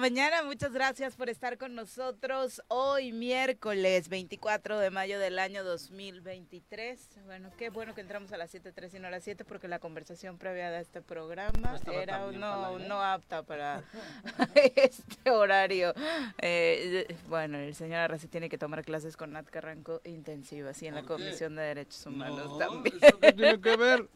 Mañana. 0.00 0.42
Muchas 0.44 0.72
gracias 0.72 1.14
por 1.14 1.28
estar 1.28 1.58
con 1.58 1.74
nosotros 1.74 2.62
hoy 2.68 3.12
miércoles 3.12 4.08
24 4.08 4.78
de 4.78 4.90
mayo 4.90 5.18
del 5.18 5.38
año 5.38 5.62
2023. 5.62 7.08
Bueno, 7.26 7.50
qué 7.58 7.68
bueno 7.68 7.94
que 7.94 8.00
entramos 8.00 8.32
a 8.32 8.38
las 8.38 8.52
7.3 8.54 8.94
y 8.94 8.98
no 8.98 9.08
a 9.08 9.10
las 9.10 9.24
7 9.24 9.44
porque 9.44 9.68
la 9.68 9.78
conversación 9.78 10.38
previa 10.38 10.70
de 10.70 10.80
este 10.80 11.02
programa 11.02 11.78
era 11.92 12.30
no, 12.32 12.78
no 12.78 13.02
apta 13.02 13.42
para 13.42 13.84
este 14.54 15.30
horario. 15.30 15.92
Eh, 16.38 17.14
bueno, 17.28 17.58
el 17.58 17.74
señor 17.74 17.98
Arrece 17.98 18.26
tiene 18.26 18.48
que 18.48 18.56
tomar 18.56 18.82
clases 18.84 19.18
con 19.18 19.32
Nat 19.32 19.50
Carranco 19.50 20.00
intensivas 20.04 20.82
y 20.82 20.86
en 20.86 20.94
la 20.94 21.02
Comisión 21.02 21.56
de 21.56 21.62
Derechos 21.62 22.06
Humanos 22.06 22.58
también. 22.58 22.96
¿Eso 23.02 23.18
qué 23.18 23.32
tiene 23.34 23.60
que 23.60 23.76
ver? 23.76 24.08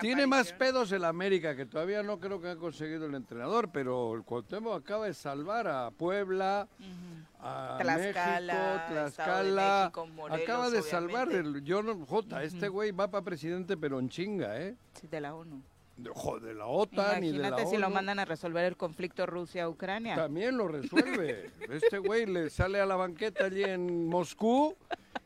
tiene 0.01 0.27
más 0.27 0.53
pedos 0.53 0.91
el 0.91 1.03
América, 1.05 1.55
que 1.55 1.65
todavía 1.65 2.03
no 2.03 2.19
creo 2.19 2.41
que 2.41 2.49
ha 2.49 2.55
conseguido 2.55 3.05
el 3.05 3.15
entrenador, 3.15 3.69
pero 3.71 4.13
el 4.15 4.23
Cuauhtémoc 4.23 4.81
acaba 4.83 5.05
de 5.05 5.13
salvar 5.13 5.67
a 5.67 5.91
Puebla, 5.91 6.67
uh 6.79 6.83
-huh. 6.83 7.25
a 7.39 7.77
Tlaxcala, 7.81 8.53
México, 8.53 8.93
Tlaxcala. 8.93 9.77
De 9.77 9.81
México, 9.83 10.07
Morelos, 10.07 10.43
acaba 10.43 10.69
de 10.69 10.81
salvar 10.81 11.31
el 11.31 11.63
yo 11.63 11.83
no, 11.83 12.05
Jota, 12.05 12.37
uh 12.37 12.39
-huh. 12.39 12.43
este 12.43 12.67
güey 12.67 12.91
va 12.91 13.09
para 13.09 13.23
presidente 13.23 13.77
pero 13.77 13.99
en 13.99 14.09
chinga, 14.09 14.59
¿eh? 14.61 14.75
Sí, 14.93 15.07
de 15.07 15.21
la 15.21 15.35
ONU. 15.35 15.61
De, 15.97 16.11
de 16.45 16.53
la 16.53 16.67
OTAN 16.67 17.23
Imagínate 17.23 17.25
y 17.27 17.31
de 17.31 17.49
la 17.49 17.57
si 17.57 17.75
ONU. 17.75 17.79
lo 17.79 17.89
mandan 17.89 18.19
a 18.19 18.25
resolver 18.25 18.65
el 18.65 18.77
conflicto 18.77 19.25
Rusia-Ucrania. 19.25 20.15
También 20.15 20.55
lo 20.55 20.67
resuelve. 20.67 21.49
este 21.71 21.97
güey 21.97 22.27
le 22.27 22.51
sale 22.51 22.79
a 22.79 22.85
la 22.85 22.95
banqueta 22.95 23.45
allí 23.45 23.63
en 23.63 24.05
Moscú 24.07 24.75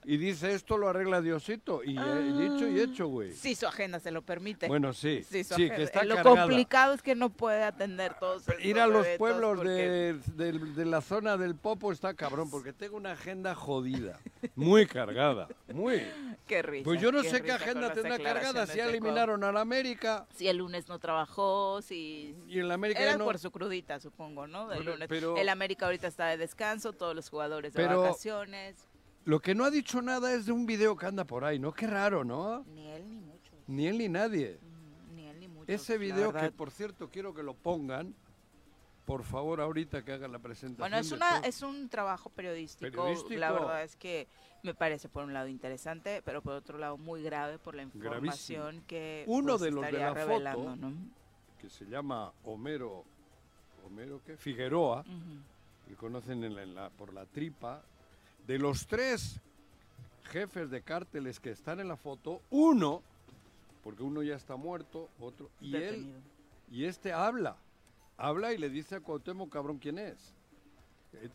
y 0.06 0.18
dice 0.18 0.54
esto 0.54 0.78
lo 0.78 0.90
arregla 0.90 1.22
Diosito. 1.22 1.84
Y 1.84 1.98
ah, 1.98 2.16
dicho 2.16 2.68
y 2.68 2.80
hecho, 2.80 3.08
güey. 3.08 3.32
Sí, 3.34 3.56
su 3.56 3.68
agenda 3.68 4.00
se 4.00 4.12
lo 4.12 4.22
permite. 4.22 4.68
Bueno, 4.68 4.94
sí. 4.94 5.24
Sí, 5.24 5.44
sí 5.44 5.70
que 5.70 5.84
está 5.84 6.04
Lo 6.04 6.16
cargada. 6.16 6.42
complicado 6.44 6.94
es 6.94 7.02
que 7.02 7.16
no 7.16 7.30
puede 7.30 7.64
atender 7.64 8.14
todos. 8.20 8.44
Ir 8.62 8.80
a 8.80 8.88
los 8.88 9.06
pueblos 9.18 9.64
de, 9.64 10.14
de, 10.36 10.52
de, 10.54 10.86
la 10.86 11.02
zona 11.02 11.38
del 11.38 11.56
Popo 11.56 11.92
está 11.92 12.14
cabrón, 12.14 12.50
porque 12.50 12.74
tengo 12.74 12.98
una 12.98 13.12
agenda 13.14 13.56
jodida. 13.56 14.20
Muy 14.56 14.86
cargada. 14.86 15.48
Muy. 15.74 16.02
Qué 16.48 16.62
risa. 16.62 16.84
Pues 16.84 17.02
yo 17.02 17.12
no 17.12 17.24
sé 17.24 17.42
qué 17.42 17.52
agenda 17.52 17.94
tendrá 17.94 18.18
cargada. 18.20 18.68
Si 18.68 18.80
eliminaron 18.80 19.44
a 19.44 19.52
la 19.52 19.62
América. 19.62 20.28
Si 20.36 20.48
el 20.48 20.58
lunes 20.58 20.88
no 20.88 21.00
trabajó, 21.00 21.82
si. 21.82 22.36
Y 22.48 22.60
en 22.60 22.68
la 22.68 22.74
América 22.76 23.02
Era 23.02 23.18
no. 23.18 23.26
por 23.26 23.40
su 23.40 23.52
crudita, 23.52 24.00
supongo, 24.00 24.48
¿no? 24.48 24.68
Del 24.68 24.80
Pero- 24.80 24.92
lunes. 24.94 25.08
pero- 25.08 25.38
el 25.38 25.50
América 25.50 25.86
ahorita 25.86 26.08
está 26.08 26.28
de 26.28 26.38
descanso, 26.38 26.94
todos 26.94 27.16
los 27.16 27.30
jugadores 27.30 27.74
de 27.74 27.82
Pero- 27.82 28.02
vacaciones. 28.02 28.76
Lo 29.26 29.40
que 29.40 29.54
no 29.54 29.66
ha 29.66 29.72
dicho 29.72 30.02
nada 30.02 30.34
es 30.34 30.46
de 30.48 30.52
un 30.52 30.66
video 30.66 30.96
que 30.96 31.06
anda 31.06 31.24
por 31.26 31.44
ahí, 31.46 31.60
¿no? 31.60 31.72
Qué 31.74 31.86
raro, 31.88 32.24
¿no? 32.24 32.64
Ni 32.74 32.88
él 32.88 33.08
ni 33.10 33.20
muchos. 33.20 33.54
Ni 33.68 33.88
él 33.88 33.98
ni 33.98 34.10
nadie. 34.10 34.60
Mm, 34.62 35.16
Ni 35.16 35.28
él 35.28 35.40
ni 35.40 35.48
muchos. 35.48 35.70
Ese 35.70 35.98
video 35.98 36.34
que, 36.34 36.52
por 36.52 36.72
cierto, 36.72 37.10
quiero 37.10 37.34
que 37.34 37.44
lo 37.44 37.54
pongan, 37.54 38.16
por 39.06 39.24
favor, 39.24 39.62
ahorita 39.62 40.04
que 40.04 40.14
hagan 40.14 40.32
la 40.32 40.40
presentación. 40.40 40.80
Bueno, 40.80 40.98
es, 40.98 41.12
una, 41.12 41.40
es 41.40 41.62
un 41.62 41.88
trabajo 41.90 42.30
periodístico, 42.32 42.90
Periodístico. 42.90 43.40
La 43.40 43.52
verdad 43.52 43.84
es 43.84 43.96
que 43.96 44.28
me 44.64 44.74
parece 44.74 45.08
por 45.10 45.24
un 45.24 45.34
lado 45.34 45.48
interesante, 45.48 46.22
pero 46.26 46.42
por 46.42 46.54
otro 46.54 46.78
lado 46.80 46.98
muy 46.98 47.22
grave 47.22 47.60
por 47.60 47.76
la 47.76 47.84
información 47.84 48.84
que 48.88 49.24
Uno 49.28 49.54
pues, 49.54 49.62
de 49.62 49.72
los 49.72 49.86
de 49.86 49.92
la 49.94 50.08
foto, 50.10 50.16
revelando, 50.16 50.76
¿no? 50.76 50.94
que 51.60 51.70
se 51.70 51.86
llama 51.86 52.32
Homero, 52.44 53.04
Homero 53.86 54.20
qué? 54.26 54.36
Figueroa, 54.36 55.02
Ujú. 55.02 55.88
que 55.88 55.96
conocen 55.96 56.44
en 56.44 56.56
la- 56.56 56.64
en 56.64 56.74
la- 56.76 56.90
por 56.90 57.14
la 57.14 57.26
tripa, 57.28 57.84
de 58.48 58.60
los 58.60 58.88
tres 58.88 59.40
jefes 60.24 60.70
de 60.70 60.82
cárteles 60.82 61.40
que 61.40 61.52
están 61.52 61.80
en 61.80 61.88
la 61.88 61.98
foto, 61.98 62.42
uno, 62.50 63.02
porque 63.84 64.04
uno 64.04 64.24
ya 64.24 64.36
está 64.36 64.56
muerto, 64.56 65.10
otro, 65.20 65.50
y 65.60 65.76
él, 65.76 66.14
y 66.70 66.86
este 66.86 67.12
habla, 67.12 67.58
habla 68.18 68.54
y 68.54 68.58
le 68.58 68.70
dice 68.70 68.96
a 68.96 69.00
Cuauhtémoc 69.02 69.52
cabrón 69.52 69.78
quién 69.78 70.00
es. 70.00 70.34
Eh, 71.14 71.30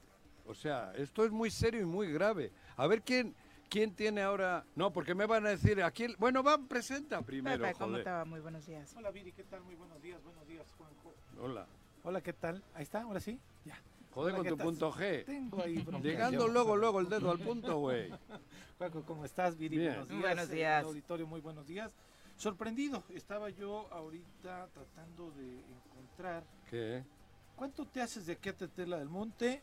o 0.47 0.55
sea, 0.55 0.93
esto 0.95 1.25
es 1.25 1.31
muy 1.31 1.51
serio 1.51 1.83
y 1.83 1.87
muy 1.87 2.13
grave. 2.13 2.53
A 2.77 2.87
ver 2.87 3.03
quién 3.03 3.35
quién 3.69 3.95
tiene 3.95 4.23
ahora. 4.23 4.65
No, 4.75 4.93
porque 4.93 5.15
me 5.15 5.27
van 5.27 5.47
a 5.47 5.51
decir 5.51 5.83
aquí. 5.83 6.07
Bueno, 6.19 6.43
va, 6.43 6.59
presenta 6.59 7.23
primero. 7.23 7.63
Pepe, 7.65 7.79
¿cómo 7.79 7.97
te 7.99 8.11
va? 8.11 8.25
Muy 8.25 8.41
buenos 8.41 8.67
días. 8.67 8.95
Hola, 8.97 9.11
Viri, 9.11 9.33
¿qué 9.33 9.45
tal? 9.45 9.63
Muy 9.63 9.75
buenos 9.75 10.01
días. 10.03 10.23
Buenos 10.23 10.47
días, 10.47 10.67
Juanjo. 10.77 11.15
Hola. 11.41 11.67
Hola, 12.05 12.21
¿qué 12.21 12.33
tal? 12.33 12.63
Ahí 12.75 12.85
está, 12.85 13.03
ahora 13.03 13.21
sí. 13.21 13.39
Ya. 13.65 13.77
Joder 14.17 14.35
con 14.35 14.47
tu 14.47 14.57
punto 14.57 14.91
G. 14.91 15.27
Tengo 15.27 15.63
ahí 15.63 15.85
Llegando 16.03 16.49
luego, 16.49 16.75
luego 16.75 17.01
el 17.01 17.09
dedo 17.11 17.31
al 17.31 17.39
punto, 17.39 17.77
güey. 17.81 18.09
Juanjo, 18.79 19.03
¿cómo 19.03 19.27
estás, 19.27 19.59
Viri? 19.59 19.77
Buenos 19.77 20.09
días. 20.09 20.23
Buenos 20.23 20.49
días. 20.49 20.85
auditorio, 20.85 21.27
muy 21.27 21.43
buenos 21.43 21.67
días. 21.67 21.95
Sorprendido, 22.39 23.05
estaba 23.11 23.51
yo 23.51 23.87
ahorita 23.93 24.69
tratando 24.73 25.31
de 25.33 25.61
encontrar. 25.61 26.45
¿Qué? 26.71 27.05
¿Cuánto 27.57 27.87
te 27.87 28.03
haces 28.03 28.27
de 28.27 28.35
aquí 28.35 28.51
a 28.51 28.53
Tetela 28.53 28.99
del 28.99 29.09
Monte? 29.09 29.63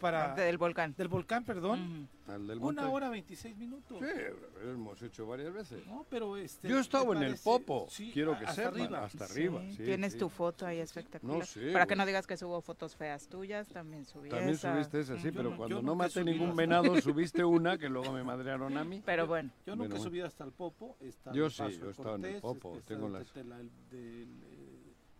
para 0.00 0.34
del 0.34 0.56
volcán. 0.56 0.94
Del 0.96 1.08
volcán, 1.08 1.44
perdón. 1.44 2.08
del 2.26 2.58
Una 2.58 2.88
hora 2.88 3.10
26 3.10 3.54
minutos. 3.56 3.98
Sí, 4.00 4.20
lo 4.64 4.70
hemos 4.72 5.02
hecho 5.02 5.26
varias 5.26 5.52
veces. 5.52 5.86
No, 5.86 6.06
pero 6.08 6.38
este. 6.38 6.68
Yo 6.68 6.78
he 6.78 6.80
estado 6.80 7.12
en 7.12 7.22
el 7.22 7.36
Popo. 7.36 7.86
Sí, 7.90 8.10
quiero 8.12 8.38
que 8.38 8.46
hasta 8.46 8.68
Arriba. 8.68 9.04
Hasta 9.04 9.26
arriba. 9.26 9.60
Tienes 9.76 10.16
tu 10.16 10.30
foto 10.30 10.64
ahí 10.66 10.78
espectacular. 10.78 11.38
No 11.38 11.44
sé. 11.44 11.70
Para 11.70 11.86
que 11.86 11.94
no 11.94 12.06
digas 12.06 12.26
que 12.26 12.38
subo 12.38 12.62
fotos 12.62 12.96
feas 12.96 13.28
tuyas, 13.28 13.68
también 13.68 14.06
subí 14.06 14.30
También 14.30 14.56
subiste 14.56 15.00
esa, 15.00 15.18
sí, 15.18 15.30
pero 15.30 15.54
cuando 15.54 15.82
no 15.82 15.94
maté 15.94 16.24
ningún 16.24 16.56
venado, 16.56 16.98
subiste 17.02 17.44
una 17.44 17.76
que 17.76 17.90
luego 17.90 18.10
me 18.10 18.24
madrearon 18.24 18.76
a 18.78 18.84
mí. 18.84 19.02
Pero 19.04 19.26
bueno. 19.26 19.50
Yo 19.66 19.76
nunca 19.76 19.96
he 19.96 20.00
subido 20.00 20.26
hasta 20.26 20.44
el 20.44 20.52
Popo. 20.52 20.96
Yo 21.34 21.50
sí, 21.50 21.62
yo 21.78 21.88
he 21.88 21.90
estado 21.90 22.14
en 22.16 22.24
el 22.24 22.40
Popo. 22.40 22.78
Tengo 22.86 23.08
las 23.10 23.30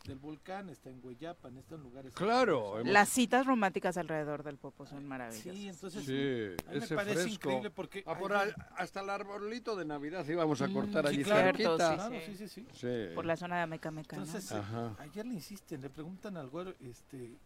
del 0.05 0.19
volcán, 0.19 0.69
está 0.69 0.91
en 0.91 1.01
Hueyapan, 1.03 1.57
está 1.57 1.77
en 1.77 1.83
lugares. 1.83 2.15
Claro. 2.15 2.83
Las 2.85 3.09
citas 3.09 3.47
románticas 3.47 3.97
alrededor 3.97 4.43
del 4.43 4.59
Popo 4.59 4.85
son 4.87 5.07
maravillosas. 5.07 5.55
Sí, 5.55 5.69
entonces 5.69 6.05
sí, 6.05 6.91
me 6.91 6.97
parece 6.97 7.29
increíble 7.31 7.71
porque 7.71 8.05
ah, 8.07 8.19
por 8.19 8.35
hasta 8.77 9.01
el 9.01 9.11
arbolito 9.11 9.75
de 9.77 9.85
Navidad 9.85 10.27
íbamos 10.29 10.61
a 10.61 10.69
mm, 10.69 10.73
cortar 10.75 11.07
allí 11.07 11.25
cerquita. 11.25 12.11
Sí, 12.11 12.37
sí, 12.37 12.49
sí, 12.49 12.67
sí, 12.73 12.89
Por 13.15 13.25
la 13.25 13.37
zona 13.37 13.61
de 13.61 13.67
Meca 13.67 13.91
Meca. 13.91 14.17
Entonces, 14.17 14.53
ayer 14.99 15.25
le 15.25 15.35
insisten, 15.35 15.81
le 15.81 15.89
preguntan 15.89 16.37
al 16.37 16.51
güero, 16.51 16.75
este, 16.81 17.39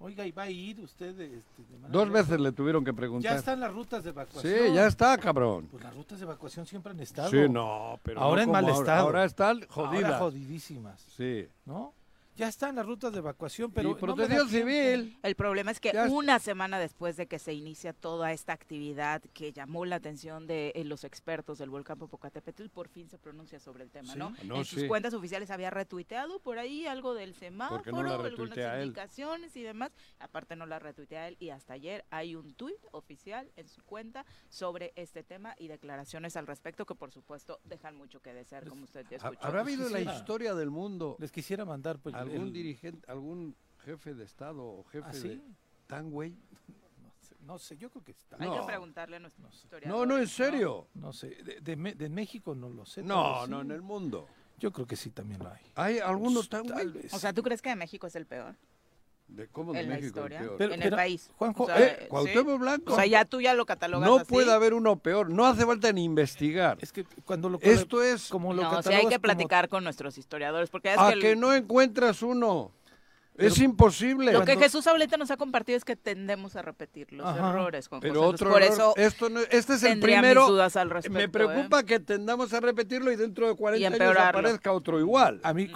Oiga, 0.00 0.26
¿y 0.26 0.32
va 0.32 0.42
a 0.42 0.50
ir 0.50 0.80
usted? 0.80 1.18
Este, 1.18 1.62
Dos 1.88 2.10
veces 2.10 2.38
le 2.38 2.52
tuvieron 2.52 2.84
que 2.84 2.92
preguntar. 2.92 3.32
Ya 3.32 3.38
están 3.38 3.60
las 3.60 3.72
rutas 3.72 4.04
de 4.04 4.10
evacuación. 4.10 4.52
Sí, 4.52 4.74
ya 4.74 4.86
está, 4.86 5.16
cabrón. 5.18 5.68
Pues 5.70 5.82
las 5.82 5.94
rutas 5.94 6.18
de 6.18 6.24
evacuación 6.24 6.66
siempre 6.66 6.92
han 6.92 7.00
estado. 7.00 7.30
Sí, 7.30 7.48
no, 7.48 7.98
pero 8.02 8.20
ahora 8.20 8.42
en 8.42 8.50
mal 8.50 8.68
estado. 8.68 9.06
Ahora 9.06 9.24
están 9.24 9.66
jodidas. 9.68 10.04
Ahora 10.04 10.18
jodidísimas. 10.18 11.00
Sí. 11.16 11.48
¿No? 11.64 11.94
Ya 12.36 12.48
están 12.48 12.76
las 12.76 12.86
rutas 12.86 13.12
de 13.12 13.18
evacuación, 13.18 13.70
pero... 13.70 13.90
Y 13.90 13.94
protección 13.94 14.48
civil. 14.48 15.18
El 15.22 15.34
problema 15.36 15.70
es 15.70 15.80
que 15.80 15.92
una 16.10 16.38
semana 16.38 16.78
después 16.78 17.16
de 17.16 17.26
que 17.26 17.38
se 17.38 17.52
inicia 17.52 17.92
toda 17.92 18.32
esta 18.32 18.52
actividad 18.52 19.22
que 19.32 19.52
llamó 19.52 19.84
la 19.84 19.96
atención 19.96 20.46
de 20.46 20.72
eh, 20.74 20.84
los 20.84 21.04
expertos 21.04 21.58
del 21.58 21.70
volcán 21.70 21.98
Popocatépetl, 21.98 22.68
por 22.68 22.88
fin 22.88 23.08
se 23.08 23.18
pronuncia 23.18 23.60
sobre 23.60 23.84
el 23.84 23.90
tema, 23.90 24.14
¿no? 24.16 24.32
En 24.40 24.64
sus 24.64 24.84
cuentas 24.84 25.14
oficiales 25.14 25.50
había 25.50 25.70
retuiteado 25.70 26.40
por 26.40 26.58
ahí 26.58 26.86
algo 26.86 27.14
del 27.14 27.34
semáforo, 27.34 28.22
algunas 28.22 28.56
indicaciones 28.82 29.56
y 29.56 29.62
demás. 29.62 29.92
Aparte 30.18 30.56
no 30.56 30.66
la 30.66 30.78
retuitea 30.78 31.28
él 31.28 31.36
y 31.38 31.50
hasta 31.50 31.74
ayer 31.74 32.04
hay 32.10 32.34
un 32.34 32.54
tuit 32.54 32.78
oficial 32.92 33.50
en 33.56 33.68
su 33.68 33.82
cuenta 33.82 34.24
sobre 34.48 34.92
este 34.96 35.22
tema 35.22 35.54
y 35.58 35.68
declaraciones 35.68 36.36
al 36.36 36.46
respecto 36.46 36.86
que 36.86 36.94
por 36.94 37.12
supuesto 37.12 37.60
dejan 37.64 37.96
mucho 37.96 38.20
que 38.20 38.32
desear, 38.32 38.68
como 38.68 38.84
usted 38.84 39.06
ya 39.08 39.16
escuchó. 39.18 39.38
¿Habrá 39.40 39.60
habido 39.60 39.88
la 39.88 40.00
historia 40.00 40.54
del 40.54 40.70
mundo? 40.70 41.16
Les 41.18 41.30
quisiera 41.30 41.64
mandar 41.64 41.98
pues 41.98 42.14
algún 42.32 42.52
dirigente, 42.52 43.10
algún 43.10 43.56
jefe 43.84 44.14
de 44.14 44.24
Estado 44.24 44.62
o 44.64 44.84
jefe 44.84 45.06
¿Ah, 45.08 45.12
de 45.12 45.40
tan 45.86 46.10
güey. 46.10 46.34
No 47.40 47.58
sé, 47.58 47.76
yo 47.76 47.90
creo 47.90 48.02
que 48.02 48.12
está. 48.12 48.36
Hay 48.40 48.50
que 48.50 48.66
preguntarle 48.66 49.16
a 49.16 49.20
nuestro 49.20 49.44
no 49.44 49.80
No, 49.86 50.06
no, 50.06 50.18
en 50.18 50.28
serio. 50.28 50.88
No, 50.94 51.12
sé, 51.12 51.28
de, 51.28 51.76
de, 51.76 52.08
México 52.08 52.54
no 52.54 52.70
lo 52.70 52.86
sé. 52.86 53.02
No, 53.02 53.46
no, 53.46 53.60
en 53.60 53.70
el 53.70 53.82
mundo. 53.82 54.26
Yo 54.58 54.72
creo 54.72 54.86
que 54.86 54.96
sí 54.96 55.10
también 55.10 55.42
lo 55.42 55.50
hay. 55.50 55.60
¿Hay 55.74 55.98
algunos 55.98 56.48
tan 56.48 56.66
Tal 56.66 56.92
vez. 56.92 57.12
O 57.12 57.18
sea, 57.18 57.32
¿tú 57.32 57.42
crees 57.42 57.60
que 57.60 57.70
de 57.70 57.76
México 57.76 58.06
es 58.06 58.16
el 58.16 58.26
peor? 58.26 58.56
¿De 59.26 59.48
cómo 59.48 59.72
de 59.72 59.80
en 59.80 59.88
México 59.88 60.20
la 60.20 60.26
historia, 60.26 60.40
el 60.40 60.56
peor? 60.56 60.72
en 60.72 60.82
el 60.82 60.90
país. 60.90 61.30
Juanjo, 61.36 61.66
eh, 61.70 62.08
Blanco. 62.58 62.92
O 62.92 62.96
sea, 62.96 63.06
ya 63.06 63.24
tú 63.24 63.40
ya 63.40 63.54
lo 63.54 63.66
catalogas 63.66 64.08
No 64.08 64.24
puede 64.24 64.52
haber 64.52 64.74
uno 64.74 64.96
peor, 64.96 65.30
no 65.30 65.46
hace 65.46 65.64
falta 65.66 65.92
ni 65.92 66.04
investigar. 66.04 66.78
Es 66.80 66.92
que 66.92 67.04
cuando 67.24 67.48
lo 67.48 67.58
Esto 67.60 68.02
es 68.02 68.28
como 68.28 68.52
lo 68.52 68.62
no, 68.62 68.82
sí 68.82 68.92
hay 68.92 69.08
que 69.08 69.18
platicar 69.18 69.68
con 69.68 69.82
nuestros 69.82 70.18
historiadores 70.18 70.70
porque 70.70 70.92
es 70.92 70.98
a 70.98 71.14
que, 71.14 71.20
que 71.20 71.36
no 71.36 71.52
encuentras 71.52 72.22
uno 72.22 72.72
es 73.36 73.58
imposible. 73.58 74.32
Lo 74.32 74.44
que 74.44 74.56
Jesús 74.56 74.86
ahorita 74.86 75.16
nos 75.16 75.30
ha 75.30 75.36
compartido 75.36 75.76
es 75.76 75.84
que 75.84 75.96
tendemos 75.96 76.54
a 76.56 76.62
repetir 76.62 77.12
los 77.12 77.36
errores. 77.36 77.88
Con 77.88 78.00
Pero 78.00 78.22
otro 78.22 78.50
por 78.50 78.62
eso 78.62 78.94
esto 78.96 79.28
este 79.50 79.74
es 79.74 79.82
el 79.82 80.00
primero. 80.00 80.48
me 81.10 81.28
preocupa 81.28 81.80
¿eh? 81.80 81.84
que 81.84 82.00
tendamos 82.00 82.52
a 82.52 82.60
repetirlo 82.60 83.10
y 83.10 83.16
dentro 83.16 83.48
de 83.48 83.56
40 83.56 84.04
años 84.04 84.16
aparezca 84.18 84.72
otro 84.72 85.00
igual. 85.00 85.40
A 85.42 85.52
mí 85.52 85.70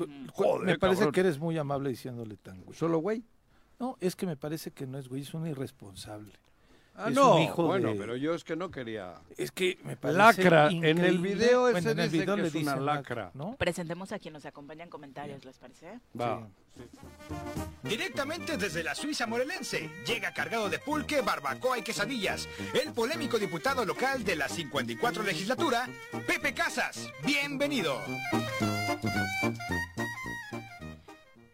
me 0.62 0.78
parece 0.78 1.10
que 1.10 1.20
eres 1.20 1.38
muy 1.38 1.58
amable 1.58 1.90
diciéndole 1.90 2.36
tan 2.36 2.62
güey. 2.62 2.76
¿Solo 2.76 2.98
güey? 2.98 3.24
No, 3.78 3.96
es 4.00 4.16
que 4.16 4.26
me 4.26 4.36
parece 4.36 4.70
que 4.70 4.86
no 4.86 4.98
es 4.98 5.08
güey, 5.08 5.22
es 5.22 5.34
un 5.34 5.46
irresponsable. 5.46 6.32
Ah, 7.00 7.10
no, 7.10 7.54
bueno, 7.54 7.94
pero 7.96 8.16
yo 8.16 8.34
es 8.34 8.42
que 8.42 8.56
no 8.56 8.72
quería. 8.72 9.14
Es 9.36 9.52
que 9.52 9.78
me 9.84 9.96
parece 9.96 10.18
Lacra. 10.18 10.68
En 10.68 10.98
el 10.98 11.18
video 11.18 11.68
ese 11.68 11.92
en 11.92 12.00
el 12.00 12.10
video 12.10 12.34
que 12.34 12.48
es 12.48 12.54
una 12.56 12.74
lacra. 12.74 13.30
¿no? 13.34 13.54
Presentemos 13.56 14.10
a 14.10 14.18
quien 14.18 14.34
nos 14.34 14.44
acompaña 14.46 14.82
en 14.82 14.90
comentarios, 14.90 15.44
¿les 15.44 15.56
parece? 15.58 16.00
Va. 16.20 16.48
Directamente 17.84 18.56
desde 18.56 18.82
la 18.82 18.96
Suiza 18.96 19.28
morelense, 19.28 19.88
llega 20.04 20.34
cargado 20.34 20.68
de 20.68 20.80
pulque, 20.80 21.20
barbacoa 21.20 21.78
y 21.78 21.82
quesadillas, 21.82 22.48
el 22.74 22.92
polémico 22.92 23.38
diputado 23.38 23.84
local 23.84 24.24
de 24.24 24.34
la 24.34 24.48
54 24.48 25.22
legislatura, 25.22 25.88
Pepe 26.26 26.52
Casas. 26.52 27.08
Bienvenido. 27.24 27.96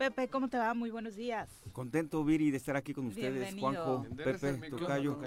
Pepe, 0.05 0.29
¿cómo 0.29 0.49
te 0.49 0.59
va? 0.59 0.75
Muy 0.75 0.91
buenos 0.91 1.17
días. 1.17 1.49
Contento, 1.73 2.23
Viri, 2.23 2.51
de 2.51 2.59
estar 2.59 2.77
aquí 2.77 2.93
con 2.93 3.07
ustedes, 3.07 3.55
Juanjo, 3.59 4.05
Pepe, 4.15 4.69
Tocayo. 4.69 5.19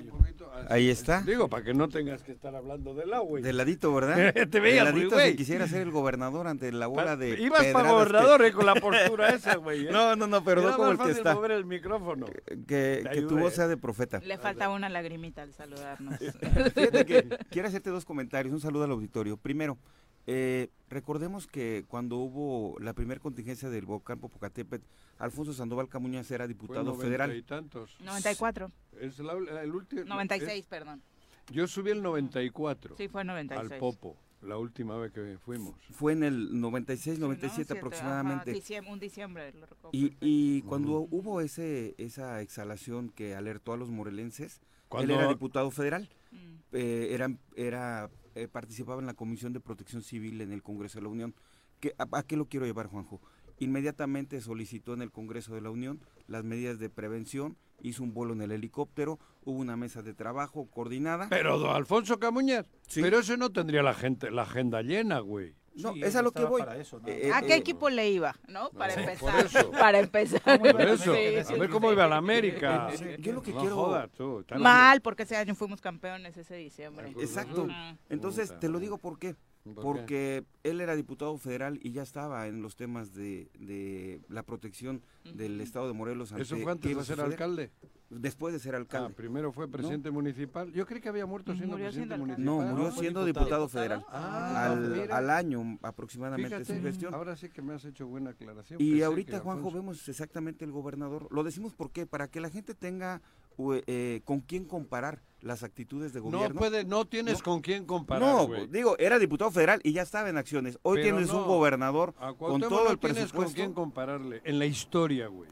Ahí 0.69 0.89
está. 0.89 1.21
Digo, 1.21 1.50
para 1.50 1.63
que 1.63 1.74
no 1.74 1.89
tengas 1.89 2.21
que 2.21 2.31
estar 2.31 2.56
hablando 2.56 2.94
del 2.94 3.12
agua. 3.12 3.41
Del 3.41 3.57
ladito, 3.57 3.91
¿verdad? 3.91 4.31
Te 4.51 4.59
veía, 4.59 4.85
Del 4.85 4.94
ladito 4.94 5.19
si 5.19 5.35
quisiera 5.35 5.68
ser 5.68 5.81
el 5.81 5.89
gobernador 5.89 6.45
ante 6.45 6.71
la 6.71 6.85
bola 6.85 7.15
de 7.18 7.41
Ibas 7.41 7.65
para 7.74 7.89
gobernador 7.89 8.45
eh, 8.45 8.51
con 8.51 8.68
la 8.68 8.75
postura 8.75 9.29
esa, 9.29 9.56
güey. 9.56 9.88
¿eh? 9.88 9.91
No, 9.91 10.15
no, 10.15 10.27
no, 10.27 10.44
pero 10.44 10.62
no 10.62 10.75
como 10.75 10.91
el 10.91 11.00
que 11.00 11.09
está. 11.09 11.33
mover 11.33 11.53
el 11.53 11.65
micrófono. 11.65 12.27
Que, 12.68 13.03
que 13.11 13.21
tu 13.23 13.35
voz 13.40 13.56
sea 13.56 13.68
de 13.68 13.78
profeta. 13.78 14.19
Le 14.19 14.37
falta 14.37 14.69
una 14.69 14.90
lagrimita 14.90 15.42
al 15.42 15.54
saludarnos. 15.54 16.19
Fíjate 16.75 17.04
que 17.04 17.28
quiero 17.49 17.68
hacerte 17.68 17.90
dos 17.90 18.06
comentarios. 18.06 18.54
Un 18.54 18.61
saludo 18.61 18.83
al 18.83 18.92
auditorio. 18.92 19.37
Primero, 19.37 19.80
eh, 20.28 20.69
recordemos 20.90 21.48
que 21.48 21.86
cuando 21.88 22.18
hubo 22.18 22.78
la 22.80 22.94
primera 22.94 23.19
contingencia 23.19 23.69
del 23.69 23.86
volcán 23.86 24.19
Popocatépetl, 24.19 24.86
Alfonso 25.19 25.54
Sandoval 25.54 25.88
Camuñas 25.88 26.30
era 26.31 26.48
diputado 26.48 26.94
federal. 26.96 27.36
Y 27.36 27.44
tantos. 27.44 27.98
94. 28.02 28.72
Es 29.00 29.19
el 29.19 29.74
último. 29.74 30.04
96, 30.04 30.68
perdón. 30.68 31.02
Yo 31.50 31.66
subí 31.66 31.92
el 31.92 32.04
94. 32.04 32.98
Sí, 32.98 33.07
fue 33.07 33.24
96. 33.24 33.72
Al 33.72 33.80
Popo. 33.80 34.18
La 34.42 34.57
última 34.57 34.98
vez 34.98 35.12
que 35.14 35.38
fuimos. 35.40 35.76
Fue 35.92 36.14
en 36.14 36.24
el 36.24 36.60
96, 36.60 37.18
97 37.18 37.78
aproximadamente. 37.78 38.52
un 38.88 39.00
diciembre, 39.00 39.52
lo 39.54 39.66
recuerdo. 39.66 39.90
Y, 39.94 40.16
y 40.22 40.62
cuando 40.64 41.07
hubo 41.10 41.42
ese 41.42 41.96
esa 41.98 42.42
exhalación 42.42 43.10
que 43.10 43.34
alertó 43.34 43.74
a 43.74 43.78
los 43.78 43.90
morelenses, 43.90 44.62
él 45.00 45.10
era 45.10 45.28
diputado 45.28 45.72
federal. 45.72 46.10
Mm. 46.31 46.56
Eh, 46.74 47.07
era, 47.12 47.31
era 47.56 48.10
eh, 48.37 48.47
participaba 48.47 49.01
en 49.01 49.07
la 49.07 49.13
Comisión 49.13 49.53
de 49.53 49.59
Protección 49.59 50.01
Civil 50.01 50.41
en 50.41 50.51
el 50.51 50.61
Congreso 50.61 50.99
de 50.99 51.03
la 51.03 51.09
Unión. 51.09 51.33
¿Qué, 51.79 51.94
a, 51.97 52.23
qué 52.23 52.37
lo 52.37 52.45
quiero 52.45 52.65
llevar, 52.65 52.87
Juanjo? 52.87 53.21
Inmediatamente 53.59 54.39
solicitó 54.41 54.94
en 54.94 55.01
el 55.01 55.11
Congreso 55.11 55.56
de 55.56 55.61
la 55.61 55.71
Unión 55.71 55.99
las 56.27 56.44
medidas 56.44 56.77
de 56.79 56.89
prevención, 56.89 57.57
hizo 57.81 58.03
un 58.03 58.13
vuelo 58.13 58.33
en 58.33 58.41
el 58.41 58.51
helicóptero, 58.51 59.19
hubo 59.45 59.59
una 59.59 59.75
mesa 59.75 60.03
de 60.03 60.13
trabajo 60.13 60.67
coordinada. 60.69 61.27
Pero 61.29 61.57
don 61.57 61.75
Alfonso 61.75 62.19
Camuñas, 62.19 62.65
pero 62.94 63.19
ese 63.19 63.37
no 63.37 63.51
tendría 63.51 63.81
la 63.81 63.94
gente 63.94 64.29
la 64.29 64.44
agenda 64.44 64.81
llena, 64.81 65.19
güey. 65.19 65.56
No, 65.78 65.94
es 65.96 66.16
a 66.16 66.22
lo 66.22 66.31
que 66.31 66.44
voy. 66.44 66.64
Eh, 67.06 67.31
¿A 67.34 67.42
qué 67.42 67.54
eh, 67.54 67.57
equipo 67.57 67.90
le 67.90 68.10
iba? 68.10 68.36
¿No? 68.48 68.69
Para 68.78 68.94
empezar. 68.94 69.72
Para 69.72 70.00
empezar. 70.00 70.42
a 70.46 70.57
ver 70.57 71.69
cómo 71.69 71.92
iba 71.92 72.07
la 72.07 72.18
América. 72.18 72.90
Yo 73.19 73.34
lo 73.34 73.42
que 73.42 73.54
quiero. 73.54 74.10
Mal, 74.57 75.02
porque 75.02 75.24
ese 75.24 75.36
año 75.36 75.56
fuimos 75.56 75.81
campeones 75.81 76.38
ese 76.38 76.56
diciembre. 76.56 77.14
Exacto. 77.19 77.68
Entonces, 78.10 78.57
te 78.60 78.69
lo 78.69 78.80
digo 78.80 78.98
por 79.76 79.83
qué. 79.83 80.00
Porque 80.00 80.45
él 80.64 80.81
era 80.81 80.95
diputado 80.95 81.38
federal 81.38 81.80
y 81.81 81.92
ya 81.92 82.04
estaba 82.04 82.47
en 82.47 82.62
los 82.62 82.76
temas 82.76 83.14
de, 83.14 83.50
de 83.59 84.21
la 84.30 84.44
protección 84.44 85.02
del 85.33 85.59
estado 85.62 85.88
de 85.88 85.94
Morelos. 85.94 86.31
¿Eso 86.31 86.57
fue 86.57 86.71
antes 86.71 86.95
de 86.95 87.04
ser 87.04 87.21
alcalde? 87.21 87.71
después 88.09 88.54
de 88.54 88.59
ser 88.59 88.76
alcalde. 88.76 89.09
Ah, 89.12 89.16
primero 89.16 89.52
fue 89.52 89.68
presidente 89.68 90.12
municipal. 90.12 90.71
Yo 90.71 90.86
creí 90.86 91.02
que 91.02 91.09
había 91.09 91.26
muerto 91.26 91.56
siendo 91.56 91.76
presidente 91.76 92.18
municipal. 92.18 92.45
No, 92.45 92.62
murió 92.62 92.92
siendo 92.92 93.26
diputado, 93.26 93.68
federal. 93.68 94.06
Ah, 94.09 94.76
al, 95.12 95.30
año 95.30 95.78
aproximadamente 95.81 96.64
su 96.66 96.81
gestión. 96.81 97.14
Ahora 97.14 97.36
sí 97.36 97.50
que 97.50 97.62
me 97.62 97.74
has 97.74 97.86
hecho 97.86 98.07
buena 98.07 98.31
aclaración. 98.31 98.81
Y 98.81 99.02
ahorita, 99.02 99.40
Juanjo, 99.40 99.71
vemos 99.71 100.07
exactamente 100.07 100.66
el 100.66 100.71
gobernador. 100.71 101.28
Lo 101.31 101.44
decimos 101.44 101.74
porque 101.74 102.06
para 102.06 102.28
que 102.28 102.40
la 102.40 102.50
gente 102.50 102.74
tenga 102.74 103.21
eh, 103.85 104.21
con 104.26 104.42
quién 104.42 104.66
comparar 104.66 105.21
las 105.42 105.64
actitudes 105.64 106.14
de 106.14 106.19
gobierno. 106.19 106.49
No 106.49 106.59
puede, 106.59 106.83
no 106.83 107.06
tienes 107.06 107.42
con 107.42 107.61
quién 107.61 107.85
comparar. 107.85 108.21
No, 108.21 108.68
digo, 108.68 108.97
era 108.97 109.19
diputado 109.19 109.52
federal 109.52 109.80
y 109.83 109.94
ya 109.94 110.02
estaba 110.02 110.30
en 110.30 110.37
acciones. 110.37 110.80
Hoy 110.81 111.02
tienes 111.02 111.30
un 111.30 111.45
gobernador 111.45 112.14
con 112.37 112.61
todo 112.61 112.92
el 112.92 112.97
presupuesto. 112.97 113.35
con 113.35 113.54
quién 113.54 113.73
compararle 113.73 114.42
en 114.44 114.59
la 114.59 114.66
historia, 114.66 115.28
güey. 115.28 115.49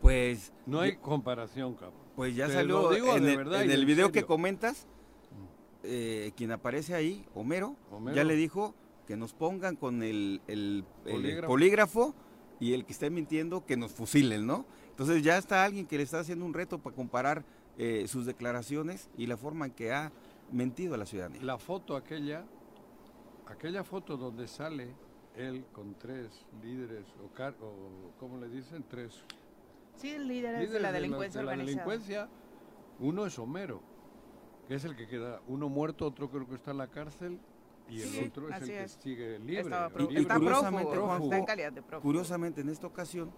Pues. 0.00 0.52
No 0.66 0.80
hay 0.80 0.96
comparación, 0.96 1.74
cabrón. 1.74 2.02
Pues 2.16 2.36
ya 2.36 2.48
salió 2.48 2.92
en, 2.92 3.26
el, 3.70 3.86
video 3.86 4.12
que 4.12 4.24
comentas, 4.24 4.86
eh, 5.82 6.32
quien 6.36 6.52
aparece 6.52 6.94
ahí, 6.94 7.24
Homero, 7.34 7.76
ya 8.14 8.22
le 8.24 8.36
dijo 8.36 8.74
que 9.06 9.16
nos 9.16 9.32
pongan 9.32 9.76
con 9.76 10.02
el, 10.02 10.42
el, 10.46 10.84
polígrafo. 11.46 12.14
Y 12.62 12.74
el 12.74 12.84
que 12.84 12.92
esté 12.92 13.10
mintiendo 13.10 13.66
que 13.66 13.76
nos 13.76 13.90
fusilen, 13.90 14.46
¿no? 14.46 14.64
Entonces 14.90 15.24
ya 15.24 15.36
está 15.36 15.64
alguien 15.64 15.84
que 15.84 15.96
le 15.96 16.04
está 16.04 16.20
haciendo 16.20 16.44
un 16.44 16.54
reto 16.54 16.78
para 16.78 16.94
comparar 16.94 17.44
eh, 17.76 18.06
sus 18.06 18.24
declaraciones 18.24 19.10
y 19.18 19.26
la 19.26 19.36
forma 19.36 19.66
en 19.66 19.72
que 19.72 19.92
ha 19.92 20.12
mentido 20.52 20.94
a 20.94 20.96
la 20.96 21.04
ciudadanía. 21.04 21.42
La 21.42 21.58
foto 21.58 21.96
aquella, 21.96 22.44
aquella 23.48 23.82
foto 23.82 24.16
donde 24.16 24.46
sale 24.46 24.94
él 25.36 25.64
con 25.72 25.98
tres 25.98 26.46
líderes, 26.62 27.04
o, 27.20 27.64
o 27.64 28.12
¿cómo 28.20 28.38
le 28.38 28.48
dicen? 28.48 28.84
Tres 28.88 29.24
Sí, 29.96 30.16
líderes, 30.16 30.70
de 30.70 30.78
la 30.78 30.92
delincuencia 30.92 31.40
de 31.40 31.46
la, 31.48 31.56
delincuencia. 31.56 32.28
Uno 33.00 33.26
es 33.26 33.36
Homero, 33.40 33.82
que 34.68 34.76
es 34.76 34.84
el 34.84 34.94
que 34.94 35.08
queda, 35.08 35.40
uno 35.48 35.68
muerto, 35.68 36.06
otro 36.06 36.30
creo 36.30 36.48
que 36.48 36.54
está 36.54 36.70
en 36.70 36.78
la 36.78 36.86
cárcel 36.86 37.40
y 37.92 38.02
el 38.02 38.28
otro 38.28 38.48
es 38.48 38.62
el 38.62 38.68
que 38.68 38.88
sigue 38.88 39.38
libre. 39.38 39.60
Está, 39.60 39.90
curiosamente, 40.38 40.96
en 41.64 42.00
curiosamente, 42.00 42.60
en 42.62 42.68
esta 42.68 42.86
ocasión, 42.86 43.32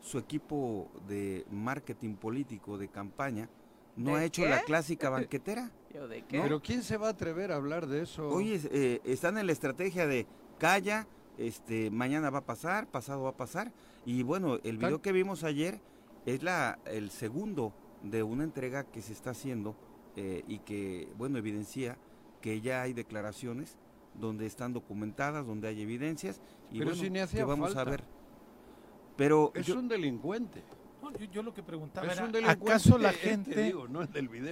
su 0.00 0.18
equipo 0.18 0.90
de 1.06 1.44
marketing 1.50 2.14
político 2.14 2.78
de 2.78 2.88
campaña 2.88 3.48
no 3.96 4.14
ha 4.14 4.24
hecho 4.24 4.44
la 4.46 4.62
clásica 4.62 5.10
banquetera. 5.10 5.70
Pero 6.30 6.60
¿quién 6.62 6.82
se 6.82 6.96
va 6.96 7.08
a 7.08 7.10
atrever 7.10 7.50
a 7.52 7.56
hablar 7.56 7.86
de 7.86 8.02
eso? 8.02 8.28
Oye, 8.28 8.60
eh, 8.70 9.00
están 9.04 9.38
en 9.38 9.46
la 9.46 9.52
estrategia 9.52 10.06
de 10.06 10.26
calla, 10.58 11.06
este, 11.36 11.90
mañana 11.90 12.30
va 12.30 12.38
a 12.38 12.46
pasar, 12.46 12.86
pasado 12.86 13.24
va 13.24 13.30
a 13.30 13.36
pasar. 13.36 13.72
Y 14.04 14.22
bueno, 14.22 14.58
el 14.62 14.78
video 14.78 15.02
que 15.02 15.12
vimos 15.12 15.44
ayer 15.44 15.80
es 16.26 16.42
la, 16.42 16.78
el 16.84 17.10
segundo 17.10 17.72
de 18.02 18.22
una 18.22 18.44
entrega 18.44 18.84
que 18.84 19.02
se 19.02 19.12
está 19.12 19.30
haciendo 19.30 19.74
eh, 20.16 20.44
y 20.46 20.58
que, 20.60 21.08
bueno, 21.16 21.38
evidencia 21.38 21.98
que 22.40 22.60
ya 22.60 22.82
hay 22.82 22.92
declaraciones 22.92 23.78
donde 24.18 24.46
están 24.46 24.72
documentadas, 24.72 25.46
donde 25.46 25.68
hay 25.68 25.82
evidencias 25.82 26.40
y 26.70 26.78
Pero 26.78 26.94
bueno, 26.94 27.26
que 27.28 27.44
vamos 27.44 27.76
a 27.76 27.84
ver. 27.84 28.02
Pero 29.16 29.52
es 29.54 29.68
un 29.68 29.88
delincuente. 29.88 30.62
yo, 31.32 31.42
lo 31.42 31.52
que 31.52 31.62
preguntaba 31.62 32.12
era, 32.12 32.50
¿acaso 32.50 32.98
la 32.98 33.12
gente, 33.12 33.74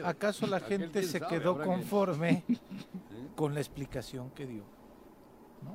¿acaso 0.04 0.46
la 0.46 0.60
gente 0.60 1.02
se 1.02 1.20
quedó 1.20 1.60
conforme 1.62 2.44
con 3.36 3.54
la 3.54 3.60
explicación 3.60 4.30
que 4.30 4.46
dio? 4.46 4.76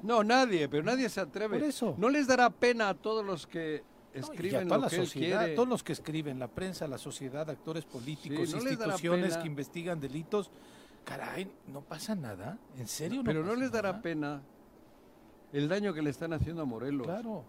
¿no? 0.03 0.24
nadie, 0.24 0.67
pero 0.69 0.83
nadie 0.83 1.10
se 1.10 1.19
atreve. 1.19 1.60
Por 1.60 1.67
eso. 1.67 1.95
No 1.98 2.10
les 2.10 2.27
dará 2.27 2.50
pena 2.50 2.89
a 2.89 2.93
todos 2.93 3.25
los 3.25 3.48
que 3.48 3.83
escriben 4.13 4.67
la 4.67 4.89
sociedad, 4.89 5.48
todos 5.55 5.69
los 5.69 5.83
que 5.83 5.93
escriben, 5.93 6.39
la 6.39 6.48
prensa, 6.48 6.88
la 6.88 6.98
sociedad, 6.98 7.50
actores 7.50 7.86
políticos, 7.86 8.53
instituciones 8.53 9.38
que 9.38 9.48
investigan 9.48 10.00
delitos. 10.00 10.51
Caray, 11.05 11.51
no 11.67 11.81
pasa 11.81 12.15
nada. 12.15 12.58
¿En 12.77 12.88
serio? 12.88 13.22
pero 13.24 13.43
no 13.43 13.55
les 13.55 13.72
dará 13.72 14.01
pena 14.01 14.41
el 15.51 15.67
daño 15.67 15.93
que 15.93 16.01
le 16.01 16.10
están 16.10 16.34
haciendo 16.34 16.62
a 16.62 16.65
Morelos. 16.65 17.08
Claro. 17.08 17.43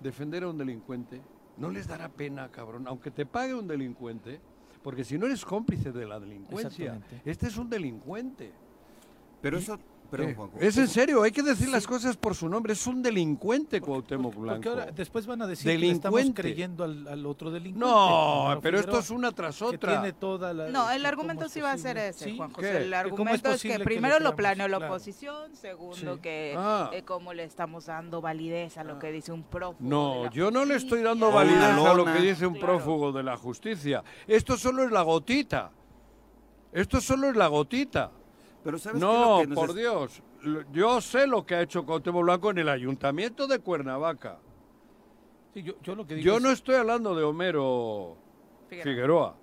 Defender 0.00 0.44
a 0.44 0.48
un 0.48 0.58
delincuente. 0.58 1.20
No 1.56 1.70
les 1.70 1.86
dará 1.86 2.08
pena, 2.08 2.48
cabrón. 2.50 2.86
Aunque 2.86 3.10
te 3.10 3.26
pague 3.26 3.54
un 3.54 3.66
delincuente, 3.66 4.40
porque 4.82 5.04
si 5.04 5.18
no 5.18 5.26
eres 5.26 5.44
cómplice 5.44 5.92
de 5.92 6.06
la 6.06 6.18
delincuencia, 6.18 7.00
este 7.24 7.48
es 7.48 7.56
un 7.56 7.68
delincuente. 7.68 8.52
Pero 9.42 9.58
eso 9.58 9.78
es 10.60 10.76
en 10.76 10.88
serio, 10.88 11.22
hay 11.22 11.32
que 11.32 11.42
decir 11.42 11.68
las 11.68 11.86
cosas 11.86 12.16
por 12.16 12.34
su 12.34 12.48
nombre. 12.48 12.72
Es 12.72 12.86
un 12.86 13.02
delincuente 13.02 13.80
Cuauhtémoc 13.80 14.34
Blanco. 14.34 14.54
Porque 14.54 14.68
ahora 14.68 14.92
después 14.92 15.26
van 15.26 15.42
a 15.42 15.46
decir 15.46 15.78
que 15.78 15.90
estamos 15.90 16.22
creyendo 16.34 16.84
al, 16.84 17.26
otro 17.26 17.50
delincuente. 17.50 17.86
No, 17.86 18.58
pero 18.62 18.78
esto 18.80 18.98
es 18.98 19.10
una 19.10 19.32
tras 19.32 19.62
otra. 19.62 20.02
no, 20.70 20.90
el 20.90 21.06
argumento 21.06 21.48
sí 21.48 21.60
va 21.60 21.72
a 21.72 21.78
ser 21.78 21.98
ese, 21.98 22.36
Juan 22.36 22.50
José. 22.52 22.84
El 22.84 22.94
argumento 22.94 23.50
es, 23.52 23.62
que 23.62 23.78
primero 23.80 24.18
lo 24.20 24.34
planeó 24.36 24.68
la 24.68 24.78
oposición, 24.78 25.54
segundo 25.54 26.20
que 26.20 26.54
ah. 26.56 26.90
eh, 26.92 27.02
cómo 27.02 27.32
le 27.32 27.44
estamos 27.44 27.86
dando 27.86 28.20
validez 28.20 28.78
a 28.78 28.84
lo 28.84 28.98
que 28.98 29.12
dice 29.12 29.32
un 29.32 29.42
prófugo. 29.42 29.88
No, 29.88 30.30
yo 30.30 30.50
no 30.50 30.64
le 30.64 30.76
estoy 30.76 31.02
dando 31.02 31.30
validez 31.30 31.62
a 31.62 31.94
lo 31.94 32.04
que 32.04 32.20
dice 32.20 32.46
un 32.46 32.58
prófugo 32.58 33.12
de 33.12 33.22
la 33.22 33.36
justicia. 33.36 34.02
Esto 34.26 34.56
solo 34.56 34.84
es 34.84 34.90
la 34.90 35.02
gotita. 35.02 35.70
Esto 36.72 37.00
solo 37.00 37.28
es 37.30 37.36
la 37.36 37.48
gotita. 37.48 38.12
Pero 38.62 38.78
¿sabes 38.78 39.00
no, 39.00 39.42
por 39.54 39.74
Dios. 39.74 40.22
Yo 40.72 41.00
sé 41.00 41.26
lo 41.26 41.44
que 41.46 41.54
ha 41.54 41.62
hecho 41.62 41.84
Cuauhtémoc 41.84 42.22
Blanco 42.22 42.50
en 42.50 42.58
el 42.58 42.68
ayuntamiento 42.68 43.46
de 43.46 43.58
Cuernavaca. 43.58 44.38
yo, 45.54 46.40
no 46.40 46.50
estoy 46.50 46.74
hablando 46.74 47.14
de 47.14 47.24
Homero 47.24 48.16
Figueroa. 48.68 49.36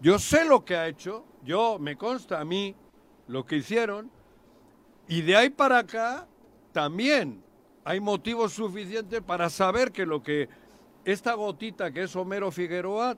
Yo 0.00 0.18
sé 0.18 0.44
lo 0.44 0.64
que 0.64 0.76
ha 0.76 0.88
hecho. 0.88 1.24
Yo 1.42 1.78
me 1.78 1.96
consta 1.96 2.40
a 2.40 2.44
mí 2.44 2.74
lo 3.28 3.44
que 3.44 3.56
hicieron. 3.56 4.10
Y 5.08 5.22
de 5.22 5.36
ahí 5.36 5.50
para 5.50 5.78
acá 5.78 6.26
también 6.72 7.42
hay 7.84 8.00
motivos 8.00 8.54
suficientes 8.54 9.20
para 9.20 9.50
saber 9.50 9.92
que 9.92 10.06
lo 10.06 10.22
que 10.22 10.48
esta 11.04 11.34
gotita 11.34 11.92
que 11.92 12.04
es 12.04 12.16
Homero 12.16 12.50
Figueroa 12.50 13.16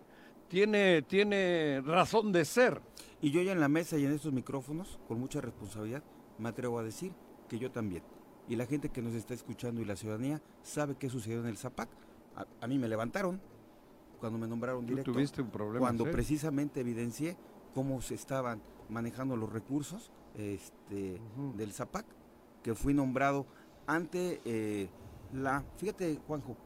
tiene, 0.48 1.02
tiene 1.02 1.80
razón 1.84 2.32
de 2.32 2.44
ser. 2.44 2.80
Y 3.26 3.32
yo 3.32 3.42
ya 3.42 3.50
en 3.50 3.58
la 3.58 3.66
mesa 3.66 3.98
y 3.98 4.04
en 4.04 4.12
estos 4.12 4.32
micrófonos, 4.32 5.00
con 5.08 5.18
mucha 5.18 5.40
responsabilidad, 5.40 6.00
me 6.38 6.48
atrevo 6.48 6.78
a 6.78 6.84
decir 6.84 7.12
que 7.48 7.58
yo 7.58 7.72
también. 7.72 8.04
Y 8.48 8.54
la 8.54 8.66
gente 8.66 8.90
que 8.90 9.02
nos 9.02 9.14
está 9.14 9.34
escuchando 9.34 9.80
y 9.80 9.84
la 9.84 9.96
ciudadanía 9.96 10.40
sabe 10.62 10.94
qué 10.94 11.10
sucedió 11.10 11.40
en 11.40 11.46
el 11.46 11.56
ZAPAC. 11.56 11.88
A, 12.60 12.66
mí 12.68 12.78
me 12.78 12.86
levantaron 12.86 13.40
cuando 14.20 14.38
me 14.38 14.46
nombraron 14.46 14.86
director. 14.86 15.12
tuviste 15.12 15.42
un 15.42 15.50
problema. 15.50 15.80
Cuando 15.80 16.04
precisamente 16.04 16.78
evidencié 16.78 17.36
cómo 17.74 18.00
se 18.00 18.14
estaban 18.14 18.62
manejando 18.90 19.36
los 19.36 19.52
recursos 19.52 20.12
este, 20.36 21.20
del 21.56 21.72
ZAPAC, 21.72 22.06
que 22.62 22.76
fui 22.76 22.94
nombrado 22.94 23.44
ante 23.88 24.40
eh, 24.44 24.88
la... 25.32 25.64
Fíjate, 25.78 26.20
Juanjo, 26.28 26.56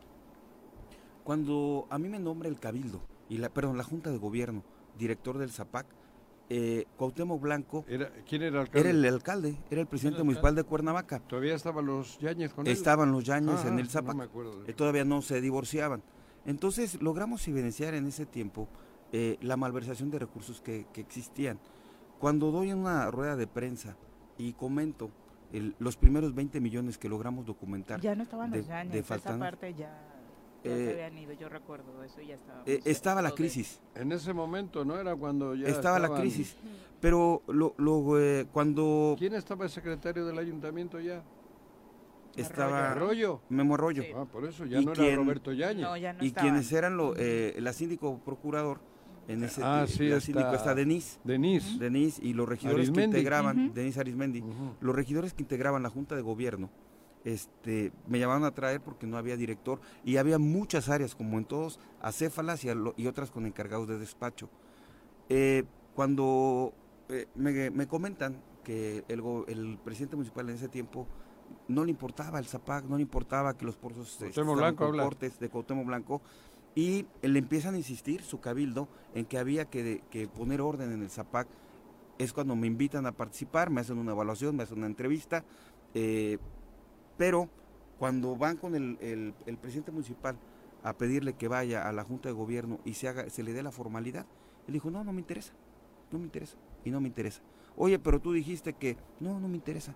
cuando 1.25 1.87
a 1.89 1.99
mí 1.99 2.11
me 2.11 2.19
nombra 2.19 2.51
el 2.51 2.61
Cabildo, 2.61 3.01
y 3.31 3.39
la, 3.39 3.49
perdón, 3.49 3.79
la 3.79 3.85
Junta 3.85 4.11
de 4.11 4.19
Gobierno, 4.19 4.63
director 4.99 5.39
del 5.39 5.53
ZAPAC, 5.53 5.87
eh, 6.53 6.85
Cuauhtémoc 6.97 7.41
Blanco. 7.41 7.85
¿Quién 8.29 8.43
era 8.43 8.49
el 8.49 8.57
alcalde? 8.57 8.81
Era 8.81 8.91
el 8.91 9.05
alcalde, 9.07 9.57
era 9.71 9.81
el 9.81 9.87
presidente 9.87 10.23
municipal 10.25 10.55
de 10.57 10.65
Cuernavaca. 10.65 11.21
¿Todavía 11.21 11.55
estaban 11.55 11.87
los 11.87 12.19
Yañez 12.19 12.53
con 12.53 12.67
él? 12.67 12.73
Estaban 12.73 13.13
los 13.13 13.23
Yañez 13.25 13.65
en 13.65 13.79
el 13.79 13.89
Zapac. 13.89 14.29
Eh, 14.67 14.73
todavía 14.73 15.05
no 15.05 15.23
se 15.23 15.41
divorciaban. 15.41 16.03
Entonces 16.45 17.01
logramos 17.01 17.47
evidenciar 17.47 17.95
en 17.95 18.07
ese 18.07 18.27
tiempo 18.27 18.69
eh, 19.13 19.39
la 19.41 19.57
malversación 19.57 20.11
de 20.11 20.19
recursos 20.19 20.61
que, 20.61 20.87
existían. 20.97 21.61
Cuando 22.19 22.51
doy 22.51 22.73
una 22.73 23.09
rueda 23.13 23.37
de 23.37 23.47
prensa 23.47 23.97
y 24.37 24.53
comento 24.55 25.11
los 25.79 25.97
primeros 25.97 26.35
20 26.35 26.61
millones 26.61 26.99
que 26.99 27.09
logramos 27.09 27.47
documentar. 27.47 28.01
Ya 28.01 28.17
no 28.17 28.25
estaban 28.25 28.51
los 28.51 28.67
Yañez, 28.67 29.09
esa 29.09 29.39
parte 29.39 29.73
ya 29.75 30.10
eh, 30.65 31.37
yo 31.39 31.49
recuerdo 31.49 32.03
eso, 32.05 32.21
ya 32.21 32.35
estaba. 32.35 32.63
Eh, 32.67 32.81
estaba 32.85 33.23
la 33.23 33.31
crisis. 33.33 33.81
En 33.95 34.13
ese 34.13 34.33
momento, 34.33 34.85
¿no? 34.85 34.99
Era 34.99 35.17
cuando 35.17 35.55
ya. 35.55 35.69
Estaba 35.69 35.99
la 35.99 36.15
crisis. 36.15 36.57
Pero 37.01 37.43
lo, 37.49 37.75
lo 37.79 38.21
eh, 38.21 38.47
cuando. 38.53 39.17
¿Quién 39.19 39.35
estaba 39.35 39.65
el 39.65 39.71
secretario 39.71 40.27
del 40.27 40.39
ayuntamiento 40.39 41.01
ya? 41.01 41.23
Estaba. 42.37 42.93
Arroyo. 42.93 43.41
Memo 43.49 43.75
Arroyo. 43.75 44.05
Ah, 44.17 44.25
por 44.25 44.45
eso 44.45 44.67
ya 44.67 44.81
no 44.81 44.93
era 44.93 45.17
Roberto 45.17 45.53
Yañez. 45.53 45.87
y 46.21 46.33
quienes 46.33 46.71
eran 46.73 46.97
lo, 46.97 47.15
la 47.15 47.73
síndico 47.73 48.19
procurador. 48.19 48.81
En 49.29 49.45
ese 49.45 49.63
ah, 49.63 49.87
sí, 49.87 50.09
la 50.09 50.21
síndico 50.21 50.53
está 50.55 50.75
Denise. 50.75 51.21
Denise. 51.23 51.79
Denise 51.79 52.25
y 52.25 52.33
los 52.33 52.49
regidores 52.49 52.91
que 52.91 53.05
integraban, 53.05 53.73
Denise 53.73 54.01
Arismendi, 54.01 54.43
los 54.81 54.95
regidores 54.95 55.35
que 55.35 55.43
integraban 55.43 55.83
la 55.83 55.91
Junta 55.91 56.17
de 56.17 56.23
Gobierno 56.23 56.69
este, 57.25 57.93
me 58.07 58.19
llamaron 58.19 58.45
a 58.45 58.53
traer 58.53 58.81
porque 58.81 59.07
no 59.07 59.17
había 59.17 59.37
director 59.37 59.81
y 60.05 60.17
había 60.17 60.39
muchas 60.39 60.89
áreas, 60.89 61.15
como 61.15 61.39
en 61.39 61.45
todos, 61.45 61.79
acéfalas 62.01 62.65
y, 62.65 62.69
y 62.97 63.07
otras 63.07 63.31
con 63.31 63.47
encargados 63.47 63.89
de 63.89 63.99
despacho. 63.99 64.49
Eh, 65.29 65.65
cuando 65.95 66.73
eh, 67.09 67.27
me, 67.35 67.87
comentan 67.87 68.43
que 68.65 69.05
el, 69.09 69.23
el, 69.49 69.79
presidente 69.79 70.17
municipal 70.17 70.49
en 70.49 70.57
ese 70.57 70.69
tiempo 70.69 71.07
no 71.69 71.85
le 71.85 71.91
importaba 71.91 72.39
el 72.39 72.47
ZAPAC, 72.47 72.85
no 72.85 72.97
le 72.97 73.03
importaba 73.03 73.57
que 73.57 73.65
los 73.65 73.77
pozos 73.77 74.19
Blanco 74.57 74.93
de 75.41 75.49
Cuauhtémoc 75.49 75.87
Blanco, 75.87 76.23
y 76.75 77.07
le 77.23 77.39
empiezan 77.39 77.75
a 77.75 77.79
insistir 77.79 78.23
su 78.23 78.41
cabildo 78.41 78.89
en 79.15 79.25
que 79.25 79.39
había 79.39 79.65
que, 79.65 80.03
poner 80.35 80.61
orden 80.61 80.93
en 80.93 81.03
el 81.03 81.11
ZAPAC. 81.11 81.49
Es 82.19 82.33
cuando 82.33 82.55
me 82.55 82.67
invitan 82.67 83.07
a 83.07 83.13
participar, 83.13 83.71
me 83.71 83.81
hacen 83.81 83.99
una 83.99 84.13
evaluación, 84.13 84.55
me 84.55 84.63
hacen 84.63 84.79
una 84.79 84.87
entrevista, 84.87 85.45
eh, 85.95 86.39
pero 87.21 87.51
cuando 87.99 88.35
van 88.35 88.57
con 88.57 88.75
el, 88.75 89.35
presidente 89.61 89.93
municipal 89.93 90.39
a 90.83 90.95
pedirle 90.95 91.35
que 91.35 91.49
vaya 91.49 91.87
a 91.87 91.93
la 91.93 92.03
Junta 92.03 92.31
de 92.31 92.33
Gobierno 92.33 92.81
y 92.87 92.95
se, 92.95 93.09
haga, 93.09 93.29
se 93.29 93.43
le 93.43 93.53
dé 93.53 93.63
la 93.63 93.73
formalidad, 93.73 94.25
él 94.67 94.73
dijo, 94.73 94.91
no, 94.91 95.05
no 95.05 95.13
me 95.13 95.21
interesa, 95.21 95.53
no 96.11 96.19
me 96.19 96.25
interesa, 96.25 96.57
y 96.83 96.91
no 96.91 96.99
me 96.99 97.09
interesa. 97.09 97.43
Oye, 97.77 97.99
pero 97.99 98.23
tú 98.23 98.33
dijiste 98.33 98.73
que, 98.73 98.97
no, 99.21 99.39
no 99.39 99.49
me 99.49 99.57
interesa. 99.57 99.95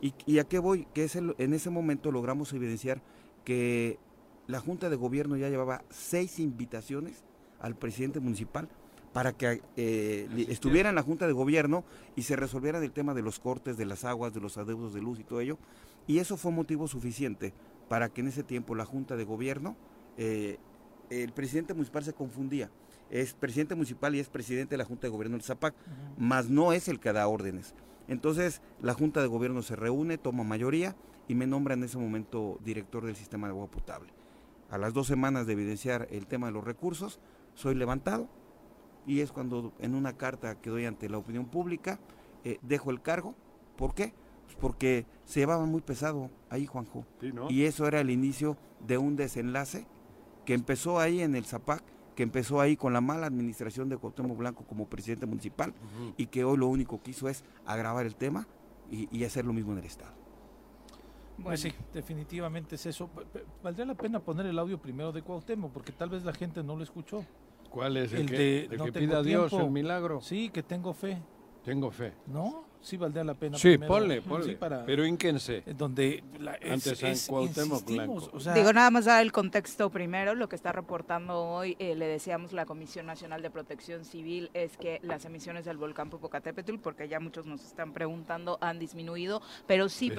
¿Y, 0.00 0.38
a 0.40 0.44
qué 0.48 0.58
voy? 0.58 0.88
Que 0.92 1.04
es 1.04 1.14
en 1.14 1.54
ese 1.54 1.70
momento 1.70 2.10
logramos 2.10 2.52
evidenciar 2.52 3.00
que 3.44 4.00
la 4.48 4.58
Junta 4.58 4.90
de 4.90 4.96
Gobierno 4.96 5.36
ya 5.36 5.50
llevaba 5.50 5.84
seis 5.90 6.40
invitaciones 6.40 7.22
al 7.60 7.76
presidente 7.76 8.18
municipal 8.18 8.68
para 9.12 9.32
que 9.32 9.62
eh, 9.76 10.46
estuviera 10.48 10.88
en 10.88 10.96
la 10.96 11.02
Junta 11.02 11.28
de 11.28 11.32
Gobierno 11.32 11.84
y 12.16 12.22
se 12.22 12.34
resolviera 12.34 12.84
el 12.84 12.90
tema 12.90 13.14
de 13.14 13.22
los 13.22 13.38
cortes, 13.38 13.76
de 13.76 13.86
las 13.86 14.04
aguas, 14.04 14.34
de 14.34 14.40
los 14.40 14.58
adeudos 14.58 14.92
de 14.92 15.00
luz 15.00 15.20
y 15.20 15.22
todo 15.24 15.40
ello. 15.40 15.56
Y 16.06 16.18
eso 16.18 16.36
fue 16.36 16.52
motivo 16.52 16.88
suficiente 16.88 17.54
para 17.88 18.08
que 18.08 18.20
en 18.20 18.28
ese 18.28 18.42
tiempo 18.42 18.74
la 18.74 18.84
Junta 18.84 19.16
de 19.16 19.24
Gobierno, 19.24 19.76
eh, 20.16 20.58
el 21.10 21.32
presidente 21.32 21.74
municipal 21.74 22.04
se 22.04 22.12
confundía. 22.12 22.70
Es 23.10 23.34
presidente 23.34 23.74
municipal 23.74 24.14
y 24.14 24.20
es 24.20 24.28
presidente 24.28 24.72
de 24.72 24.78
la 24.78 24.84
Junta 24.84 25.06
de 25.06 25.10
Gobierno 25.10 25.36
del 25.36 25.44
Zapac, 25.44 25.74
más 26.16 26.48
no 26.48 26.72
es 26.72 26.88
el 26.88 27.00
que 27.00 27.12
da 27.12 27.28
órdenes. 27.28 27.74
Entonces 28.08 28.60
la 28.80 28.94
Junta 28.94 29.20
de 29.20 29.28
Gobierno 29.28 29.62
se 29.62 29.76
reúne, 29.76 30.18
toma 30.18 30.44
mayoría 30.44 30.96
y 31.28 31.34
me 31.34 31.46
nombra 31.46 31.74
en 31.74 31.84
ese 31.84 31.98
momento 31.98 32.58
director 32.64 33.04
del 33.04 33.16
sistema 33.16 33.46
de 33.46 33.52
agua 33.52 33.70
potable 33.70 34.12
a 34.74 34.78
las 34.78 34.92
dos 34.92 35.06
semanas 35.06 35.46
de 35.46 35.52
evidenciar 35.52 36.08
el 36.10 36.26
tema 36.26 36.48
de 36.48 36.52
los 36.52 36.64
recursos, 36.64 37.20
soy 37.54 37.76
levantado 37.76 38.28
y 39.06 39.20
es 39.20 39.30
cuando 39.30 39.72
en 39.78 39.94
una 39.94 40.16
carta 40.16 40.60
que 40.60 40.68
doy 40.68 40.84
ante 40.84 41.08
la 41.08 41.18
opinión 41.18 41.46
pública 41.46 42.00
eh, 42.42 42.58
dejo 42.60 42.90
el 42.90 43.00
cargo. 43.00 43.36
¿Por 43.76 43.94
qué? 43.94 44.14
Porque 44.60 45.06
se 45.24 45.40
llevaba 45.40 45.64
muy 45.66 45.80
pesado 45.80 46.30
ahí, 46.50 46.66
Juanjo. 46.66 47.04
Y 47.48 47.64
eso 47.64 47.86
era 47.86 48.00
el 48.00 48.10
inicio 48.10 48.56
de 48.86 48.98
un 48.98 49.16
desenlace 49.16 49.86
que 50.44 50.54
empezó 50.54 51.00
ahí 51.00 51.20
en 51.20 51.34
el 51.34 51.44
Zapac, 51.44 51.82
que 52.14 52.22
empezó 52.22 52.60
ahí 52.60 52.76
con 52.76 52.92
la 52.92 53.00
mala 53.00 53.26
administración 53.26 53.88
de 53.88 53.96
Cuauhtémoc 53.96 54.36
Blanco 54.36 54.64
como 54.64 54.88
presidente 54.88 55.26
municipal 55.26 55.74
y 56.16 56.26
que 56.26 56.44
hoy 56.44 56.56
lo 56.56 56.68
único 56.68 57.02
que 57.02 57.10
hizo 57.10 57.28
es 57.28 57.44
agravar 57.66 58.06
el 58.06 58.14
tema 58.14 58.46
y 58.90 59.24
hacer 59.24 59.44
lo 59.44 59.52
mismo 59.52 59.72
en 59.72 59.78
el 59.78 59.84
Estado. 59.84 60.24
Pues 61.42 61.60
sí, 61.60 61.72
definitivamente 61.92 62.76
es 62.76 62.86
eso. 62.86 63.10
Valdría 63.62 63.86
la 63.86 63.94
pena 63.94 64.20
poner 64.20 64.46
el 64.46 64.58
audio 64.58 64.78
primero 64.80 65.12
de 65.12 65.22
Cuauhtémoc, 65.22 65.72
porque 65.72 65.92
tal 65.92 66.10
vez 66.10 66.24
la 66.24 66.32
gente 66.32 66.62
no 66.62 66.76
lo 66.76 66.82
escuchó. 66.82 67.24
¿Cuál 67.70 67.96
es? 67.96 68.12
El, 68.12 68.30
que, 68.30 68.68
de, 68.70 68.76
que 68.76 68.92
pida 68.92 69.18
a 69.18 69.22
Dios 69.22 69.52
el 69.52 69.70
milagro. 69.70 70.20
Sí, 70.20 70.50
que 70.50 70.62
tengo 70.62 70.94
fe. 70.94 71.20
Tengo 71.64 71.90
fe. 71.90 72.12
¿No? 72.26 72.64
Sí 72.84 72.96
valdría 72.96 73.24
la 73.24 73.34
pena. 73.34 73.58
Sí, 73.58 73.78
ponle, 73.78 74.20
ponle. 74.22 74.56
pero 74.86 75.04
ínquense. 75.04 75.62
Eh, 75.66 75.74
donde 75.76 76.22
Antes 76.70 77.02
es, 77.02 77.26
Cuauhtémoc 77.26 77.84
Blanco. 77.86 78.30
Digo, 78.54 78.72
nada 78.72 78.90
más 78.90 79.06
dar 79.06 79.22
el 79.22 79.32
contexto 79.32 79.90
primero. 79.90 80.34
Lo 80.34 80.48
que 80.48 80.56
está 80.56 80.72
reportando 80.72 81.42
hoy, 81.42 81.76
eh, 81.78 81.94
le 81.94 82.06
decíamos 82.06 82.52
la 82.52 82.66
Comisión 82.66 83.06
Nacional 83.06 83.42
de 83.42 83.50
Protección 83.50 84.04
Civil, 84.04 84.50
es 84.54 84.76
que 84.76 85.00
las 85.02 85.24
emisiones 85.24 85.64
del 85.64 85.78
volcán 85.78 86.10
Popocatépetl, 86.10 86.76
porque 86.76 87.08
ya 87.08 87.20
muchos 87.20 87.46
nos 87.46 87.64
están 87.64 87.92
preguntando, 87.92 88.58
han 88.60 88.78
disminuido. 88.78 89.40
Pero 89.66 89.88
sí, 89.88 90.12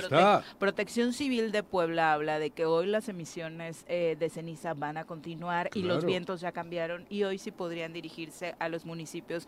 Protección 0.60 1.14
Civil 1.14 1.52
de 1.52 1.64
Puebla 1.64 2.14
habla 2.14 2.40
de 2.40 2.50
que 2.50 2.66
hoy 2.66 2.88
las 2.88 3.08
emisiones 3.10 3.86
eh, 3.88 4.18
de 4.20 4.30
ceniza 4.30 4.74
van 4.74 4.98
a 4.98 5.06
continuar 5.06 5.70
y 5.76 5.84
los 5.84 6.04
vientos 6.04 6.42
ya 6.42 6.52
cambiaron 6.52 7.06
y 7.10 7.24
hoy 7.24 7.38
sí 7.38 7.52
podrían 7.52 7.94
dirigirse 7.94 8.56
a 8.60 8.70
los 8.70 8.86
municipios 8.86 9.48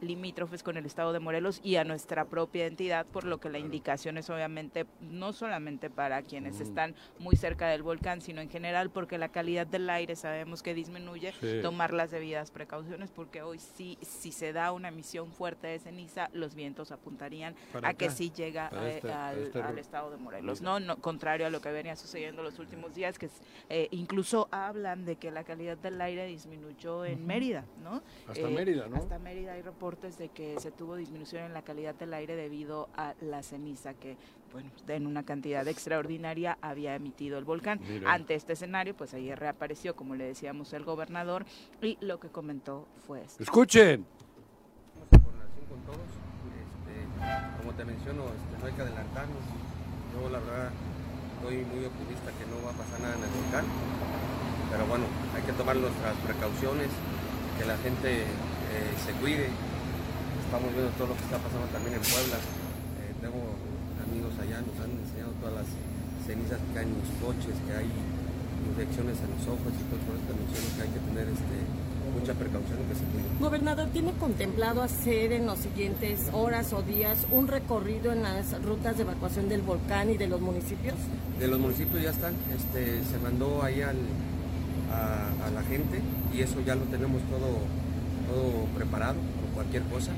limítrofes 0.00 0.62
con 0.62 0.76
el 0.76 0.86
estado 0.86 1.12
de 1.12 1.20
Morelos 1.20 1.60
y 1.62 1.76
a 1.76 1.84
nuestra 1.84 2.24
propia 2.24 2.53
identidad, 2.58 3.06
por 3.06 3.24
lo 3.24 3.38
que 3.38 3.48
la 3.48 3.58
indicación 3.58 4.18
es 4.18 4.30
obviamente 4.30 4.86
no 5.00 5.32
solamente 5.32 5.90
para 5.90 6.22
quienes 6.22 6.60
están 6.60 6.94
muy 7.18 7.36
cerca 7.36 7.68
del 7.68 7.82
volcán, 7.82 8.20
sino 8.20 8.40
en 8.40 8.50
general 8.50 8.90
porque 8.90 9.18
la 9.18 9.28
calidad 9.28 9.66
del 9.66 9.88
aire 9.90 10.16
sabemos 10.16 10.62
que 10.62 10.74
disminuye, 10.74 11.32
tomar 11.62 11.92
las 11.92 12.10
debidas 12.10 12.50
precauciones 12.50 13.10
porque 13.10 13.42
hoy 13.42 13.58
sí, 13.58 13.98
si 14.02 14.32
se 14.32 14.52
da 14.52 14.72
una 14.72 14.88
emisión 14.88 15.32
fuerte 15.32 15.66
de 15.66 15.78
ceniza, 15.78 16.30
los 16.32 16.54
vientos 16.54 16.92
apuntarían 16.92 17.54
a 17.82 17.94
que 17.94 18.10
sí 18.10 18.30
llega 18.34 18.68
este, 18.86 19.08
este 19.42 19.62
al, 19.62 19.78
estado 19.78 20.10
de 20.10 20.16
Morelos, 20.16 20.62
¿no? 20.62 20.80
¿no? 20.80 20.96
Contrario 20.96 21.46
a 21.46 21.50
lo 21.50 21.60
que 21.60 21.70
venía 21.70 21.96
sucediendo 21.96 22.42
los 22.42 22.58
últimos 22.58 22.94
días, 22.94 23.18
que 23.18 23.28
eh, 23.68 23.88
incluso 23.90 24.48
hablan 24.50 25.04
de 25.04 25.16
que 25.16 25.30
la 25.30 25.44
calidad 25.44 25.76
del 25.76 26.00
aire 26.00 26.26
disminuyó 26.26 27.04
en 27.04 27.26
Mérida, 27.26 27.64
¿no? 27.82 28.02
Hasta 28.26 28.48
Mérida, 28.48 28.88
¿no? 28.88 28.96
Hasta 28.96 29.18
Mérida 29.18 29.52
hay 29.52 29.62
reportes 29.62 30.18
de 30.18 30.28
que 30.28 30.58
se 30.60 30.70
tuvo 30.70 30.96
disminución 30.96 31.44
en 31.44 31.52
la 31.52 31.62
calidad 31.62 31.94
del 31.94 32.14
aire 32.14 32.33
de 32.36 32.44
debido 32.44 32.88
a 32.96 33.14
la 33.20 33.42
ceniza 33.42 33.94
que 33.94 34.16
bueno, 34.52 34.70
en 34.86 35.06
una 35.08 35.24
cantidad 35.24 35.66
extraordinaria 35.66 36.58
había 36.60 36.94
emitido 36.94 37.38
el 37.38 37.44
volcán. 37.44 37.80
Ante 38.06 38.36
este 38.36 38.52
escenario, 38.52 38.94
pues 38.94 39.12
ayer 39.12 39.36
reapareció, 39.36 39.96
como 39.96 40.14
le 40.14 40.24
decíamos, 40.24 40.72
el 40.72 40.84
gobernador 40.84 41.44
y 41.82 41.98
lo 42.00 42.20
que 42.20 42.28
comentó 42.28 42.86
fue 43.04 43.22
esto. 43.22 43.42
Escuchen. 43.42 44.06
Con 45.10 45.80
todos. 45.82 46.06
Este, 46.54 47.58
como 47.58 47.72
te 47.72 47.84
menciono, 47.84 48.22
este, 48.26 48.60
no 48.60 48.66
hay 48.66 48.72
que 48.74 48.82
adelantarnos. 48.82 49.42
Yo 50.14 50.30
la 50.30 50.38
verdad 50.38 50.70
estoy 51.34 51.64
muy 51.64 51.84
optimista 51.84 52.30
que 52.38 52.46
no 52.46 52.64
va 52.64 52.70
a 52.70 52.78
pasar 52.78 53.00
nada 53.00 53.16
en 53.16 53.24
el 53.24 53.30
volcán. 53.30 53.64
Pero 54.70 54.86
bueno, 54.86 55.04
hay 55.34 55.42
que 55.42 55.52
tomar 55.52 55.74
nuestras 55.74 56.14
precauciones, 56.18 56.90
que 57.58 57.64
la 57.64 57.76
gente 57.78 58.22
eh, 58.22 58.94
se 59.04 59.12
cuide, 59.14 59.48
estamos 60.54 60.70
viendo 60.70 60.94
todo 60.94 61.10
lo 61.10 61.18
que 61.18 61.26
está 61.26 61.38
pasando 61.42 61.66
también 61.74 61.98
en 61.98 62.04
Puebla. 62.06 62.38
Eh, 62.38 63.10
tengo 63.18 63.42
amigos 64.06 64.38
allá, 64.38 64.62
nos 64.62 64.78
han 64.78 64.94
enseñado 65.02 65.34
todas 65.42 65.66
las 65.66 65.68
cenizas 66.22 66.62
que 66.70 66.78
hay 66.78 66.86
en 66.86 66.94
los 66.94 67.10
coches, 67.18 67.54
que 67.66 67.74
hay 67.74 67.90
infecciones 68.70 69.18
en 69.18 69.34
los 69.34 69.42
ojos 69.50 69.74
y 69.74 69.82
todo 69.90 70.14
eso 70.14 70.30
menciono 70.30 70.66
que 70.78 70.82
hay 70.86 70.92
que 70.94 71.02
tener 71.10 71.26
este, 71.26 71.58
mucha 72.06 72.32
precaución 72.38 72.76
en 72.78 72.86
que 72.86 72.94
se 72.94 73.06
cuide. 73.10 73.26
Gobernador, 73.42 73.90
¿tiene 73.90 74.14
contemplado 74.14 74.78
hacer 74.86 75.34
en 75.34 75.42
los 75.50 75.58
siguientes 75.58 76.30
horas 76.30 76.70
o 76.70 76.86
días 76.86 77.26
un 77.34 77.50
recorrido 77.50 78.14
en 78.14 78.22
las 78.22 78.54
rutas 78.62 78.94
de 78.94 79.02
evacuación 79.02 79.50
del 79.50 79.66
volcán 79.66 80.14
y 80.14 80.22
de 80.22 80.30
los 80.30 80.38
municipios? 80.38 80.94
De 81.34 81.50
los 81.50 81.58
municipios 81.58 81.98
ya 81.98 82.14
están, 82.14 82.38
este, 82.54 83.02
se 83.02 83.18
mandó 83.18 83.58
ahí 83.58 83.82
al, 83.82 83.98
a, 84.86 85.34
a, 85.34 85.50
la 85.50 85.66
gente 85.66 85.98
y 86.30 86.46
eso 86.46 86.62
ya 86.62 86.78
lo 86.78 86.86
tenemos 86.86 87.18
todo, 87.26 87.58
todo 88.30 88.70
preparado 88.78 89.18
por 89.18 89.50
cualquier 89.58 89.82
cosa. 89.90 90.14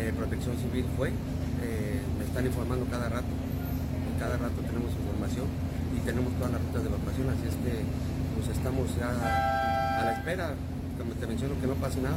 Eh, 0.00 0.16
protección 0.16 0.56
Civil 0.56 0.86
fue, 0.96 1.12
eh, 1.60 2.00
me 2.16 2.24
están 2.24 2.46
informando 2.46 2.88
cada 2.88 3.12
rato, 3.12 3.28
y 3.28 4.16
cada 4.16 4.40
rato 4.40 4.56
tenemos 4.64 4.88
información 4.96 5.44
y 5.92 6.00
tenemos 6.00 6.32
todas 6.40 6.56
las 6.56 6.60
rutas 6.64 6.80
de 6.80 6.88
evacuación, 6.88 7.28
así 7.28 7.44
es 7.44 7.56
que 7.60 7.84
pues 8.32 8.48
estamos 8.48 8.88
ya 8.96 9.12
a 9.12 10.00
la 10.08 10.12
espera, 10.16 10.56
como 10.96 11.12
te 11.20 11.26
menciono 11.28 11.52
que 11.60 11.68
no 11.68 11.76
pase 11.76 12.00
nada, 12.00 12.16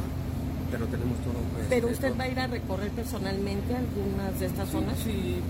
pero 0.72 0.88
tenemos 0.88 1.20
todo. 1.28 1.36
Pues, 1.52 1.68
¿Pero 1.68 1.92
usted 1.92 2.16
va 2.16 2.24
a 2.24 2.28
ir 2.32 2.40
a 2.40 2.46
recorrer 2.48 2.88
personalmente 2.96 3.76
algunas 3.76 4.32
de 4.40 4.46
estas 4.48 4.64
zonas? 4.72 4.96
Sí, 5.04 5.44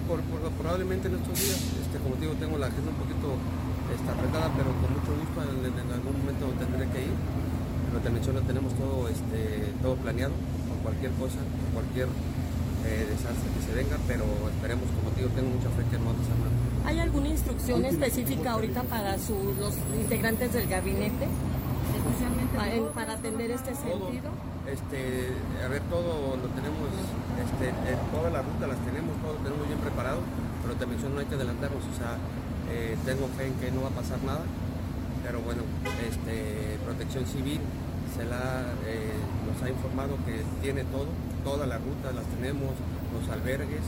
probablemente 0.58 1.06
en 1.06 1.14
estos 1.14 1.38
días, 1.38 1.62
este, 1.86 2.02
como 2.02 2.18
digo, 2.18 2.34
tengo 2.42 2.58
la 2.58 2.66
agenda 2.66 2.90
un 2.90 2.98
poquito 2.98 3.38
está 3.94 4.10
apretada, 4.10 4.50
pero 4.58 4.74
con 4.82 4.90
mucho 4.90 5.14
gusto 5.22 5.38
en, 5.38 5.86
algún 5.86 6.18
momento 6.18 6.50
tendré 6.58 6.82
que 6.90 6.98
ir. 6.98 7.14
Pero 7.14 8.02
te 8.02 8.10
menciono, 8.10 8.42
tenemos 8.42 8.74
todo, 8.74 9.06
este, 9.06 9.70
todo 9.78 9.94
planeado 10.02 10.34
cualquier 10.84 11.12
cosa, 11.16 11.40
cualquier 11.74 12.08
eh, 12.86 13.06
desastre 13.10 13.50
que 13.50 13.62
se 13.66 13.72
venga, 13.74 13.98
pero 14.06 14.24
esperemos, 14.48 14.86
como 14.94 15.10
digo, 15.16 15.28
tengo 15.34 15.50
mucha 15.50 15.68
fe 15.74 15.82
que 15.90 15.98
no 15.98 16.06
va 16.06 16.14
a 16.14 16.20
pasar 16.22 16.38
nada. 16.38 16.54
¿Hay 16.86 16.98
alguna 17.00 17.28
instrucción 17.28 17.84
específica 17.84 18.52
ahorita 18.52 18.82
para 18.84 19.16
los 19.16 19.74
integrantes 19.98 20.52
del 20.52 20.68
gabinete? 20.68 21.26
Especialmente 21.96 22.92
para, 22.94 23.12
atender 23.14 23.50
este 23.50 23.74
sentido. 23.74 24.30
Este, 24.68 25.32
a 25.64 25.68
ver, 25.68 25.82
todo 25.88 26.36
lo 26.36 26.48
tenemos, 26.56 26.88
este, 27.36 27.68
eh, 27.68 27.96
todas 28.12 28.32
las 28.32 28.44
rutas 28.44 28.68
las 28.68 28.80
tenemos, 28.84 29.12
todo 29.20 29.32
lo 29.34 29.40
tenemos 29.40 29.66
bien 29.68 29.80
preparado, 29.80 30.20
pero 30.62 30.74
te 30.74 30.86
menciono, 30.86 31.14
no 31.16 31.20
hay 31.20 31.26
que 31.26 31.34
adelantarnos, 31.34 31.84
o 31.84 31.96
sea, 31.96 32.16
eh, 32.72 32.96
tengo 33.04 33.28
fe 33.36 33.48
en 33.48 33.54
que 33.60 33.70
no 33.70 33.82
va 33.82 33.88
a 33.88 33.96
pasar 34.00 34.22
nada, 34.24 34.40
pero 35.24 35.40
bueno, 35.40 35.62
este, 36.08 36.76
protección 36.84 37.26
civil 37.26 37.60
se 38.16 38.24
la, 38.24 38.72
eh, 38.88 39.12
nos 39.44 39.56
ha 39.62 39.68
informado 39.68 40.16
que 40.24 40.40
tiene 40.62 40.84
todo, 40.84 41.08
todas 41.44 41.68
las 41.68 41.80
rutas 41.82 42.14
las 42.14 42.24
tenemos, 42.26 42.72
los 43.12 43.28
albergues, 43.28 43.82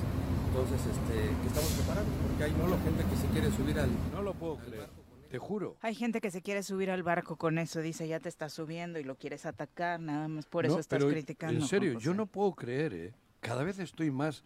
entonces 0.49 0.81
este, 0.81 1.14
que 1.42 1.49
estamos 1.49 1.71
preparados, 1.73 2.09
porque 2.29 2.45
hay 2.45 2.53
mucha 2.53 2.81
gente 2.83 3.05
que 3.05 3.16
se 3.16 3.27
quiere 3.29 3.51
subir 3.51 3.81
al... 3.81 3.90
No 4.12 4.23
lo 4.23 4.35
puedo 4.35 4.57
creer. 4.59 4.88
Te 5.31 5.38
juro. 5.38 5.77
Hay 5.81 5.95
gente 5.95 6.21
que 6.21 6.31
se 6.31 6.40
quiere 6.40 6.62
subir 6.62 6.90
al 6.90 7.03
barco 7.03 7.37
con 7.37 7.59
eso, 7.59 7.81
dice, 7.81 8.07
ya 8.07 8.21
te 8.21 8.29
estás 8.29 8.53
subiendo 8.53 9.01
y 9.01 9.05
lo 9.05 9.16
quieres 9.16 9.45
atacar, 9.45 9.99
nada 9.99 10.29
más 10.29 10.47
por 10.47 10.66
eso 10.66 10.79
estás 10.79 11.03
criticando. 11.05 11.61
En 11.61 11.66
serio, 11.66 11.99
yo 11.99 12.14
no 12.14 12.27
puedo 12.27 12.53
creer, 12.55 12.95
¿eh? 12.95 13.14
cada 13.40 13.64
vez 13.64 13.79
estoy 13.79 14.11
más... 14.11 14.45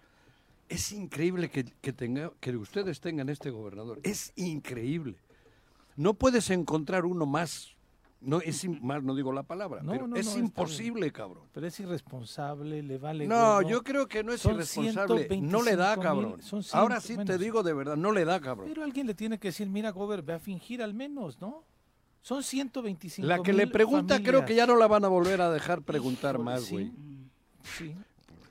Es 0.69 0.93
increíble 0.93 1.51
que, 1.51 1.65
que, 1.65 1.93
tenga, 1.93 2.31
que 2.39 2.57
ustedes 2.57 3.01
tengan 3.01 3.29
este 3.29 3.51
gobernador, 3.51 3.99
es 4.05 4.33
increíble. 4.37 5.17
No 5.97 6.15
puedes 6.15 6.49
encontrar 6.51 7.05
uno 7.05 7.27
más 7.27 7.75
No, 8.23 8.41
es 8.41 8.69
más 8.83 9.03
no 9.03 9.15
digo 9.15 9.33
la 9.33 9.45
palabra, 9.45 9.83
pero 9.87 10.15
es 10.15 10.37
imposible, 10.37 11.11
cabrón. 11.11 11.45
Pero 11.53 11.67
es 11.67 11.81
irresponsable, 11.81 12.83
le 12.83 12.99
vale. 12.99 13.27
No, 13.27 13.63
yo 13.63 13.83
creo 13.83 14.07
que 14.07 14.23
no 14.23 14.33
es 14.33 14.45
irresponsable. 14.45 15.41
No 15.41 15.63
le 15.63 15.77
da, 15.77 15.97
cabrón. 15.97 16.41
Ahora 16.73 17.01
sí 17.01 17.17
te 17.17 17.39
digo 17.39 17.63
de 17.63 17.73
verdad, 17.73 17.97
no 17.97 18.13
le 18.13 18.25
da, 18.25 18.41
cabrón. 18.41 18.69
Pero 18.69 18.85
alguien 18.85 19.07
le 19.07 19.15
tiene 19.15 19.39
que 19.39 19.49
decir, 19.49 19.69
mira, 19.69 19.91
Gober, 19.91 20.23
ve 20.23 20.35
a 20.35 20.39
fingir 20.39 20.83
al 20.83 20.95
menos, 20.95 21.41
¿no? 21.41 21.65
Son 22.23 22.43
125 22.43 23.27
La 23.27 23.43
que 23.43 23.55
le 23.55 23.67
pregunta 23.67 24.23
creo 24.23 24.45
que 24.45 24.55
ya 24.55 24.67
no 24.67 24.77
la 24.77 24.87
van 24.87 25.05
a 25.05 25.09
volver 25.09 25.41
a 25.41 25.51
dejar 25.51 25.83
preguntar 25.83 26.39
más, 26.39 26.71
güey. 26.71 26.93
Sí. 27.63 27.95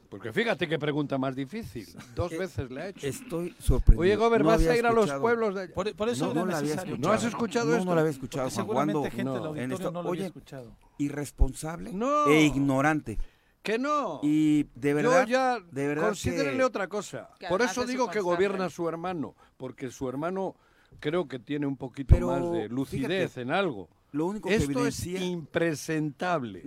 Porque 0.10 0.34
fíjate 0.34 0.67
qué 0.67 0.80
pregunta 0.80 1.17
más 1.19 1.36
difícil. 1.36 1.88
Dos 2.15 2.32
eh, 2.32 2.39
veces 2.39 2.72
le 2.72 2.82
ha 2.82 2.88
hecho. 2.89 3.06
Estoy 3.06 3.56
sorprendido. 3.60 4.02
Oye, 4.02 4.15
Gober, 4.15 4.43
vas 4.43 4.65
a 4.65 4.76
ir 4.76 4.86
a 4.86 4.91
los 4.91 5.12
pueblos 5.13 5.54
de... 5.54 5.67
Por, 5.69 5.88
eso 6.10 6.34
no, 6.34 6.45
no, 6.45 6.45
la 6.48 6.58
había 6.58 6.74
escuchado. 6.74 6.98
¿No 6.98 7.12
has 7.12 7.24
escuchado 7.24 7.72
esto? 7.74 7.86
No, 7.86 7.93
lo 7.93 8.00
había 8.00 8.12
escuchado, 8.12 8.50
seguramente 8.50 9.12
gente 9.12 9.32
del 9.32 9.45
auditorio 9.45 9.91
no 9.91 10.04
lo 10.04 10.10
había 10.10 10.26
escuchado. 10.26 10.76
irresponsable 10.98 11.93
e 12.28 12.41
ignorante. 12.41 13.19
Que 13.62 13.78
no. 13.78 14.19
Y 14.24 14.63
de 14.76 14.93
verdad, 14.93 15.28
Yo 15.28 15.32
ya 15.32 15.60
de 15.60 15.88
verdad 15.88 16.08
considérenle 16.08 16.63
otra 16.63 16.88
cosa. 16.88 17.30
Por 17.48 17.62
eso 17.62 17.86
digo 17.86 18.10
que 18.10 18.19
gobierna 18.19 18.69
su 18.69 18.89
hermano, 18.89 19.36
porque 19.58 19.91
su 19.91 20.10
hermano 20.10 20.56
creo 21.00 21.28
que 21.28 21.38
tiene 21.38 21.67
un 21.67 21.78
poquito 21.78 22.19
más 22.19 22.52
de 22.52 22.67
lucidez 22.67 23.38
en 23.38 23.52
algo. 23.52 23.89
Lo 24.12 24.26
único 24.26 24.50
Esto 24.50 24.88
es 24.88 25.06
impresentable. 25.06 26.63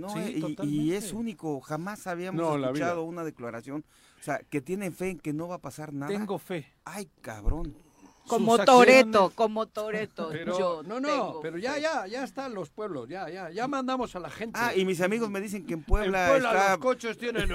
y, 0.63 0.93
es 0.93 1.13
único, 1.13 1.61
jamás 1.61 2.07
habíamos 2.07 2.63
escuchado 2.63 3.03
una 3.03 3.25
declaración, 3.25 3.85
o 4.21 4.23
sea, 4.23 4.41
que 4.49 4.61
tienen 4.61 4.93
fe 4.93 5.11
en 5.11 5.19
que 5.19 5.33
no 5.33 5.49
va 5.49 5.57
a 5.57 5.61
pasar 5.61 5.93
nada. 5.93 6.13
Tengo 6.13 6.39
fe. 6.39 6.67
Ay, 6.85 7.09
cabrón. 7.21 7.75
Como 8.27 8.59
Toreto, 8.59 9.33
como 9.35 9.67
Toreto. 9.67 10.29
Pero, 10.31 10.83
no, 10.85 11.01
no, 11.01 11.41
pero 11.43 11.59
ya, 11.59 11.79
ya, 11.79 12.07
ya 12.07 12.25
están 12.25 12.55
los 12.55 12.71
pueblos, 12.71 13.09
ya, 13.09 13.29
ya, 13.29 13.51
ya 13.51 13.69
mandamos 13.69 14.15
a 14.17 14.21
la 14.21 14.31
gente. 14.31 14.59
Ah, 14.61 14.75
y 14.75 14.85
mis 14.85 15.01
amigos 15.01 15.29
me 15.31 15.41
dicen 15.41 15.67
que 15.67 15.75
en 15.75 15.83
Puebla, 15.83 16.25
en 16.25 16.31
Puebla 16.31 16.71
los 16.71 16.79
coches 16.79 17.19
tienen. 17.19 17.49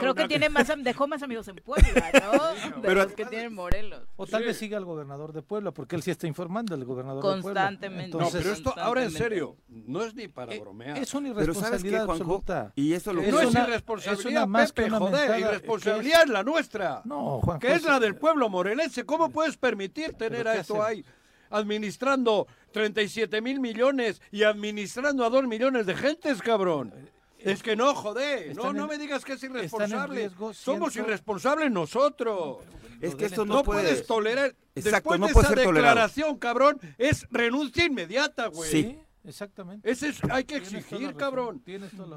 Creo 0.00 0.14
que 0.14 0.28
tiene 0.28 0.48
más, 0.48 0.68
dejó 0.78 1.06
más 1.06 1.22
amigos 1.22 1.48
en 1.48 1.56
Puebla, 1.56 2.10
¿no? 2.12 2.54
De 2.80 2.88
pero, 2.88 3.04
los 3.04 3.12
que 3.12 3.26
tienen 3.26 3.54
Morelos. 3.54 4.02
O 4.16 4.26
tal 4.26 4.44
vez 4.44 4.56
siga 4.56 4.78
el 4.78 4.84
gobernador 4.84 5.32
de 5.32 5.42
Puebla, 5.42 5.72
porque 5.72 5.96
él 5.96 6.02
sí 6.02 6.10
está 6.10 6.26
informando, 6.26 6.74
el 6.74 6.84
gobernador 6.84 7.22
Constantemente. 7.22 8.06
de 8.06 8.12
Puebla. 8.12 8.26
no, 8.26 8.32
pero 8.32 8.52
esto, 8.52 8.74
ahora 8.78 9.04
en 9.04 9.10
serio, 9.10 9.56
no 9.68 10.02
es 10.02 10.14
ni 10.14 10.28
para 10.28 10.54
eh, 10.54 10.60
bromear. 10.60 10.98
Es 10.98 11.14
una 11.14 11.28
irresponsabilidad 11.28 12.10
absoluta. 12.10 12.72
Y 12.76 12.92
eso 12.92 13.12
lo 13.12 13.22
no 13.22 13.40
es 13.40 13.54
irresponsabilidad, 13.54 14.46
más 14.46 14.72
Pepe, 14.72 14.90
joder, 14.90 15.40
irresponsabilidad 15.40 16.22
es, 16.24 16.30
la 16.30 16.42
nuestra. 16.42 17.02
No, 17.04 17.40
Juan 17.40 17.58
Que 17.58 17.72
es 17.72 17.82
la 17.84 18.00
del 18.00 18.16
pueblo 18.16 18.48
morelense. 18.48 19.04
¿Cómo 19.04 19.30
puedes 19.30 19.56
permitir 19.56 20.13
tener 20.14 20.48
a 20.48 20.56
esto 20.56 20.82
ahí? 20.82 21.04
administrando 21.50 22.48
37 22.72 23.40
mil 23.40 23.60
millones 23.60 24.20
y 24.32 24.42
administrando 24.42 25.24
a 25.24 25.30
2 25.30 25.46
millones 25.46 25.86
de 25.86 25.94
gentes, 25.94 26.42
cabrón. 26.42 26.92
Es 27.38 27.62
que 27.62 27.76
no, 27.76 27.94
joder. 27.94 28.56
No, 28.56 28.72
no 28.72 28.86
me 28.86 28.98
digas 28.98 29.24
que 29.24 29.34
es 29.34 29.42
irresponsable. 29.42 30.30
Somos 30.52 30.96
irresponsables 30.96 31.70
nosotros. 31.70 32.58
Es 33.00 33.14
que 33.14 33.26
esto 33.26 33.44
no, 33.44 33.62
puedes 33.62 34.06
tolerar. 34.06 34.54
Exacto, 34.74 35.10
Después 35.16 35.48
de 35.48 35.54
esa 35.54 35.54
declaración, 35.54 36.38
cabrón, 36.38 36.80
es 36.98 37.26
renuncia 37.30 37.84
inmediata, 37.84 38.46
güey. 38.46 38.70
Sí. 38.70 38.98
Exactamente. 39.24 39.90
Ese 39.90 40.08
es, 40.08 40.22
hay 40.30 40.44
que 40.44 40.56
exigir, 40.56 41.14
cabrón. 41.16 41.62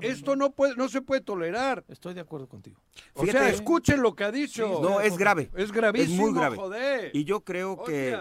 Esto 0.01 0.35
no 0.35 0.51
puede, 0.51 0.75
no 0.75 0.89
se 0.89 1.01
puede 1.01 1.21
tolerar. 1.21 1.85
Estoy 1.87 2.13
de 2.13 2.21
acuerdo 2.21 2.47
contigo. 2.47 2.81
O 3.13 3.25
sea, 3.25 3.49
escuchen 3.49 4.01
lo 4.01 4.15
que 4.15 4.23
ha 4.25 4.31
dicho. 4.31 4.79
no, 4.81 4.99
es 4.99 5.17
grave. 5.17 5.49
Es 5.55 5.71
gravísimo, 5.71 6.13
es 6.13 6.19
muy 6.19 6.39
grave. 6.39 6.57
Joder. 6.57 7.11
Y 7.13 7.23
yo 7.23 7.41
creo 7.41 7.83
que 7.83 8.17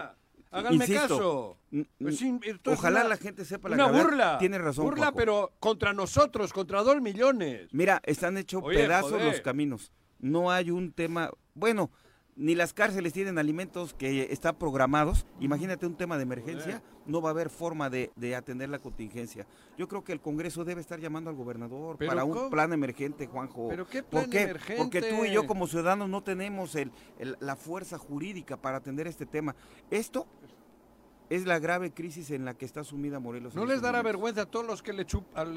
Háganme 0.51 0.87
caso. 0.87 1.57
Pues 1.99 2.23
ojalá 2.65 3.03
la 3.03 3.17
gente 3.17 3.45
sepa 3.45 3.69
la 3.69 3.75
una 3.75 3.87
burla. 3.91 4.37
Tiene 4.37 4.57
razón. 4.57 4.85
Burla, 4.85 5.11
pero 5.11 5.53
contra 5.59 5.93
nosotros, 5.93 6.53
contra 6.53 6.81
dos 6.83 7.01
millones. 7.01 7.67
Mira, 7.71 8.01
están 8.05 8.37
hechos 8.37 8.63
pedazos 8.63 9.21
los 9.21 9.41
caminos. 9.41 9.91
No 10.19 10.51
hay 10.51 10.71
un 10.71 10.93
tema. 10.93 11.29
Bueno, 11.53 11.91
ni 12.37 12.53
las 12.53 12.71
cárceles 12.71 13.13
tienen 13.13 13.39
alimentos 13.39 13.93
que 13.95 14.31
están 14.31 14.55
programados. 14.55 15.25
Imagínate 15.39 15.87
un 15.87 15.95
tema 15.95 16.17
de 16.17 16.23
emergencia, 16.23 16.83
no 17.07 17.19
va 17.19 17.29
a 17.29 17.31
haber 17.31 17.49
forma 17.49 17.89
de, 17.89 18.11
atender 18.35 18.69
la 18.69 18.79
contingencia. 18.79 19.47
Yo 19.77 19.87
creo 19.87 20.03
que 20.03 20.13
el 20.13 20.21
Congreso 20.21 20.63
debe 20.63 20.81
estar 20.81 20.99
llamando 20.99 21.29
al 21.31 21.35
gobernador 21.35 21.97
para 21.97 22.23
un 22.23 22.49
plan 22.49 22.71
emergente, 22.71 23.25
Juanjo. 23.25 23.69
¿Pero 23.69 23.87
qué 23.87 24.03
plan 24.03 24.31
emergente? 24.31 24.77
Porque 24.77 25.01
tú 25.01 25.25
y 25.25 25.31
yo 25.31 25.47
como 25.47 25.67
ciudadanos 25.67 26.09
no 26.09 26.21
tenemos 26.21 26.75
el, 26.75 26.91
la 27.39 27.55
fuerza 27.55 27.97
jurídica 27.97 28.55
para 28.55 28.77
atender 28.77 29.07
este 29.07 29.25
tema. 29.25 29.55
Esto 29.89 30.27
es 31.29 31.45
la 31.45 31.59
grave 31.59 31.91
crisis 31.91 32.31
en 32.31 32.45
la 32.45 32.53
que 32.53 32.65
está 32.65 32.83
sumida 32.83 33.19
Morelos. 33.19 33.55
No 33.55 33.65
les 33.65 33.81
dará 33.81 34.01
vergüenza 34.01 34.43
a 34.43 34.45
todos 34.45 34.65
los 34.65 34.81
que 34.81 34.93
le, 34.93 35.05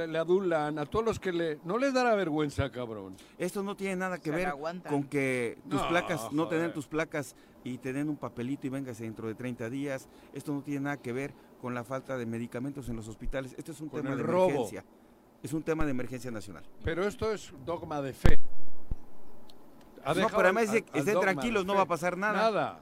le, 0.07 0.19
adulan, 0.19 0.79
a 0.79 0.87
todos 0.87 1.05
los 1.05 1.21
que 1.21 1.33
le... 1.33 1.59
No 1.65 1.79
les 1.79 1.95
dará 1.95 2.15
vergüenza, 2.15 2.71
cabrón. 2.71 3.17
Esto 3.39 3.63
no 3.63 3.77
tiene 3.77 3.97
nada 3.97 4.19
que 4.19 4.31
ver 4.31 4.53
con 4.89 5.05
que 5.05 5.59
tus 5.69 5.83
placas, 5.83 6.33
no 6.33 6.49
tener 6.49 6.73
tus 6.73 6.87
placas 6.87 7.37
y 7.63 7.79
tener 7.79 8.07
un 8.07 8.17
papelito 8.17 8.67
y 8.67 8.71
vengas 8.71 8.99
dentro 8.99 9.29
de 9.29 9.35
30 9.35 9.71
días. 9.71 10.09
Esto 10.33 10.53
no 10.53 10.63
tiene 10.63 10.81
nada 10.81 10.97
que 10.97 11.13
ver 11.13 11.33
con 11.61 11.75
la 11.75 11.85
falta 11.85 12.17
de 12.17 12.27
medicamentos 12.27 12.89
en 12.89 12.97
los 12.97 13.07
hospitales. 13.07 13.55
Esto 13.57 13.73
es 13.73 13.81
un 13.81 13.91
tema 13.91 14.15
de 14.17 14.23
emergencia. 14.23 14.85
Es 15.43 15.53
un 15.53 15.63
tema 15.63 15.85
de 15.85 15.93
emergencia 15.93 16.31
nacional. 16.31 16.65
Pero 16.85 17.07
esto 17.07 17.33
es 17.33 17.53
dogma 17.65 18.03
de 18.03 18.13
fe. 18.13 18.39
no, 20.05 20.29
pero 20.29 20.41
además 20.41 20.75
estén 20.75 21.21
tranquilos, 21.21 21.65
no 21.65 21.75
va 21.75 21.83
a 21.83 21.87
pasar 21.87 22.17
nada. 22.17 22.51
Nada. 22.51 22.81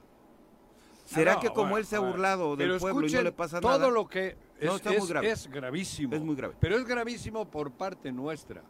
¿Será 1.09 1.39
que 1.39 1.49
como 1.49 1.77
él 1.77 1.85
se 1.85 1.95
ha 1.95 1.99
burlado 1.99 2.55
del 2.55 2.77
pueblo 2.79 3.07
y 3.07 3.11
no 3.11 3.21
le 3.23 3.31
pasa 3.31 3.59
nada? 3.59 3.77
Todo 3.77 3.89
lo 3.89 4.07
que 4.07 4.37
es, 4.59 4.81
es, 5.23 5.47
gravísimo. 5.47 6.15
Es 6.15 6.21
muy 6.21 6.35
grave. 6.35 6.55
Pero 6.59 6.77
es 6.77 6.85
gravísimo 6.85 7.49
por 7.49 7.71
parte 7.71 8.11
nuestra. 8.11 8.63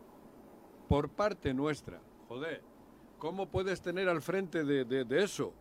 Por 0.87 1.09
parte 1.09 1.53
nuestra. 1.53 1.99
Joder, 2.29 2.61
¿cómo 3.17 3.47
puedes 3.49 3.81
tener 3.81 4.07
al 4.07 4.21
frente 4.21 4.63
de, 4.63 4.85
de 4.85 5.23
eso? 5.23 5.53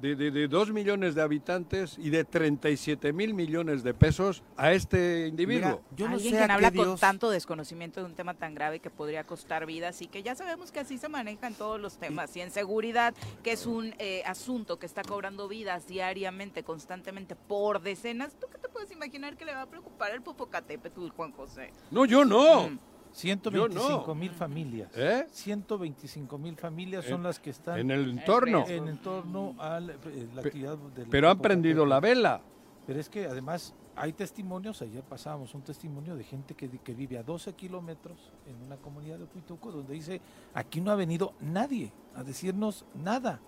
De, 0.00 0.14
de, 0.16 0.48
2 0.48 0.72
millones 0.72 1.14
de 1.14 1.22
habitantes 1.22 1.96
y 1.98 2.10
de 2.10 2.24
37 2.24 3.12
mil 3.12 3.34
millones 3.34 3.82
de 3.82 3.94
pesos 3.94 4.42
a 4.56 4.72
este 4.72 5.26
individuo. 5.26 5.82
yo 5.96 6.06
Alguien 6.06 6.36
que 6.36 6.52
habla 6.52 6.70
con 6.70 6.98
tanto 6.98 7.30
desconocimiento 7.30 8.00
de 8.00 8.06
un 8.06 8.14
tema 8.14 8.34
tan 8.34 8.54
grave 8.54 8.80
que 8.80 8.90
podría 8.90 9.24
costar 9.24 9.66
vidas 9.66 10.02
y 10.02 10.06
que 10.06 10.22
ya 10.22 10.34
sabemos 10.34 10.70
que 10.72 10.80
así 10.80 10.98
se 10.98 11.08
manejan 11.08 11.54
todos 11.54 11.80
los 11.80 11.98
temas. 11.98 12.36
Y 12.36 12.40
en 12.40 12.50
seguridad, 12.50 13.14
que 13.42 13.52
es 13.52 13.66
un 13.66 13.94
eh, 13.98 14.22
asunto 14.26 14.78
que 14.78 14.86
está 14.86 15.02
cobrando 15.02 15.48
vidas 15.48 15.86
diariamente, 15.86 16.62
constantemente, 16.62 17.36
por 17.36 17.80
decenas, 17.80 18.34
¿tú 18.38 18.46
qué 18.50 18.58
te 18.58 18.68
puedes 18.68 18.90
imaginar 18.90 19.36
que 19.36 19.44
le 19.44 19.54
va 19.54 19.62
a 19.62 19.66
preocupar 19.66 20.12
el 20.12 20.22
Popocatépetl, 20.22 21.08
Juan 21.10 21.32
José? 21.32 21.72
No, 21.90 22.04
yo 22.04 22.24
no. 22.24 22.68
Mm. 22.68 22.78
125 23.16 24.14
mil 24.14 24.30
familias. 24.30 24.90
¿Eh? 24.94 25.26
125 25.30 26.36
mil 26.36 26.54
familias 26.54 27.06
son 27.06 27.22
las 27.22 27.40
que 27.40 27.48
están 27.48 27.78
en 27.78 27.90
el 27.90 28.10
entorno. 28.10 28.66
En 28.68 28.88
entorno 28.88 29.54
a 29.58 29.80
la, 29.80 29.94
eh, 29.94 30.28
actividad 30.36 30.76
del 30.76 31.08
Pero 31.08 31.30
han 31.30 31.38
prendido 31.38 31.86
la 31.86 31.98
vela. 31.98 32.42
Pero 32.86 33.00
es 33.00 33.08
que 33.08 33.24
además 33.24 33.74
hay 33.96 34.12
testimonios, 34.12 34.82
ayer 34.82 35.02
pasábamos 35.02 35.54
un 35.54 35.62
testimonio 35.62 36.14
de 36.14 36.24
gente 36.24 36.54
que, 36.54 36.68
que 36.68 36.92
vive 36.92 37.16
a 37.16 37.22
12 37.22 37.54
kilómetros 37.54 38.32
en 38.46 38.62
una 38.62 38.76
comunidad 38.76 39.18
de 39.18 39.24
Cuituco 39.24 39.72
donde 39.72 39.94
dice, 39.94 40.20
aquí 40.52 40.82
no 40.82 40.90
ha 40.90 40.94
venido 40.94 41.32
nadie 41.40 41.92
a 42.14 42.22
decirnos 42.22 42.84
nada. 42.94 43.40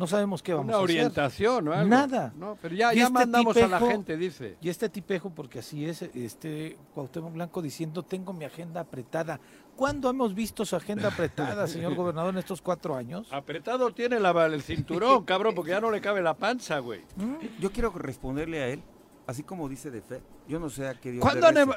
No 0.00 0.06
sabemos 0.06 0.42
qué 0.42 0.54
vamos 0.54 0.72
a 0.72 0.78
hacer. 0.78 0.82
Una 0.82 0.94
orientación 0.94 1.68
o 1.68 1.74
algo. 1.74 1.90
Nada. 1.90 2.32
No, 2.34 2.56
pero 2.62 2.74
ya, 2.74 2.94
ya 2.94 3.02
este 3.02 3.12
mandamos 3.12 3.54
a 3.54 3.68
la 3.68 3.78
gente, 3.80 4.16
dice. 4.16 4.56
Y 4.62 4.70
este 4.70 4.88
tipejo, 4.88 5.28
porque 5.28 5.58
así 5.58 5.84
es, 5.84 6.00
este 6.00 6.78
Cuauhtémoc 6.94 7.34
Blanco 7.34 7.60
diciendo, 7.60 8.02
tengo 8.02 8.32
mi 8.32 8.46
agenda 8.46 8.80
apretada. 8.80 9.38
¿Cuándo 9.76 10.08
hemos 10.08 10.34
visto 10.34 10.64
su 10.64 10.74
agenda 10.74 11.08
apretada, 11.08 11.66
señor 11.66 11.94
gobernador, 11.96 12.32
en 12.32 12.38
estos 12.38 12.62
cuatro 12.62 12.96
años? 12.96 13.30
Apretado 13.30 13.92
tiene 13.92 14.18
la, 14.18 14.30
el 14.46 14.62
cinturón, 14.62 15.24
cabrón, 15.26 15.54
porque 15.54 15.72
ya 15.72 15.82
no 15.82 15.90
le 15.90 16.00
cabe 16.00 16.22
la 16.22 16.32
panza, 16.32 16.78
güey. 16.78 17.02
¿Mm? 17.16 17.60
Yo 17.60 17.70
quiero 17.70 17.90
responderle 17.90 18.62
a 18.62 18.68
él, 18.68 18.82
así 19.26 19.42
como 19.42 19.68
dice 19.68 19.90
de 19.90 20.00
fe. 20.00 20.22
Yo 20.48 20.58
no 20.58 20.70
sé 20.70 20.88
a 20.88 20.94
qué 20.94 21.12
Dios 21.12 21.22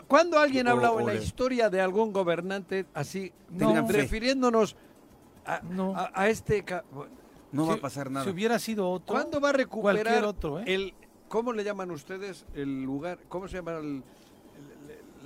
¿Cuándo, 0.08 0.40
alguien 0.40 0.70
ha 0.70 0.72
hablado 0.72 0.98
en 1.02 1.08
la 1.08 1.16
historia 1.16 1.70
de 1.70 1.82
algún 1.82 2.14
gobernante 2.14 2.86
así, 2.94 3.34
refiriéndonos 3.50 4.78
a, 5.46 5.60
a 6.14 6.30
este... 6.30 6.64
No 7.54 7.68
va 7.68 7.76
a 7.76 7.78
pasar 7.78 8.12
nada. 8.12 8.26
Si 8.26 8.32
hubiera 8.32 8.60
sido 8.60 8.90
otro. 8.90 9.16
¿Cuándo 9.16 9.40
va 9.40 9.50
a 9.50 9.54
recuperar 9.54 10.26
otro, 10.26 10.60
eh? 10.60 10.64
el 10.68 10.94
cómo 11.28 11.54
le 11.54 11.64
llaman 11.64 11.92
ustedes 11.92 12.46
el 12.54 12.84
lugar? 12.84 13.20
¿Cómo 13.30 13.48
se 13.48 13.58
llama 13.58 13.80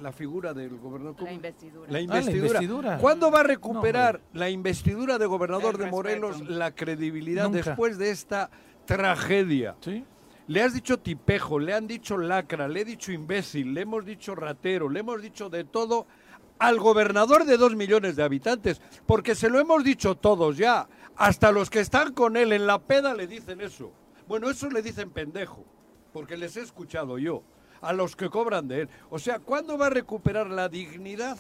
la 0.02 0.12
figura 0.12 0.54
del 0.54 0.78
gobernador? 0.78 1.24
La 1.24 1.32
investidura. 1.32 1.92
La 1.92 2.02
investidura. 2.02 2.98
¿Cuándo 2.98 3.32
va 3.32 3.40
a 3.40 3.44
recuperar 3.44 4.22
la 4.34 4.50
investidura 4.50 5.18
de 5.18 5.26
gobernador 5.26 5.78
de 5.78 5.90
Morelos 5.90 6.48
la 6.48 6.76
credibilidad 6.76 7.50
después 7.50 7.98
de 7.98 8.12
esta 8.12 8.50
tragedia? 8.86 9.76
Sí. 9.82 10.04
Le 10.48 10.64
has 10.64 10.74
dicho 10.74 10.98
tipejo, 10.98 11.60
le 11.60 11.74
han 11.74 11.88
dicho 11.88 12.18
lacra, 12.18 12.70
le 12.70 12.82
he 12.82 12.86
dicho 12.86 13.12
imbécil, 13.12 13.74
le 13.74 13.82
hemos 13.82 14.06
dicho 14.06 14.34
ratero, 14.34 14.88
le 14.88 15.02
hemos 15.02 15.22
dicho 15.22 15.50
de 15.50 15.66
todo 15.66 16.08
al 16.60 16.80
gobernador 16.80 17.46
de 17.46 17.58
dos 17.58 17.76
millones 17.76 18.16
de 18.16 18.24
habitantes, 18.24 18.82
porque 19.06 19.36
se 19.36 19.50
lo 19.50 19.60
hemos 19.60 19.84
dicho 19.84 20.16
todos 20.16 20.58
ya. 20.58 20.88
Hasta 21.18 21.52
los 21.52 21.70
que 21.70 21.80
están 21.80 22.14
con 22.14 22.38
él 22.38 22.54
en 22.54 22.68
la 22.68 22.80
peda 22.80 23.14
le 23.14 23.28
dicen 23.28 23.62
eso. 23.62 23.92
Bueno, 24.28 24.50
eso 24.50 24.70
le 24.70 24.82
dicen 24.82 25.10
pendejo, 25.10 25.66
porque 26.14 26.38
les 26.38 26.58
he 26.58 26.62
escuchado 26.62 27.18
yo. 27.18 27.44
a 27.82 27.94
los 27.94 28.16
que 28.16 28.30
cobran 28.30 28.68
de 28.68 28.82
él. 28.82 28.90
O 29.10 29.20
sea, 29.20 29.40
¿cuándo 29.40 29.78
va 29.78 29.88
a 29.88 29.90
recuperar 29.92 30.50
la 30.50 30.68
dignidad? 30.68 31.38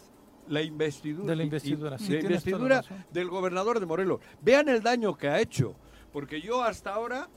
La 0.47 0.61
investidura, 0.61 1.27
de 1.27 1.35
la 1.35 1.43
investidura, 1.43 1.97
la 1.97 2.19
investidura 2.19 2.83
del 3.11 3.27
gobernador 3.27 3.79
de 3.79 3.85
Morelos. 3.85 4.21
Vean 4.41 4.69
el 4.69 4.81
daño 4.81 5.17
que 5.17 5.27
ha 5.27 5.41
hecho, 5.41 5.75
porque 6.13 6.39
yo 6.39 6.63
hasta 6.63 6.93
ahora 6.93 7.27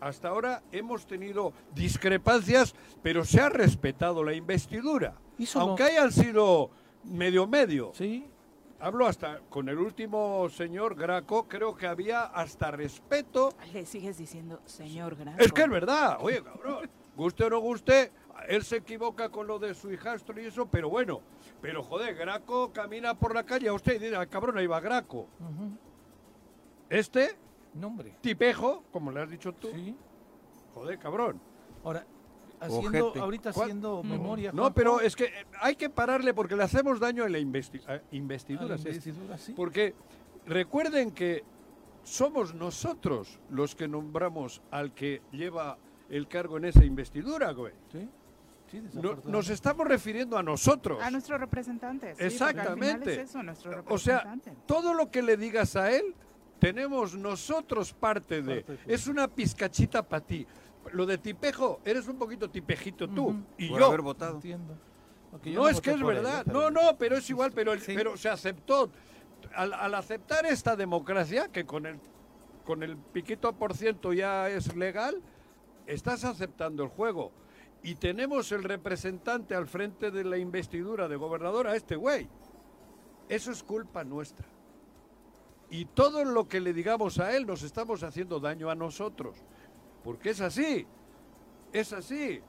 hasta 0.00 0.28
ahora 0.28 0.62
hemos 0.70 1.06
tenido 1.06 1.54
discrepancias, 1.74 2.74
pero 3.02 3.24
se 3.24 3.40
ha 3.40 3.48
respetado 3.48 4.22
la 4.22 4.34
investidura. 4.34 5.14
Aunque 5.54 5.84
hayan 5.84 6.12
sido 6.12 6.70
medio 7.04 7.46
medio. 7.46 7.92
Sí. 7.94 8.26
Hablo 8.80 9.06
hasta 9.06 9.40
con 9.48 9.68
el 9.68 9.78
último 9.78 10.48
señor 10.50 10.94
Graco, 10.94 11.46
creo 11.48 11.74
que 11.74 11.86
había 11.86 12.24
hasta 12.24 12.70
respeto. 12.70 13.50
Le 13.72 13.86
sigues 13.86 14.18
diciendo 14.18 14.60
señor 14.66 15.16
Graco. 15.16 15.40
Es 15.40 15.52
que 15.52 15.62
es 15.62 15.70
verdad, 15.70 16.18
oye, 16.20 16.42
cabrón, 16.42 16.90
guste 17.16 17.44
o 17.44 17.50
no 17.50 17.60
guste, 17.60 18.12
él 18.48 18.62
se 18.64 18.76
equivoca 18.76 19.28
con 19.28 19.46
lo 19.46 19.58
de 19.58 19.74
su 19.74 19.90
hijastro 19.92 20.40
y 20.40 20.46
eso, 20.46 20.66
pero 20.66 20.90
bueno, 20.90 21.20
pero 21.62 21.82
joder, 21.82 22.14
Graco 22.14 22.72
camina 22.72 23.14
por 23.14 23.34
la 23.34 23.44
calle 23.44 23.68
a 23.68 23.72
usted 23.72 23.94
y 23.94 23.98
dice, 23.98 24.16
ah, 24.16 24.26
cabrón, 24.26 24.58
ahí 24.58 24.66
va 24.66 24.80
Graco. 24.80 25.28
Este, 26.90 27.36
nombre, 27.74 28.16
tipejo, 28.20 28.84
como 28.92 29.10
le 29.10 29.22
has 29.22 29.30
dicho 29.30 29.52
tú. 29.52 29.68
Sí. 29.72 29.96
Joder, 30.74 30.98
cabrón. 30.98 31.40
Ahora, 31.84 32.04
haciendo, 32.64 33.12
ahorita 33.16 33.50
haciendo 33.50 34.02
memoria. 34.02 34.52
No, 34.52 34.72
pero 34.72 35.00
es 35.00 35.16
que 35.16 35.30
hay 35.60 35.76
que 35.76 35.90
pararle 35.90 36.34
porque 36.34 36.56
le 36.56 36.62
hacemos 36.62 37.00
daño 37.00 37.24
a 37.24 37.28
la 37.28 37.38
investidura. 37.38 38.76
Porque 39.56 39.94
recuerden 40.46 41.10
que 41.12 41.44
somos 42.04 42.54
nosotros 42.54 43.40
los 43.50 43.74
que 43.74 43.88
nombramos 43.88 44.62
al 44.70 44.92
que 44.92 45.22
lleva 45.32 45.78
el 46.08 46.28
cargo 46.28 46.58
en 46.58 46.66
esa 46.66 46.84
investidura, 46.84 47.52
güey. 47.52 47.72
Sí. 47.90 48.08
nos 49.24 49.48
estamos 49.50 49.86
refiriendo 49.86 50.36
a 50.36 50.42
nosotros. 50.42 51.02
A 51.02 51.10
nuestros 51.10 51.40
representantes. 51.40 52.20
Exactamente. 52.20 53.24
o 53.88 53.98
sea, 53.98 54.36
todo 54.66 54.94
lo 54.94 55.10
que 55.10 55.22
le 55.22 55.36
digas 55.36 55.76
a 55.76 55.90
él, 55.90 56.14
tenemos 56.58 57.14
nosotros 57.14 57.92
parte 57.92 58.42
de. 58.42 58.64
es 58.86 59.06
una 59.06 59.28
pizcachita 59.28 60.06
para 60.06 60.24
ti 60.24 60.46
lo 60.92 61.06
de 61.06 61.18
tipejo, 61.18 61.80
eres 61.84 62.08
un 62.08 62.18
poquito 62.18 62.50
tipejito 62.50 63.08
tú. 63.08 63.42
Y 63.58 63.68
yo. 63.68 63.86
haber 63.86 64.02
votado. 64.02 64.40
no, 65.44 65.68
es 65.68 65.80
que 65.80 65.92
es 65.92 66.02
verdad. 66.02 66.44
no, 66.46 66.70
no, 66.70 66.96
pero 66.98 67.16
es 67.16 67.28
igual, 67.30 67.52
pero, 67.52 67.72
pero 67.86 68.16
se 68.16 68.28
aceptó. 68.28 68.90
Al, 69.54 69.94
aceptar 69.94 70.46
esta 70.46 70.74
democracia, 70.74 71.48
que 71.48 71.64
con 71.64 71.86
el, 71.86 72.00
con 72.64 72.82
el 72.82 72.96
piquito 72.96 73.52
por 73.52 73.74
ciento 73.74 74.12
ya 74.12 74.48
es 74.48 74.74
legal, 74.74 75.22
estás 75.86 76.24
aceptando 76.24 76.82
el 76.82 76.88
juego. 76.88 77.30
Y 77.82 77.96
tenemos 77.96 78.50
el 78.52 78.64
representante 78.64 79.54
al 79.54 79.66
frente 79.66 80.10
de 80.10 80.24
la 80.24 80.38
investidura 80.38 81.06
de 81.06 81.16
gobernador 81.16 81.68
a 81.68 81.76
este 81.76 81.96
güey. 81.96 82.28
Eso 83.28 83.52
es 83.52 83.62
culpa 83.62 84.04
nuestra. 84.04 84.46
Y 85.70 85.86
todo 85.86 86.24
lo 86.24 86.48
que 86.48 86.60
le 86.60 86.72
digamos 86.72 87.18
a 87.18 87.36
él 87.36 87.46
nos 87.46 87.62
estamos 87.62 88.02
haciendo 88.02 88.40
daño 88.40 88.70
a 88.70 88.74
nosotros. 88.74 89.36
Porque 90.04 90.30
es 90.30 90.40
así, 90.42 90.86
es 91.72 91.92
así. 91.92 92.40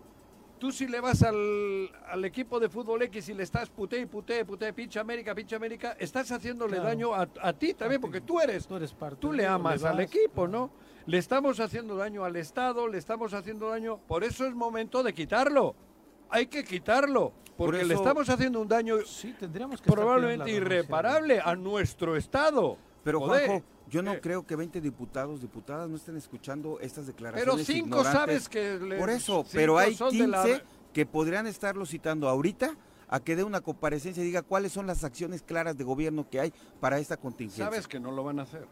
Tú 0.59 0.71
si 0.71 0.87
le 0.87 0.99
vas 0.99 1.23
al, 1.23 2.23
equipo 2.23 2.59
de 2.59 2.69
fútbol 2.69 3.01
X 3.03 3.29
y 3.29 3.33
le 3.33 3.43
estás 3.43 3.69
puté 3.69 3.99
y 3.99 4.05
puté, 4.05 4.45
puté, 4.45 4.71
pinche 4.73 4.99
América, 4.99 5.33
pinche 5.33 5.55
América, 5.55 5.95
estás 5.99 6.31
haciéndole 6.31 6.77
daño 6.77 7.13
a, 7.13 7.53
ti 7.53 7.73
también, 7.73 7.99
porque 7.99 8.21
tú 8.21 8.39
eres, 8.39 8.67
tú, 8.67 8.75
eres 8.75 8.93
parte 8.93 9.17
tú 9.19 9.33
le 9.33 9.45
amas 9.45 9.83
al 9.83 9.99
equipo, 9.99 10.47
¿no? 10.47 10.71
Le 11.05 11.17
estamos 11.17 11.59
haciendo 11.59 11.95
daño 11.95 12.23
al 12.23 12.35
Estado, 12.35 12.87
le 12.87 12.97
estamos 12.97 13.33
haciendo 13.33 13.69
daño, 13.69 13.99
por 14.07 14.23
eso 14.23 14.45
es 14.45 14.53
momento 14.53 15.03
de 15.03 15.13
quitarlo. 15.13 15.75
Hay 16.29 16.47
que 16.47 16.63
quitarlo, 16.63 17.33
porque 17.57 17.83
le 17.83 17.93
estamos 17.93 18.27
haciendo 18.29 18.59
un 18.59 18.67
daño 18.67 19.01
sí, 19.05 19.33
tendríamos 19.37 19.81
que 19.81 19.91
probablemente 19.91 20.51
irreparable 20.51 21.39
a 21.39 21.55
nuestro 21.55 22.15
Estado. 22.15 22.77
Pero 23.03 23.21
Juanjo, 23.21 23.61
yo 23.89 24.01
no 24.01 24.19
creo 24.19 24.45
que 24.45 24.55
20 24.55 24.81
diputados, 24.81 25.41
diputadas 25.41 25.89
no 25.89 25.95
estén 25.95 26.17
escuchando 26.17 26.79
estas 26.79 27.07
declaraciones. 27.07 27.53
Pero 27.55 27.63
cinco 27.63 28.03
sabes 28.03 28.49
que... 28.49 28.95
Por 28.97 29.09
eso, 29.09 29.45
pero 29.51 29.77
hay 29.77 29.95
15 29.95 30.63
que 30.93 31.05
podrían 31.05 31.47
estarlo 31.47 31.85
citando 31.85 32.29
ahorita 32.29 32.75
a 33.07 33.19
que 33.19 33.35
dé 33.35 33.43
una 33.43 33.61
comparecencia 33.61 34.21
y 34.23 34.25
diga 34.25 34.41
cuáles 34.41 34.71
son 34.71 34.87
las 34.87 35.03
acciones 35.03 35.41
claras 35.41 35.77
de 35.77 35.83
gobierno 35.83 36.27
que 36.29 36.39
hay 36.39 36.53
para 36.79 36.99
esta 36.99 37.17
contingencia. 37.17 37.65
Sabes 37.65 37.87
que 37.87 37.99
no 37.99 38.11
lo 38.11 38.23
van 38.23 38.39
a 38.39 38.43
hacer. 38.43 38.67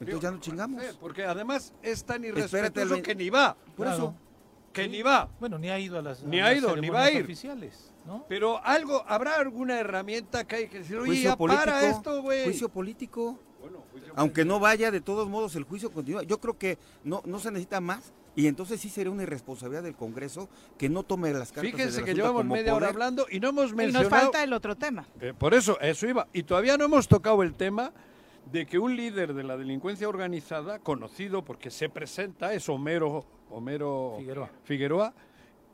Entonces 0.00 0.20
ya 0.20 0.30
no 0.30 0.40
chingamos. 0.40 0.82
porque 1.00 1.24
además 1.24 1.72
es 1.82 2.04
tan 2.04 2.24
irrespetuoso 2.24 3.02
que 3.02 3.14
ni 3.14 3.30
va. 3.30 3.56
Por 3.76 3.86
eso. 3.88 4.14
Que 4.72 4.88
ni 4.88 5.02
va. 5.02 5.30
Bueno, 5.40 5.58
ni 5.58 5.70
ha 5.70 5.78
ido 5.78 5.98
a 5.98 6.02
las 6.02 6.22
Ni 6.22 6.40
ha 6.40 6.52
ido, 6.52 6.76
ni 6.76 6.90
va 6.90 7.04
a 7.04 7.10
ir. 7.10 7.24
oficiales. 7.24 7.92
¿no? 8.04 8.24
Pero 8.28 8.62
algo, 8.62 9.04
¿habrá 9.08 9.36
alguna 9.36 9.80
herramienta 9.80 10.46
que 10.46 10.56
hay 10.56 10.68
que 10.68 10.78
decir, 10.78 10.98
oye, 10.98 11.22
ya 11.22 11.36
para 11.36 11.88
esto, 11.88 12.22
güey? 12.22 12.44
Juicio 12.44 12.68
político. 12.68 13.40
Aunque 14.16 14.44
no 14.44 14.58
vaya, 14.58 14.90
de 14.90 15.00
todos 15.00 15.28
modos 15.28 15.54
el 15.54 15.64
juicio 15.64 15.90
continúa. 15.92 16.24
Yo 16.24 16.40
creo 16.40 16.58
que 16.58 16.78
no, 17.04 17.22
no 17.24 17.38
se 17.38 17.50
necesita 17.50 17.80
más 17.80 18.12
y 18.34 18.48
entonces 18.48 18.80
sí 18.80 18.88
sería 18.88 19.10
una 19.10 19.22
irresponsabilidad 19.22 19.82
del 19.82 19.94
Congreso 19.94 20.48
que 20.76 20.88
no 20.88 21.04
tome 21.04 21.32
las 21.32 21.52
cartas 21.52 21.70
Fíjense 21.70 22.04
que 22.04 22.14
llevamos 22.14 22.44
media 22.44 22.74
hora 22.74 22.88
hablando 22.88 23.26
y 23.30 23.40
no 23.40 23.48
hemos 23.48 23.72
mencionado... 23.72 24.08
Y 24.08 24.10
nos 24.10 24.20
falta 24.20 24.42
el 24.42 24.52
otro 24.52 24.76
tema. 24.76 25.06
Eh, 25.20 25.32
por 25.38 25.54
eso, 25.54 25.78
eso 25.80 26.06
iba. 26.06 26.26
Y 26.32 26.42
todavía 26.42 26.76
no 26.76 26.84
hemos 26.84 27.08
tocado 27.08 27.42
el 27.42 27.54
tema 27.54 27.92
de 28.50 28.66
que 28.66 28.78
un 28.78 28.96
líder 28.96 29.34
de 29.34 29.42
la 29.42 29.56
delincuencia 29.56 30.08
organizada, 30.08 30.78
conocido 30.78 31.44
porque 31.44 31.70
se 31.70 31.88
presenta, 31.88 32.52
es 32.52 32.68
Homero, 32.68 33.24
Homero 33.50 34.18
Figueroa 34.64 35.14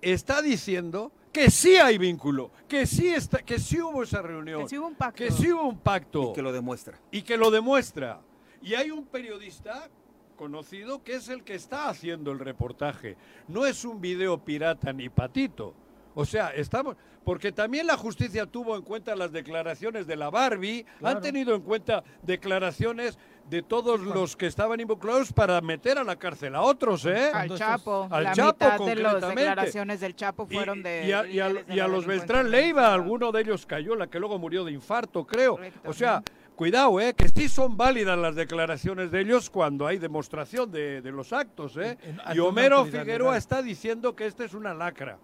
está 0.01 0.43
diciendo 0.43 1.13
que 1.33 1.51
sí 1.51 1.77
hay 1.77 1.97
vínculo, 1.97 2.51
que 2.69 2.87
sí 2.87 3.09
está, 3.09 3.39
que 3.39 3.59
sí 3.59 3.81
hubo 3.81 4.03
esa 4.03 4.21
reunión, 4.21 4.63
que 4.63 4.69
sí 4.69 4.79
hubo 4.79 4.89
un 4.89 4.95
pacto, 4.95 5.17
que 5.17 5.31
sí 5.31 5.53
hubo 5.53 5.63
un 5.63 5.79
pacto 5.79 6.31
y 6.31 6.33
que 6.35 6.43
lo 6.43 6.53
demuestra 6.53 6.99
y 7.11 7.23
que 7.23 7.37
lo 7.37 7.51
demuestra. 7.51 8.21
Y 8.63 8.75
hay 8.75 8.91
un 8.91 9.05
periodista 9.07 9.89
conocido 10.37 11.03
que 11.03 11.15
es 11.15 11.29
el 11.29 11.43
que 11.45 11.55
está 11.55 11.89
haciendo 11.89 12.33
el 12.33 12.39
reportaje. 12.39 13.17
No 13.49 13.67
es 13.67 13.85
un 13.85 14.01
video 14.01 14.39
pirata 14.39 14.93
ni 14.93 15.09
patito. 15.09 15.75
O 16.15 16.25
sea, 16.25 16.51
estamos 16.51 16.97
porque 17.25 17.53
también 17.53 17.87
la 17.87 17.97
justicia 17.97 18.47
tuvo 18.47 18.77
en 18.77 18.83
cuenta 18.83 19.15
las 19.15 19.33
declaraciones 19.33 20.07
de 20.07 20.17
la 20.17 20.31
Barbie, 20.31 20.85
han 21.03 21.21
tenido 21.21 21.55
en 21.55 21.63
cuenta 21.63 22.03
declaraciones 22.23 23.19
de 23.49 23.63
todos 23.63 24.01
los 24.01 24.37
que 24.37 24.47
estaban 24.47 24.81
involucrados 24.81 25.33
para 25.33 25.61
meter 25.61 25.99
a 25.99 26.05
la 26.05 26.17
cárcel 26.17 26.55
a 26.55 26.63
otros, 26.63 27.05
¿eh? 27.07 27.31
Al 27.33 27.57
Chapo. 27.57 28.09
Al 28.11 28.25
la 28.25 28.33
Chapo, 28.33 28.65
mitad 28.65 28.87
de 28.87 28.95
las 28.97 29.21
declaraciones 29.21 30.01
del 30.01 30.17
Chapo 30.17 30.47
fueron 30.47 30.83
de... 30.83 31.07
Y 31.31 31.79
a, 31.79 31.89
los 31.89 32.07
Beltrán 32.07 32.51
Leiva, 32.51 32.93
alguno 32.93 33.31
de 33.33 33.43
ellos 33.43 33.67
cayó, 33.67 33.95
la 33.95 34.09
que 34.09 34.19
luego 34.19 34.39
murió 34.39 34.65
de 34.65 34.73
infarto, 34.73 35.27
creo. 35.27 35.59
O 35.85 35.93
sea, 35.93 36.23
cuidado, 36.57 37.01
¿eh? 37.01 37.15
Que 37.15 37.29
sí 37.29 37.49
son 37.49 37.77
válidas 37.77 38.19
las 38.19 38.35
declaraciones 38.35 39.11
de 39.11 39.21
ellos 39.21 39.51
cuando 39.51 39.87
hay 39.87 39.99
demostración 39.99 40.71
de, 40.71 41.03
de 41.03 41.13
los 41.13 41.33
actos, 41.33 41.77
¿eh? 41.77 41.99
y 42.35 42.39
Homero 42.39 42.85
Figueroa 42.85 43.37
está 43.37 43.63
diciendo 43.63 44.15
que 44.15 44.27
esta 44.27 44.45
es 44.45 44.55
una 44.55 44.75
lacra. 44.75 45.19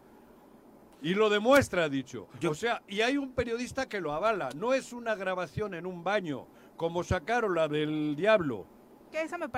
Y 1.00 1.14
lo 1.14 1.30
demuestra, 1.30 1.84
ha 1.84 1.88
dicho. 1.88 2.26
o 2.48 2.54
sea, 2.54 2.82
y 2.88 3.02
hay 3.02 3.16
un 3.16 3.32
periodista 3.32 3.88
que 3.88 4.00
lo 4.00 4.12
avala. 4.12 4.48
No 4.56 4.74
es 4.74 4.92
una 4.92 5.14
grabación 5.14 5.74
en 5.74 5.86
un 5.86 6.02
baño, 6.02 6.46
como 6.76 7.04
sacaron 7.04 7.54
la 7.54 7.68
del 7.68 8.16
diablo. 8.16 8.66
Que 9.10 9.22
esa 9.22 9.38
me, 9.38 9.48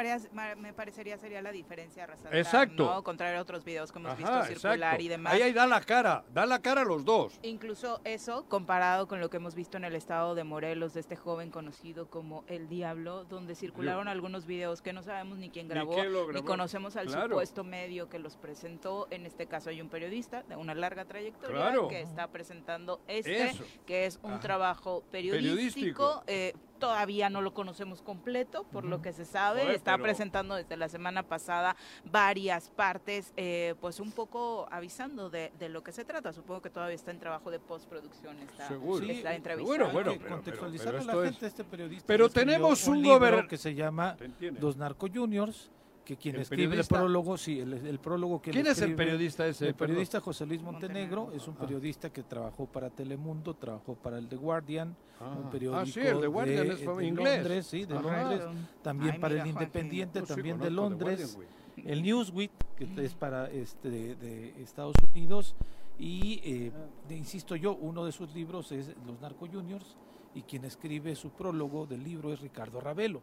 me 0.57 0.73
parecería 0.73 1.19
sería 1.19 1.43
la 1.43 1.53
diferencia 1.53 2.07
resaltar, 2.07 2.37
Exacto. 2.37 2.87
¿no? 2.87 3.03
Contrario 3.03 3.39
a 3.39 3.43
otros 3.43 3.65
videos 3.65 3.93
que 3.93 3.99
hemos 3.99 4.17
visto 4.17 4.45
circular 4.45 5.01
y 5.01 5.09
demás. 5.09 5.33
Ahí, 5.33 5.43
ahí 5.43 5.53
da 5.53 5.67
la 5.67 5.81
cara, 5.81 6.25
da 6.33 6.47
la 6.47 6.61
cara 6.61 6.83
a 6.83 6.85
los 6.85 7.05
dos. 7.05 7.39
Incluso 7.43 8.01
eso 8.05 8.45
comparado 8.49 9.09
con 9.09 9.21
lo 9.21 9.31
que 9.31 9.39
hemos 9.39 9.55
visto 9.55 9.77
en 9.77 9.85
el 9.85 9.95
estado 9.95 10.35
de 10.35 10.45
Morelos 10.45 10.95
de 10.95 11.01
este 11.01 11.17
joven 11.17 11.51
conocido 11.51 12.09
como 12.09 12.45
El 12.47 12.69
Diablo, 12.69 13.25
donde 13.25 13.55
circularon 13.55 14.09
algunos 14.09 14.47
videos 14.47 14.83
que 14.83 14.93
no 14.93 15.03
sabemos 15.03 15.39
ni 15.39 15.51
quién 15.51 15.69
grabó, 15.69 15.97
ni, 16.33 16.43
conocemos 16.43 16.97
al 16.97 17.09
supuesto 17.09 17.65
medio 17.65 18.09
que 18.09 18.19
los 18.19 18.37
presentó. 18.37 19.09
En 19.11 19.27
este 19.27 19.47
caso 19.47 19.71
hay 19.71 19.81
un 19.81 19.89
periodista 19.89 20.43
de 20.43 20.57
una 20.57 20.75
larga 20.75 21.05
trayectoria 21.05 21.75
que 21.89 22.01
está 22.01 22.29
presentando 22.29 23.01
este, 23.09 23.53
que 23.87 24.07
es 24.07 24.19
un 24.23 24.41
trabajo 24.41 25.03
periodístico, 25.11 26.23
eh, 26.27 26.55
todavía 26.81 27.31
no 27.31 27.41
lo 27.43 27.55
conocemos 27.55 28.03
completo, 28.03 28.65
por 28.65 28.85
lo 28.85 29.01
que 29.01 29.13
se 29.13 29.25
sabe. 29.25 29.73
Está 29.75 29.97
presentando 29.99 30.57
desde 30.57 30.77
la 30.77 30.89
semana 30.89 31.23
pasada 31.23 31.77
varias 32.11 32.71
partes, 32.71 33.33
eh, 33.37 33.75
pues 33.81 34.01
un 34.01 34.11
poco 34.11 34.67
avisando 34.71 35.31
de, 35.31 35.53
lo 35.69 35.85
que 35.85 35.93
se 35.93 36.05
trata. 36.05 36.33
Supongo 36.33 36.63
que 36.63 36.71
todavía 36.71 36.97
está 36.97 37.13
en 37.13 37.21
trabajo 37.21 37.51
de 37.51 37.61
postproducción 37.61 38.37
esta, 38.41 38.69
esta 39.13 39.35
entrevista. 39.35 39.69
Bueno, 39.69 39.91
bueno, 39.93 40.15
pero, 40.19 40.29
contextualizar 40.29 40.97
a 40.97 41.03
la 41.05 41.25
gente, 41.25 41.47
este 41.47 41.63
periodista. 41.63 42.05
Pero 42.07 42.29
tenemos 42.29 42.89
un, 42.89 43.07
un 43.07 43.47
que 43.47 43.57
se 43.57 43.75
llama 43.75 44.17
Los 44.59 44.77
Narco 44.77 45.07
Juniors 45.13 45.71
que 46.11 46.17
quien 46.17 46.41
escribe 46.41 46.77
el 46.77 46.85
prólogo, 46.85 47.39
sí, 47.39 47.61
el, 47.61 48.01
prólogo 48.01 48.43
que 48.43 48.51
¿Quién 48.51 48.67
es 48.67 48.83
el 48.83 48.97
periodista 48.97 49.47
ese? 49.47 49.69
El 49.69 49.75
periodista 49.75 50.21
José 50.21 50.45
Luis 50.45 50.61
Montenegro, 50.61 51.31
es 51.33 51.47
un 51.47 51.55
ah. 51.57 51.61
periodista 51.61 52.11
que 52.11 52.25
trabajó 52.25 52.67
para 52.67 52.91
Telemundo, 52.91 53.55
trabajó 53.55 53.95
para 53.95 54.19
el 54.19 54.29
The 54.29 54.35
Guardian, 54.35 54.97
ah. 55.21 55.37
un 55.41 55.51
periódico 55.51 55.81
ah, 55.81 55.87
sí, 55.87 56.01
el 56.01 56.21
The 56.21 56.27
Guardian 56.27 56.67
de, 56.67 56.75
es 56.75 56.81
inglés. 56.81 57.37
Londres, 57.37 57.67
sí, 57.67 57.85
de 57.85 57.95
Londres, 57.95 58.43
también 58.83 59.21
para 59.21 59.41
el 59.41 59.47
Independiente, 59.47 60.23
también 60.23 60.59
de 60.59 60.71
Londres, 60.71 61.39
el 61.77 62.03
Newsweek, 62.03 62.51
que 62.77 63.05
es 63.05 63.15
para 63.15 63.49
este 63.49 63.89
de, 63.89 64.55
Estados 64.61 64.97
Unidos, 65.15 65.55
Y, 65.97 66.41
eh, 66.43 66.73
insisto 67.11 67.55
yo, 67.55 67.77
uno 67.77 68.05
de 68.05 68.11
sus 68.11 68.35
libros 68.35 68.73
es 68.73 68.97
Los 69.07 69.21
Narco 69.21 69.47
Juniors 69.47 69.97
y 70.35 70.43
quien 70.43 70.65
escribe 70.65 71.15
su 71.15 71.31
prólogo 71.31 71.87
del 71.87 72.03
libro 72.03 72.33
es 72.33 72.41
Ricardo 72.41 72.81
Ravelo. 72.81 73.23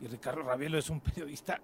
Y 0.00 0.06
Ricardo 0.08 0.42
Ravelo 0.42 0.78
es 0.78 0.90
un 0.90 1.00
periodista 1.00 1.60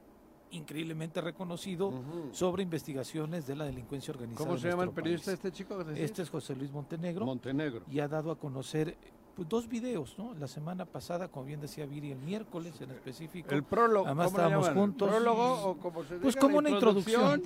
increíblemente 0.53 1.21
reconocido 1.21 1.93
sobre 2.33 2.63
investigaciones 2.63 3.47
de 3.47 3.57
la 3.57 3.65
delincuencia 3.65 4.13
organizada. 4.13 4.47
¿Cómo 4.47 4.59
se 4.59 4.69
llama 4.69 4.85
el 4.85 4.91
periodista 4.91 5.33
este 5.33 5.53
chico? 5.53 5.81
Este 5.95 6.23
es 6.23 6.31
José 6.31 6.55
Luis 6.57 6.71
Montenegro. 6.71 7.27
Montenegro. 7.27 7.83
Y 7.91 8.01
ha 8.01 8.09
dado 8.09 8.31
a 8.31 8.37
conocer 8.37 8.97
pues, 9.37 9.49
dos 9.49 9.69
videos, 9.69 10.17
¿no? 10.19 10.35
La 10.35 10.47
semana 10.47 10.85
pasada, 10.85 11.29
como 11.29 11.47
bien 11.47 11.61
decía 11.61 11.87
Viri, 11.87 12.13
el 12.13 12.19
miércoles 12.19 12.81
en 12.81 12.91
específico. 12.91 13.55
El 13.55 13.63
prólogo. 13.63 14.07
Además 14.07 14.29
estábamos 14.29 14.69
juntos. 14.71 15.09
¿Prólogo 15.09 15.63
o 15.65 15.77
como 15.79 16.05
se 16.05 16.17
Pues 16.17 16.37
como 16.37 16.59
una 16.59 16.71
introducción. 16.71 17.43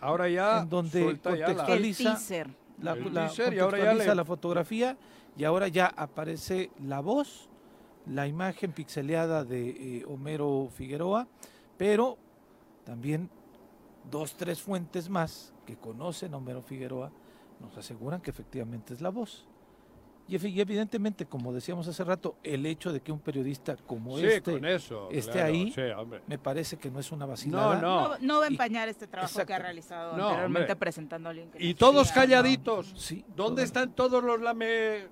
Ahora 0.00 0.28
ya. 0.28 0.62
En 0.62 0.68
donde 0.68 1.18
contextualiza. 1.18 2.18
La, 2.80 2.94
la, 2.94 3.32
y 3.54 3.58
ahora 3.58 3.94
ya 4.04 4.14
la 4.14 4.24
fotografía 4.24 4.98
y 5.36 5.44
ahora 5.44 5.68
ya 5.68 5.86
aparece 5.86 6.70
la 6.82 7.00
voz, 7.00 7.48
la 8.06 8.26
imagen 8.26 8.72
pixeleada 8.72 9.44
de 9.44 9.68
eh, 9.68 10.04
Homero 10.06 10.68
Figueroa, 10.74 11.26
pero 11.76 12.18
también 12.86 13.28
dos, 14.10 14.36
tres 14.36 14.62
fuentes 14.62 15.10
más 15.10 15.52
que 15.66 15.76
conocen 15.76 16.32
a 16.32 16.36
Homero 16.36 16.62
Figueroa 16.62 17.10
nos 17.60 17.76
aseguran 17.76 18.20
que 18.20 18.30
efectivamente 18.30 18.94
es 18.94 19.00
la 19.00 19.10
voz. 19.10 19.46
Y 20.28 20.60
evidentemente, 20.60 21.26
como 21.26 21.52
decíamos 21.52 21.86
hace 21.86 22.02
rato, 22.02 22.36
el 22.42 22.66
hecho 22.66 22.92
de 22.92 23.00
que 23.00 23.12
un 23.12 23.20
periodista 23.20 23.76
como 23.76 24.18
este 24.18 24.60
esté 25.10 25.40
ahí, 25.40 25.72
me 26.26 26.36
parece 26.36 26.76
que 26.76 26.90
no 26.90 26.98
es 26.98 27.12
una 27.12 27.26
vacilada. 27.26 27.80
No, 27.80 28.08
no. 28.08 28.18
no, 28.20 28.38
va 28.40 28.44
a 28.44 28.48
empañar 28.48 28.88
este 28.88 29.06
trabajo 29.06 29.46
que 29.46 29.54
ha 29.54 29.58
realizado 29.58 30.14
anteriormente 30.14 30.74
presentando 30.74 31.28
a 31.28 31.30
alguien 31.30 31.50
Y 31.58 31.74
todos 31.74 32.10
calladitos. 32.10 32.92
Sí, 32.96 33.24
¿Dónde 33.36 33.62
están 33.62 33.92
todos 33.92 34.22
los 34.22 34.40
lame 34.40 35.08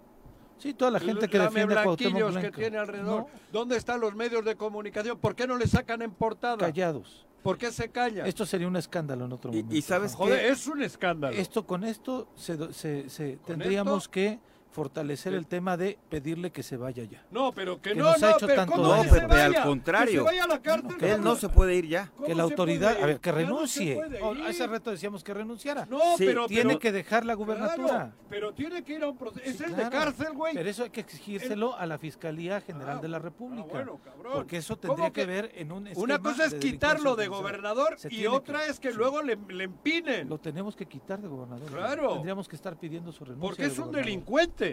Sí, 0.59 0.75
toda 0.75 0.91
la 0.93 1.01
gente 1.01 1.29
que 1.29 1.39
defiende 1.39 1.79
a 1.79 1.97
que 1.97 2.51
tiene 2.53 2.79
alrededor. 2.79 3.27
¿Dónde 3.53 3.77
están 3.77 4.01
los 4.01 4.15
medios 4.15 4.45
de 4.45 4.57
comunicación? 4.57 5.19
¿Por 5.19 5.35
qué 5.35 5.47
no 5.47 5.57
le 5.57 5.67
sacan 5.67 6.03
en 6.03 6.11
portada? 6.13 6.57
Callados. 6.59 7.27
¿Por 7.45 7.59
qué 7.59 7.71
se 7.71 7.91
calla? 7.91 8.27
Esto 8.27 8.47
sería 8.47 8.67
un 8.67 8.77
escándalo 8.77 9.27
en 9.27 9.33
otro 9.33 9.53
momento. 9.53 9.75
Y, 9.75 9.83
sabes 9.83 10.15
Joder, 10.15 10.47
es 10.47 10.67
un 10.67 10.83
escándalo. 10.83 11.37
Esto 11.37 11.67
con 11.67 11.85
esto 11.85 12.27
se, 12.35 12.73
se, 12.73 13.39
tendríamos 13.45 14.09
que 14.09 14.41
fortalecer 14.75 15.35
el 15.35 15.47
tema 15.47 15.77
de 15.77 15.97
pedirle 16.11 16.51
que 16.51 16.65
se 16.65 16.77
vaya 16.77 17.05
ya. 17.05 17.25
No, 17.31 17.53
pero 17.53 17.81
que, 17.81 17.95
no, 17.95 18.05
no, 18.05 18.27
ha 18.27 18.33
hecho 18.33 18.49
tanto 18.49 18.77
no, 18.77 19.03
Pepe, 19.09 19.41
al 19.41 19.63
contrario. 19.63 20.27
Que, 20.27 20.37
la 20.49 20.61
cárcel, 20.61 20.97
él 21.01 21.23
no 21.23 21.37
se 21.37 21.49
puede 21.49 21.77
ir 21.77 21.87
ya. 21.87 22.11
Que 22.27 22.35
la 22.35 22.43
autoridad, 22.43 23.01
a 23.01 23.07
ver, 23.07 23.21
que 23.21 23.31
renuncie. 23.31 24.01
a 24.03 24.51
ese 24.51 24.67
reto 24.67 24.91
decíamos 24.91 25.23
que 25.23 25.33
renunciara. 25.33 25.87
No, 25.87 26.01
pero 26.19 26.47
tiene 26.49 26.79
que 26.79 26.91
dejar 26.91 27.25
la 27.25 27.35
gubernatura. 27.35 28.13
pero 28.29 28.53
tiene 28.53 28.83
que 28.83 28.95
ir 28.95 29.05
a 29.05 29.09
un 29.09 29.17
proceso. 29.17 29.49
es 29.49 29.61
el 29.61 29.77
de 29.77 29.89
cárcel, 29.89 30.33
güey. 30.33 30.55
Pero 30.55 30.69
eso 30.69 30.83
hay 30.83 30.91
que 30.91 31.01
exigírselo 31.01 31.77
a 31.77 31.87
la 31.87 31.97
Fiscalía 31.97 32.61
General 32.61 33.01
de 33.01 33.09
la 33.09 33.21
República. 33.21 33.69
Ah, 33.69 33.73
bueno, 33.73 34.01
cabrón. 34.05 34.33
Porque 34.35 34.57
eso 34.57 34.77
tendría 34.77 35.13
que, 35.13 35.25
ver 35.25 35.53
en 35.55 35.71
un 35.71 35.89
Una 35.95 36.19
cosa 36.19 36.47
es 36.47 36.55
quitarlo 36.55 37.15
de 37.15 37.29
gobernador 37.29 37.97
y 38.11 38.27
otra 38.27 38.67
es 38.67 38.81
que 38.81 38.93
luego 38.93 39.23
le, 39.23 39.35
empinen. 39.63 40.29
Lo 40.29 40.39
tenemos 40.39 40.75
que 40.75 40.87
quitar 40.87 41.21
de 41.21 41.29
gobernador. 41.29 41.71
Claro. 41.71 42.15
Tendríamos 42.15 42.49
que 42.49 42.57
estar 42.57 42.77
pidiendo 42.77 43.13
su 43.13 43.25
renuncia. 43.25 43.49
Porque 43.49 43.67
es 43.67 43.79
un 43.79 43.93
delincuente. 43.93 44.64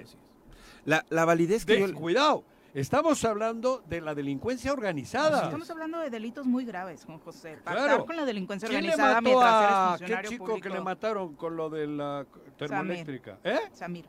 La, 0.85 1.05
la 1.09 1.25
validez 1.25 1.65
que 1.65 1.93
Cuidado, 1.93 2.43
estamos 2.73 3.23
hablando 3.25 3.83
de 3.87 4.01
la 4.01 4.15
delincuencia 4.15 4.73
organizada. 4.73 5.43
Estamos 5.43 5.69
hablando 5.69 5.99
de 5.99 6.09
delitos 6.09 6.45
muy 6.45 6.65
graves, 6.65 7.05
Juan 7.05 7.19
José. 7.19 7.57
Pactar 7.63 8.05
con 8.05 8.15
la 8.15 8.25
delincuencia 8.25 8.67
organizada 8.67 9.21
mientras 9.21 9.63
eres 9.63 9.99
funcionario 9.99 10.29
¿Qué 10.29 10.35
chico 10.35 10.59
que 10.59 10.69
le 10.69 10.81
mataron 10.81 11.35
con 11.35 11.55
lo 11.55 11.69
de 11.69 11.87
la 11.87 12.25
termoeléctrica? 12.57 13.39
¿Eh? 13.43 13.59
Samir. 13.73 14.05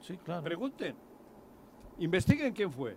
Sí, 0.00 0.16
claro. 0.18 0.42
Pregunten. 0.42 0.94
Investiguen 1.98 2.52
quién 2.52 2.72
fue. 2.72 2.96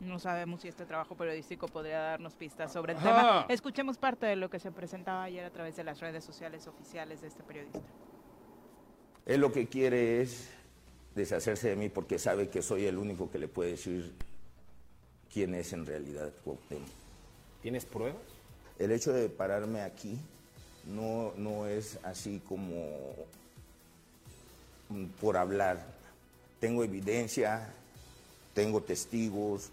No 0.00 0.18
sabemos 0.18 0.62
si 0.62 0.68
este 0.68 0.86
trabajo 0.86 1.14
periodístico 1.14 1.66
podría 1.66 2.00
darnos 2.00 2.34
pistas 2.34 2.72
sobre 2.72 2.94
el 2.94 2.98
tema. 2.98 3.44
Escuchemos 3.48 3.98
parte 3.98 4.26
de 4.26 4.36
lo 4.36 4.48
que 4.48 4.58
se 4.58 4.72
presentaba 4.72 5.24
ayer 5.24 5.44
a 5.44 5.50
través 5.50 5.76
de 5.76 5.84
las 5.84 6.00
redes 6.00 6.24
sociales 6.24 6.66
oficiales 6.66 7.20
de 7.20 7.28
este 7.28 7.42
periodista. 7.42 7.80
Él 9.26 9.42
lo 9.42 9.52
que 9.52 9.68
quiere 9.68 10.22
es 10.22 10.50
deshacerse 11.14 11.68
de 11.68 11.76
mí 11.76 11.88
porque 11.88 12.18
sabe 12.18 12.48
que 12.48 12.62
soy 12.62 12.86
el 12.86 12.98
único 12.98 13.30
que 13.30 13.38
le 13.38 13.48
puede 13.48 13.72
decir 13.72 14.12
quién 15.32 15.54
es 15.54 15.72
en 15.72 15.86
realidad 15.86 16.32
¿Tienes 17.62 17.84
pruebas? 17.84 18.22
El 18.78 18.92
hecho 18.92 19.12
de 19.12 19.28
pararme 19.28 19.82
aquí 19.82 20.18
no, 20.86 21.32
no 21.36 21.66
es 21.66 21.98
así 22.02 22.40
como 22.48 22.74
por 25.20 25.36
hablar. 25.36 25.84
Tengo 26.58 26.84
evidencia, 26.84 27.72
tengo 28.54 28.82
testigos, 28.82 29.70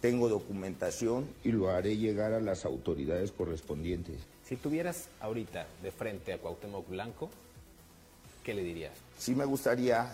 tengo 0.00 0.28
documentación 0.28 1.28
y 1.44 1.52
lo 1.52 1.70
haré 1.70 1.96
llegar 1.96 2.32
a 2.32 2.40
las 2.40 2.64
autoridades 2.64 3.30
correspondientes. 3.30 4.16
Si 4.44 4.56
tuvieras 4.56 5.08
ahorita 5.20 5.66
de 5.82 5.90
frente 5.92 6.32
a 6.32 6.38
Cuauhtémoc 6.38 6.88
Blanco, 6.88 7.30
¿qué 8.42 8.54
le 8.54 8.62
dirías? 8.62 8.92
Sí 9.18 9.34
me 9.34 9.44
gustaría, 9.44 10.12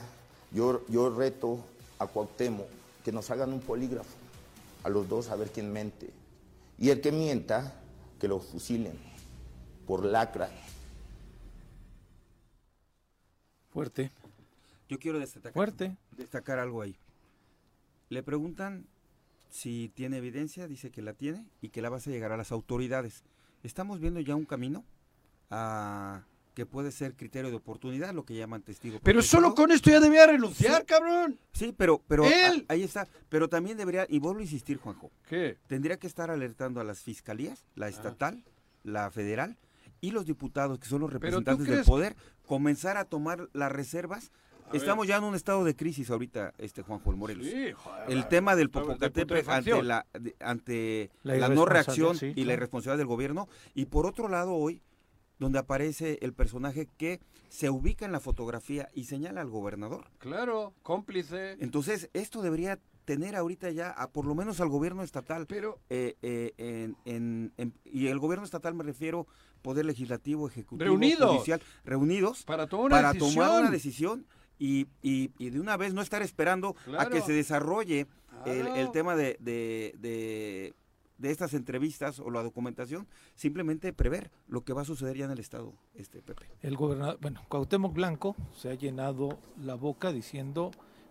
yo, 0.53 0.85
yo 0.88 1.11
reto 1.11 1.64
a 1.99 2.07
Cuauhtémoc 2.07 2.67
que 3.05 3.12
nos 3.12 3.31
hagan 3.31 3.53
un 3.53 3.61
polígrafo, 3.61 4.14
a 4.85 4.88
los 4.88 5.09
dos 5.09 5.29
a 5.29 5.37
ver 5.37 5.51
quién 5.51 5.73
mente. 5.73 6.11
Y 6.79 6.91
el 6.91 7.01
que 7.01 7.11
mienta, 7.12 7.75
que 8.21 8.29
lo 8.29 8.41
fusilen 8.41 8.99
por 9.87 10.05
lacra. 10.05 10.51
Fuerte. 13.71 14.11
Yo 14.88 14.99
quiero 14.99 15.19
destacar, 15.19 15.53
Fuerte. 15.53 15.97
destacar 16.17 16.59
algo 16.59 16.83
ahí. 16.83 16.97
Le 18.09 18.23
preguntan 18.23 18.87
si 19.51 19.91
tiene 19.95 20.19
evidencia, 20.19 20.67
dice 20.67 20.91
que 20.91 21.03
la 21.03 21.14
tiene 21.14 21.47
y 21.61 21.71
que 21.71 21.83
la 21.83 21.88
vas 21.91 22.07
a 22.07 22.11
llegar 22.11 22.33
a 22.33 22.37
las 22.37 22.53
autoridades. 22.53 23.23
Estamos 23.62 24.01
viendo 24.01 24.21
ya 24.21 24.35
un 24.35 24.47
camino 24.47 24.85
a 25.51 26.25
que 26.59 26.66
puede 26.66 26.90
ser 26.90 27.14
criterio 27.14 27.51
de 27.51 27.57
oportunidad, 27.57 28.12
lo 28.12 28.25
que 28.25 28.35
llaman 28.35 28.62
testigo. 28.62 28.99
Pero 29.05 29.23
solo 29.23 29.55
con 29.55 29.71
esto 29.71 29.90
ya 29.90 30.01
debía 30.01 30.27
renunciar, 30.27 30.85
cabrón. 30.87 31.38
Sí, 31.53 31.73
pero, 31.77 32.03
pero 32.09 32.25
ahí 32.66 32.83
está. 32.83 33.07
Pero 33.29 33.49
también 33.49 33.77
debería, 33.77 34.07
y 34.09 34.18
vuelvo 34.18 34.40
a 34.40 34.42
insistir, 34.42 34.77
Juanjo. 34.79 35.12
¿Qué? 35.29 35.57
Tendría 35.68 36.01
que 36.01 36.09
estar 36.09 36.33
alertando 36.33 36.81
a 36.81 36.85
las 36.85 36.99
fiscalías, 36.99 37.64
la 37.77 37.87
ah. 37.87 37.90
estatal, 37.90 38.42
la 38.83 39.09
federal 39.12 39.57
y 40.01 40.11
los 40.11 40.27
diputados, 40.27 40.81
que 40.81 40.88
son 40.88 41.01
los 41.01 41.12
representantes 41.12 41.68
del 41.68 41.85
poder, 41.85 42.16
comenzar 42.44 42.97
a 42.97 43.05
tomar 43.05 43.49
las 43.53 43.71
reservas. 43.71 44.33
Estamos 44.73 45.07
ya 45.07 45.18
en 45.18 45.25
un 45.25 45.37
estado 45.37 45.62
de 45.62 45.77
crisis 45.77 46.11
ahorita, 46.11 46.55
este 46.59 46.83
Juanjo 46.83 47.12
Morelos. 47.12 47.47
Sí, 47.47 47.68
el 48.09 48.27
tema 48.27 48.57
del 48.57 48.68
Popocatépetl 48.68 49.49
ante 49.49 49.83
la 49.85 50.07
ante 50.40 51.11
la, 51.23 51.49
no 51.51 51.66
reacción 51.66 52.16
y 52.21 52.42
la 52.42 52.55
irresponsabilidad 52.55 52.99
del 52.99 53.07
gobierno 53.07 53.49
y 53.77 53.85
por 53.85 54.07
otro 54.07 54.29
lado 54.29 54.55
hoy 54.55 54.83
donde 55.38 55.59
aparece 55.59 56.18
el 56.22 56.33
personaje 56.33 56.88
que 56.96 57.20
se 57.48 57.70
ubica 57.70 58.05
en 58.05 58.12
la 58.12 58.20
fotografía 58.20 58.88
y 58.94 59.05
señala 59.05 59.40
al 59.40 59.51
gobernador. 59.51 60.11
Claro, 60.18 60.74
cómplice. 60.83 61.57
Entonces, 61.61 62.11
esto 62.12 62.42
debería 62.42 62.79
tener 63.05 63.37
ahorita 63.37 63.70
ya, 63.70 63.90
a, 63.90 64.11
por 64.11 64.27
lo 64.27 64.35
menos 64.35 64.61
al 64.61 64.68
gobierno 64.68 65.03
estatal. 65.03 65.46
Pero. 65.46 65.81
Eh, 65.88 66.16
eh, 66.22 66.92
en, 67.07 67.53
y 67.85 68.09
el 68.09 68.18
gobierno 68.18 68.44
estatal 68.44 68.74
me 68.74 68.85
refiero 68.85 69.27
Poder 69.62 69.87
Legislativo, 69.87 70.46
Ejecutivo, 70.46 70.85
reunidos, 70.85 71.31
Judicial, 71.31 71.62
reunidos. 71.85 72.44
Para 72.44 72.66
tomar 72.66 72.87
una 72.87 72.96
para 72.96 73.12
decisión. 73.12 73.44
Tomar 73.46 73.61
una 73.62 73.70
decisión 73.70 74.27
y, 74.59 74.87
y, 75.03 75.31
y, 75.38 75.51
de 75.51 75.61
una 75.61 75.77
vez 75.77 75.94
no 75.94 76.03
estar 76.03 76.20
esperando 76.20 76.77
a 76.98 77.07
que 77.07 77.22
se 77.22 77.33
desarrolle 77.33 78.07
el, 78.44 78.90
tema 78.92 79.16
de, 79.16 79.37
de 79.40 79.94
de 79.98 80.74
estas 81.23 81.55
entrevistas 81.55 82.21
o 82.21 82.31
la 82.31 82.43
documentación, 82.43 83.07
simplemente 83.35 83.93
prever 83.93 84.31
lo 84.47 84.65
que 84.65 84.73
va 84.73 84.83
a 84.83 84.85
suceder 84.85 85.17
ya 85.17 85.25
en 85.25 85.33
el 85.33 85.41
Estado, 85.41 85.75
este 85.95 86.23
Pepe. 86.23 86.47
El 86.63 86.77
gobernador, 86.77 87.19
bueno, 87.21 87.45
Cuauhtémoc 87.49 87.93
Blanco 87.93 88.37
se 88.57 88.71
ha 88.71 88.75
llenado 88.75 89.39
la 89.61 89.75
boca 89.75 90.13
diciendo 90.13 90.71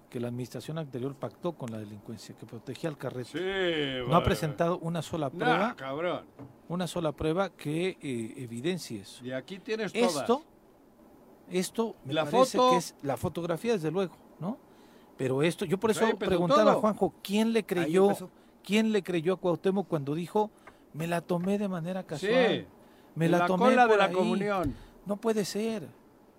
que 0.10 0.20
la 0.20 0.30
administración 0.30 0.78
anterior 0.78 1.16
pactó 1.16 1.54
con 1.54 1.72
la 1.72 1.80
delincuencia, 1.80 2.36
que 2.36 2.46
protegía 2.46 2.90
al 2.90 2.98
carrete. 2.98 4.04
no 4.08 4.16
ha 4.16 4.24
presentado 4.24 4.80
una 4.80 5.02
sola 5.02 5.30
prueba, 5.30 5.76
cabrón. 5.76 6.26
una 6.70 6.88
sola 6.88 7.12
prueba 7.12 7.50
que 7.50 7.98
eh, 8.02 8.34
evidencie 8.38 9.02
eso. 9.02 9.26
Y 9.26 9.32
aquí 9.32 9.60
tienes 9.60 9.94
esto, 9.94 10.44
esto 11.50 11.96
me 12.06 12.14
la 12.14 12.26
parece 12.26 12.58
que 12.58 12.78
es 12.78 12.96
la 13.02 13.18
fotografía 13.18 13.74
desde 13.74 13.92
luego, 13.92 14.18
¿no? 14.40 14.58
Pero 15.18 15.42
esto, 15.42 15.66
yo 15.66 15.80
por 15.80 15.92
eso 15.92 16.18
preguntaba 16.18 16.74
a 16.74 16.76
Juanjo, 16.76 17.14
¿quién 17.24 17.52
le 17.52 17.66
creyó? 17.66 18.16
¿Quién 18.68 18.92
le 18.92 19.02
creyó 19.02 19.36
a 19.36 19.38
Cuauhtémoc 19.38 19.88
cuando 19.88 20.14
dijo, 20.14 20.52
me 20.92 21.08
la 21.08 21.22
tomé 21.22 21.58
de 21.58 21.70
manera 21.70 22.04
casual? 22.04 22.50
Sí, 22.50 22.66
me 23.16 23.30
la, 23.30 23.46
tomé 23.46 23.64
cola 23.64 23.88
de 23.88 23.96
la 23.96 24.12
comunión. 24.12 24.76
No 25.06 25.16
puede 25.16 25.46
ser. 25.46 25.88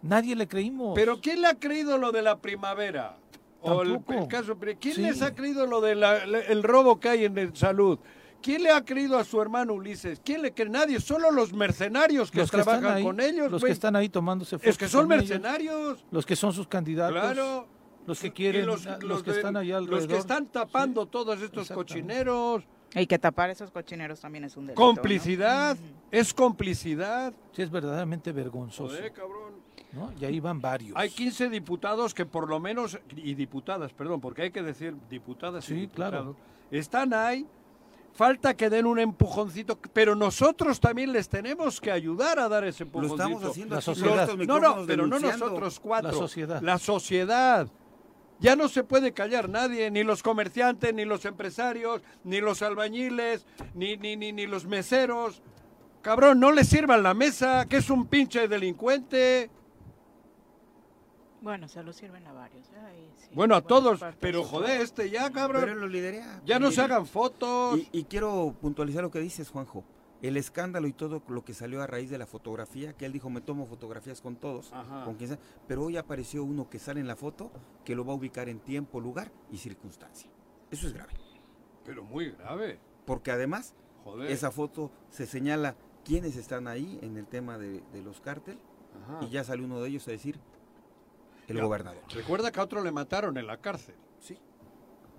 Nadie 0.03 0.37
le 0.37 0.47
creímos. 0.47 0.93
Pero 0.95 1.23
¿quién 1.23 1.41
le 1.41 1.47
ha 1.47 1.55
creído 1.55 1.97
lo 1.97 2.13
de 2.13 2.21
la 2.21 2.37
primavera? 2.37 3.17
O 3.63 3.81
el, 3.81 4.03
caso, 4.29 4.59
¿quién 4.79 5.05
les 5.05 5.23
ha 5.23 5.35
creído 5.35 5.67
lo 5.67 5.81
del 5.81 6.05
el 6.05 6.63
robo 6.63 7.01
que 7.01 7.09
hay 7.09 7.25
en 7.25 7.57
salud? 7.57 7.99
¿Quién 8.43 8.63
le 8.63 8.73
ha 8.73 8.85
creído 8.85 9.17
a 9.17 9.25
su 9.25 9.41
hermano 9.41 9.73
Ulises? 9.73 10.21
¿Quién 10.23 10.43
le 10.43 10.53
cree? 10.53 10.69
Nadie, 10.69 11.01
solo 11.01 11.31
los 11.31 11.55
mercenarios 11.55 12.31
que 12.31 12.45
trabajan 12.45 13.03
con 13.05 13.21
ellos. 13.21 13.51
Los 13.51 13.65
que 13.65 13.73
están 13.73 13.97
ahí 13.97 14.11
tomándose 14.11 14.59
fotos. 14.59 14.69
Es 14.69 14.77
que 14.77 14.87
son 14.87 15.09
mercenarios. 15.09 16.05
los 16.11 16.27
que 16.27 16.37
son 16.37 16.53
sus 16.53 16.69
candidatos. 16.69 17.19
Claro. 17.19 17.78
Los 18.09 18.21
que 18.21 18.33
quieren, 18.33 18.65
los, 18.67 19.23
que 19.23 19.31
están 19.33 19.55
allá 19.59 19.77
alrededor. 19.77 20.01
Los 20.01 20.09
que 20.09 20.17
están 20.17 20.47
tapando 20.47 21.05
todos 21.05 21.43
estos 21.43 21.69
cochineros. 21.69 22.65
Y 22.95 23.07
que 23.07 23.19
tapar 23.19 23.51
esos 23.51 23.71
cochineros 23.71 24.19
también 24.19 24.45
es 24.45 24.57
un 24.57 24.69
delito. 24.69 24.81
Complicidad, 24.81 25.77
es 26.11 26.33
complicidad. 26.33 27.35
Sí, 27.53 27.61
es 27.61 27.71
verdaderamente 27.71 28.33
vergonzoso. 28.33 28.97
Joder, 28.97 29.13
cabrón. 29.13 29.53
¿no? 29.93 30.11
Y 30.19 30.25
ahí 30.25 30.41
van 30.41 30.59
varios. 30.59 30.97
Hay 30.97 31.11
15 31.11 31.51
diputados 31.51 32.15
que 32.15 32.25
por 32.25 32.49
lo 32.49 32.59
menos, 32.59 32.99
y 33.15 33.35
diputadas, 33.35 33.93
perdón, 33.93 34.23
porque 34.23 34.41
hay 34.41 34.51
que 34.51 34.63
decir 34.63 34.95
diputadas 35.11 35.67
sí, 35.67 35.75
y 35.75 35.81
diputados, 35.81 36.11
claro. 36.11 36.37
están 36.71 37.13
ahí. 37.13 37.47
Falta 38.15 38.57
que 38.57 38.69
den 38.71 38.87
un 38.87 38.99
empujoncito, 38.99 39.79
pero 39.93 40.17
nosotros 40.17 40.81
también 40.81 41.13
les 41.13 41.29
tenemos 41.29 41.79
que 41.81 41.93
ayudar 41.93 42.39
a 42.39 42.49
dar 42.49 42.65
ese 42.65 42.85
empujoncito. 42.85 43.17
Lo 43.17 43.25
estamos 43.25 43.51
haciendo 43.51 43.75
la 43.77 43.81
sociedad. 43.81 44.35
no, 44.35 44.59
no, 44.59 44.85
pero 44.87 45.07
no 45.07 45.21
nosotros 45.21 45.79
cuatro. 45.79 46.11
La 46.11 46.17
sociedad. 46.17 46.63
La 46.63 46.79
sociedad. 46.79 47.69
Ya 48.41 48.55
no 48.55 48.69
se 48.69 48.85
puede 48.85 49.13
callar 49.13 49.49
nadie, 49.49 49.91
ni 49.91 50.05
los 50.05 50.23
comerciantes, 50.23 50.95
ni 50.95 51.05
los 51.05 51.25
empresarios, 51.25 52.03
ni 52.23 52.41
los 52.41 52.63
albañiles, 52.63 53.47
ni, 53.75 53.97
ni, 53.97 54.17
ni, 54.17 54.33
ni 54.33 54.47
los 54.47 54.65
meseros. 54.65 55.43
Cabrón, 56.03 56.39
no 56.39 56.53
le 56.53 56.65
sirvan 56.65 57.03
la 57.03 57.15
mesa, 57.15 57.67
que 57.67 57.79
es 57.79 57.91
un 57.91 58.07
pinche 58.07 58.47
delincuente. 58.47 59.51
Bueno, 61.41 61.69
se 61.69 61.83
lo 61.83 61.93
sirven 61.93 62.27
a 62.27 62.33
varios. 62.33 62.67
¿eh? 62.69 63.11
sí, 63.17 63.29
bueno, 63.33 63.55
a 63.55 63.61
todos, 63.61 64.01
pero 64.21 64.45
joder, 64.45 64.81
este 64.81 65.11
ya, 65.11 65.31
cabrón. 65.31 65.63
Pero 65.63 65.75
lo 65.75 65.89
lidera. 65.89 66.41
Ya 66.45 66.59
no 66.59 66.71
se 66.71 66.81
hagan 66.81 67.07
fotos. 67.07 67.79
Y, 67.79 67.89
y, 67.93 68.05
quiero 68.05 68.55
puntualizar 68.61 69.03
lo 69.03 69.11
que 69.11 69.21
dices, 69.21 69.51
Juanjo. 69.51 69.85
El 70.21 70.37
escándalo 70.37 70.89
y 70.89 70.93
todo 70.93 71.23
lo 71.29 71.45
que 71.45 71.55
salió 71.55 71.81
a 71.81 71.87
raíz 71.87 72.11
de 72.11 72.19
la 72.19 72.27
fotografía, 72.27 72.93
que 72.93 73.07
él 73.07 73.13
dijo, 73.13 73.31
me 73.31 73.41
tomo 73.41 73.67
fotografías 73.67 74.21
con 74.21 74.35
todos, 74.37 74.73
Ajá. 74.73 75.05
con 75.05 75.15
quien 75.15 75.29
sea, 75.31 75.39
pero 75.69 75.85
hoy 75.85 75.97
apareció 75.97 76.43
uno 76.43 76.69
que 76.69 76.81
sale 76.81 76.99
en 77.01 77.07
la 77.07 77.15
foto 77.15 77.53
que 77.85 77.95
lo 77.95 78.05
va 78.05 78.13
a 78.13 78.17
ubicar 78.17 78.49
en 78.49 78.59
tiempo, 78.59 79.01
lugar 79.01 79.31
y 79.53 79.59
circunstancia. 79.59 80.29
Eso 80.73 80.89
es 80.89 80.93
grave. 80.93 81.13
Pero 81.85 82.03
muy 82.03 82.31
grave. 82.33 82.81
Porque 83.07 83.31
además, 83.31 83.75
Joder. 84.05 84.31
esa 84.33 84.51
foto 84.51 84.91
se 85.09 85.25
señala 85.25 85.77
quiénes 86.05 86.37
están 86.37 86.67
ahí 86.67 86.99
en 87.03 87.17
el 87.17 87.27
tema 87.27 87.57
de, 87.57 87.83
de 87.93 88.03
los 88.03 88.21
cárteles 88.21 88.61
Ajá. 89.05 89.25
y 89.25 89.31
ya 89.31 89.45
sale 89.45 89.63
uno 89.65 89.81
de 89.81 89.89
ellos 89.89 90.07
a 90.09 90.11
decir 90.11 90.41
el 91.47 91.57
Ya. 91.59 91.63
gobernador. 91.63 92.03
Recuerda 92.13 92.51
que 92.51 92.59
a 92.59 92.65
otro 92.65 92.83
le 92.83 92.91
mataron 92.91 93.37
en 93.39 93.47
la 93.47 93.59
cárcel. 93.61 93.95
Sí. 94.19 94.37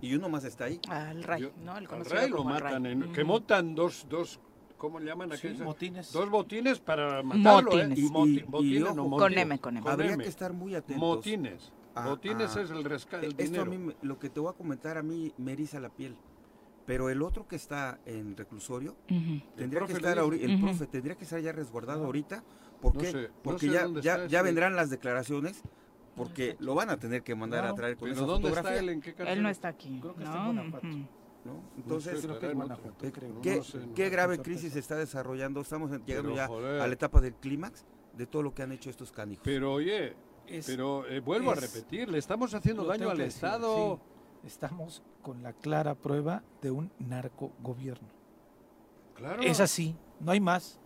Y 0.02 0.14
uno 0.16 0.28
más 0.30 0.43
está 0.43 0.66
ahí. 0.66 0.80
Al 0.89 1.24
rey, 1.24 1.41
Yo- 1.43 1.52
¿no? 1.64 1.78
El 1.78 1.88
al 1.89 2.06
rey 2.06 2.30
lo 2.30 2.43
matan, 2.43 2.84
rey. 2.84 2.93
en- 2.93 3.14
que 3.14 3.24
montan 3.24 3.74
dos, 3.76 4.06
dos, 4.10 4.39
¿cómo 4.80 4.99
le 4.99 5.05
llaman 5.05 5.30
Sí, 5.32 5.36
aquellos? 5.47 5.59
motines. 5.61 6.11
Dos 6.11 6.30
botines 6.32 6.80
para 6.80 7.21
matarlo, 7.21 7.71
Motines. 7.71 7.99
¿eh? 7.99 8.01
Y- 8.01 8.09
Moti- 8.09 8.39
y- 8.39 8.43
botines, 8.43 8.75
y 8.80 8.84
no, 8.84 8.89
ojo, 8.89 8.95
Con 9.01 9.09
motines. 9.19 9.41
M, 9.43 9.59
con 9.59 9.77
M. 9.77 9.84
Con 9.84 9.91
Habría 9.91 10.13
M. 10.13 10.23
que 10.23 10.30
estar 10.30 10.53
muy 10.53 10.73
atentos. 10.73 11.07
Motines. 11.07 11.71
a- 11.95 12.07
Botines 12.07 12.55
a- 12.55 12.61
es 12.61 12.69
el 12.71 12.84
rescate, 12.86 13.25
el 13.25 13.32
Esto 13.34 13.43
dinero. 13.43 13.63
a 13.63 13.65
mí, 13.65 13.93
lo 14.03 14.17
que 14.19 14.30
te 14.30 14.39
voy 14.39 14.49
a 14.49 14.53
comentar 14.53 14.97
a 14.97 15.03
mí 15.03 15.34
me 15.38 15.51
eriza 15.53 15.80
la 15.80 15.89
piel. 15.89 16.15
Pero 16.86 17.09
el 17.09 17.21
otro 17.21 17.47
que 17.47 17.55
está 17.57 17.99
en 18.05 18.38
reclusorio 18.38 18.95
Ujú. 19.11 19.41
tendría 19.57 19.82
que 19.82 19.86
profe 19.93 19.93
estar 19.93 20.17
el 20.17 20.55
Ujú. 20.55 20.65
profe 20.65 20.88
tendría 20.88 21.15
que 21.15 21.23
estar 21.25 21.39
ya 21.41 21.51
resguardado 21.51 22.05
ahorita. 22.05 22.43
¿Por 22.82 22.95
No 22.95 23.01
qué? 23.01 23.11
sé, 23.11 23.21
no 23.23 23.34
porque 23.43 23.67
sé 23.67 23.73
ya, 23.73 23.88
ya, 24.01 24.15
está 24.15 24.27
ya 24.27 24.41
vendrán 24.41 24.75
las 24.77 24.89
declaraciones, 24.89 25.61
porque 26.15 26.55
lo 26.59 26.73
van 26.73 26.89
a 26.89 26.97
tener 26.97 27.21
que 27.23 27.36
mandar 27.36 27.61
Claro. 27.61 27.73
a 27.73 27.77
traer 27.77 27.97
con 27.97 28.07
Pero 28.09 28.15
esa 28.21 28.25
¿dónde 28.25 28.47
fotografía. 28.49 28.80
está 28.80 28.84
él? 28.84 28.89
¿En 28.89 29.01
qué? 29.01 29.15
Él 29.17 29.41
no 29.43 29.49
está 29.49 29.67
aquí. 29.67 29.99
Creo 29.99 30.15
que 30.15 30.23
está 30.23 30.36
¿no? 30.36 30.49
en 30.51 30.55
Guanajuato. 30.55 30.88
Ujú. 30.88 31.05
¿No? 31.46 31.62
Entonces, 31.78 32.22
sé, 32.22 32.28
que 32.40 32.48
en. 32.52 33.42
¿qué, 33.42 33.64
sé, 33.64 33.80
qué 33.96 34.10
grave 34.10 34.40
crisis 34.40 34.74
se 34.74 34.80
está 34.80 34.96
desarrollando? 34.96 35.62
Estamos 35.62 35.90
llegando 35.90 36.06
Pero, 36.30 36.36
ya 36.36 36.48
joder. 36.48 36.82
a 36.82 36.88
la 36.88 36.94
etapa 36.94 37.22
del 37.22 37.34
clímax 37.36 37.86
de 38.14 38.26
todo 38.28 38.44
lo 38.44 38.54
que 38.54 38.64
han 38.64 38.72
hecho 38.72 38.90
estos 38.90 39.12
canijos. 39.12 39.44
Pero 39.44 39.74
oye, 39.74 40.16
Es- 40.48 40.66
pero 40.66 41.08
eh, 41.08 41.20
vuelvo 41.22 41.54
es- 41.54 41.58
a 41.58 41.62
repetir, 41.62 42.10
le 42.10 42.18
estamos 42.18 42.54
haciendo 42.54 42.84
daño 42.86 43.10
al 43.10 43.18
decir, 43.18 43.34
Estado. 43.36 43.96
sí. 44.42 44.48
Estamos 44.48 45.04
con 45.22 45.44
la 45.44 45.52
clara 45.54 45.96
prueba 45.96 46.44
de 46.62 46.72
un 46.72 46.92
narcogobierno. 47.00 48.08
Claro. 49.16 49.42
Es 49.42 49.60
así, 49.60 49.96
no 50.22 50.32
hay 50.32 50.40
más. 50.40 50.80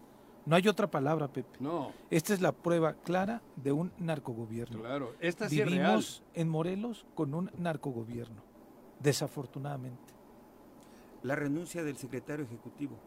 No 0.46 0.56
hay 0.58 0.68
otra 0.68 0.88
palabra, 0.92 1.28
Pepe. 1.30 1.58
No, 1.62 1.92
Esta 2.10 2.34
es 2.34 2.42
la 2.42 2.52
prueba 2.52 2.94
clara 2.96 3.42
de 3.56 3.72
un 3.72 3.94
narcogobierno. 3.98 4.80
claro. 4.80 5.14
Esta 5.22 5.48
sí 5.48 5.62
es 5.62 5.66
real. 5.70 5.80
Vivimos 5.80 6.24
en 6.34 6.50
Morelos 6.50 7.06
con 7.16 7.34
un 7.34 7.50
narcogobierno, 7.58 8.44
desafortunadamente. 9.00 10.13
La 11.24 11.36
renuncia 11.36 11.84
del 11.84 11.98
secretario 11.98 12.46
ejecutivo 12.46 12.98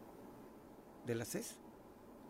de 1.05 1.15
la 1.15 1.25
CES 1.25 1.59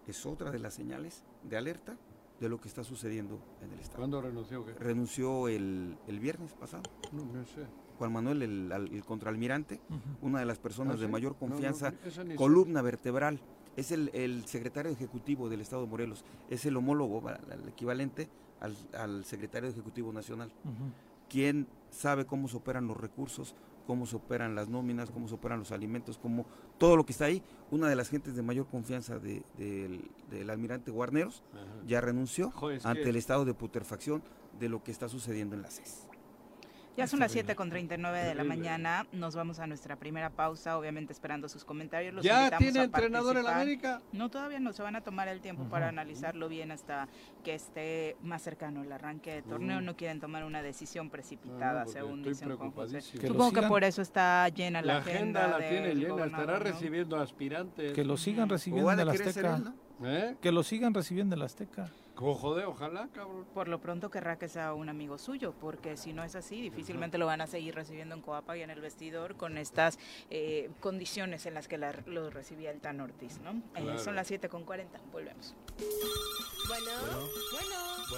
es 0.08 0.26
otra 0.26 0.52
de 0.52 0.60
las 0.60 0.74
señales 0.74 1.24
de 1.44 1.58
alerta 1.58 1.98
de 2.40 2.50
lo 2.50 2.60
que 2.60 2.68
está 2.68 2.84
sucediendo 2.84 3.40
en 3.62 3.72
el 3.72 3.80
Estado. 3.80 4.00
¿Cuándo 4.00 4.22
renunció? 4.22 4.66
qué? 4.66 4.74
Renunció 4.74 5.48
el, 5.48 5.98
el 6.08 6.20
viernes 6.20 6.54
pasado. 6.54 6.84
No, 7.12 7.24
no 7.26 7.44
sé. 7.46 7.66
Juan 7.98 8.14
Manuel, 8.14 8.44
el, 8.44 8.72
el 8.72 9.04
contraalmirante, 9.06 9.82
una 10.22 10.40
de 10.40 10.46
las 10.46 10.60
personas 10.60 10.96
¿Ah, 10.98 11.00
de 11.00 11.06
sí? 11.08 11.12
mayor 11.12 11.32
no, 11.34 11.40
confianza, 11.40 11.94
columna 12.36 12.84
vertebral, 12.84 13.40
es 13.76 13.92
el, 13.92 14.12
el 14.14 14.46
secretario 14.46 14.92
ejecutivo 14.92 15.50
del 15.50 15.62
Estado 15.62 15.82
de 15.84 15.88
Morelos, 15.88 16.24
es 16.50 16.64
el 16.68 16.78
homólogo, 16.78 17.24
el 17.30 17.68
equivalente 17.70 18.30
al, 18.60 18.76
al 18.94 19.26
secretario 19.26 19.68
ejecutivo 19.70 20.14
nacional, 20.14 20.50
Ujú. 20.64 20.92
quien 21.28 21.68
sabe 21.90 22.28
cómo 22.28 22.48
se 22.48 22.58
operan 22.58 22.86
los 22.88 22.98
recursos, 22.98 23.56
cómo 23.88 24.06
se 24.06 24.18
operan 24.18 24.54
las 24.54 24.68
nóminas, 24.70 25.10
cómo 25.10 25.28
se 25.28 25.34
operan 25.36 25.60
los 25.60 25.72
alimentos, 25.72 26.18
cómo 26.20 26.46
todo 26.78 26.96
lo 26.98 27.06
que 27.06 27.14
está 27.14 27.26
ahí. 27.26 27.42
Una 27.72 27.88
de 27.90 27.96
las 27.96 28.10
gentes 28.10 28.36
de 28.36 28.44
mayor 28.44 28.68
confianza 28.68 29.18
de- 29.18 29.42
del, 29.58 30.12
del 30.30 30.50
almirante 30.50 30.92
Guarneros 30.92 31.42
Ajá. 31.54 31.64
ya 31.88 32.02
renunció 32.02 32.52
Joder, 32.52 32.82
ante 32.84 33.04
que- 33.04 33.10
el 33.10 33.16
estado 33.16 33.46
de 33.46 33.54
putrefacción 33.54 34.22
de 34.60 34.70
lo 34.70 34.84
que 34.84 34.92
está 34.92 35.08
sucediendo 35.10 35.56
en 35.56 35.62
la 35.64 35.70
CES. 35.72 36.07
Ya 36.98 37.06
son 37.06 37.20
las 37.20 37.32
Terrible. 37.32 37.54
7 37.54 37.56
con 37.56 37.70
39 37.70 38.24
de 38.24 38.34
la 38.36 38.44
mañana. 38.44 39.06
Nos 39.12 39.36
vamos 39.36 39.60
a 39.60 39.68
nuestra 39.68 39.98
primera 39.98 40.32
pausa, 40.32 40.80
obviamente 40.80 41.14
esperando 41.14 41.48
sus 41.48 41.64
comentarios. 41.64 42.12
Los 42.14 42.26
¿Ya 42.26 42.40
invitamos 42.40 42.64
tiene 42.64 42.80
a 42.80 42.84
entrenador 42.86 43.38
en 43.38 43.44
la. 43.44 43.56
América? 43.56 44.02
No, 44.12 44.30
todavía 44.30 44.60
no 44.60 44.74
se 44.74 44.82
van 44.82 44.96
a 44.96 45.02
tomar 45.02 45.28
el 45.28 45.40
tiempo 45.40 45.66
para 45.66 45.90
analizarlo 45.90 46.50
bien 46.50 46.72
hasta 46.72 47.08
que 47.44 47.54
esté 47.54 48.18
más 48.24 48.42
cercano 48.42 48.82
el 48.84 48.92
arranque 48.92 49.32
de 49.32 49.42
torneo. 49.44 49.80
No 49.80 49.96
quieren 49.96 50.20
tomar 50.20 50.44
una 50.44 50.64
decisión 50.64 51.12
precipitada, 51.12 51.82
no, 51.82 51.86
porque 51.86 52.00
según 52.00 52.20
estoy 52.20 52.34
dicen 52.34 52.58
Juan 52.58 52.72
José. 52.72 53.20
Que 53.20 53.28
Supongo 53.28 53.52
que 53.52 53.68
por 53.68 53.84
eso 53.84 54.02
está 54.02 54.50
llena 54.50 54.82
la, 54.82 54.94
La 54.94 55.00
agenda 55.00 55.48
la 55.48 55.58
tiene 55.60 55.94
llena, 55.94 56.26
estará 56.26 56.58
recibiendo 56.58 57.18
aspirantes. 57.20 57.94
Que 57.94 58.04
lo 58.04 58.18
sigan 58.18 58.50
recibiendo 58.50 58.92
en 58.92 59.00
a 59.00 59.02
el 59.04 59.12
querer 59.12 59.34
ser 59.34 59.46
Azteca. 59.46 59.70
él, 59.70 59.76
¿no? 60.00 60.08
¿Eh? 60.08 60.36
Que 60.42 60.52
lo 60.52 60.64
sigan 60.64 60.96
recibiendo 60.96 61.36
en 61.36 61.42
el 61.42 61.46
Azteca. 61.46 61.92
Joder, 62.18 62.66
ojalá, 62.66 63.08
cabrón. 63.14 63.46
Por 63.54 63.68
lo 63.68 63.80
pronto 63.80 64.10
querrá 64.10 64.38
que 64.40 64.50
sea 64.50 64.74
un 64.74 64.90
amigo 64.90 65.18
suyo, 65.20 65.54
porque 65.62 65.98
si 65.98 66.14
no 66.14 66.24
es 66.24 66.36
así, 66.36 66.60
difícilmente 66.62 67.18
lo 67.20 67.28
van 67.28 67.42
a 67.42 67.48
seguir 67.48 67.76
recibiendo 67.76 68.16
en 68.16 68.22
Coapa 68.22 68.58
y 68.58 68.64
en 68.64 68.72
el 68.72 68.82
vestidor 68.82 69.36
con 69.36 69.58
estas 69.58 70.00
eh, 70.32 70.70
condiciones 70.80 71.46
en 71.46 71.54
las 71.54 71.68
que 71.68 71.78
la- 71.78 71.94
lo 72.08 72.30
recibía 72.32 72.72
el 72.72 72.80
Tan 72.82 73.00
Ortiz, 73.02 73.40
¿no? 73.42 73.62
Eh, 73.76 74.00
son 74.00 74.16
las 74.16 74.28
7 74.28 74.50
con 74.50 74.64
40, 74.64 75.00
volvemos. 75.12 75.56
Bueno, 76.68 76.92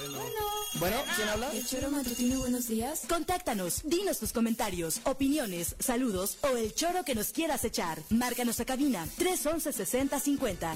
bueno, 0.02 0.40
Bueno, 0.80 0.98
¿quién 1.16 1.30
habla? 1.30 1.52
El 1.52 1.66
choro 1.66 1.90
matutino, 1.92 2.40
buenos 2.40 2.68
días. 2.68 3.06
Contáctanos, 3.08 3.82
dinos 3.84 4.20
tus 4.20 4.32
comentarios, 4.34 5.02
opiniones, 5.06 5.76
saludos 5.80 6.38
o 6.44 6.56
el 6.58 6.74
choro 6.74 7.04
que 7.04 7.16
nos 7.16 7.32
quieras 7.32 7.64
echar. 7.66 8.00
Márcanos 8.10 8.60
a 8.60 8.66
cabina 8.66 9.06
311 9.18 9.74
6050. 9.74 10.76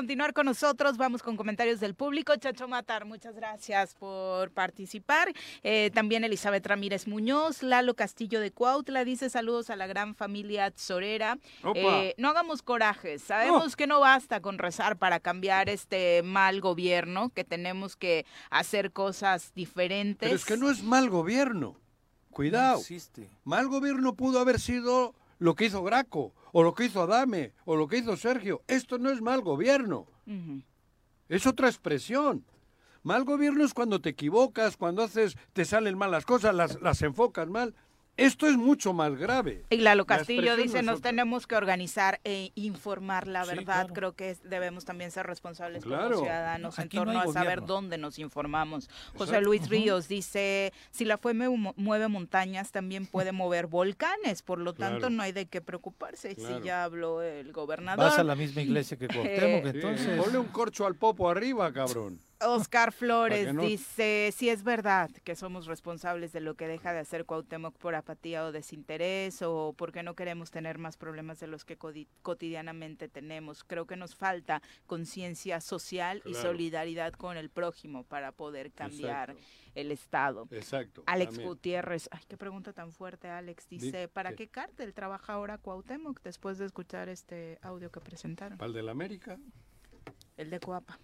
Continuar 0.00 0.32
con 0.32 0.46
nosotros. 0.46 0.96
Vamos 0.96 1.22
con 1.22 1.36
comentarios 1.36 1.78
del 1.78 1.94
público. 1.94 2.34
Chacho 2.36 2.66
Matar, 2.66 3.04
muchas 3.04 3.34
gracias 3.36 3.94
por 3.96 4.50
participar. 4.50 5.30
Eh, 5.62 5.90
también 5.92 6.24
Elizabeth 6.24 6.66
Ramírez 6.66 7.06
Muñoz, 7.06 7.62
Lalo 7.62 7.94
Castillo 7.94 8.40
de 8.40 8.50
Cuautla 8.50 9.04
dice 9.04 9.28
saludos 9.28 9.68
a 9.68 9.76
la 9.76 9.86
gran 9.86 10.14
familia 10.14 10.70
Tzorera. 10.70 11.36
Opa. 11.62 11.78
Eh, 11.78 12.14
no 12.16 12.30
hagamos 12.30 12.62
corajes. 12.62 13.20
Sabemos 13.22 13.74
Oh. 13.74 13.76
que 13.76 13.86
no 13.86 14.00
basta 14.00 14.40
con 14.40 14.56
rezar 14.56 14.96
para 14.96 15.20
cambiar 15.20 15.68
este 15.68 16.22
mal 16.22 16.62
gobierno, 16.62 17.28
que 17.28 17.44
tenemos 17.44 17.94
que 17.94 18.24
hacer 18.48 18.92
cosas 18.92 19.52
diferentes. 19.54 20.26
Pero 20.30 20.34
es 20.34 20.46
que 20.46 20.56
no 20.56 20.70
es 20.70 20.82
mal 20.82 21.10
gobierno. 21.10 21.76
Cuidado. 22.30 22.76
No 22.76 22.80
existe. 22.80 23.28
Mal 23.44 23.68
gobierno 23.68 24.14
pudo 24.14 24.40
haber 24.40 24.60
sido 24.60 25.14
lo 25.40 25.56
que 25.56 25.64
hizo 25.64 25.82
Graco, 25.82 26.32
o 26.52 26.62
lo 26.62 26.74
que 26.74 26.84
hizo 26.84 27.02
Adame, 27.02 27.54
o 27.64 27.74
lo 27.74 27.88
que 27.88 27.98
hizo 27.98 28.16
Sergio. 28.16 28.62
Esto 28.68 28.98
no 28.98 29.10
es 29.10 29.20
mal 29.20 29.40
gobierno. 29.40 30.06
Es 31.28 31.46
otra 31.46 31.68
expresión. 31.68 32.44
Mal 33.02 33.24
gobierno 33.24 33.64
es 33.64 33.74
cuando 33.74 34.00
te 34.00 34.10
equivocas, 34.10 34.76
cuando 34.76 35.02
haces, 35.02 35.36
te 35.54 35.64
salen 35.64 35.96
mal 35.96 36.10
las 36.10 36.26
cosas, 36.26 36.54
las, 36.54 36.80
las 36.82 37.02
enfocas 37.02 37.48
mal. 37.48 37.74
Esto 38.16 38.46
es 38.46 38.56
mucho 38.56 38.92
más 38.92 39.16
grave. 39.16 39.64
Y 39.70 39.78
Lalo 39.78 40.04
Castillo 40.04 40.56
dice, 40.56 40.82
nos 40.82 41.00
tenemos 41.00 41.46
que 41.46 41.56
organizar 41.56 42.20
e 42.24 42.52
informar 42.54 43.26
la 43.26 43.44
verdad. 43.44 43.88
Creo 43.94 44.12
que 44.12 44.36
debemos 44.44 44.84
también 44.84 45.10
ser 45.10 45.26
responsables 45.26 45.84
como 45.84 46.08
ciudadanos 46.08 46.78
en 46.78 46.88
torno 46.88 47.18
a 47.18 47.32
saber 47.32 47.64
dónde 47.64 47.98
nos 47.98 48.18
informamos. 48.18 48.90
José 49.16 49.40
Luis 49.40 49.68
Ríos 49.68 50.08
dice, 50.08 50.72
si 50.90 51.04
la 51.04 51.16
FUE 51.18 51.34
mueve 51.34 52.08
montañas, 52.08 52.72
también 52.72 53.06
puede 53.06 53.32
mover 53.32 53.66
volcanes. 53.66 54.42
Por 54.42 54.58
lo 54.58 54.74
tanto, 54.74 55.10
no 55.10 55.22
hay 55.22 55.32
de 55.32 55.46
qué 55.46 55.60
preocuparse. 55.60 56.34
Si 56.34 56.60
ya 56.62 56.84
habló 56.84 57.22
el 57.22 57.52
gobernador. 57.52 58.04
Vas 58.04 58.18
a 58.18 58.24
la 58.24 58.34
misma 58.34 58.62
iglesia 58.62 58.96
que 58.96 59.08
Cuauhtémoc, 59.08 59.66
entonces. 59.74 60.20
ponle 60.20 60.38
un 60.38 60.48
corcho 60.48 60.86
al 60.86 60.94
popo 60.94 61.28
arriba, 61.28 61.72
cabrón. 61.72 62.20
Oscar 62.40 62.92
Flores 62.92 63.56
dice, 63.56 64.32
si 64.36 64.48
es 64.48 64.62
verdad 64.62 65.10
que 65.24 65.34
somos 65.34 65.66
responsables 65.66 66.32
de 66.32 66.40
lo 66.40 66.54
que 66.54 66.66
deja 66.68 66.92
de 66.92 67.00
hacer 67.00 67.24
Cuauhtémoc 67.24 67.76
por 67.76 67.94
apatía 67.94 68.44
o 68.44 68.52
desinterés 68.52 69.42
o 69.42 69.74
porque 69.76 70.02
no 70.02 70.14
queremos 70.14 70.50
tener 70.50 70.78
más 70.78 70.96
problemas 70.96 71.40
de 71.40 71.46
los 71.46 71.64
que 71.64 71.76
cotidianamente 72.22 73.08
tenemos. 73.08 73.64
Creo 73.64 73.86
que 73.86 73.96
nos 73.96 74.14
falta 74.14 74.62
conciencia 74.86 75.60
social 75.60 76.22
y 76.24 76.34
solidaridad 76.34 77.12
con 77.12 77.36
el 77.36 77.50
prójimo 77.50 78.04
para 78.04 78.32
poder 78.32 78.72
cambiar 78.72 79.36
el 79.74 79.92
Estado. 79.92 80.48
Exacto. 80.50 81.02
Alex 81.06 81.38
Gutiérrez, 81.38 82.08
ay, 82.10 82.22
qué 82.28 82.36
pregunta 82.36 82.72
tan 82.72 82.92
fuerte, 82.92 83.28
Alex. 83.28 83.68
Dice, 83.68 84.08
¿para 84.08 84.34
qué 84.34 84.48
cártel 84.48 84.94
trabaja 84.94 85.34
ahora 85.34 85.58
Cuauhtémoc 85.58 86.20
después 86.22 86.58
de 86.58 86.66
escuchar 86.66 87.08
este 87.08 87.58
audio 87.62 87.90
que 87.90 88.00
presentaron? 88.00 88.58
¿Para 88.58 88.68
el 88.68 88.74
de 88.74 88.82
la 88.82 88.92
América? 88.92 89.38
El 90.36 90.50
de 90.50 90.60
Coapa. 90.60 90.98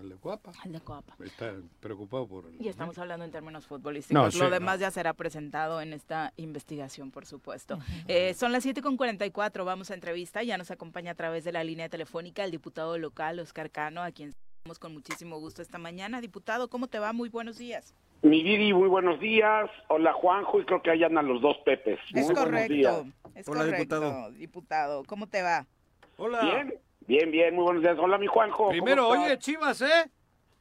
El 0.00 0.08
de 0.08 0.16
Coapa. 0.16 0.52
El 0.64 0.72
de 0.72 0.80
Coapa. 0.80 1.14
Está 1.22 1.52
preocupado 1.80 2.26
por... 2.26 2.44
y 2.58 2.68
estamos 2.68 2.98
hablando 2.98 3.24
en 3.24 3.30
términos 3.30 3.66
futbolísticos. 3.66 4.34
Lo 4.36 4.50
demás 4.50 4.80
ya 4.80 4.90
será 4.90 5.12
presentado 5.12 5.80
en 5.80 5.92
esta 5.92 6.32
investigación, 6.36 7.10
por 7.10 7.26
supuesto. 7.26 7.78
Eh, 8.08 8.34
son 8.34 8.52
las 8.52 8.64
7.44, 8.64 9.64
vamos 9.64 9.90
a 9.90 9.94
entrevista. 9.94 10.42
Ya 10.42 10.56
nos 10.56 10.70
acompaña 10.70 11.12
a 11.12 11.14
través 11.14 11.44
de 11.44 11.52
la 11.52 11.64
línea 11.64 11.88
telefónica 11.88 12.44
el 12.44 12.50
diputado 12.50 12.96
local, 12.98 13.38
Oscar 13.40 13.70
Cano, 13.70 14.02
a 14.02 14.10
quien 14.10 14.30
estamos 14.30 14.78
con 14.78 14.92
muchísimo 14.94 15.38
gusto 15.38 15.60
esta 15.60 15.78
mañana. 15.78 16.20
Diputado, 16.20 16.68
¿cómo 16.68 16.88
te 16.88 16.98
va? 16.98 17.12
Muy 17.12 17.28
buenos 17.28 17.58
días. 17.58 17.94
Mi 18.22 18.42
Didi, 18.42 18.72
muy 18.72 18.88
buenos 18.88 19.18
días. 19.20 19.70
Hola 19.88 20.12
Juanjo, 20.12 20.60
y 20.60 20.64
creo 20.64 20.82
que 20.82 20.90
ahí 20.90 21.02
andan 21.02 21.26
los 21.26 21.40
dos 21.40 21.56
Pepes. 21.64 21.98
Es 22.14 22.30
correcto, 22.30 23.06
es 23.34 23.48
Hola, 23.48 23.64
diputado. 23.64 24.30
diputado. 24.32 25.04
¿Cómo 25.04 25.26
te 25.26 25.42
va? 25.42 25.66
Hola. 26.18 26.42
Bien, 26.42 26.74
Bien, 27.06 27.30
bien, 27.30 27.54
muy 27.54 27.64
buenos 27.64 27.82
días. 27.82 27.96
Hola, 27.98 28.18
mi 28.18 28.26
Juanjo. 28.26 28.68
Primero, 28.70 29.08
oye, 29.08 29.38
Chivas, 29.38 29.80
¿eh? 29.82 30.10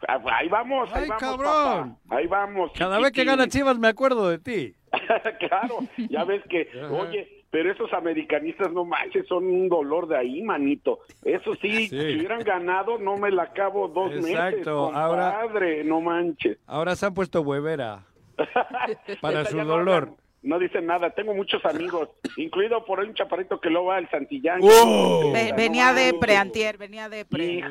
Ah, 0.08 0.20
ahí 0.32 0.48
vamos, 0.48 0.90
ahí 0.94 1.04
Ay, 1.04 1.10
vamos, 1.10 1.22
cabrón. 1.22 1.98
Ahí 2.10 2.28
vamos. 2.28 2.72
Cada 2.78 3.00
vez 3.00 3.12
que 3.12 3.26
gana 3.26 3.48
Chivas 3.48 3.78
me 3.78 3.90
acuerdo 3.90 4.30
de 4.30 4.40
ti. 4.40 4.76
claro, 5.40 5.80
ya 6.10 6.24
ves 6.24 6.42
que, 6.50 6.68
oye, 6.90 7.46
pero 7.52 7.72
esos 7.72 7.92
americanistas 7.94 8.72
no 8.72 8.86
manches, 8.86 9.28
son 9.28 9.46
un 9.46 9.68
dolor 9.68 10.08
de 10.08 10.18
ahí, 10.18 10.42
manito. 10.42 11.00
Eso 11.24 11.54
sí, 11.62 11.90
si 11.90 11.96
hubieran 11.96 12.40
ganado, 12.40 12.98
no 12.98 13.18
me 13.18 13.30
la 13.30 13.44
acabo 13.44 13.88
dos 13.88 14.12
Exacto. 14.14 14.52
meses. 14.52 14.68
Ahora, 14.68 15.46
no 15.84 16.02
manches. 16.02 16.58
Ahora 16.66 16.96
se 16.96 17.06
han 17.06 17.14
puesto 17.14 17.42
huevera 17.42 18.06
para 19.22 19.46
su 19.46 19.58
dolor. 19.58 20.08
No 20.08 20.29
dicen 20.42 20.86
nada, 20.86 21.10
tengo 21.10 21.34
muchos 21.34 21.64
amigos, 21.66 22.10
incluido 22.38 22.86
por 22.86 23.00
un 23.00 23.14
chaparrito 23.14 23.60
que 23.60 23.70
lo 23.70 23.86
va 23.86 23.98
al 23.98 24.10
Santillán. 24.10 24.60
¡Oh! 24.64 25.34
venía 25.56 25.94
de 25.94 26.14
preantier, 26.14 26.78
venía 26.78 27.10
de 27.10 27.26
pre. 27.26 27.62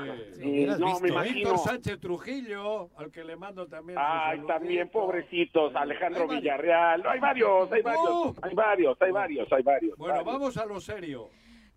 no, 0.78 1.00
me 1.00 1.08
imagino. 1.08 1.56
Sánchez 1.58 1.98
Trujillo, 1.98 2.90
al 2.96 3.10
que 3.10 3.24
le 3.24 3.36
mando 3.36 3.66
también. 3.66 3.98
Ay, 4.00 4.40
también, 4.46 4.90
pobrecitos, 4.90 5.74
Alejandro 5.74 6.28
Villarreal. 6.28 7.02
hay 7.06 7.20
varios, 7.20 7.72
hay 7.72 7.82
varios, 7.82 8.06
¡Oh! 8.06 8.34
hay 8.42 8.54
varios, 8.54 9.00
hay 9.00 9.12
varios, 9.12 9.52
hay 9.52 9.62
varios. 9.62 9.96
Bueno, 9.96 10.24
vamos 10.24 10.56
a 10.56 10.66
lo 10.66 10.80
serio. 10.80 11.30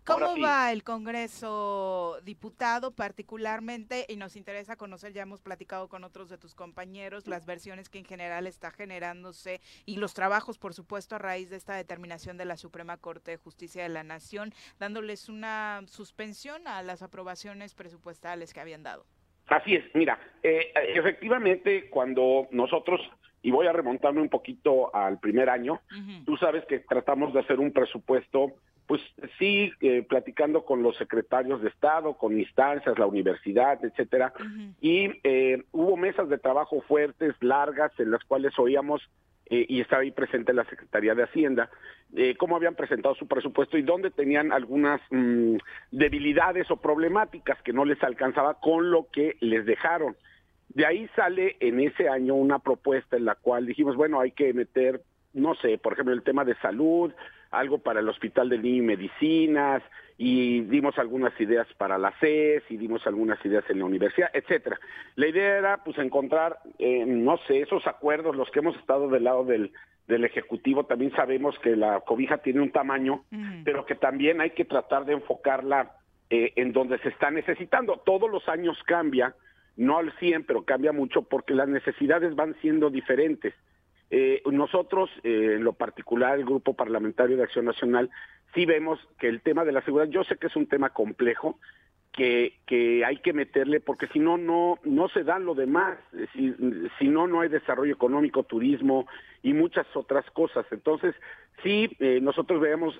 ¿Cómo 0.04 0.34
va 0.40 0.72
el 0.72 0.82
Congreso, 0.82 2.18
diputado, 2.24 2.90
particularmente? 2.90 4.04
Y 4.08 4.16
nos 4.16 4.34
interesa 4.34 4.74
conocer, 4.74 5.12
ya 5.12 5.22
hemos 5.22 5.42
platicado 5.42 5.88
con 5.88 6.02
otros 6.02 6.28
de 6.28 6.38
tus 6.38 6.56
compañeros, 6.56 7.28
las 7.28 7.46
versiones 7.46 7.88
que 7.88 7.98
en 7.98 8.04
general 8.04 8.48
está 8.48 8.72
generándose 8.72 9.60
y 9.86 9.96
los 9.96 10.12
trabajos, 10.12 10.58
por 10.58 10.74
supuesto, 10.74 11.14
a 11.14 11.18
raíz 11.18 11.50
de 11.50 11.56
esta 11.56 11.76
determinación 11.76 12.36
de 12.36 12.46
la 12.46 12.56
Suprema 12.56 12.96
Corte 12.96 13.30
de 13.30 13.36
Justicia 13.36 13.84
de 13.84 13.90
la 13.90 14.02
Nación, 14.02 14.52
dándoles 14.80 15.28
una 15.28 15.82
suspensión 15.86 16.66
a 16.66 16.82
las 16.82 17.02
aprobaciones 17.02 17.74
presupuestales 17.74 18.52
que 18.52 18.60
habían 18.60 18.82
dado. 18.82 19.06
Así 19.46 19.76
es, 19.76 19.84
mira, 19.94 20.18
eh, 20.42 20.72
efectivamente, 20.94 21.88
cuando 21.90 22.48
nosotros 22.50 23.00
y 23.42 23.50
voy 23.50 23.66
a 23.66 23.72
remontarme 23.72 24.20
un 24.20 24.28
poquito 24.28 24.94
al 24.94 25.18
primer 25.18 25.50
año. 25.50 25.80
Tú 26.24 26.36
sabes 26.36 26.64
que 26.66 26.78
tratamos 26.78 27.34
de 27.34 27.40
hacer 27.40 27.58
un 27.58 27.72
presupuesto 27.72 28.52
pues 28.86 29.00
sí, 29.38 29.72
eh, 29.80 30.04
platicando 30.08 30.64
con 30.64 30.82
los 30.82 30.96
secretarios 30.96 31.62
de 31.62 31.68
Estado, 31.68 32.14
con 32.14 32.38
instancias, 32.38 32.98
la 32.98 33.06
universidad, 33.06 33.82
etcétera, 33.84 34.32
y 34.80 35.10
eh, 35.24 35.64
hubo 35.72 35.96
mesas 35.96 36.28
de 36.28 36.38
trabajo 36.38 36.80
fuertes, 36.82 37.34
largas, 37.40 37.92
en 37.98 38.10
las 38.10 38.24
cuales 38.24 38.58
oíamos, 38.58 39.02
eh, 39.46 39.66
y 39.68 39.80
estaba 39.80 40.02
ahí 40.02 40.10
presente 40.10 40.52
la 40.52 40.64
Secretaría 40.64 41.14
de 41.14 41.24
Hacienda, 41.24 41.70
cómo 42.38 42.56
habían 42.56 42.74
presentado 42.74 43.14
su 43.14 43.26
presupuesto 43.26 43.78
y 43.78 43.82
dónde 43.82 44.10
tenían 44.10 44.52
algunas 44.52 45.00
mm, 45.10 45.56
debilidades 45.90 46.70
o 46.70 46.76
problemáticas 46.76 47.62
que 47.62 47.72
no 47.72 47.86
les 47.86 48.02
alcanzaba 48.02 48.60
con 48.60 48.90
lo 48.90 49.08
que 49.10 49.36
les 49.40 49.64
dejaron. 49.64 50.14
De 50.68 50.84
ahí 50.84 51.08
sale 51.16 51.56
en 51.60 51.80
ese 51.80 52.10
año 52.10 52.34
una 52.34 52.58
propuesta 52.58 53.16
en 53.16 53.24
la 53.24 53.34
cual 53.34 53.64
dijimos, 53.64 53.96
bueno, 53.96 54.20
hay 54.20 54.32
que 54.32 54.52
meter, 54.52 55.00
no 55.32 55.54
sé, 55.54 55.78
por 55.78 55.94
ejemplo, 55.94 56.12
el 56.12 56.22
tema 56.22 56.44
de 56.44 56.54
salud, 56.56 57.12
algo 57.52 57.78
para 57.78 58.00
el 58.00 58.08
Hospital 58.08 58.48
de 58.48 58.58
Niño 58.58 58.82
y 58.82 58.86
Medicinas, 58.86 59.82
y 60.18 60.62
dimos 60.62 60.98
algunas 60.98 61.38
ideas 61.40 61.66
para 61.78 61.98
la 61.98 62.12
CES, 62.18 62.64
y 62.70 62.76
dimos 62.76 63.06
algunas 63.06 63.44
ideas 63.44 63.64
en 63.68 63.78
la 63.78 63.84
universidad, 63.84 64.30
etcétera. 64.32 64.78
La 65.16 65.28
idea 65.28 65.58
era, 65.58 65.84
pues, 65.84 65.98
encontrar, 65.98 66.58
eh, 66.78 67.04
no 67.06 67.38
sé, 67.46 67.60
esos 67.60 67.86
acuerdos, 67.86 68.34
los 68.34 68.50
que 68.50 68.58
hemos 68.60 68.76
estado 68.76 69.08
del 69.08 69.24
lado 69.24 69.44
del, 69.44 69.72
del 70.08 70.24
Ejecutivo, 70.24 70.84
también 70.84 71.12
sabemos 71.12 71.58
que 71.60 71.76
la 71.76 72.00
cobija 72.00 72.38
tiene 72.38 72.60
un 72.60 72.72
tamaño, 72.72 73.24
pero 73.64 73.86
que 73.86 73.94
también 73.94 74.40
hay 74.40 74.50
que 74.50 74.64
tratar 74.64 75.04
de 75.04 75.14
enfocarla 75.14 75.92
eh, 76.30 76.52
en 76.56 76.72
donde 76.72 76.98
se 76.98 77.10
está 77.10 77.30
necesitando. 77.30 78.00
Todos 78.04 78.30
los 78.30 78.48
años 78.48 78.78
cambia, 78.86 79.34
no 79.76 79.98
al 79.98 80.12
100, 80.18 80.44
pero 80.44 80.64
cambia 80.64 80.92
mucho 80.92 81.22
porque 81.22 81.54
las 81.54 81.68
necesidades 81.68 82.34
van 82.34 82.54
siendo 82.60 82.90
diferentes. 82.90 83.54
Eh, 84.14 84.42
nosotros, 84.44 85.08
eh, 85.24 85.54
en 85.56 85.64
lo 85.64 85.72
particular, 85.72 86.38
el 86.38 86.44
Grupo 86.44 86.74
Parlamentario 86.74 87.38
de 87.38 87.44
Acción 87.44 87.64
Nacional, 87.64 88.10
sí 88.54 88.66
vemos 88.66 89.00
que 89.18 89.26
el 89.26 89.40
tema 89.40 89.64
de 89.64 89.72
la 89.72 89.80
seguridad, 89.80 90.12
yo 90.12 90.22
sé 90.24 90.36
que 90.36 90.48
es 90.48 90.56
un 90.56 90.66
tema 90.66 90.90
complejo, 90.90 91.58
que, 92.12 92.58
que 92.66 93.06
hay 93.06 93.16
que 93.20 93.32
meterle, 93.32 93.80
porque 93.80 94.08
si 94.08 94.18
no, 94.18 94.36
no, 94.36 94.78
no 94.84 95.08
se 95.08 95.24
da 95.24 95.38
lo 95.38 95.54
demás, 95.54 95.96
si, 96.34 96.54
si 96.98 97.08
no, 97.08 97.26
no 97.26 97.40
hay 97.40 97.48
desarrollo 97.48 97.94
económico, 97.94 98.42
turismo 98.42 99.06
y 99.42 99.54
muchas 99.54 99.86
otras 99.96 100.30
cosas. 100.32 100.66
Entonces, 100.72 101.14
sí, 101.62 101.88
eh, 101.98 102.20
nosotros 102.20 102.60
veamos 102.60 102.94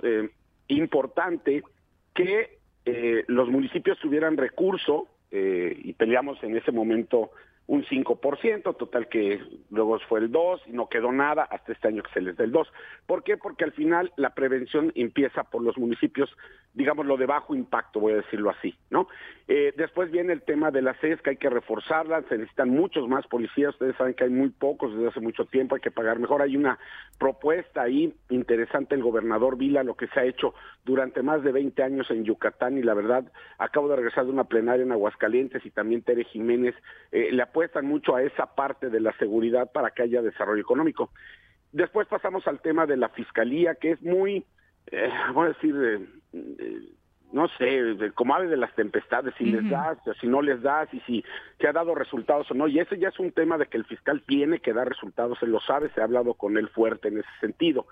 importante 0.69 1.63
que 2.15 2.57
los 3.27 3.51
municipios 3.51 3.99
tuvieran 3.99 4.39
recurso, 4.39 5.09
y 5.31 5.93
peleamos 5.93 6.43
en 6.43 6.57
ese 6.57 6.73
momento 6.73 7.33
un 7.67 7.85
5%, 7.85 8.77
total 8.77 9.09
que 9.09 9.41
luego 9.71 9.99
fue 10.09 10.21
el 10.21 10.33
2 10.33 10.63
y 10.67 10.73
no 10.73 10.89
quedó 10.89 11.13
nada 11.13 11.45
hasta 11.45 11.73
este 11.73 11.89
año 11.89 12.03
que 12.03 12.13
se 12.13 12.21
les 12.21 12.37
da 12.37 12.45
el 12.45 12.53
2. 12.53 12.69
¿Por 13.07 13.23
qué? 13.23 13.37
Porque 13.37 13.65
al 13.65 13.73
final 13.73 14.13
la 14.17 14.35
prevención 14.35 14.93
empieza 14.95 15.45
por 15.45 15.63
los 15.63 15.79
municipios, 15.79 16.29
digamos, 16.75 17.07
lo 17.07 17.17
de 17.17 17.27
bajo 17.27 17.55
impacto, 17.55 18.01
voy 18.01 18.13
a 18.13 18.17
decirlo 18.17 18.51
así, 18.51 18.75
¿no? 18.91 19.09
Eh, 19.49 19.73
después 19.77 20.11
viene 20.11 20.33
el 20.33 20.43
tema 20.43 20.71
de 20.71 20.83
la 20.83 20.95
CES, 20.95 21.21
que 21.23 21.31
hay 21.31 21.37
que 21.37 21.51
reforzarla, 21.51 22.23
se 22.29 22.39
necesitan 22.39 22.71
muchos 22.71 23.09
más 23.09 23.27
policías, 23.27 23.71
ustedes 23.71 23.97
saben 23.97 24.15
que 24.15 24.25
hay 24.25 24.31
muy 24.31 24.51
pocos 24.51 24.95
desde 24.95 25.09
hace 25.09 25.21
mucho 25.21 25.45
tiempo, 25.47 25.75
hay 25.75 25.81
que 25.81 25.91
pagar 25.91 26.19
mejor. 26.19 26.43
Hay 26.43 26.57
una 26.57 26.79
propuesta 27.19 27.83
ahí 27.83 28.15
interesante, 28.31 28.95
el 28.95 29.03
gobernador 29.03 29.57
Vila, 29.57 29.83
lo 29.83 29.95
que 29.95 30.09
se 30.09 30.21
ha 30.21 30.25
hecho 30.25 30.55
durante 30.85 31.23
más 31.23 31.43
de 31.43 31.53
20 31.53 31.83
años 31.83 32.11
en 32.11 32.25
Yucatán 32.25 32.79
y 32.79 32.83
la 32.83 32.95
verdad, 32.95 33.31
acabo 33.59 33.89
de 33.89 33.97
regresar 33.97 34.25
de 34.25 34.33
una 34.33 34.45
plenaria 34.45 34.85
en 34.85 34.93
Aguascalientes 34.93 35.65
y 35.65 35.71
también 35.71 36.03
Tere 36.03 36.25
Jiménez, 36.25 36.75
eh, 37.13 37.29
le 37.31 37.43
apuestan 37.53 37.87
mucho 37.87 38.17
a 38.17 38.23
esa 38.23 38.47
parte 38.47 38.89
de 38.89 39.01
la 39.01 39.13
seguridad 39.19 39.71
para 39.71 39.91
que 39.91 40.03
haya 40.03 40.23
desarrollo 40.23 40.63
económico. 40.63 41.11
Después 41.71 42.09
pasamos 42.09 42.47
al 42.49 42.61
tema 42.61 42.87
de 42.87 42.97
la 42.97 43.11
fiscalía, 43.11 43.75
que 43.75 43.93
es 43.93 44.03
muy, 44.03 44.45
eh, 44.91 45.11
voy 45.35 45.47
a 45.47 45.49
decir, 45.51 45.75
eh, 46.33 46.89
no 47.33 47.49
sé, 47.59 48.13
como 48.15 48.35
ave 48.35 48.49
de 48.49 48.57
las 48.57 48.75
tempestades, 48.75 49.35
si 49.37 49.45
les 49.45 49.69
das, 49.71 49.99
si 50.21 50.27
no 50.27 50.41
les 50.43 50.63
das, 50.63 50.93
y 50.93 51.01
si 51.01 51.25
te 51.59 51.69
ha 51.69 51.73
dado 51.73 51.95
resultados 51.95 52.51
o 52.51 52.55
no. 52.55 52.69
Y 52.69 52.79
ese 52.79 52.99
ya 52.99 53.09
es 53.09 53.19
un 53.19 53.33
tema 53.33 53.59
de 53.59 53.67
que 53.67 53.77
el 53.77 53.85
fiscal 53.85 54.23
tiene 54.27 54.61
que 54.61 54.73
dar 54.73 54.89
resultados, 54.89 55.39
se 55.39 55.47
lo 55.47 55.61
sabe, 55.61 55.91
se 55.91 56.01
ha 56.01 56.05
hablado 56.05 56.35
con 56.35 56.57
él 56.57 56.69
fuerte 56.69 57.09
en 57.09 57.19
ese 57.19 57.31
sentido. 57.41 57.87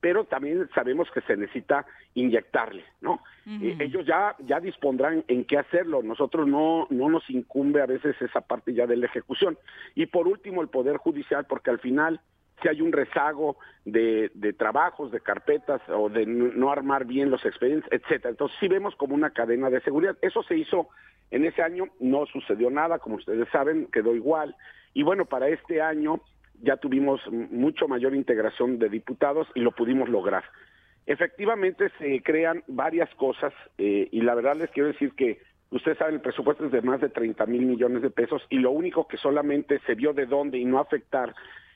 Pero 0.00 0.24
también 0.24 0.68
sabemos 0.74 1.10
que 1.10 1.20
se 1.22 1.36
necesita 1.36 1.86
inyectarle, 2.14 2.84
¿no? 3.00 3.20
Eh, 3.46 3.76
ellos 3.80 4.04
ya, 4.06 4.34
ya 4.40 4.60
dispondrán 4.60 5.24
en 5.28 5.44
qué 5.44 5.58
hacerlo, 5.58 6.02
nosotros 6.02 6.46
no, 6.48 6.86
no 6.90 7.08
nos 7.08 7.28
incumbe 7.30 7.80
a 7.80 7.86
veces 7.86 8.20
esa 8.20 8.40
parte 8.40 8.74
ya 8.74 8.86
de 8.86 8.96
la 8.96 9.06
ejecución. 9.06 9.56
Y 9.94 10.06
por 10.06 10.26
último, 10.26 10.62
el 10.62 10.68
Poder 10.68 10.96
Judicial, 10.96 11.46
porque 11.46 11.70
al 11.70 11.78
final 11.78 12.20
si 12.62 12.68
hay 12.68 12.80
un 12.80 12.92
rezago 12.92 13.58
de, 13.84 14.30
de, 14.34 14.52
trabajos, 14.52 15.12
de 15.12 15.20
carpetas 15.20 15.82
o 15.88 16.08
de 16.08 16.24
no 16.24 16.70
armar 16.70 17.04
bien 17.04 17.30
los 17.30 17.44
expedientes, 17.44 17.90
etcétera. 17.92 18.30
Entonces 18.30 18.56
sí 18.58 18.66
vemos 18.66 18.96
como 18.96 19.14
una 19.14 19.30
cadena 19.30 19.68
de 19.68 19.82
seguridad. 19.82 20.16
Eso 20.22 20.42
se 20.42 20.56
hizo 20.56 20.88
en 21.30 21.44
ese 21.44 21.62
año, 21.62 21.88
no 22.00 22.24
sucedió 22.26 22.70
nada, 22.70 22.98
como 22.98 23.16
ustedes 23.16 23.48
saben, 23.50 23.88
quedó 23.92 24.14
igual. 24.14 24.56
Y 24.94 25.02
bueno, 25.02 25.26
para 25.26 25.48
este 25.48 25.82
año 25.82 26.20
ya 26.62 26.76
tuvimos 26.76 27.20
mucho 27.30 27.88
mayor 27.88 28.14
integración 28.14 28.78
de 28.78 28.88
diputados 28.88 29.48
y 29.54 29.60
lo 29.60 29.72
pudimos 29.72 30.08
lograr. 30.08 30.44
Efectivamente 31.06 31.90
se 31.98 32.22
crean 32.22 32.64
varias 32.66 33.12
cosas 33.14 33.52
eh, 33.78 34.08
y 34.10 34.20
la 34.22 34.34
verdad 34.34 34.56
les 34.56 34.70
quiero 34.70 34.88
decir 34.88 35.12
que 35.12 35.40
ustedes 35.70 35.98
saben 35.98 36.14
el 36.14 36.20
presupuesto 36.20 36.66
es 36.66 36.72
de 36.72 36.82
más 36.82 37.00
de 37.00 37.08
30 37.08 37.46
mil 37.46 37.62
millones 37.62 38.02
de 38.02 38.10
pesos 38.10 38.42
y 38.50 38.58
lo 38.58 38.70
único 38.70 39.06
que 39.06 39.16
solamente 39.16 39.80
se 39.86 39.94
vio 39.94 40.12
de 40.12 40.26
dónde 40.26 40.58
y 40.58 40.64
no 40.64 40.80
afectar 40.80 41.34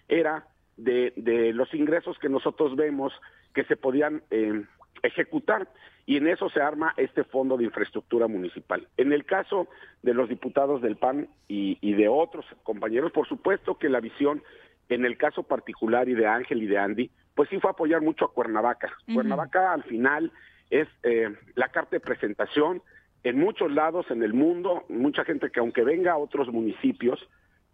era 0.08 0.46
de, 0.76 1.12
de 1.16 1.52
los 1.52 1.72
ingresos 1.74 2.18
que 2.18 2.28
nosotros 2.28 2.74
vemos 2.74 3.12
que 3.54 3.64
se 3.64 3.76
podían 3.76 4.22
eh, 4.30 4.64
ejecutar 5.02 5.68
y 6.06 6.16
en 6.16 6.26
eso 6.26 6.48
se 6.50 6.60
arma 6.60 6.94
este 6.96 7.24
fondo 7.24 7.56
de 7.56 7.64
infraestructura 7.64 8.26
municipal. 8.26 8.88
En 8.96 9.12
el 9.12 9.24
caso 9.24 9.68
de 10.02 10.14
los 10.14 10.28
diputados 10.28 10.82
del 10.82 10.96
PAN 10.96 11.28
y, 11.46 11.92
de 11.92 12.08
otros 12.08 12.44
compañeros, 12.62 13.12
por 13.12 13.28
supuesto 13.28 13.78
que 13.78 13.88
la 13.88 14.00
visión, 14.00 14.42
en 14.90 15.04
el 15.06 15.16
caso 15.16 15.42
particular 15.44 16.08
y 16.08 16.14
de 16.14 16.26
Ángel 16.26 16.62
y 16.62 16.66
de 16.66 16.76
Andy, 16.78 17.10
pues 17.34 17.48
sí 17.48 17.58
fue 17.60 17.70
apoyar 17.70 18.02
mucho 18.02 18.26
a 18.26 18.32
Cuernavaca. 18.34 18.92
Cuernavaca 19.14 19.72
al 19.72 19.84
final 19.84 20.30
es 20.68 20.86
eh, 21.04 21.34
la 21.54 21.68
carta 21.68 21.96
de 21.96 22.00
presentación 22.00 22.82
en 23.22 23.38
muchos 23.38 23.70
lados 23.72 24.06
en 24.10 24.22
el 24.22 24.34
mundo, 24.34 24.84
mucha 24.88 25.24
gente 25.24 25.50
que 25.50 25.60
aunque 25.60 25.82
venga 25.84 26.12
a 26.12 26.16
otros 26.18 26.48
municipios, 26.48 27.18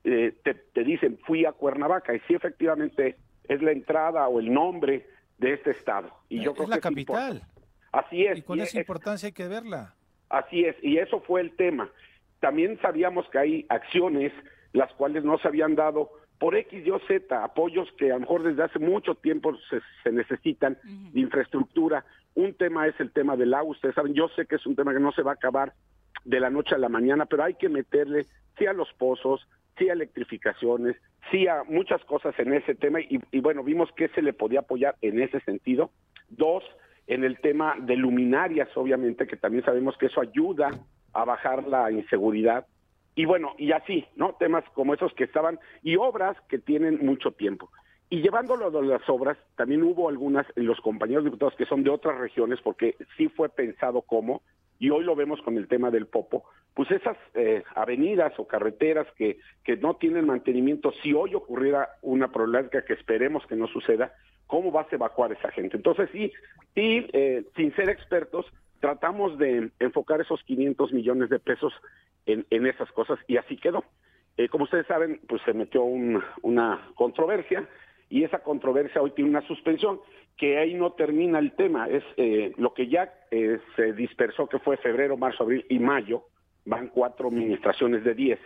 eh, 0.04 0.34
te, 0.44 0.54
te 0.54 0.84
dicen 0.84 1.18
fui 1.26 1.44
a 1.46 1.52
Cuernavaca 1.52 2.14
y 2.14 2.20
sí 2.28 2.34
efectivamente 2.34 3.16
es 3.48 3.62
la 3.62 3.72
entrada 3.72 4.28
o 4.28 4.38
el 4.40 4.52
nombre 4.52 5.06
de 5.38 5.54
este 5.54 5.70
estado. 5.72 6.10
Y 6.28 6.42
yo 6.42 6.50
es 6.52 6.56
creo 6.56 6.68
la 6.68 6.76
que 6.76 6.82
capital. 6.82 7.36
Es 7.38 7.42
Así 7.92 8.24
es. 8.26 8.38
Y 8.38 8.42
con 8.42 8.58
y 8.58 8.62
esa 8.62 8.78
es- 8.78 8.82
importancia 8.82 9.26
hay 9.28 9.32
que 9.32 9.48
verla. 9.48 9.94
Así 10.28 10.64
es, 10.64 10.76
y 10.82 10.98
eso 10.98 11.20
fue 11.20 11.40
el 11.40 11.54
tema. 11.56 11.88
También 12.40 12.78
sabíamos 12.82 13.26
que 13.30 13.38
hay 13.38 13.66
acciones 13.68 14.32
las 14.72 14.92
cuales 14.94 15.24
no 15.24 15.38
se 15.38 15.48
habían 15.48 15.74
dado 15.76 16.10
por 16.38 16.54
X 16.54 16.86
y 16.86 16.90
o 16.90 16.98
Z, 17.00 17.42
apoyos 17.42 17.88
que 17.98 18.10
a 18.10 18.14
lo 18.14 18.20
mejor 18.20 18.42
desde 18.42 18.62
hace 18.62 18.78
mucho 18.78 19.14
tiempo 19.14 19.56
se, 19.70 19.80
se 20.02 20.12
necesitan 20.12 20.78
de 20.84 21.20
infraestructura. 21.20 22.04
Un 22.34 22.54
tema 22.54 22.86
es 22.86 22.98
el 23.00 23.10
tema 23.12 23.36
del 23.36 23.54
agua, 23.54 23.72
ustedes 23.72 23.94
saben, 23.94 24.14
yo 24.14 24.28
sé 24.28 24.46
que 24.46 24.56
es 24.56 24.66
un 24.66 24.76
tema 24.76 24.92
que 24.92 25.00
no 25.00 25.12
se 25.12 25.22
va 25.22 25.32
a 25.32 25.34
acabar 25.34 25.72
de 26.24 26.40
la 26.40 26.50
noche 26.50 26.74
a 26.74 26.78
la 26.78 26.88
mañana, 26.88 27.26
pero 27.26 27.44
hay 27.44 27.54
que 27.54 27.68
meterle 27.68 28.26
sí 28.58 28.66
a 28.66 28.72
los 28.72 28.92
pozos, 28.94 29.48
sí 29.78 29.88
a 29.88 29.94
electrificaciones, 29.94 30.96
sí 31.30 31.46
a 31.46 31.64
muchas 31.64 32.04
cosas 32.04 32.38
en 32.38 32.52
ese 32.52 32.74
tema 32.74 33.00
y, 33.00 33.20
y 33.30 33.40
bueno, 33.40 33.62
vimos 33.62 33.90
que 33.96 34.08
se 34.08 34.22
le 34.22 34.32
podía 34.32 34.60
apoyar 34.60 34.96
en 35.00 35.20
ese 35.20 35.40
sentido. 35.40 35.90
Dos, 36.28 36.64
en 37.06 37.24
el 37.24 37.38
tema 37.38 37.76
de 37.80 37.96
luminarias, 37.96 38.68
obviamente, 38.76 39.26
que 39.26 39.36
también 39.36 39.64
sabemos 39.64 39.96
que 39.96 40.06
eso 40.06 40.20
ayuda 40.20 40.70
a 41.12 41.24
bajar 41.24 41.66
la 41.66 41.90
inseguridad. 41.90 42.66
Y 43.16 43.24
bueno, 43.24 43.54
y 43.58 43.72
así, 43.72 44.06
¿no? 44.14 44.34
Temas 44.34 44.62
como 44.74 44.94
esos 44.94 45.12
que 45.14 45.24
estaban, 45.24 45.58
y 45.82 45.96
obras 45.96 46.36
que 46.48 46.58
tienen 46.58 47.04
mucho 47.04 47.32
tiempo. 47.32 47.70
Y 48.10 48.20
llevándolo 48.20 48.70
de 48.70 48.82
las 48.82 49.08
obras, 49.08 49.38
también 49.56 49.82
hubo 49.82 50.08
algunas, 50.08 50.46
los 50.54 50.80
compañeros 50.80 51.24
diputados 51.24 51.56
que 51.56 51.64
son 51.64 51.82
de 51.82 51.90
otras 51.90 52.18
regiones, 52.18 52.60
porque 52.62 52.94
sí 53.16 53.28
fue 53.28 53.48
pensado 53.48 54.02
como, 54.02 54.42
y 54.78 54.90
hoy 54.90 55.02
lo 55.02 55.16
vemos 55.16 55.40
con 55.40 55.56
el 55.56 55.66
tema 55.66 55.90
del 55.90 56.06
Popo, 56.06 56.44
pues 56.74 56.90
esas 56.90 57.16
eh, 57.32 57.64
avenidas 57.74 58.34
o 58.38 58.46
carreteras 58.46 59.06
que, 59.16 59.38
que 59.64 59.78
no 59.78 59.96
tienen 59.96 60.26
mantenimiento, 60.26 60.92
si 61.02 61.14
hoy 61.14 61.34
ocurriera 61.34 61.88
una 62.02 62.30
problemática 62.30 62.84
que 62.84 62.92
esperemos 62.92 63.46
que 63.46 63.56
no 63.56 63.66
suceda, 63.66 64.12
¿cómo 64.46 64.70
vas 64.70 64.92
a 64.92 64.96
evacuar 64.96 65.32
esa 65.32 65.50
gente? 65.50 65.78
Entonces 65.78 66.10
sí, 66.12 66.30
sí 66.74 67.06
eh, 67.14 67.44
sin 67.56 67.74
ser 67.74 67.88
expertos, 67.88 68.44
tratamos 68.78 69.38
de 69.38 69.70
enfocar 69.80 70.20
esos 70.20 70.42
500 70.44 70.92
millones 70.92 71.30
de 71.30 71.38
pesos 71.38 71.72
en, 72.26 72.46
en 72.50 72.66
esas 72.66 72.90
cosas 72.92 73.18
y 73.26 73.36
así 73.36 73.56
quedó. 73.56 73.84
Eh, 74.36 74.48
como 74.48 74.64
ustedes 74.64 74.86
saben, 74.86 75.20
pues 75.28 75.40
se 75.42 75.52
metió 75.54 75.82
un- 75.82 76.22
una 76.42 76.90
controversia 76.94 77.66
y 78.10 78.24
esa 78.24 78.40
controversia 78.40 79.00
hoy 79.02 79.12
tiene 79.12 79.30
una 79.30 79.46
suspensión 79.46 80.00
que 80.36 80.58
ahí 80.58 80.74
no 80.74 80.92
termina 80.92 81.38
el 81.38 81.52
tema, 81.52 81.88
es 81.88 82.04
eh, 82.18 82.52
lo 82.58 82.74
que 82.74 82.88
ya 82.88 83.12
eh, 83.30 83.58
se 83.74 83.94
dispersó 83.94 84.46
que 84.48 84.58
fue 84.58 84.76
febrero, 84.76 85.16
marzo, 85.16 85.44
abril 85.44 85.64
y 85.70 85.78
mayo, 85.78 86.24
van 86.66 86.88
cuatro 86.88 87.28
administraciones 87.28 88.04
de 88.04 88.14
10. 88.14 88.38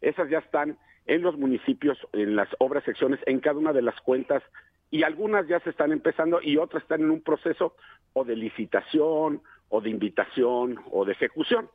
Esas 0.00 0.30
ya 0.30 0.38
están 0.38 0.78
en 1.04 1.22
los 1.22 1.36
municipios, 1.36 1.98
en 2.14 2.34
las 2.36 2.48
obras 2.58 2.84
secciones, 2.84 3.20
en 3.26 3.40
cada 3.40 3.58
una 3.58 3.72
de 3.74 3.82
las 3.82 4.00
cuentas 4.00 4.42
y 4.90 5.02
algunas 5.02 5.46
ya 5.46 5.60
se 5.60 5.70
están 5.70 5.92
empezando 5.92 6.40
y 6.40 6.56
otras 6.56 6.82
están 6.82 7.02
en 7.02 7.10
un 7.10 7.20
proceso 7.20 7.76
o 8.14 8.24
de 8.24 8.34
licitación 8.36 9.42
o 9.68 9.80
de 9.80 9.90
invitación 9.90 10.78
o 10.90 11.04
de 11.04 11.12
ejecución. 11.12 11.68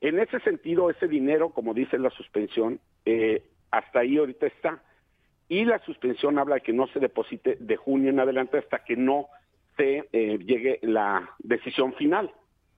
En 0.00 0.18
ese 0.18 0.40
sentido, 0.40 0.90
ese 0.90 1.08
dinero, 1.08 1.50
como 1.50 1.74
dice 1.74 1.98
la 1.98 2.10
suspensión, 2.10 2.80
eh, 3.04 3.42
hasta 3.70 4.00
ahí 4.00 4.18
ahorita 4.18 4.46
está. 4.46 4.82
Y 5.48 5.64
la 5.64 5.78
suspensión 5.80 6.38
habla 6.38 6.56
de 6.56 6.60
que 6.62 6.72
no 6.72 6.86
se 6.88 7.00
deposite 7.00 7.56
de 7.60 7.76
junio 7.76 8.10
en 8.10 8.20
adelante 8.20 8.58
hasta 8.58 8.84
que 8.84 8.96
no 8.96 9.28
se 9.76 10.08
eh, 10.12 10.38
llegue 10.38 10.80
la 10.82 11.30
decisión 11.38 11.94
final. 11.94 12.30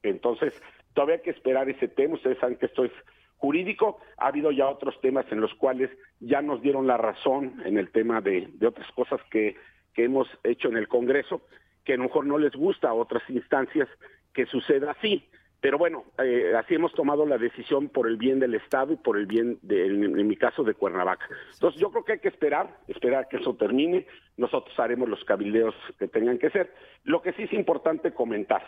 Entonces, 0.02 0.52
todavía 0.94 1.16
hay 1.16 1.22
que 1.22 1.30
esperar 1.30 1.68
ese 1.68 1.88
tema. 1.88 2.14
Ustedes 2.14 2.38
saben 2.38 2.56
que 2.56 2.66
esto 2.66 2.84
es 2.84 2.92
jurídico. 3.38 3.98
Ha 4.18 4.28
habido 4.28 4.50
ya 4.50 4.68
otros 4.68 5.00
temas 5.00 5.26
en 5.30 5.40
los 5.40 5.54
cuales 5.54 5.90
ya 6.20 6.42
nos 6.42 6.60
dieron 6.60 6.86
la 6.86 6.96
razón 6.96 7.62
en 7.64 7.78
el 7.78 7.90
tema 7.90 8.20
de, 8.20 8.48
de 8.52 8.66
otras 8.66 8.90
cosas 8.92 9.20
que, 9.30 9.56
que 9.94 10.04
hemos 10.04 10.28
hecho 10.44 10.68
en 10.68 10.76
el 10.76 10.88
Congreso, 10.88 11.42
que 11.84 11.94
a 11.94 11.96
lo 11.96 12.04
mejor 12.04 12.26
no 12.26 12.38
les 12.38 12.52
gusta 12.52 12.90
a 12.90 12.94
otras 12.94 13.22
instancias 13.30 13.88
que 14.34 14.46
suceda 14.46 14.92
así. 14.92 15.24
Pero 15.60 15.76
bueno, 15.76 16.04
eh, 16.18 16.52
así 16.56 16.74
hemos 16.74 16.92
tomado 16.92 17.26
la 17.26 17.36
decisión 17.36 17.88
por 17.88 18.06
el 18.06 18.16
bien 18.16 18.38
del 18.38 18.54
Estado 18.54 18.92
y 18.92 18.96
por 18.96 19.18
el 19.18 19.26
bien, 19.26 19.58
de, 19.62 19.86
en, 19.86 20.18
en 20.18 20.28
mi 20.28 20.36
caso, 20.36 20.62
de 20.62 20.74
Cuernavaca. 20.74 21.26
Entonces 21.54 21.80
yo 21.80 21.90
creo 21.90 22.04
que 22.04 22.12
hay 22.12 22.20
que 22.20 22.28
esperar, 22.28 22.78
esperar 22.86 23.28
que 23.28 23.38
eso 23.38 23.56
termine. 23.56 24.06
Nosotros 24.36 24.78
haremos 24.78 25.08
los 25.08 25.24
cabildeos 25.24 25.74
que 25.98 26.06
tengan 26.06 26.38
que 26.38 26.50
ser. 26.50 26.72
Lo 27.02 27.22
que 27.22 27.32
sí 27.32 27.42
es 27.42 27.52
importante 27.52 28.14
comentar, 28.14 28.62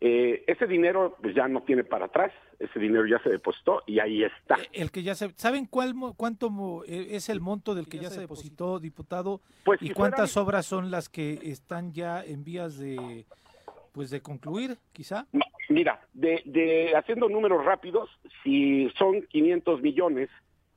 eh, 0.00 0.44
ese 0.46 0.66
dinero 0.66 1.16
pues 1.22 1.34
ya 1.34 1.48
no 1.48 1.62
tiene 1.62 1.82
para 1.82 2.06
atrás, 2.06 2.30
ese 2.58 2.78
dinero 2.78 3.06
ya 3.06 3.18
se 3.22 3.30
depositó 3.30 3.82
y 3.86 4.00
ahí 4.00 4.22
está. 4.22 4.58
El 4.72 4.90
que 4.90 5.02
ya 5.02 5.14
se, 5.14 5.30
¿saben 5.36 5.66
cuál 5.66 5.94
cuánto 6.16 6.84
eh, 6.86 7.08
es 7.12 7.28
el 7.28 7.40
monto 7.40 7.74
del 7.74 7.88
que 7.88 7.98
ya 7.98 8.10
se 8.10 8.20
depositó, 8.20 8.78
diputado? 8.78 9.40
Pues 9.64 9.80
¿Y 9.80 9.88
si 9.88 9.94
cuántas 9.94 10.36
obras 10.36 10.66
son 10.66 10.90
las 10.90 11.08
que 11.08 11.40
están 11.44 11.92
ya 11.92 12.22
en 12.22 12.44
vías 12.44 12.78
de 12.78 13.24
pues 13.92 14.10
de 14.10 14.20
concluir, 14.20 14.76
quizá? 14.92 15.26
Mira, 15.68 16.00
de, 16.12 16.42
de 16.44 16.94
haciendo 16.96 17.28
números 17.28 17.64
rápidos, 17.64 18.10
si 18.42 18.90
son 18.98 19.22
500 19.22 19.80
millones 19.82 20.28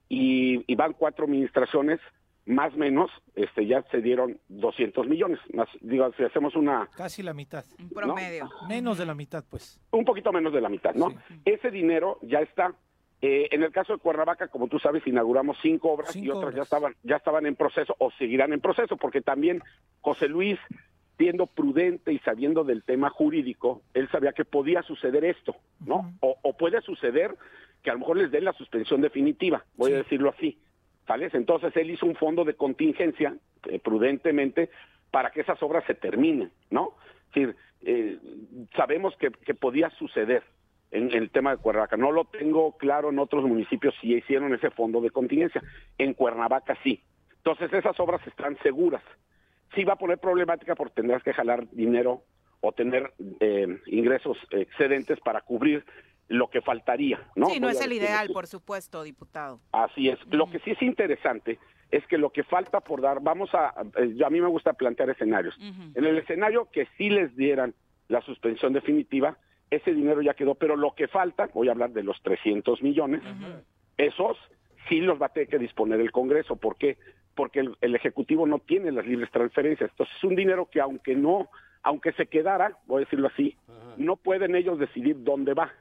y, 0.09 0.63
y 0.71 0.75
van 0.75 0.93
cuatro 0.93 1.25
administraciones, 1.25 1.99
más 2.45 2.73
o 2.73 2.77
menos, 2.77 3.11
este, 3.35 3.67
ya 3.67 3.83
se 3.91 4.01
dieron 4.01 4.39
200 4.47 5.05
millones. 5.07 5.39
Más, 5.53 5.67
digo, 5.81 6.09
si 6.15 6.23
hacemos 6.23 6.55
una, 6.55 6.89
Casi 6.95 7.21
la 7.21 7.33
mitad. 7.33 7.65
Un 7.77 7.89
promedio. 7.89 8.49
Menos 8.69 8.97
de 8.97 9.05
la 9.05 9.13
mitad, 9.13 9.43
pues. 9.49 9.79
un 9.91 10.05
poquito 10.05 10.31
menos 10.31 10.53
de 10.53 10.61
la 10.61 10.69
mitad, 10.69 10.95
¿no? 10.95 11.13
Ese 11.43 11.69
dinero 11.71 12.19
ya 12.21 12.39
está. 12.39 12.73
Eh, 13.19 13.49
en 13.51 13.63
el 13.63 13.71
caso 13.71 13.93
de 13.93 13.99
Cuernavaca, 13.99 14.47
como 14.47 14.67
tú 14.67 14.77
sabes, 14.79 15.05
inauguramos 15.07 15.57
cinco 15.61 15.91
obras 15.91 16.15
y 16.15 16.29
otras 16.29 16.53
ya 16.53 16.61
estaban, 16.61 16.95
ya 17.03 17.15
estaban 17.15 17.47
en 17.47 17.55
proceso 17.55 17.95
o 17.97 18.11
seguirán 18.11 18.53
en 18.53 18.61
proceso, 18.61 18.95
porque 18.95 19.21
también 19.21 19.61
José 20.01 20.29
Luis, 20.29 20.59
siendo 21.17 21.47
prudente 21.47 22.13
y 22.13 22.19
sabiendo 22.19 22.63
del 22.63 22.83
tema 22.83 23.09
jurídico, 23.09 23.81
él 23.93 24.07
sabía 24.09 24.33
que 24.33 24.45
podía 24.45 24.83
suceder 24.83 25.25
esto, 25.25 25.55
¿no? 25.85 26.13
o, 26.21 26.37
o 26.41 26.57
puede 26.57 26.81
suceder 26.81 27.35
que 27.83 27.89
a 27.89 27.93
lo 27.93 27.99
mejor 27.99 28.17
les 28.17 28.31
den 28.31 28.45
la 28.45 28.53
suspensión 28.53 29.01
definitiva, 29.01 29.65
voy 29.75 29.93
a 29.93 29.97
decirlo 29.97 30.29
así, 30.29 30.57
¿sales? 31.07 31.33
Entonces 31.33 31.75
él 31.77 31.89
hizo 31.89 32.05
un 32.05 32.15
fondo 32.15 32.43
de 32.43 32.55
contingencia, 32.55 33.35
eh, 33.69 33.79
prudentemente, 33.79 34.69
para 35.11 35.31
que 35.31 35.41
esas 35.41 35.61
obras 35.63 35.83
se 35.85 35.95
terminen, 35.95 36.51
¿no? 36.69 36.93
Es 37.29 37.33
decir, 37.33 37.55
eh, 37.81 38.17
sabemos 38.75 39.15
que, 39.17 39.31
que 39.31 39.53
podía 39.53 39.89
suceder 39.91 40.43
en, 40.91 41.09
en 41.11 41.23
el 41.23 41.29
tema 41.29 41.51
de 41.51 41.61
Cuernavaca. 41.61 41.97
No 41.97 42.11
lo 42.11 42.25
tengo 42.25 42.77
claro 42.77 43.09
en 43.09 43.19
otros 43.19 43.45
municipios 43.45 43.93
si 44.01 44.13
hicieron 44.13 44.53
ese 44.53 44.69
fondo 44.71 45.01
de 45.01 45.09
contingencia. 45.09 45.63
En 45.97 46.13
Cuernavaca 46.13 46.77
sí. 46.83 47.01
Entonces 47.37 47.71
esas 47.71 47.99
obras 47.99 48.25
están 48.27 48.57
seguras. 48.63 49.03
Sí 49.75 49.83
va 49.83 49.93
a 49.93 49.97
poner 49.97 50.17
problemática 50.17 50.75
porque 50.75 50.95
tendrás 50.95 51.23
que 51.23 51.33
jalar 51.33 51.69
dinero 51.71 52.23
o 52.61 52.71
tener 52.71 53.13
eh, 53.39 53.79
ingresos 53.87 54.37
excedentes 54.51 55.19
para 55.19 55.41
cubrir 55.41 55.85
lo 56.27 56.49
que 56.49 56.61
faltaría, 56.61 57.19
¿no? 57.35 57.47
sí, 57.47 57.59
no 57.59 57.67
Voy 57.67 57.75
es 57.75 57.81
el 57.81 57.93
ideal, 57.93 58.29
por 58.33 58.47
supuesto, 58.47 59.03
diputado. 59.03 59.61
Así 59.71 60.09
es. 60.09 60.19
Lo 60.29 60.49
que 60.49 60.59
sí 60.59 60.71
es 60.71 60.81
interesante 60.81 61.57
es 61.89 62.05
que 62.07 62.17
lo 62.17 62.31
que 62.31 62.43
falta 62.43 62.81
por 62.81 63.01
dar, 63.01 63.19
vamos 63.21 63.49
a, 63.53 63.73
eh, 63.95 64.17
a 64.25 64.29
mí 64.29 64.41
me 64.41 64.47
gusta 64.47 64.73
plantear 64.73 65.09
escenarios. 65.09 65.55
En 65.59 66.03
el 66.03 66.17
escenario 66.17 66.69
que 66.69 66.87
sí 66.97 67.09
les 67.09 67.35
dieran 67.37 67.73
la 68.09 68.21
suspensión 68.21 68.73
definitiva, 68.73 69.37
ese 69.69 69.93
dinero 69.93 70.21
ya 70.21 70.33
quedó, 70.33 70.55
pero 70.55 70.75
lo 70.75 70.95
que 70.95 71.07
falta, 71.07 71.49
voy 71.53 71.69
a 71.69 71.71
hablar 71.71 71.91
de 71.91 72.03
los 72.03 72.21
300 72.23 72.81
millones, 72.81 73.21
esos 73.97 74.37
sí 74.89 74.99
los 74.99 75.21
va 75.21 75.27
a 75.27 75.29
tener 75.29 75.49
que 75.49 75.59
disponer 75.59 75.99
el 76.01 76.11
Congreso. 76.11 76.55
¿Por 76.55 76.77
qué? 76.77 76.97
Porque 77.37 77.59
el, 77.59 77.95
Ejecutivo 77.95 78.45
no 78.45 78.59
tiene 78.59 78.91
las 78.91 79.05
libres 79.05 79.31
transferencias. 79.31 79.91
Entonces 79.91 80.15
es 80.17 80.23
un 80.23 80.35
dinero 80.35 80.67
que 80.69 80.81
aunque 80.81 81.15
no, 81.15 81.49
aunque 81.83 82.11
se 82.13 82.25
quedara, 82.25 82.77
voy 82.87 82.97
a 82.97 83.05
decirlo 83.05 83.27
así, 83.27 83.55
no 83.95 84.15
pueden 84.17 84.55
ellos 84.55 84.79
decidir 84.79 85.23
dónde 85.23 85.53
va. 85.53 85.71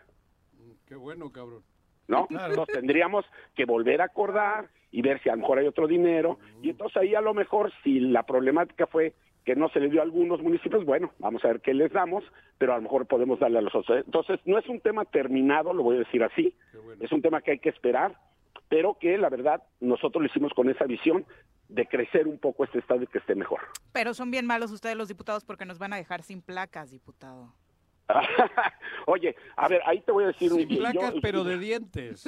Qué 0.87 0.95
bueno, 0.95 1.33
cabrón. 1.33 1.63
¿No? 2.07 2.29
Entonces 2.31 2.67
tendríamos 2.73 3.25
que 3.57 3.65
volver 3.65 4.01
a 4.01 4.05
acordar 4.05 4.69
y 4.93 5.03
ver 5.03 5.21
si 5.23 5.29
a 5.29 5.33
lo 5.33 5.41
mejor 5.41 5.59
hay 5.59 5.67
otro 5.67 5.89
dinero. 5.89 6.39
Y 6.63 6.71
entonces 6.71 6.99
ahí 6.99 7.15
a 7.15 7.21
lo 7.21 7.35
mejor, 7.35 7.73
si 7.83 7.99
la 7.99 8.23
problemática 8.23 8.87
fue 8.87 9.15
que 9.47 9.57
no 9.57 9.69
se 9.71 9.81
le 9.81 9.89
dio 9.89 10.01
a 10.01 10.05
algunos 10.05 10.43
municipios, 10.43 10.85
bueno, 10.85 11.13
vamos 11.21 11.45
a 11.45 11.49
ver 11.49 11.61
qué 11.61 11.73
les 11.73 11.93
damos, 11.93 12.25
pero 12.59 12.73
a 12.73 12.77
lo 12.77 12.83
mejor 12.83 13.07
podemos 13.07 13.39
darle 13.39 13.59
a 13.59 13.63
los 13.63 13.75
otros. 13.75 14.05
Entonces, 14.05 14.41
no 14.45 14.59
es 14.59 14.69
un 14.69 14.81
tema 14.81 15.05
terminado, 15.05 15.73
lo 15.73 15.85
voy 15.85 15.97
a 15.97 16.01
decir 16.01 16.23
así, 16.25 16.53
es 17.01 17.13
un 17.13 17.23
tema 17.23 17.41
que 17.41 17.53
hay 17.53 17.59
que 17.61 17.69
esperar, 17.69 18.17
pero 18.69 18.97
que 18.99 19.19
la 19.19 19.29
verdad 19.29 19.63
nosotros 19.81 20.23
lo 20.23 20.29
hicimos 20.29 20.53
con 20.55 20.69
esa 20.69 20.85
visión 20.85 21.25
de 21.69 21.87
crecer 21.87 22.29
un 22.29 22.39
poco 22.39 22.65
este 22.65 22.79
estado 22.79 23.03
y 23.03 23.07
que 23.07 23.19
esté 23.19 23.35
mejor. 23.35 23.61
Pero 23.93 24.15
son 24.15 24.31
bien 24.31 24.47
malos 24.47 24.71
ustedes 24.71 24.97
los 24.97 25.09
diputados 25.09 25.45
porque 25.45 25.65
nos 25.65 25.79
van 25.79 25.93
a 25.93 25.97
dejar 25.97 26.23
sin 26.23 26.43
placas, 26.43 26.91
diputado. 26.91 27.53
Oye, 29.07 29.35
a 29.57 29.69
ver, 29.69 29.81
ahí 29.85 30.01
te 30.01 30.13
voy 30.13 30.25
a 30.25 30.29
decir 30.29 30.53
un... 30.53 30.67
placas, 30.69 31.15
pero 31.21 31.43
de 31.43 31.59
dientes. 31.59 32.25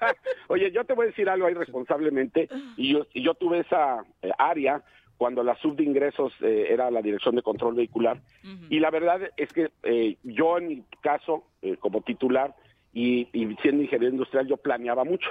Oye, 0.48 0.70
yo 0.70 0.84
te 0.84 0.92
voy 0.92 1.04
a 1.04 1.08
decir 1.08 1.28
algo 1.30 1.46
ahí 1.46 1.54
responsablemente, 1.54 2.48
y 2.76 2.92
yo, 2.92 3.06
y 3.14 3.22
yo 3.22 3.34
tuve 3.34 3.60
esa 3.60 4.04
eh, 4.20 4.30
área 4.36 4.84
cuando 5.16 5.42
la 5.42 5.56
sub 5.56 5.76
de 5.76 5.84
ingresos 5.84 6.32
eh, 6.40 6.66
era 6.70 6.90
la 6.90 7.02
Dirección 7.02 7.34
de 7.36 7.42
Control 7.42 7.74
Vehicular. 7.74 8.20
Y 8.68 8.80
la 8.80 8.90
verdad 8.90 9.20
es 9.36 9.52
que 9.52 9.70
eh, 9.82 10.16
yo 10.22 10.58
en 10.58 10.68
mi 10.68 10.84
caso, 11.00 11.44
eh, 11.62 11.76
como 11.78 12.02
titular 12.02 12.54
y, 12.92 13.28
siendo 13.62 13.82
ingeniero 13.82 14.12
industrial, 14.12 14.46
yo 14.46 14.56
planeaba 14.56 15.04
mucho. 15.04 15.30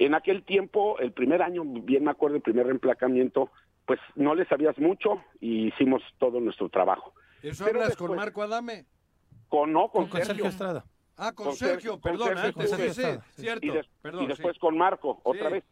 En 0.00 0.14
aquel 0.14 0.44
tiempo, 0.44 0.98
el 0.98 1.12
primer 1.12 1.42
año, 1.42 1.62
bien 1.62 2.04
me 2.04 2.10
acuerdo, 2.10 2.36
el 2.36 2.42
primer 2.42 2.64
reemplacamiento, 2.66 3.50
pues 3.84 4.00
no 4.16 4.34
le 4.34 4.46
sabías 4.46 4.78
mucho 4.78 5.22
y 5.42 5.68
hicimos 5.68 6.02
todo 6.18 6.40
nuestro 6.40 6.70
trabajo. 6.70 7.12
¿Eso 7.42 7.66
hablas 7.66 7.96
con 7.96 8.16
Marco 8.16 8.42
Adame? 8.42 8.86
Con, 9.48 9.74
no, 9.74 9.88
con, 9.88 10.10
Sergio. 10.10 10.46
Estrada. 10.46 10.86
Ah, 11.18 11.32
con, 11.34 11.54
Sergio, 11.54 12.00
perdón, 12.00 12.38
antes, 12.38 12.70
cierto. 13.36 13.66
Y, 13.66 14.26
después 14.26 14.58
con 14.58 14.78
Marco, 14.78 15.20
otra 15.22 15.50
vez. 15.50 15.64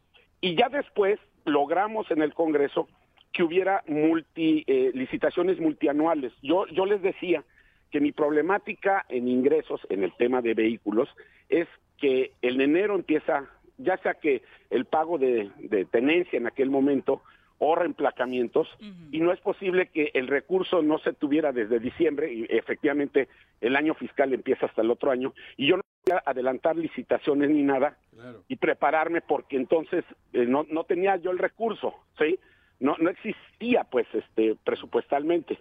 Y 0.43 0.55
ya 0.57 0.69
después 0.69 1.19
logramos 1.47 2.11
en 2.11 2.21
el 2.21 2.35
Congreso 2.35 2.87
que 3.33 3.43
hubiera 3.43 3.83
multi, 3.87 4.63
eh, 4.67 4.91
licitaciones 4.93 5.59
multianuales. 5.59 6.35
Yo, 6.43 6.67
yo 6.67 6.85
les 6.85 7.01
decía 7.01 7.45
que 7.91 8.01
mi 8.01 8.13
problemática 8.13 9.07
en 9.09 9.27
ingresos 9.27 9.81
en 9.89 10.05
el 10.05 10.15
tema 10.19 10.43
de 10.43 10.53
vehículos 10.53 11.09
es 11.49 11.67
que 11.99 12.33
en 12.43 12.61
enero 12.61 12.95
empieza, 12.95 13.47
ya 13.79 13.97
sea 13.99 14.15
que 14.15 14.43
el 14.71 14.85
pago 14.85 15.19
de, 15.19 15.51
tenencia 15.91 16.37
en 16.37 16.47
aquel 16.47 16.71
momento 16.71 17.23
o 17.61 17.75
reemplacamientos, 17.75 18.69
y 19.11 19.19
no 19.21 19.33
es 19.33 19.41
posible 19.41 19.89
que 19.89 20.13
el 20.15 20.29
recurso 20.29 20.81
no 20.81 20.99
se 20.99 21.13
tuviera 21.13 21.51
desde 21.51 21.81
diciembre, 21.81 22.33
y 22.33 22.47
efectivamente 22.49 23.29
el 23.61 23.75
año 23.75 23.95
fiscal 23.95 24.33
empieza 24.33 24.67
hasta 24.67 24.83
el 24.83 24.91
otro 24.91 25.11
año, 25.11 25.35
y 25.57 25.67
yo 25.67 25.77
no 25.77 25.83
podía 26.05 26.23
adelantar 26.25 26.77
licitaciones 26.77 27.51
ni 27.51 27.63
nada, 27.63 27.99
y 28.47 28.57
prepararme 28.57 29.23
porque 29.23 29.57
entonces 29.57 30.05
eh, 30.33 30.47
no, 30.47 30.67
no 30.71 30.85
tenía 30.85 31.17
yo 31.17 31.33
el 31.33 31.39
recurso, 31.39 31.95
¿sí? 32.19 32.39
no, 32.81 32.97
no 32.99 33.11
existía 33.11 33.85
pues 33.85 34.07
este 34.13 34.57
presupuestalmente. 34.65 35.59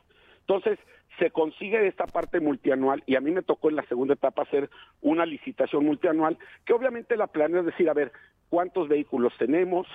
Entonces, 0.48 0.80
se 1.20 1.32
consigue 1.32 1.88
esta 1.88 2.06
parte 2.06 2.40
multianual 2.40 3.04
y 3.06 3.16
a 3.16 3.22
mí 3.22 3.32
me 3.32 3.42
tocó 3.42 3.70
en 3.70 3.76
la 3.76 3.86
segunda 3.88 4.14
etapa 4.14 4.44
hacer 4.44 4.70
una 5.02 5.26
licitación 5.26 5.86
multianual 5.86 6.38
que 6.66 6.74
obviamente 6.74 7.18
la 7.18 7.28
planea 7.28 7.62
es 7.62 7.66
decir, 7.66 7.90
a 7.90 7.94
ver, 7.94 8.12
¿cuántos 8.50 8.88
vehículos 8.88 9.34
tenemos? 9.38 9.88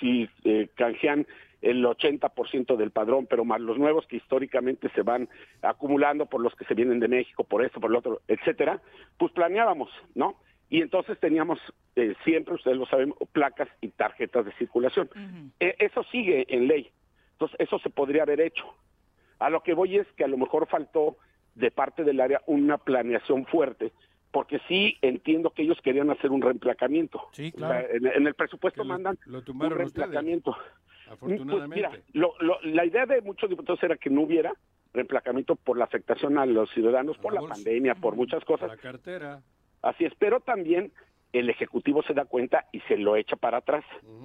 Si 0.00 0.28
eh, 0.44 0.68
canjean 0.74 1.26
el 1.60 1.84
80% 1.84 2.76
del 2.76 2.90
padrón, 2.90 3.26
pero 3.26 3.44
más 3.44 3.60
los 3.60 3.78
nuevos 3.78 4.06
que 4.06 4.16
históricamente 4.16 4.88
se 4.94 5.02
van 5.02 5.28
acumulando 5.60 6.26
por 6.26 6.40
los 6.40 6.54
que 6.54 6.64
se 6.64 6.74
vienen 6.74 7.00
de 7.00 7.08
México, 7.08 7.44
por 7.44 7.62
esto, 7.62 7.80
por 7.80 7.90
lo 7.90 7.98
otro, 7.98 8.22
etcétera, 8.26 8.80
pues 9.18 9.32
planeábamos, 9.32 9.90
¿no? 10.14 10.36
y 10.70 10.80
entonces 10.80 11.18
teníamos 11.18 11.58
eh, 11.96 12.14
siempre, 12.24 12.54
ustedes 12.54 12.76
lo 12.76 12.86
saben, 12.86 13.12
placas 13.32 13.68
y 13.80 13.88
tarjetas 13.88 14.46
de 14.46 14.52
circulación. 14.52 15.10
E, 15.58 15.74
eso 15.80 16.04
sigue 16.04 16.46
en 16.48 16.68
ley. 16.68 16.90
Entonces, 17.32 17.56
eso 17.58 17.80
se 17.80 17.90
podría 17.90 18.22
haber 18.22 18.40
hecho. 18.40 18.64
A 19.40 19.50
lo 19.50 19.62
que 19.62 19.74
voy 19.74 19.96
es 19.98 20.06
que 20.16 20.24
a 20.24 20.28
lo 20.28 20.38
mejor 20.38 20.68
faltó 20.68 21.16
de 21.54 21.70
parte 21.70 22.04
del 22.04 22.20
área 22.20 22.40
una 22.46 22.78
planeación 22.78 23.44
fuerte, 23.46 23.92
porque 24.30 24.60
sí 24.68 24.96
entiendo 25.02 25.50
que 25.50 25.62
ellos 25.62 25.78
querían 25.82 26.10
hacer 26.10 26.30
un 26.30 26.42
reemplacamiento. 26.42 27.28
Sí, 27.32 27.50
claro. 27.50 27.86
en, 27.90 28.26
el 28.26 28.34
presupuesto 28.34 28.84
mandan 28.84 29.18
un 29.26 29.70
reemplacamiento. 29.70 30.56
afortunadamente. 31.10 31.88
Pues, 31.88 32.04
mira, 32.14 32.62
la 32.62 32.84
idea 32.84 33.06
de 33.06 33.20
muchos 33.22 33.50
diputados 33.50 33.82
era 33.82 33.96
que 33.96 34.10
no 34.10 34.22
hubiera 34.22 34.52
reemplacamiento 34.92 35.56
por 35.56 35.76
la 35.76 35.84
afectación 35.84 36.38
a 36.38 36.46
los 36.46 36.70
ciudadanos, 36.70 37.18
por 37.18 37.32
la, 37.32 37.42
pandemia, 37.42 37.94
por 37.94 38.16
muchas 38.16 38.44
cosas. 38.44 38.68
La 38.68 38.76
cartera. 38.76 39.42
Así 39.82 40.04
es, 40.04 40.12
pero 40.18 40.40
también 40.40 40.92
el 41.32 41.48
Ejecutivo 41.48 42.02
se 42.02 42.14
da 42.14 42.24
cuenta 42.24 42.66
y 42.72 42.80
se 42.80 42.96
lo 42.96 43.16
echa 43.16 43.36
para 43.36 43.58
atrás, 43.58 43.84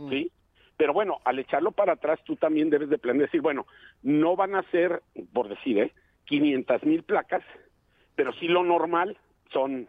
¿sí? 0.09 0.31
Pero 0.77 0.93
bueno, 0.93 1.19
al 1.23 1.39
echarlo 1.39 1.71
para 1.71 1.93
atrás, 1.93 2.19
tú 2.25 2.35
también 2.35 2.69
debes 2.69 2.89
de 2.89 2.97
planear, 2.97 3.27
decir, 3.27 3.41
bueno, 3.41 3.65
no 4.03 4.35
van 4.35 4.55
a 4.55 4.63
ser, 4.71 5.01
por 5.33 5.47
decir, 5.47 5.79
¿eh? 5.79 5.91
500 6.25 6.83
mil 6.83 7.03
placas, 7.03 7.43
pero 8.15 8.33
sí 8.33 8.47
lo 8.47 8.63
normal 8.63 9.17
son 9.51 9.87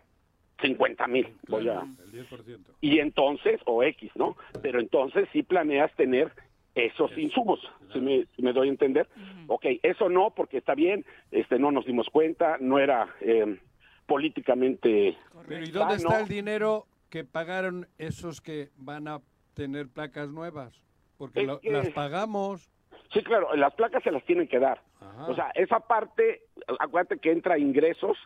50 0.60 1.06
mil. 1.08 1.34
voy 1.48 1.68
a... 1.68 1.82
Y 2.80 2.98
entonces, 3.00 3.60
o 3.64 3.82
X, 3.82 4.10
¿no? 4.14 4.36
Pero 4.62 4.80
entonces 4.80 5.28
sí 5.32 5.42
planeas 5.42 5.92
tener 5.96 6.32
esos 6.74 7.16
insumos, 7.16 7.60
si 7.92 8.00
me, 8.00 8.26
me, 8.36 8.52
doy 8.52 8.68
a 8.68 8.70
entender. 8.70 9.08
Ok, 9.46 9.64
eso 9.82 10.10
no, 10.10 10.30
porque 10.30 10.58
está 10.58 10.74
bien, 10.74 11.06
este 11.30 11.58
no 11.58 11.70
nos 11.70 11.86
dimos 11.86 12.08
cuenta, 12.10 12.58
no 12.60 12.78
era... 12.78 13.14
Eh, 13.20 13.58
políticamente. 14.06 15.16
Pero 15.46 15.64
¿y 15.64 15.70
dónde 15.70 15.96
está 15.96 16.20
el 16.20 16.28
dinero 16.28 16.86
que 17.10 17.24
pagaron 17.24 17.88
esos 17.98 18.40
que 18.40 18.70
van 18.76 19.08
a 19.08 19.20
tener 19.56 19.88
placas 19.88 20.28
nuevas? 20.28 20.72
Porque 21.16 21.44
las 21.46 21.88
pagamos. 21.90 22.70
Sí, 23.12 23.22
claro, 23.22 23.54
las 23.56 23.74
placas 23.74 24.02
se 24.04 24.12
las 24.12 24.24
tienen 24.24 24.46
que 24.46 24.60
dar. 24.60 24.80
O 25.26 25.34
sea, 25.34 25.50
esa 25.54 25.80
parte, 25.80 26.42
acuérdate 26.78 27.18
que 27.18 27.32
entra 27.32 27.58
ingresos, 27.58 28.16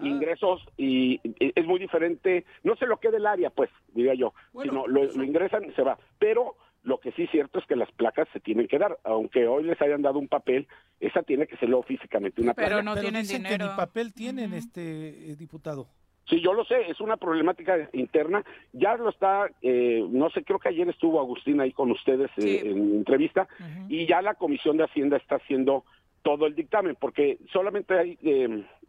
ingresos 0.00 0.64
y, 0.76 1.20
es 1.38 1.66
muy 1.66 1.78
diferente, 1.78 2.44
no 2.62 2.74
sé 2.76 2.86
lo 2.86 2.98
que 2.98 3.10
del 3.10 3.26
área, 3.26 3.50
pues, 3.50 3.70
diría 3.88 4.14
yo, 4.14 4.32
sino 4.62 4.86
lo, 4.86 5.04
lo 5.04 5.24
ingresan 5.24 5.64
y 5.64 5.72
se 5.72 5.82
va. 5.82 5.98
Pero 6.18 6.56
lo 6.84 6.98
que 7.00 7.12
sí 7.12 7.24
es 7.24 7.30
cierto 7.30 7.58
es 7.58 7.66
que 7.66 7.76
las 7.76 7.90
placas 7.92 8.28
se 8.32 8.40
tienen 8.40 8.68
que 8.68 8.78
dar, 8.78 8.98
aunque 9.04 9.46
hoy 9.46 9.64
les 9.64 9.80
hayan 9.82 10.02
dado 10.02 10.18
un 10.18 10.28
papel, 10.28 10.68
esa 11.00 11.22
tiene 11.22 11.46
que 11.46 11.56
serlo 11.56 11.82
físicamente 11.82 12.40
una 12.40 12.54
Pero 12.54 12.68
placa. 12.68 12.82
no 12.82 12.96
tienen 12.96 13.26
dinero. 13.26 13.66
Que 13.66 13.70
ni 13.70 13.76
papel 13.76 14.14
tienen, 14.14 14.54
este 14.54 15.32
eh, 15.32 15.36
diputado. 15.36 15.88
Sí, 16.28 16.40
yo 16.40 16.52
lo 16.52 16.64
sé, 16.64 16.90
es 16.90 17.00
una 17.00 17.16
problemática 17.16 17.88
interna. 17.92 18.44
Ya 18.72 18.96
lo 18.96 19.08
está, 19.08 19.46
eh, 19.62 20.04
no 20.10 20.28
sé, 20.30 20.44
creo 20.44 20.58
que 20.58 20.68
ayer 20.68 20.88
estuvo 20.88 21.20
Agustín 21.20 21.60
ahí 21.60 21.72
con 21.72 21.90
ustedes 21.90 22.30
eh, 22.36 22.62
en 22.64 22.96
entrevista 22.96 23.48
y 23.88 24.06
ya 24.06 24.20
la 24.20 24.34
Comisión 24.34 24.76
de 24.76 24.84
Hacienda 24.84 25.16
está 25.16 25.36
haciendo 25.36 25.84
todo 26.22 26.46
el 26.46 26.54
dictamen, 26.54 26.96
porque 27.00 27.38
solamente 27.52 27.98
hay, 27.98 28.18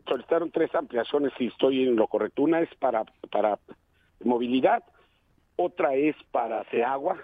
solicitaron 0.06 0.52
tres 0.52 0.74
ampliaciones, 0.76 1.32
si 1.38 1.46
estoy 1.46 1.88
en 1.88 1.96
lo 1.96 2.08
correcto. 2.08 2.42
Una 2.42 2.60
es 2.60 2.74
para, 2.76 3.06
para 3.32 3.60
movilidad, 4.24 4.84
otra 5.56 5.94
es 5.94 6.16
para 6.32 6.62
hacer 6.62 6.84
agua, 6.84 7.18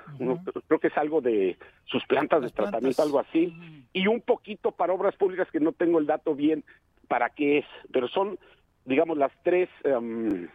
creo 0.68 0.80
que 0.80 0.88
es 0.88 0.97
algo 0.97 1.22
de 1.22 1.57
sus 1.86 2.05
plantas 2.05 2.41
de 2.41 2.49
tratamiento, 2.49 3.01
algo 3.01 3.20
así, 3.20 3.53
y 3.93 4.07
un 4.07 4.20
poquito 4.20 4.72
para 4.72 4.93
obras 4.93 5.16
públicas 5.16 5.49
que 5.51 5.61
no 5.61 5.72
tengo 5.72 5.99
el 5.99 6.05
dato 6.05 6.36
bien 6.36 6.63
para 7.07 7.30
qué 7.30 7.59
es, 7.59 7.66
pero 7.93 8.07
son, 8.09 8.38
digamos, 8.86 9.18
las 9.18 9.32
tres 9.44 9.70
um, 9.84 10.48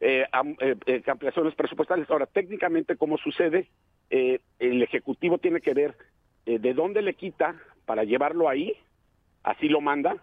eh, 0.00 0.24
eh, 0.60 0.76
eh, 0.86 1.02
ampliaciones 1.06 1.54
presupuestales. 1.54 2.08
Ahora, 2.10 2.26
técnicamente, 2.26 2.96
¿cómo 2.96 3.18
sucede? 3.18 3.68
el 4.10 4.82
Ejecutivo 4.82 5.36
tiene 5.36 5.60
que 5.60 5.74
ver 5.74 5.94
de 6.46 6.72
dónde 6.72 7.02
le 7.02 7.12
quita 7.12 7.56
para 7.84 8.04
llevarlo 8.04 8.48
ahí, 8.48 8.72
así 9.42 9.68
lo 9.68 9.82
manda, 9.82 10.16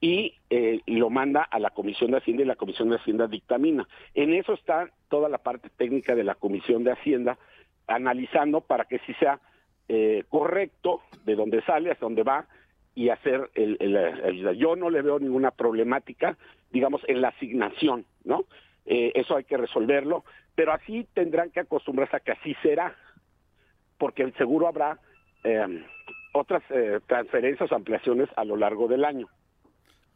y 0.00 0.34
eh, 0.50 0.80
lo 0.86 1.10
manda 1.10 1.42
a 1.42 1.58
la 1.58 1.70
Comisión 1.70 2.10
de 2.10 2.18
Hacienda 2.18 2.42
y 2.42 2.46
la 2.46 2.56
Comisión 2.56 2.90
de 2.90 2.96
Hacienda 2.96 3.26
dictamina. 3.26 3.88
En 4.14 4.32
eso 4.34 4.52
está 4.52 4.90
toda 5.08 5.28
la 5.28 5.38
parte 5.38 5.70
técnica 5.70 6.14
de 6.14 6.24
la 6.24 6.34
Comisión 6.34 6.84
de 6.84 6.92
Hacienda 6.92 7.38
analizando 7.86 8.60
para 8.60 8.84
que 8.84 8.98
sí 9.00 9.14
sea 9.14 9.40
eh, 9.88 10.24
correcto 10.28 11.02
de 11.24 11.34
dónde 11.34 11.62
sale, 11.62 11.90
hasta 11.90 12.06
dónde 12.06 12.22
va 12.22 12.46
y 12.94 13.10
hacer 13.10 13.50
el, 13.54 13.76
el, 13.80 14.56
Yo 14.56 14.74
no 14.74 14.90
le 14.90 15.02
veo 15.02 15.18
ninguna 15.18 15.50
problemática, 15.50 16.36
digamos, 16.70 17.02
en 17.08 17.20
la 17.20 17.28
asignación, 17.28 18.06
¿no? 18.24 18.44
Eh, 18.84 19.12
eso 19.14 19.36
hay 19.36 19.44
que 19.44 19.56
resolverlo, 19.56 20.24
pero 20.54 20.72
así 20.72 21.06
tendrán 21.14 21.50
que 21.50 21.60
acostumbrarse 21.60 22.16
a 22.16 22.20
que 22.20 22.32
así 22.32 22.54
será. 22.62 22.96
porque 23.98 24.30
seguro 24.32 24.68
habrá 24.68 25.00
em, 25.42 25.82
otras 26.34 26.62
eh, 26.70 27.00
transferencias 27.06 27.72
o 27.72 27.74
ampliaciones 27.74 28.28
a 28.36 28.44
lo 28.44 28.56
largo 28.56 28.88
del 28.88 29.04
año. 29.04 29.26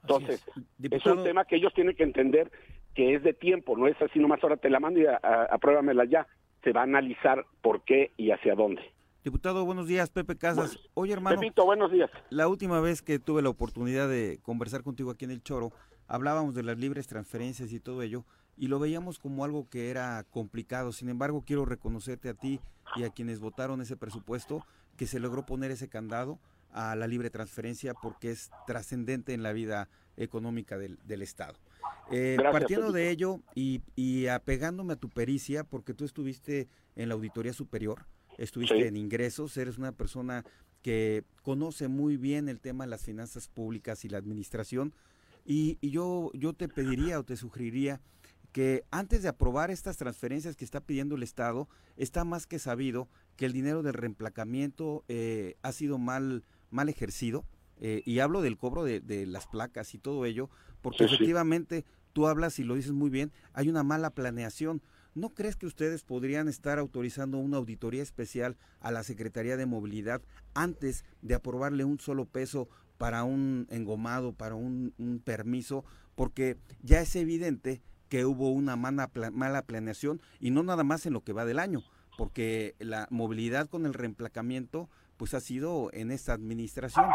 Entonces, 0.02 0.44
es. 0.82 1.06
un 1.06 1.24
tema 1.24 1.44
que 1.46 1.56
ellos 1.56 1.72
tienen 1.74 1.96
que 1.96 2.02
entender 2.02 2.50
que 2.94 3.14
es 3.14 3.22
de 3.22 3.32
tiempo, 3.32 3.76
no 3.76 3.86
es 3.86 4.00
así 4.02 4.18
nomás 4.18 4.42
ahora 4.42 4.56
te 4.56 4.68
la 4.68 4.80
mando 4.80 5.00
y 5.00 5.06
apruébamela 5.06 6.04
ya. 6.04 6.26
Se 6.62 6.72
va 6.72 6.80
a 6.80 6.84
analizar 6.84 7.46
por 7.62 7.82
qué 7.84 8.12
y 8.18 8.32
hacia 8.32 8.54
dónde. 8.54 8.82
Diputado, 9.24 9.64
buenos 9.64 9.86
días, 9.86 10.10
Pepe 10.10 10.36
Casas. 10.36 10.78
Oye, 10.94 11.12
hermano. 11.12 11.38
Pepito, 11.38 11.64
buenos 11.64 11.92
días. 11.92 12.10
La 12.30 12.48
última 12.48 12.80
vez 12.80 13.02
que 13.02 13.18
tuve 13.18 13.42
la 13.42 13.50
oportunidad 13.50 14.08
de 14.08 14.38
conversar 14.42 14.82
contigo 14.82 15.10
aquí 15.10 15.26
en 15.26 15.30
el 15.30 15.42
Choro, 15.42 15.72
hablábamos 16.10 16.56
de 16.56 16.64
las 16.64 16.76
libres 16.76 17.06
transferencias 17.06 17.72
y 17.72 17.78
todo 17.78 18.02
ello, 18.02 18.24
y 18.56 18.66
lo 18.66 18.80
veíamos 18.80 19.20
como 19.20 19.44
algo 19.44 19.68
que 19.70 19.90
era 19.90 20.26
complicado. 20.30 20.92
Sin 20.92 21.08
embargo, 21.08 21.44
quiero 21.46 21.64
reconocerte 21.64 22.28
a 22.28 22.34
ti 22.34 22.60
y 22.96 23.04
a 23.04 23.10
quienes 23.10 23.38
votaron 23.38 23.80
ese 23.80 23.96
presupuesto 23.96 24.66
que 24.96 25.06
se 25.06 25.20
logró 25.20 25.46
poner 25.46 25.70
ese 25.70 25.88
candado 25.88 26.40
a 26.72 26.96
la 26.96 27.06
libre 27.06 27.30
transferencia 27.30 27.94
porque 27.94 28.32
es 28.32 28.50
trascendente 28.66 29.34
en 29.34 29.44
la 29.44 29.52
vida 29.52 29.88
económica 30.16 30.76
del, 30.78 31.22
Estado. 31.22 31.54
Eh, 32.10 32.36
partiendo 32.42 32.90
de 32.90 33.08
ello 33.10 33.40
y, 33.54 34.26
apegándome 34.26 34.94
a 34.94 34.96
tu 34.96 35.08
pericia, 35.08 35.62
porque 35.62 35.94
tú 35.94 36.04
estuviste 36.04 36.68
en 36.96 37.08
la 37.08 37.14
Auditoría 37.14 37.52
Superior, 37.52 38.04
estuviste 38.36 38.88
en 38.88 38.96
ingresos, 38.96 39.56
eres 39.56 39.78
una 39.78 39.92
persona 39.92 40.44
que 40.82 41.22
conoce 41.42 41.86
muy 41.86 42.16
bien 42.16 42.48
el 42.48 42.58
tema 42.58 42.84
de 42.84 42.90
las 42.90 43.04
finanzas 43.04 43.48
públicas 43.48 44.04
y 44.04 44.08
la 44.08 44.18
administración, 44.18 44.92
y, 45.50 45.78
y 45.80 45.90
yo, 45.90 46.30
yo 46.32 46.52
te 46.52 46.68
pediría 46.68 47.18
o 47.18 47.24
te 47.24 47.36
sugeriría 47.36 48.00
que 48.52 48.84
antes 48.92 49.22
de 49.24 49.28
aprobar 49.28 49.72
estas 49.72 49.96
transferencias 49.96 50.54
que 50.54 50.64
está 50.64 50.80
pidiendo 50.80 51.16
el 51.16 51.24
Estado, 51.24 51.68
está 51.96 52.22
más 52.22 52.46
que 52.46 52.60
sabido 52.60 53.08
que 53.34 53.46
el 53.46 53.52
dinero 53.52 53.82
del 53.82 53.94
reemplacamiento 53.94 55.04
eh, 55.08 55.56
ha 55.62 55.72
sido 55.72 55.98
mal, 55.98 56.44
mal 56.70 56.88
ejercido. 56.88 57.44
Eh, 57.82 58.02
y 58.04 58.20
hablo 58.20 58.42
del 58.42 58.58
cobro 58.58 58.84
de, 58.84 59.26
las 59.26 59.48
placas 59.48 59.92
y 59.94 59.98
todo 59.98 60.24
ello, 60.24 60.50
porque 60.82 61.04
efectivamente 61.04 61.84
tú 62.12 62.28
hablas 62.28 62.60
y 62.60 62.64
lo 62.64 62.76
dices 62.76 62.92
muy 62.92 63.10
bien, 63.10 63.32
hay 63.52 63.68
una 63.68 63.82
mala 63.82 64.10
planeación. 64.10 64.82
¿No 65.16 65.30
crees 65.30 65.56
que 65.56 65.66
ustedes 65.66 66.04
podrían 66.04 66.46
estar 66.46 66.78
autorizando 66.78 67.38
una 67.38 67.56
auditoría 67.56 68.04
especial 68.04 68.56
a 68.78 68.92
la 68.92 69.02
Secretaría 69.02 69.56
de 69.56 69.66
Movilidad 69.66 70.22
antes 70.54 71.04
de 71.22 71.34
aprobarle 71.34 71.84
un 71.84 71.98
solo 71.98 72.26
peso 72.26 72.68
para 73.00 73.24
un 73.24 73.66
engomado, 73.70 74.34
para 74.34 74.56
un, 74.56 74.92
permiso? 75.24 75.86
Porque 76.14 76.58
ya 76.82 77.00
es 77.00 77.16
evidente 77.16 77.80
que 78.10 78.26
hubo 78.26 78.50
una 78.50 78.76
mala, 78.76 79.10
mala 79.32 79.62
planeación 79.62 80.20
y 80.38 80.50
no 80.50 80.62
nada 80.62 80.84
más 80.84 81.06
en 81.06 81.14
lo 81.14 81.24
que 81.24 81.32
va 81.32 81.46
del 81.46 81.60
año, 81.60 81.82
porque 82.18 82.74
la 82.78 83.08
movilidad 83.10 83.70
con 83.70 83.86
el 83.86 83.94
reemplacamiento 83.94 84.90
pues 85.16 85.32
ha 85.32 85.40
sido 85.40 85.88
en 85.94 86.10
esta 86.10 86.34
administración. 86.34 87.06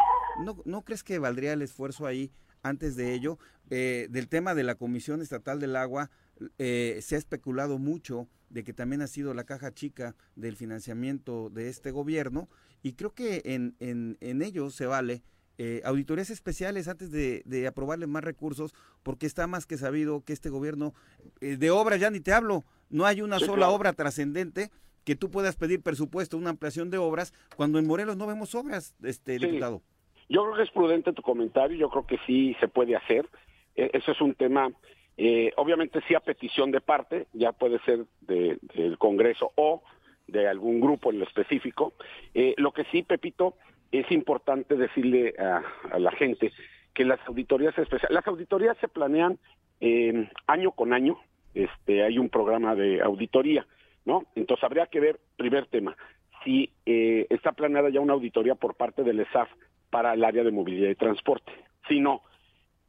¿No, 0.44 0.58
no 0.66 0.82
crees 0.82 1.04
que 1.04 1.20
valdría 1.20 1.54
el 1.54 1.62
esfuerzo 1.62 2.08
ahí 2.08 2.32
antes 2.64 2.96
de 2.96 3.14
ello? 3.14 3.38
Eh, 3.70 4.08
del 4.10 4.28
tema 4.28 4.56
de 4.56 4.64
la 4.64 4.74
Comisión 4.74 5.22
Estatal 5.22 5.60
del 5.60 5.76
Agua, 5.76 6.10
eh, 6.58 6.98
se 7.04 7.14
ha 7.14 7.20
especulado 7.20 7.78
mucho 7.78 8.28
de 8.50 8.64
que 8.64 8.74
también 8.74 9.04
ha 9.04 9.08
sido 9.08 9.36
la 9.36 9.44
caja 9.44 9.72
chica 9.72 10.16
del 10.36 10.56
financiamiento 10.56 11.52
de 11.52 11.70
este 11.70 11.92
gobierno 11.92 12.50
y 12.82 12.94
creo 12.94 13.14
que 13.14 13.44
en, 13.46 13.76
en, 13.80 14.18
en 14.20 14.42
ello 14.42 14.72
se 14.72 14.88
vale 14.88 15.22
eh, 15.58 15.82
auditorías 15.86 16.30
especiales 16.30 16.90
antes 16.90 17.12
de, 17.12 17.68
aprobarle 17.68 18.08
más 18.08 18.24
recursos, 18.24 18.74
porque 19.04 19.26
está 19.26 19.48
más 19.48 19.66
que 19.66 19.78
sabido 19.78 20.22
que 20.26 20.34
este 20.34 20.50
gobierno 20.50 20.94
eh, 21.40 21.56
de 21.56 21.72
obras, 21.72 22.00
ya 22.02 22.10
ni 22.10 22.20
te 22.20 22.34
hablo, 22.34 22.66
no 22.90 23.06
hay 23.06 23.22
una 23.22 23.40
sola 23.40 23.70
obra 23.70 23.94
trascendente 23.94 24.70
que 25.06 25.16
tú 25.16 25.32
puedas 25.32 25.56
pedir 25.56 25.82
presupuesto, 25.82 26.38
una 26.38 26.50
ampliación 26.50 26.90
de 26.90 26.98
obras, 26.98 27.34
cuando 27.56 27.80
en 27.80 27.88
Morelos 27.88 28.18
no 28.18 28.28
vemos 28.28 28.54
obras, 28.54 28.96
este 29.02 29.40
diputado. 29.40 29.82
Yo 30.28 30.44
creo 30.44 30.56
que 30.56 30.64
es 30.64 30.72
prudente 30.72 31.14
tu 31.14 31.22
comentario, 31.22 31.78
yo 31.78 31.90
creo 31.90 32.06
que 32.06 32.18
sí 32.26 32.56
se 32.60 32.68
puede 32.68 32.96
hacer. 32.96 33.30
E, 33.76 33.92
eso 33.94 34.12
es 34.12 34.20
un 34.20 34.34
tema, 34.34 34.70
eh, 35.16 35.54
obviamente 35.56 36.02
sí 36.08 36.16
a 36.16 36.20
petición 36.20 36.72
de 36.72 36.82
parte, 36.82 37.28
ya 37.32 37.54
puede 37.54 37.80
ser 37.86 38.06
del 38.22 38.98
Congreso 38.98 39.52
o 39.56 39.84
de 40.28 40.50
algún 40.50 40.82
grupo 40.82 41.12
en 41.12 41.20
lo 41.20 41.26
específico. 41.26 41.94
lo 42.58 42.74
que 42.74 42.84
sí, 42.86 43.04
Pepito, 43.04 43.56
es 44.00 44.12
importante 44.12 44.76
decirle 44.76 45.34
a, 45.38 45.98
la 45.98 46.12
gente 46.12 46.52
que 46.94 47.06
las 47.06 47.20
auditorías 47.28 47.78
especiales, 47.78 48.14
las 48.14 48.28
auditorías 48.28 48.78
se 48.78 48.88
planean 48.88 49.38
eh, 49.82 50.30
año 50.48 50.72
con 50.72 50.94
año, 50.94 51.18
este, 51.54 52.04
hay 52.04 52.18
un 52.18 52.30
programa 52.30 52.76
de 52.76 53.02
auditoría, 53.02 53.66
¿no? 54.06 54.24
Entonces 54.36 54.64
habría 54.64 54.88
que 54.88 55.00
ver, 55.00 55.20
primer 55.38 55.68
tema, 55.68 55.96
si 56.44 56.72
eh, 56.86 57.28
está 57.30 57.52
planeada 57.52 57.90
ya 57.90 58.00
una 58.00 58.14
auditoría 58.14 58.56
por 58.56 58.76
parte 58.76 59.04
del 59.04 59.20
ESAF 59.20 59.50
para 59.90 60.14
el 60.14 60.24
área 60.24 60.44
de 60.44 60.52
movilidad 60.52 60.90
y 60.90 60.96
transporte. 60.96 61.52
Si 61.88 62.00
no, 62.00 62.22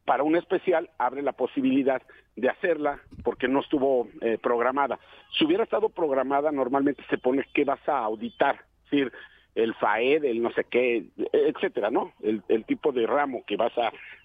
para 0.04 0.22
un 0.22 0.36
especial 0.36 0.90
abre 0.98 1.22
la 1.22 1.32
posibilidad 1.32 2.02
de 2.36 2.48
hacerla 2.48 3.00
porque 3.24 3.48
no 3.48 3.60
estuvo 3.60 4.08
eh, 4.20 4.38
programada. 4.40 4.98
Si 5.36 5.44
hubiera 5.44 5.64
estado 5.64 5.88
programada, 5.88 6.52
normalmente 6.52 7.02
se 7.10 7.18
pone 7.18 7.44
qué 7.54 7.64
vas 7.64 7.86
a 7.88 7.98
auditar, 7.98 8.56
es 8.84 8.90
decir, 8.90 9.12
el 9.56 9.74
FAED, 9.74 10.24
el 10.24 10.42
no 10.42 10.52
sé 10.52 10.64
qué, 10.64 11.06
etcétera, 11.32 11.90
¿no? 11.90 12.12
El, 12.22 12.64
tipo 12.66 12.92
de 12.92 13.06
ramo 13.06 13.42
que 13.46 13.56
vas 13.56 13.72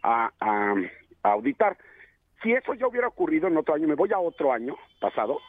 a, 0.04 0.32
a, 0.40 0.76
auditar. 1.24 1.78
Si 2.44 2.52
eso 2.52 2.74
ya 2.74 2.88
hubiera 2.88 3.08
ocurrido 3.08 3.48
en 3.48 3.58
otro 3.58 3.74
año, 3.74 3.88
me 3.88 3.96
voy 3.96 4.12
a 4.12 4.20
otro 4.20 4.52
año 4.52 4.76
pasado, 5.00 5.40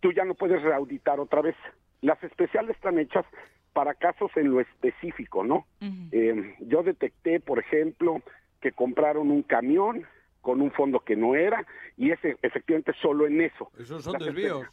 tú 0.00 0.12
ya 0.12 0.24
no 0.24 0.34
puedes 0.34 0.60
reauditar 0.60 1.20
otra 1.20 1.40
vez. 1.40 1.54
Las 2.00 2.22
especiales 2.24 2.76
están 2.76 2.98
hechas 2.98 3.24
para 3.72 3.94
casos 3.94 4.30
en 4.36 4.50
lo 4.50 4.60
específico, 4.60 5.44
¿no? 5.44 5.66
Eh, 6.10 6.56
yo 6.60 6.82
detecté, 6.82 7.38
por 7.40 7.58
ejemplo, 7.60 8.22
que 8.60 8.72
compraron 8.72 9.30
un 9.30 9.42
camión 9.42 10.04
con 10.40 10.60
un 10.60 10.72
fondo 10.72 11.00
que 11.00 11.14
no 11.14 11.36
era 11.36 11.64
y 11.96 12.10
es 12.10 12.18
efectivamente 12.42 12.92
solo 13.00 13.26
en 13.26 13.40
eso. 13.40 13.70
Esos 13.78 14.02
son 14.02 14.18
desvíos. 14.18 14.66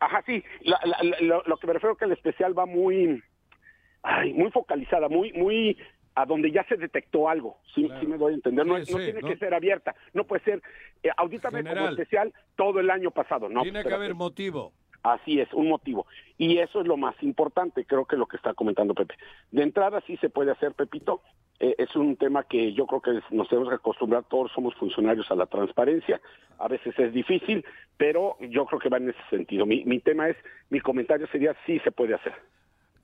Ajá, 0.00 0.22
sí. 0.24 0.42
lo, 1.20 1.56
que 1.58 1.66
me 1.66 1.74
refiero 1.74 1.94
que 1.94 2.06
el 2.06 2.12
especial 2.12 2.58
va 2.58 2.64
muy, 2.64 3.22
ay, 4.02 4.32
muy 4.32 4.50
focalizada, 4.50 5.08
muy, 5.08 5.32
muy 5.32 5.76
a 6.14 6.26
donde 6.26 6.50
ya 6.50 6.64
se 6.64 6.76
detectó 6.76 7.28
algo. 7.28 7.58
Sí, 7.74 7.88
sí 8.00 8.06
me 8.06 8.18
doy 8.18 8.32
a 8.32 8.36
entender. 8.36 8.66
No, 8.66 8.80
tiene 8.82 9.20
que 9.20 9.36
ser 9.36 9.54
abierta. 9.54 9.94
No 10.12 10.24
puede 10.24 10.42
ser 10.44 10.62
eh, 11.02 11.10
audítame 11.16 11.64
como 11.64 11.88
especial 11.88 12.32
todo 12.56 12.80
el 12.80 12.90
año 12.90 13.10
pasado. 13.10 13.48
No, 13.48 13.62
tiene 13.62 13.84
que 13.84 13.94
haber 13.94 14.14
motivo. 14.14 14.72
Así 15.02 15.40
es, 15.40 15.50
un 15.54 15.68
motivo. 15.68 16.06
Y 16.36 16.58
eso 16.58 16.82
es 16.82 16.86
lo 16.86 16.98
más 16.98 17.14
importante, 17.22 17.86
creo 17.86 18.04
que 18.04 18.16
lo 18.16 18.26
que 18.26 18.36
está 18.36 18.52
comentando 18.52 18.94
Pepe. 18.94 19.14
De 19.50 19.62
entrada 19.62 20.02
sí 20.06 20.18
se 20.18 20.28
puede 20.28 20.50
hacer, 20.50 20.74
Pepito. 20.74 21.22
Eh, 21.58 21.74
es 21.78 21.94
un 21.96 22.16
tema 22.16 22.44
que 22.44 22.74
yo 22.74 22.86
creo 22.86 23.00
que 23.00 23.34
nos 23.34 23.48
tenemos 23.48 23.70
que 23.70 23.76
acostumbrar, 23.76 24.24
todos 24.24 24.52
somos 24.52 24.74
funcionarios 24.74 25.30
a 25.30 25.36
la 25.36 25.46
transparencia. 25.46 26.20
A 26.58 26.68
veces 26.68 26.98
es 26.98 27.14
difícil, 27.14 27.64
pero 27.96 28.36
yo 28.40 28.66
creo 28.66 28.78
que 28.78 28.90
va 28.90 28.98
en 28.98 29.10
ese 29.10 29.22
sentido. 29.30 29.64
Mi, 29.64 29.84
mi 29.84 30.00
tema 30.00 30.28
es, 30.28 30.36
mi 30.68 30.80
comentario 30.80 31.26
sería 31.28 31.56
sí 31.64 31.78
se 31.80 31.92
puede 31.92 32.14
hacer. 32.14 32.34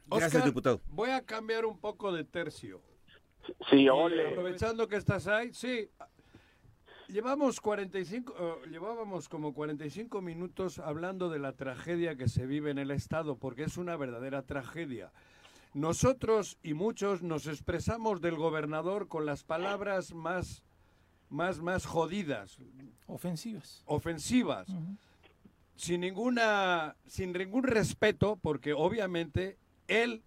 Gracias, 0.06 0.44
diputado. 0.44 0.80
Voy 0.88 1.10
a 1.10 1.24
cambiar 1.24 1.64
un 1.64 1.78
poco 1.78 2.12
de 2.12 2.24
tercio. 2.24 2.82
Sí, 3.70 3.88
ole. 3.88 4.28
aprovechando 4.28 4.88
que 4.88 4.96
estás 4.96 5.26
ahí, 5.28 5.52
sí, 5.52 5.88
Llevamos 7.08 7.60
45, 7.60 8.32
uh, 8.32 8.68
llevábamos 8.68 9.28
como 9.28 9.54
45 9.54 10.20
minutos 10.20 10.80
hablando 10.80 11.28
de 11.28 11.38
la 11.38 11.52
tragedia 11.52 12.16
que 12.16 12.28
se 12.28 12.46
vive 12.46 12.72
en 12.72 12.78
el 12.78 12.90
Estado, 12.90 13.38
porque 13.38 13.62
es 13.62 13.76
una 13.76 13.96
verdadera 13.96 14.42
tragedia. 14.42 15.12
Nosotros 15.72 16.58
y 16.64 16.74
muchos 16.74 17.22
nos 17.22 17.46
expresamos 17.46 18.20
del 18.20 18.34
gobernador 18.34 19.06
con 19.06 19.24
las 19.24 19.44
palabras 19.44 20.14
más, 20.14 20.64
más, 21.28 21.60
más 21.60 21.86
jodidas. 21.86 22.58
Ofensivas. 23.06 23.84
Ofensivas. 23.86 24.66
Sin 25.76 26.00
ninguna, 26.00 26.96
sin 27.06 27.32
ningún 27.32 27.62
respeto, 27.62 28.36
porque 28.42 28.72
obviamente 28.72 29.58
él, 29.88 30.22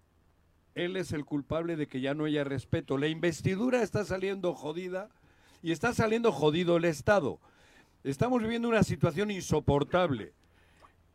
él 0.74 0.96
es 0.96 1.12
el 1.12 1.24
culpable 1.24 1.76
de 1.76 1.86
que 1.86 2.00
ya 2.00 2.14
no 2.14 2.24
haya 2.24 2.44
respeto. 2.44 2.98
La 2.98 3.08
investidura 3.08 3.82
está 3.82 4.04
saliendo 4.04 4.54
jodida 4.54 5.08
y 5.62 5.72
está 5.72 5.92
saliendo 5.92 6.32
jodido 6.32 6.76
el 6.76 6.84
Estado. 6.84 7.40
Estamos 8.04 8.42
viviendo 8.42 8.68
una 8.68 8.82
situación 8.82 9.30
insoportable. 9.30 10.32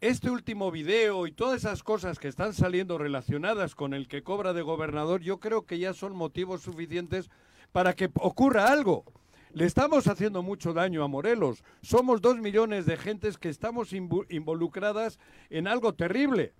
Este 0.02 0.30
último 0.30 0.72
video 0.72 1.26
y 1.26 1.32
todas 1.32 1.58
esas 1.58 1.82
cosas 1.82 2.20
que 2.20 2.28
están 2.28 2.54
saliendo 2.54 2.98
relacionadas 2.98 3.74
con 3.74 3.93
el 3.93 4.08
que 4.08 4.24
cobra 4.24 4.54
de 4.54 4.62
gobernador, 4.62 5.22
yo 5.22 5.39
creo 5.39 5.66
que 5.66 5.80
ya 5.80 5.93
son 5.93 6.16
motivos 6.16 6.62
suficientes 6.62 7.30
para 7.72 7.96
que 7.96 8.12
ocurra 8.16 8.72
algo. 8.72 9.06
Le 9.52 9.66
estamos 9.66 10.08
haciendo 10.08 10.43
mucho 10.43 10.74
daño 10.74 11.02
a 11.02 11.08
Morelos. 11.08 11.64
Somos 11.82 12.22
dos 12.22 12.38
millones 12.38 12.86
de 12.86 12.98
gentes 12.98 13.38
que 13.38 13.50
estamos 13.50 13.93
involucradas 13.93 15.18
en 15.50 15.68
algo 15.68 15.93
terrible. 15.93 16.54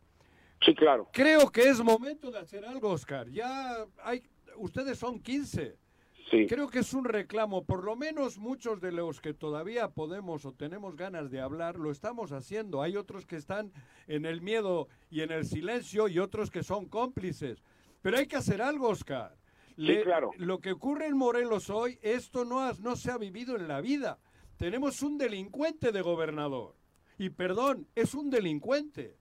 Sí, 0.62 0.74
claro. 0.74 1.10
Creo 1.12 1.52
que 1.52 1.70
es 1.70 1.82
momento 1.82 2.32
de 2.32 2.40
hacer 2.40 2.66
algo, 2.66 2.90
Oscar. 2.90 3.30
Ya 3.30 3.86
hay, 4.04 4.24
ustedes 4.58 4.98
son 4.98 5.20
15 5.20 5.78
Creo 6.30 6.68
que 6.68 6.80
es 6.80 6.94
un 6.94 7.06
reclamo, 7.06 7.66
por 7.66 7.84
lo 7.84 7.96
menos 7.96 8.38
muchos 8.38 8.82
de 8.82 8.92
los 8.92 9.22
que 9.22 9.34
todavía 9.34 9.90
podemos 9.90 10.44
o 10.46 10.54
tenemos 10.54 10.96
ganas 10.96 11.30
de 11.30 11.40
hablar, 11.40 11.78
lo 11.78 11.92
estamos 11.92 12.32
haciendo. 12.32 12.82
Hay 12.82 12.98
otros 12.98 13.26
que 13.26 13.36
están 13.36 13.72
en 14.08 14.26
el 14.26 14.42
miedo 14.42 14.88
y 15.12 15.22
en 15.22 15.32
el 15.32 15.46
silencio 15.46 16.08
y 16.08 16.18
otros 16.18 16.50
que 16.50 16.64
son 16.64 16.88
cómplices. 16.88 17.64
Pero 18.02 18.18
hay 18.18 18.26
que 18.26 18.38
hacer 18.38 18.62
algo, 18.62 18.90
Oscar. 18.90 19.38
claro. 19.76 20.32
Lo 20.38 20.60
que 20.60 20.72
ocurre 20.72 21.06
en 21.06 21.16
Morelos 21.16 21.70
hoy, 21.70 22.00
esto 22.02 22.44
no, 22.44 22.74
no 22.74 22.96
se 22.96 23.12
ha 23.12 23.18
vivido 23.18 23.56
en 23.56 23.68
la 23.68 23.80
vida. 23.82 24.18
Tenemos 24.58 25.04
un 25.04 25.18
delincuente 25.18 25.92
de 25.92 26.02
gobernador. 26.02 26.76
Y 27.20 27.30
perdón, 27.30 27.88
es 27.94 28.16
un 28.16 28.32
delincuente. 28.32 29.16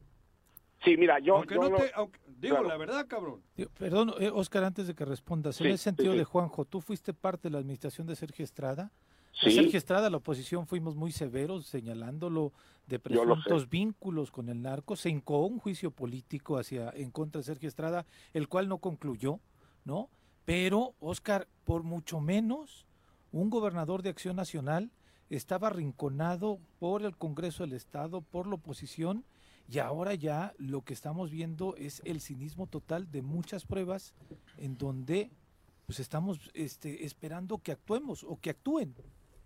Sí, 0.85 0.97
mira, 0.97 1.19
yo... 1.19 1.37
Aunque 1.37 1.55
no 1.57 1.71
te, 1.71 1.93
digo 2.39 2.63
la 2.63 2.77
verdad, 2.77 3.07
cabrón. 3.07 3.43
perdón, 3.79 4.15
eh, 4.21 4.31
Oscar, 4.33 4.65
antes 4.65 4.87
de 4.87 4.95
que 4.95 5.05
respondas, 5.05 5.61
en 5.61 5.69
el 5.69 5.79
sentido 5.79 6.13
de 6.13 6.25
Juanjo, 6.25 6.65
¿tú 6.65 6.81
fuiste 6.81 7.15
parte 7.15 7.49
de 7.49 7.53
la 7.53 7.59
administración 7.59 8.07
de 8.07 8.17
Sergio 8.17 8.45
Estrada? 8.45 8.93
Sí. 9.33 9.51
Sergio 9.51 9.79
Estrada, 9.79 10.11
la 10.11 10.19
oposición, 10.19 10.67
fuimos 10.67 10.95
muy 10.95 11.11
severos 11.11 11.67
señalándolo 11.67 12.53
de 12.87 12.99
presuntos 12.99 13.69
vínculos 13.69 14.31
con 14.31 14.49
el 14.49 14.63
narco. 14.63 14.95
Se 14.95 15.11
incoó 15.11 15.47
un 15.47 15.59
juicio 15.59 15.91
político 15.91 16.59
hacia 16.59 16.91
en 16.91 17.11
contra 17.11 17.41
de 17.41 17.45
Sergio 17.45 17.69
Estrada, 17.69 18.07
el 18.33 18.49
cual 18.49 18.69
no 18.69 18.79
concluyó, 18.79 19.41
¿no? 19.85 20.09
Pero, 20.45 20.95
Oscar, 21.01 21.49
por 21.65 21.83
mucho 21.83 22.21
menos, 22.21 22.87
un 23.33 23.51
gobernador 23.51 24.03
de 24.03 24.11
Acción 24.11 24.37
Nacional 24.37 24.91
estaba 25.31 25.69
arrinconado 25.69 26.61
por 26.79 27.03
el 27.03 27.17
Congreso 27.17 27.65
del 27.65 27.73
Estado, 27.73 28.21
por 28.21 28.47
la 28.47 28.57
oposición, 28.57 29.25
y 29.69 29.79
ahora 29.79 30.15
ya 30.15 30.53
lo 30.59 30.83
que 30.83 30.93
estamos 30.93 31.31
viendo 31.31 31.75
es 31.77 32.03
el 32.05 32.21
cinismo 32.21 32.67
total 32.67 33.11
de 33.11 33.23
muchas 33.23 33.67
pruebas 33.67 34.15
en 34.59 34.77
donde 34.77 35.31
pues 35.87 36.01
estamos 36.01 36.51
este, 36.55 37.05
esperando 37.05 37.59
que 37.59 37.73
actuemos 37.73 38.25
o 38.25 38.39
que 38.41 38.51
actúen. 38.51 38.95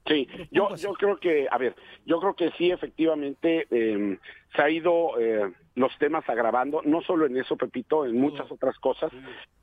Sí, 0.07 0.27
yo, 0.51 0.75
yo 0.77 0.95
creo 0.95 1.19
que, 1.19 1.47
a 1.51 1.59
ver, 1.59 1.77
yo 2.07 2.19
creo 2.19 2.35
que 2.35 2.51
sí, 2.53 2.71
efectivamente, 2.71 3.67
eh, 3.71 4.19
se 4.57 4.63
ha 4.63 4.71
ido 4.71 5.21
eh, 5.21 5.53
los 5.75 5.97
temas 5.99 6.27
agravando, 6.29 6.81
no 6.83 7.03
solo 7.03 7.27
en 7.27 7.37
eso, 7.37 7.57
Pepito, 7.57 8.07
en 8.07 8.19
muchas 8.19 8.51
otras 8.51 8.79
cosas. 8.79 9.13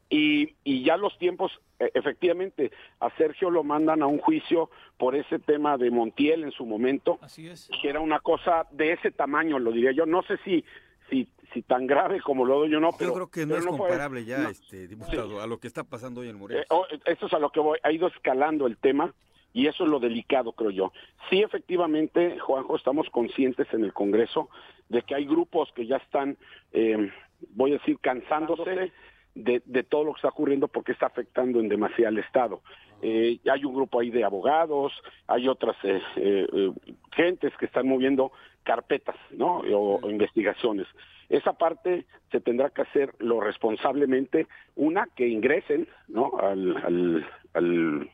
Y, 0.09 0.55
y 0.63 0.83
ya 0.83 0.97
los 0.97 1.17
tiempos, 1.17 1.51
e, 1.79 1.91
efectivamente, 1.93 2.71
a 2.99 3.09
Sergio 3.17 3.49
lo 3.49 3.63
mandan 3.63 4.01
a 4.03 4.07
un 4.07 4.19
juicio 4.19 4.69
por 4.97 5.15
ese 5.15 5.39
tema 5.39 5.77
de 5.77 5.91
Montiel 5.91 6.43
en 6.43 6.51
su 6.51 6.65
momento, 6.65 7.17
Así 7.21 7.47
es. 7.47 7.69
que 7.81 7.89
era 7.89 7.99
una 7.99 8.19
cosa 8.19 8.67
de 8.71 8.93
ese 8.93 9.11
tamaño, 9.11 9.59
lo 9.59 9.71
diría 9.71 9.91
yo. 9.91 10.05
No 10.05 10.21
sé 10.23 10.37
si 10.45 10.63
si, 11.09 11.27
si 11.53 11.61
tan 11.61 11.87
grave 11.87 12.21
como 12.21 12.45
lo 12.45 12.59
doy 12.59 12.69
yo 12.71 12.79
no, 12.79 12.91
pero... 12.97 13.11
Yo 13.11 13.15
creo 13.15 13.27
que 13.29 13.45
no 13.45 13.55
es 13.55 13.65
comparable 13.65 14.25
ya, 14.25 14.49
este 14.49 14.87
diputado, 14.87 15.41
a 15.41 15.47
lo 15.47 15.59
que 15.59 15.67
está 15.67 15.83
pasando 15.83 16.21
hoy 16.21 16.29
en 16.29 16.37
Morelos. 16.37 16.63
Eh, 16.63 16.67
oh, 16.69 16.85
esto 17.05 17.27
es 17.27 17.33
a 17.33 17.39
lo 17.39 17.51
que 17.51 17.59
voy, 17.59 17.79
ha 17.83 17.91
ido 17.91 18.07
escalando 18.07 18.67
el 18.67 18.77
tema 18.77 19.13
y 19.53 19.67
eso 19.67 19.85
es 19.85 19.89
lo 19.89 19.99
delicado, 19.99 20.51
creo 20.51 20.71
yo. 20.71 20.93
Sí, 21.29 21.41
efectivamente, 21.41 22.39
Juanjo, 22.39 22.75
estamos 22.75 23.09
conscientes 23.09 23.67
en 23.73 23.83
el 23.83 23.93
Congreso 23.93 24.49
de 24.89 25.01
que 25.01 25.15
hay 25.15 25.25
grupos 25.25 25.71
que 25.73 25.87
ya 25.87 25.97
están, 25.97 26.37
eh, 26.73 27.11
voy 27.51 27.71
a 27.71 27.77
decir, 27.77 27.97
cansándose 27.99 28.91
de, 29.35 29.61
de, 29.65 29.83
todo 29.83 30.05
lo 30.05 30.13
que 30.13 30.17
está 30.17 30.29
ocurriendo 30.29 30.67
porque 30.67 30.93
está 30.93 31.07
afectando 31.07 31.59
en 31.59 31.69
demasía 31.69 32.07
al 32.07 32.17
Estado. 32.17 32.61
Eh, 33.01 33.39
hay 33.51 33.65
un 33.65 33.75
grupo 33.75 33.99
ahí 33.99 34.09
de 34.09 34.23
abogados, 34.23 34.93
hay 35.27 35.47
otras 35.47 35.75
eh, 35.83 36.01
eh, 36.15 36.71
gentes 37.11 37.55
que 37.57 37.65
están 37.65 37.87
moviendo 37.87 38.31
carpetas, 38.63 39.17
¿no? 39.31 39.57
O, 39.59 40.09
investigaciones. 40.09 40.87
Esa 41.29 41.53
parte 41.53 42.05
se 42.31 42.39
tendrá 42.39 42.69
que 42.69 42.83
hacer 42.83 43.13
lo 43.19 43.39
responsablemente, 43.41 44.47
una, 44.75 45.07
que 45.15 45.27
ingresen, 45.27 45.87
¿no? 46.07 46.37
Al, 46.39 46.77
al, 46.77 47.27
al 47.53 48.09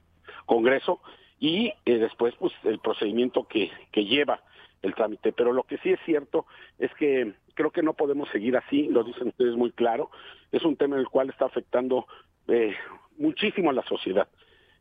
Congreso 0.46 1.00
y 1.40 1.74
eh, 1.86 1.98
después 1.98 2.36
pues 2.36 2.54
el 2.64 2.80
procedimiento 2.80 3.48
que, 3.48 3.72
que 3.92 4.06
lleva 4.06 4.42
el 4.82 4.96
trámite. 4.96 5.32
Pero 5.32 5.54
lo 5.54 5.64
que 5.64 5.78
sí 5.80 5.92
es 5.92 6.00
cierto 6.06 6.46
es 6.80 6.94
que 6.96 7.34
creo 7.54 7.72
que 7.72 7.84
no 7.84 7.94
podemos 7.94 8.30
seguir 8.30 8.58
así, 8.58 8.88
lo 8.88 9.04
dicen 9.04 9.30
ustedes 9.30 9.56
muy 9.56 9.72
claro, 9.72 10.10
es 10.52 10.64
un 10.64 10.76
tema 10.76 10.96
en 10.96 11.02
el 11.02 11.10
cual 11.10 11.30
está 11.30 11.46
afectando 11.46 12.08
eh, 12.48 12.76
muchísimo 13.18 13.70
a 13.70 13.74
la 13.74 13.84
sociedad. 13.84 14.28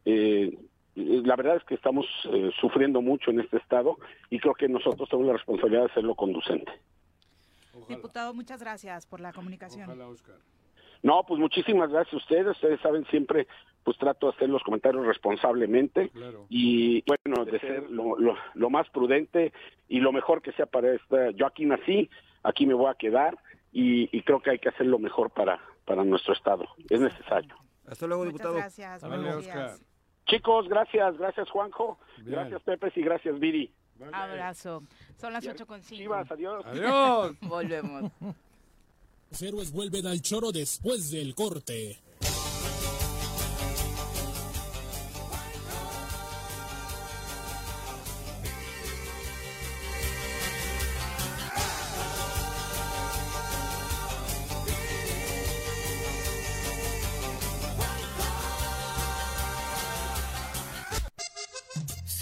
Eh, 0.04 0.56
la 0.96 1.36
verdad 1.36 1.56
es 1.56 1.64
que 1.64 1.74
estamos 1.74 2.06
eh, 2.32 2.50
sufriendo 2.60 3.00
mucho 3.00 3.30
en 3.30 3.40
este 3.40 3.58
estado 3.58 3.98
y 4.28 4.38
creo 4.38 4.54
que 4.54 4.68
nosotros 4.68 5.08
tenemos 5.08 5.28
la 5.28 5.36
responsabilidad 5.38 5.82
de 5.82 5.90
hacerlo 5.90 6.14
conducente. 6.14 6.72
Diputado, 7.88 8.34
muchas 8.34 8.60
gracias 8.60 9.06
por 9.06 9.20
la 9.20 9.32
comunicación. 9.32 9.88
No, 11.02 11.24
pues 11.26 11.40
muchísimas 11.40 11.90
gracias 11.90 12.14
a 12.14 12.16
ustedes. 12.18 12.56
Ustedes 12.56 12.80
saben 12.80 13.06
siempre, 13.06 13.46
pues 13.84 13.96
trato 13.98 14.26
de 14.26 14.36
hacer 14.36 14.48
los 14.48 14.62
comentarios 14.62 15.06
responsablemente 15.06 16.10
y 16.48 17.02
bueno, 17.06 17.44
de 17.44 17.58
ser 17.60 17.90
lo, 17.90 18.16
lo, 18.18 18.70
más 18.70 18.88
prudente 18.90 19.52
y 19.88 20.00
lo 20.00 20.12
mejor 20.12 20.42
que 20.42 20.52
sea 20.52 20.66
para 20.66 20.94
esta. 20.94 21.30
Yo 21.30 21.46
aquí 21.46 21.64
nací, 21.64 22.10
aquí 22.42 22.66
me 22.66 22.74
voy 22.74 22.90
a 22.90 22.94
quedar 22.94 23.38
y, 23.72 24.14
y 24.16 24.22
creo 24.22 24.40
que 24.40 24.50
hay 24.50 24.58
que 24.58 24.68
hacer 24.68 24.86
lo 24.86 24.98
mejor 24.98 25.30
para, 25.30 25.60
para 25.84 26.04
nuestro 26.04 26.34
estado. 26.34 26.66
Es 26.88 27.00
necesario. 27.00 27.54
Hasta 27.86 28.06
luego, 28.06 28.24
diputado. 28.24 28.54
gracias. 28.54 29.02
Chicos, 30.26 30.68
gracias, 30.68 31.18
gracias 31.18 31.50
Juanjo, 31.50 31.98
gracias 32.18 32.62
Pepe 32.62 32.92
y 32.94 33.02
gracias 33.02 33.38
Viri. 33.40 33.72
Abrazo. 34.12 34.82
Son 35.18 35.32
las 35.32 35.46
8 35.46 35.66
con 35.66 35.82
5. 35.82 36.14
adiós. 36.30 36.64
Adiós. 36.66 37.36
Volvemos. 37.42 38.10
Los 39.30 39.42
héroes 39.42 39.72
vuelven 39.72 40.06
al 40.06 40.20
choro 40.22 40.52
después 40.52 41.10
del 41.10 41.34
corte. 41.34 41.98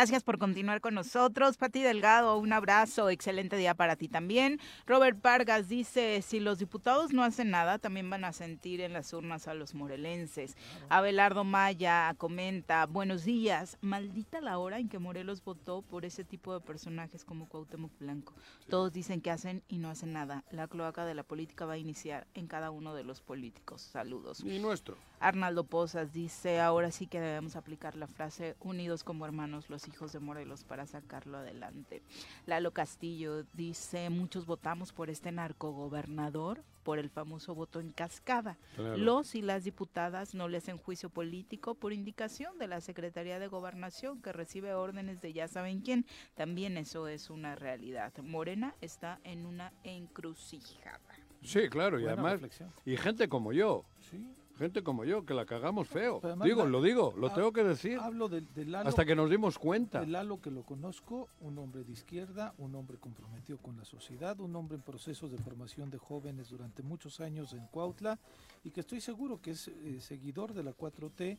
Gracias 0.00 0.22
por 0.22 0.38
continuar 0.38 0.80
con 0.80 0.94
nosotros. 0.94 1.58
Pati 1.58 1.82
Delgado, 1.82 2.38
un 2.38 2.54
abrazo, 2.54 3.10
excelente 3.10 3.58
día 3.58 3.74
para 3.74 3.96
ti 3.96 4.08
también. 4.08 4.58
Robert 4.86 5.20
Vargas 5.20 5.68
dice, 5.68 6.22
si 6.22 6.40
los 6.40 6.58
diputados 6.58 7.12
no 7.12 7.22
hacen 7.22 7.50
nada, 7.50 7.78
también 7.78 8.08
van 8.08 8.24
a 8.24 8.32
sentir 8.32 8.80
en 8.80 8.94
las 8.94 9.12
urnas 9.12 9.46
a 9.46 9.52
los 9.52 9.74
morelenses. 9.74 10.56
Abelardo 10.88 11.44
Maya 11.44 12.14
comenta, 12.16 12.86
buenos 12.86 13.26
días, 13.26 13.76
maldita 13.82 14.40
la 14.40 14.56
hora 14.56 14.78
en 14.78 14.88
que 14.88 14.98
Morelos 14.98 15.44
votó 15.44 15.82
por 15.82 16.06
ese 16.06 16.24
tipo 16.24 16.54
de 16.54 16.60
personajes 16.60 17.26
como 17.26 17.46
Cuauhtémoc 17.46 17.92
Blanco. 17.98 18.32
Todos 18.70 18.94
dicen 18.94 19.20
que 19.20 19.30
hacen 19.30 19.62
y 19.68 19.76
no 19.76 19.90
hacen 19.90 20.14
nada. 20.14 20.44
La 20.50 20.66
cloaca 20.66 21.04
de 21.04 21.14
la 21.14 21.24
política 21.24 21.66
va 21.66 21.74
a 21.74 21.78
iniciar 21.78 22.26
en 22.32 22.46
cada 22.46 22.70
uno 22.70 22.94
de 22.94 23.04
los 23.04 23.20
políticos. 23.20 23.82
Saludos. 23.82 24.40
Y 24.46 24.60
nuestro. 24.60 24.96
Arnaldo 25.20 25.64
Pozas 25.64 26.14
dice, 26.14 26.58
ahora 26.58 26.90
sí 26.90 27.06
que 27.06 27.20
debemos 27.20 27.54
aplicar 27.54 27.96
la 27.96 28.06
frase 28.06 28.56
unidos 28.60 29.04
como 29.04 29.26
hermanos 29.26 29.68
los 29.68 29.86
hijos 29.90 30.12
de 30.12 30.20
Morelos 30.20 30.64
para 30.64 30.86
sacarlo 30.86 31.38
adelante. 31.38 32.02
Lalo 32.46 32.72
Castillo 32.72 33.44
dice, 33.52 34.10
muchos 34.10 34.46
votamos 34.46 34.92
por 34.92 35.10
este 35.10 35.32
narcogobernador 35.32 36.64
por 36.82 36.98
el 36.98 37.10
famoso 37.10 37.54
voto 37.54 37.80
en 37.80 37.90
cascada. 37.90 38.58
Los 38.76 39.34
y 39.34 39.42
las 39.42 39.64
diputadas 39.64 40.34
no 40.34 40.48
le 40.48 40.58
hacen 40.58 40.78
juicio 40.78 41.10
político 41.10 41.74
por 41.74 41.92
indicación 41.92 42.58
de 42.58 42.68
la 42.68 42.80
Secretaría 42.80 43.38
de 43.38 43.48
Gobernación 43.48 44.22
que 44.22 44.32
recibe 44.32 44.74
órdenes 44.74 45.20
de 45.20 45.32
ya 45.32 45.46
saben 45.46 45.80
quién. 45.80 46.06
También 46.34 46.76
eso 46.78 47.06
es 47.06 47.30
una 47.30 47.54
realidad. 47.54 48.12
Morena 48.22 48.74
está 48.80 49.20
en 49.24 49.46
una 49.46 49.72
encrucijada. 49.84 51.00
Sí, 51.42 51.68
claro, 51.68 52.00
y 52.00 52.06
además, 52.06 52.40
y 52.84 52.96
gente 52.96 53.28
como 53.28 53.52
yo. 53.52 53.84
Sí 54.00 54.26
gente 54.60 54.82
como 54.82 55.04
yo, 55.04 55.24
que 55.24 55.32
la 55.32 55.46
cagamos 55.46 55.88
feo. 55.88 56.20
Digo, 56.44 56.66
lo 56.66 56.82
digo, 56.82 57.14
lo 57.16 57.30
tengo 57.30 57.50
que 57.52 57.64
decir. 57.64 57.98
Hablo 57.98 58.28
de, 58.28 58.44
Lalo, 58.66 58.88
hasta 58.88 59.06
que 59.06 59.16
nos 59.16 59.30
dimos 59.30 59.58
cuenta. 59.58 60.00
De 60.00 60.06
Lalo 60.06 60.40
que 60.40 60.50
lo 60.50 60.62
conozco, 60.64 61.28
un 61.40 61.58
hombre 61.58 61.82
de 61.82 61.92
izquierda, 61.92 62.54
un 62.58 62.74
hombre 62.74 62.98
comprometido 62.98 63.58
con 63.58 63.78
la 63.78 63.86
sociedad, 63.86 64.38
un 64.38 64.54
hombre 64.54 64.76
en 64.76 64.82
procesos 64.82 65.32
de 65.32 65.38
formación 65.38 65.90
de 65.90 65.96
jóvenes 65.96 66.50
durante 66.50 66.82
muchos 66.82 67.20
años 67.20 67.54
en 67.54 67.66
Cuautla 67.68 68.18
y 68.62 68.70
que 68.70 68.80
estoy 68.80 69.00
seguro 69.00 69.40
que 69.40 69.52
es 69.52 69.68
eh, 69.68 69.98
seguidor 70.00 70.52
de 70.52 70.62
la 70.62 70.76
4T 70.76 71.38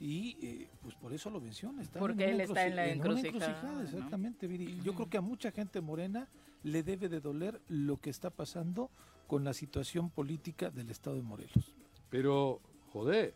y 0.00 0.36
eh, 0.42 0.68
pues 0.82 0.94
por 0.94 1.12
eso 1.14 1.30
lo 1.30 1.40
menciona. 1.40 1.82
Está 1.82 1.98
Porque 1.98 2.30
él 2.30 2.42
está 2.42 2.66
en 2.66 2.76
la 2.76 2.86
encrucijada. 2.88 3.82
exactamente, 3.82 4.46
Viri. 4.46 4.78
Yo 4.84 4.94
creo 4.94 5.08
que 5.08 5.16
a 5.16 5.22
mucha 5.22 5.50
gente 5.50 5.80
morena 5.80 6.28
le 6.62 6.82
debe 6.82 7.08
de 7.08 7.20
doler 7.20 7.60
lo 7.68 7.96
que 7.96 8.10
está 8.10 8.28
pasando 8.28 8.90
con 9.26 9.42
la 9.44 9.54
situación 9.54 10.10
política 10.10 10.70
del 10.70 10.90
Estado 10.90 11.16
de 11.16 11.22
Morelos. 11.22 11.74
Pero, 12.10 12.60
joder, 12.92 13.34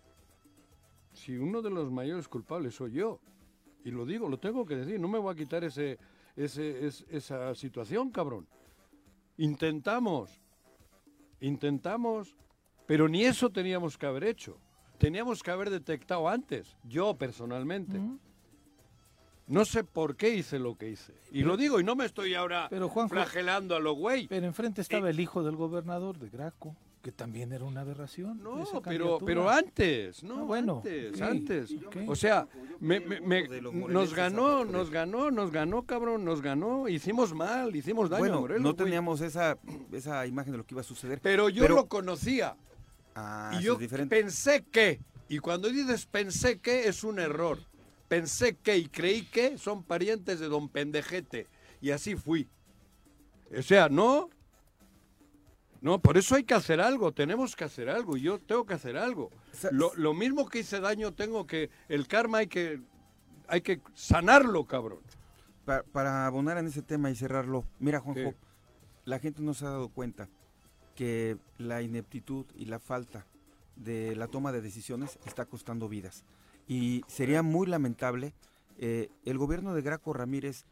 si 1.13 1.37
uno 1.37 1.63
de 1.63 1.71
los 1.71 1.91
mayores 1.91 2.29
culpables 2.29 2.75
soy 2.75 2.93
yo, 2.93 3.21
y 3.85 3.91
lo 3.91 4.07
digo, 4.07 4.29
lo 4.29 4.39
tengo 4.39 4.65
que 4.65 4.77
decir, 4.77 4.99
no 5.01 5.09
me 5.09 5.19
voy 5.19 5.33
a 5.33 5.37
quitar 5.37 5.65
ese, 5.65 5.99
ese, 6.37 6.87
esa 7.11 7.55
situación, 7.55 8.11
cabrón. 8.11 8.47
Intentamos, 9.37 10.41
intentamos, 11.41 12.37
pero 12.87 13.09
ni 13.09 13.25
eso 13.25 13.51
teníamos 13.51 13.99
que 13.99 14.07
haber 14.07 14.25
hecho. 14.25 14.59
Teníamos 14.99 15.43
que 15.43 15.51
haber 15.51 15.71
detectado 15.71 16.29
antes, 16.29 16.77
yo 16.85 17.15
personalmente. 17.15 18.01
No 19.49 19.65
sé 19.65 19.83
por 19.83 20.17
qué 20.17 20.35
hice 20.37 20.61
lo 20.61 20.77
que 20.77 20.91
hice. 20.91 21.13
Y 21.33 21.43
lo 21.43 21.57
digo, 21.57 21.81
y 21.81 21.85
no 21.85 21.97
me 21.97 22.05
estoy 22.05 22.35
ahora 22.35 22.71
flagelando 23.09 23.75
a 23.75 23.81
lo 23.81 23.95
güey. 23.95 24.29
Pero 24.29 24.47
enfrente 24.47 24.81
estaba 24.81 25.11
el 25.11 25.19
hijo 25.19 25.43
del 25.43 25.57
gobernador 25.57 26.19
de 26.19 26.31
Graco 26.31 26.77
que 27.03 27.11
también 27.11 27.53
era 27.53 27.65
una 27.65 27.81
aberración. 27.81 28.43
No, 28.43 28.65
pero, 28.85 29.19
pero 29.19 29.51
antes, 29.51 30.23
no, 30.23 30.39
ah, 30.39 30.43
bueno, 30.43 30.77
antes, 30.77 31.21
antes. 31.21 31.75
O 32.07 32.15
sea, 32.15 32.47
nos 32.81 34.15
ganó, 34.15 34.65
nos 34.65 34.89
ganó, 34.89 35.31
nos 35.33 35.51
ganó, 35.51 35.83
cabrón, 35.83 36.25
nos 36.25 36.41
ganó, 36.41 36.89
hicimos 36.89 37.35
mal, 37.35 37.75
hicimos 37.75 38.09
daño 38.09 38.41
bueno, 38.41 38.59
No 38.61 38.75
teníamos 38.75 39.21
esa, 39.21 39.59
esa 39.93 40.27
imagen 40.27 40.53
de 40.53 40.59
lo 40.59 40.65
que 40.65 40.75
iba 40.75 40.81
a 40.81 40.85
suceder. 40.85 41.21
Pero 41.21 41.49
yo 41.49 41.67
lo 41.69 41.89
conocía. 41.89 42.57
Ah, 43.17 43.59
y 43.59 43.65
yo 43.65 43.77
pensé 44.09 44.65
que, 44.71 45.01
y 45.29 45.39
cuando 45.39 45.69
dices 45.69 46.07
pensé 46.07 46.61
que 46.61 46.89
es 46.89 47.03
un 47.03 47.19
error. 47.19 47.59
Pensé 48.07 48.57
que 48.57 48.77
y 48.77 48.87
creí 48.87 49.23
que 49.23 49.59
son 49.59 49.83
parientes 49.83 50.39
de 50.39 50.47
don 50.47 50.69
Pendejete. 50.69 51.47
Y 51.81 51.91
así 51.91 52.15
fui. 52.15 52.47
O 53.57 53.63
sea, 53.63 53.89
no, 53.89 54.29
no, 55.83 56.01
por 56.01 56.17
eso 56.17 56.37
hay 56.37 56.45
que 56.45 56.55
hacer 56.55 56.81
algo, 56.81 57.11
tenemos 57.13 57.57
que 57.57 57.65
hacer 57.65 57.89
algo, 57.89 58.17
y 58.17 58.23
yo 58.23 58.39
tengo 58.39 58.65
que 58.65 58.75
hacer 58.75 58.97
algo. 58.97 59.31
Lo, 59.73 60.15
mismo 60.15 60.49
que 60.49 60.61
hice 60.61 60.79
daño, 60.79 61.13
tengo 61.13 61.45
que, 61.45 61.71
el 61.89 62.07
karma 62.07 62.39
hay 62.39 62.47
que, 62.47 62.81
hay 63.49 63.63
que 63.63 63.81
sanarlo, 63.93 64.65
cabrón. 64.65 65.01
Para, 65.65 66.25
abonar 66.27 66.57
en 66.59 66.69
ese 66.69 66.83
tema 66.83 67.11
y 67.11 67.17
cerrarlo, 67.17 67.65
mira 67.81 67.99
Juanjo, 67.99 68.35
la 69.05 69.19
gente 69.19 69.43
no 69.43 69.55
se 69.55 69.67
ha 69.67 69.71
dado 69.71 69.89
cuenta 69.89 70.29
que 70.95 71.37
la 71.59 71.83
ineptitud 71.83 72.47
y 72.55 72.67
la 72.67 72.79
falta 72.79 73.27
de 73.75 74.15
la 74.15 74.29
toma 74.29 74.53
de 74.53 74.61
decisiones 74.61 75.19
está 75.27 75.47
costando 75.47 75.89
vidas. 75.89 76.25
Y 76.69 77.03
sería 77.09 77.43
muy 77.43 77.67
lamentable, 77.67 78.35
eh, 78.79 79.11
el 79.25 79.37
gobierno 79.37 79.75
de 79.75 79.83
Graco 79.83 80.13
Ramírez 80.13 80.65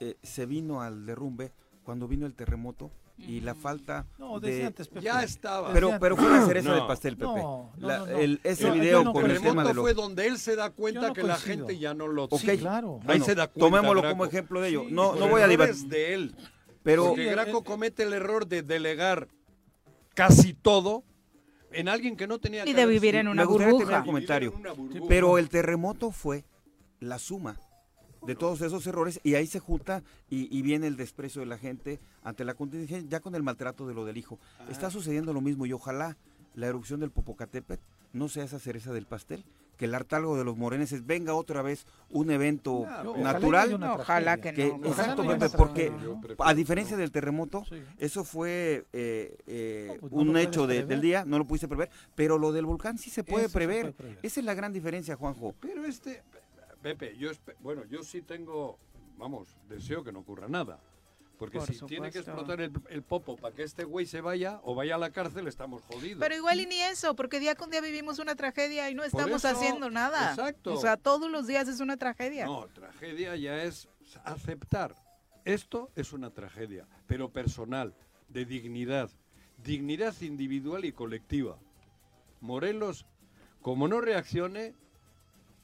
eh, 0.00 0.16
se 0.24 0.46
vino 0.46 0.82
al 0.82 1.06
derrumbe 1.06 1.52
cuando 1.84 2.08
vino 2.08 2.26
el 2.26 2.34
terremoto 2.34 2.90
y 3.18 3.40
la 3.40 3.54
falta 3.54 4.06
no, 4.18 4.38
de 4.40 4.66
antes, 4.66 4.88
ya 5.00 5.22
estaba. 5.22 5.72
Pero 5.72 5.98
pero 6.00 6.16
fue 6.16 6.30
la 6.30 6.46
cereza 6.46 6.74
del 6.74 6.86
pastel 6.86 7.16
Pepe. 7.16 7.42
el, 8.22 8.40
ese 8.44 8.70
video 8.70 9.12
con 9.12 9.30
el 9.30 9.40
tema 9.40 9.64
de 9.64 9.74
lo... 9.74 9.82
fue 9.82 9.94
donde 9.94 10.26
él 10.26 10.38
se 10.38 10.56
da 10.56 10.70
cuenta 10.70 11.12
que 11.12 11.22
la 11.22 11.36
gente 11.36 11.78
ya 11.78 11.94
no 11.94 12.06
lo 12.06 12.24
okay. 12.24 12.58
claro. 12.58 13.00
Ahí 13.06 13.20
se 13.20 13.34
da 13.34 13.48
cuenta 13.48 13.60
tomémoslo 13.60 14.08
como 14.08 14.24
ejemplo 14.24 14.60
de 14.60 14.68
ello. 14.68 14.84
No 14.88 15.14
no 15.14 15.28
voy 15.28 15.42
a 15.42 15.48
debatir 15.48 15.88
de 15.88 16.14
él. 16.14 16.36
Pero 16.82 17.08
Porque 17.08 17.24
Graco 17.26 17.64
comete 17.64 18.04
el 18.04 18.12
error 18.12 18.46
de 18.46 18.62
delegar 18.62 19.28
casi 20.14 20.54
todo 20.54 21.04
en 21.72 21.88
alguien 21.88 22.16
que 22.16 22.26
no 22.26 22.38
tenía 22.38 22.66
y 22.66 22.72
de 22.72 22.86
vivir 22.86 23.16
en 23.16 23.28
una 23.28 23.44
burbuja. 23.44 24.04
comentario. 24.04 24.54
Pero 25.08 25.38
el 25.38 25.48
terremoto 25.48 26.10
fue 26.12 26.44
la 27.00 27.18
suma 27.18 27.58
de 28.28 28.34
todos 28.34 28.60
esos 28.60 28.86
errores 28.86 29.20
y 29.24 29.36
ahí 29.36 29.46
se 29.46 29.58
junta 29.58 30.02
y, 30.28 30.60
viene 30.60 30.86
el 30.86 30.98
desprecio 30.98 31.40
de 31.40 31.46
la 31.46 31.56
gente 31.56 31.98
ante 32.22 32.44
la 32.44 32.52
contingencia, 32.52 33.08
ya 33.08 33.20
con 33.20 33.34
el 33.34 33.42
maltrato 33.42 33.86
de 33.86 33.94
lo 33.94 34.04
del 34.04 34.18
hijo. 34.18 34.38
Está 34.68 34.90
sucediendo 34.90 35.32
lo 35.32 35.40
mismo 35.40 35.64
y 35.64 35.72
ojalá 35.72 36.18
la 36.54 36.66
erupción 36.66 37.00
del 37.00 37.10
Popocatépetl 37.10 37.80
no 38.12 38.28
sea 38.28 38.44
esa 38.44 38.58
cereza 38.58 38.92
del 38.92 39.06
pastel, 39.06 39.46
que 39.78 39.86
el 39.86 39.94
hartalgo 39.94 40.36
de 40.36 40.44
los 40.44 40.58
moreneses 40.58 41.06
venga 41.06 41.32
otra 41.32 41.62
vez 41.62 41.86
un 42.10 42.30
evento 42.30 42.84
natural. 43.16 43.82
Ojalá, 43.82 44.36
que, 44.36 44.76
no. 44.78 44.88
exactamente, 44.88 45.48
porque 45.48 45.90
a 46.38 46.52
diferencia 46.52 46.98
del 46.98 47.10
terremoto, 47.10 47.64
eso 47.96 48.24
fue 48.24 48.84
eh, 48.92 49.38
eh, 49.46 49.96
pues 50.00 50.12
un 50.12 50.36
hecho 50.36 50.66
del 50.66 51.00
día, 51.00 51.24
no 51.24 51.38
lo 51.38 51.46
pudiste 51.46 51.66
prever, 51.66 51.88
pero 52.14 52.36
lo 52.36 52.52
del 52.52 52.66
volcán 52.66 52.98
sí 52.98 53.08
se 53.08 53.24
puede, 53.24 53.48
prever. 53.48 53.94
Esa 54.22 54.40
es 54.40 54.44
la 54.44 54.52
gran 54.52 54.74
diferencia, 54.74 55.16
Juanjo. 55.16 55.54
Pero 55.60 55.86
este, 55.86 56.22
Pepe, 56.82 57.16
yo, 57.16 57.30
bueno, 57.60 57.84
yo 57.86 58.02
sí 58.02 58.22
tengo, 58.22 58.78
vamos, 59.16 59.56
deseo 59.68 60.04
que 60.04 60.12
no 60.12 60.20
ocurra 60.20 60.48
nada. 60.48 60.80
Porque 61.38 61.60
si 61.60 61.78
tiene 61.86 62.10
que 62.10 62.18
explotar 62.18 62.60
el, 62.60 63.02
popo 63.02 63.36
para 63.36 63.54
que 63.54 63.62
este 63.62 63.84
güey 63.84 64.06
se 64.06 64.20
vaya 64.20 64.60
o 64.64 64.74
vaya 64.74 64.96
a 64.96 64.98
la 64.98 65.10
cárcel, 65.10 65.46
estamos 65.46 65.82
jodidos. 65.82 66.18
Pero 66.18 66.34
igual 66.34 66.60
y 66.60 66.66
ni 66.66 66.80
eso, 66.80 67.14
porque 67.14 67.38
día 67.38 67.54
con 67.54 67.70
día 67.70 67.80
vivimos 67.80 68.18
una 68.18 68.34
tragedia 68.34 68.90
y 68.90 68.94
no 68.94 69.04
estamos 69.04 69.44
haciendo 69.44 69.88
nada. 69.88 70.30
Exacto. 70.30 70.74
O 70.74 70.80
sea, 70.80 70.96
todos 70.96 71.30
los 71.30 71.46
días 71.46 71.68
es 71.68 71.78
una 71.78 71.96
tragedia. 71.96 72.46
No, 72.46 72.66
tragedia 72.66 73.36
ya 73.36 73.62
es 73.62 73.88
aceptar. 74.24 74.96
Esto 75.44 75.90
es 75.94 76.12
una 76.12 76.30
tragedia, 76.30 76.88
pero 77.06 77.30
personal, 77.30 77.94
de 78.28 78.44
dignidad. 78.44 79.08
Dignidad 79.62 80.20
individual 80.20 80.84
y 80.84 80.92
colectiva. 80.92 81.58
Morelos, 82.40 83.06
como 83.62 83.86
no 83.86 84.00
reaccione, 84.00 84.74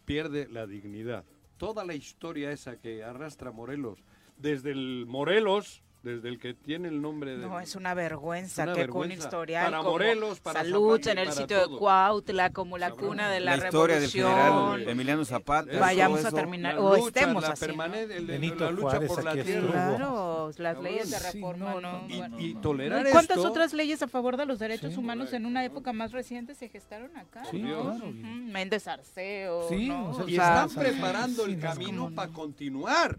pierde 0.04 0.48
la 0.48 0.66
dignidad. 0.66 1.24
Toda 1.56 1.84
la 1.84 1.94
historia 1.94 2.50
esa 2.50 2.80
que 2.80 3.04
arrastra 3.04 3.52
Morelos, 3.52 4.02
desde 4.36 4.72
el 4.72 5.06
Morelos, 5.06 5.83
desde 6.04 6.28
el 6.28 6.38
que 6.38 6.52
tiene 6.52 6.88
el 6.88 7.00
nombre 7.00 7.38
de... 7.38 7.46
No, 7.46 7.58
es 7.58 7.74
una 7.74 7.94
vergüenza 7.94 8.70
que 8.74 8.86
con 8.86 9.10
historial 9.10 9.70
para 9.70 9.82
Morelos, 9.82 10.38
para 10.38 10.60
Salud 10.60 11.00
en 11.08 11.18
el 11.18 11.32
sitio 11.32 11.66
de 11.66 11.76
Cuautla 11.78 12.50
como 12.50 12.76
la 12.76 12.90
cuna 12.90 13.30
de 13.30 13.40
la, 13.40 13.56
la 13.56 13.64
historia 13.64 13.96
revolución. 13.96 14.80
Del 14.80 14.88
Emiliano 14.90 15.24
Zapata. 15.24 15.78
Vayamos 15.80 16.22
a 16.26 16.30
terminar, 16.30 16.78
o 16.78 17.08
estemos 17.08 17.42
la 17.42 17.50
así. 17.50 17.66
la 17.66 18.70
lucha 18.70 19.00
por 19.00 19.24
la 19.24 19.32
tierra. 19.32 19.70
Claro, 19.70 20.50
las 20.58 20.82
leyes 20.82 21.10
de 21.10 21.18
reforma, 21.18 21.80
¿no? 21.80 22.06
Y, 22.38 22.50
y, 22.50 22.54
tolerar 22.56 23.08
¿Cuántas 23.10 23.38
otras 23.38 23.72
leyes 23.72 24.02
a 24.02 24.08
favor 24.08 24.36
de 24.36 24.44
los 24.44 24.58
derechos 24.58 24.96
humanos 24.98 25.32
en 25.32 25.46
una 25.46 25.64
época 25.64 25.94
más 25.94 26.12
reciente 26.12 26.54
se 26.54 26.68
gestaron 26.68 27.16
acá? 27.16 27.44
Sí, 27.50 27.62
claro. 27.62 28.12
Méndez 28.12 28.86
Arceo, 28.86 29.68
sí, 29.70 29.90
Y 30.26 30.32
están 30.32 30.68
preparando 30.68 31.46
el 31.46 31.58
camino 31.58 32.10
para 32.14 32.30
continuar. 32.30 33.18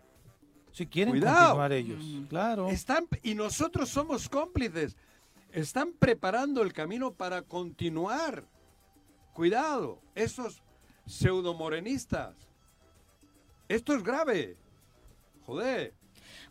Si 0.75 0.85
quieren 0.85 1.13
continuar 1.21 1.71
ellos, 1.71 2.03
claro. 2.27 2.67
Están, 2.67 3.07
y 3.23 3.33
nosotros 3.33 3.87
somos 3.87 4.27
cómplices. 4.27 4.97
Están 5.53 5.93
preparando 5.93 6.61
el 6.61 6.73
camino 6.73 7.13
para 7.13 7.41
continuar. 7.43 8.43
Cuidado, 9.31 10.01
esos 10.15 10.61
pseudomorenistas. 11.05 12.35
Esto 13.69 13.95
es 13.95 14.03
grave. 14.03 14.57
Joder. 15.45 15.93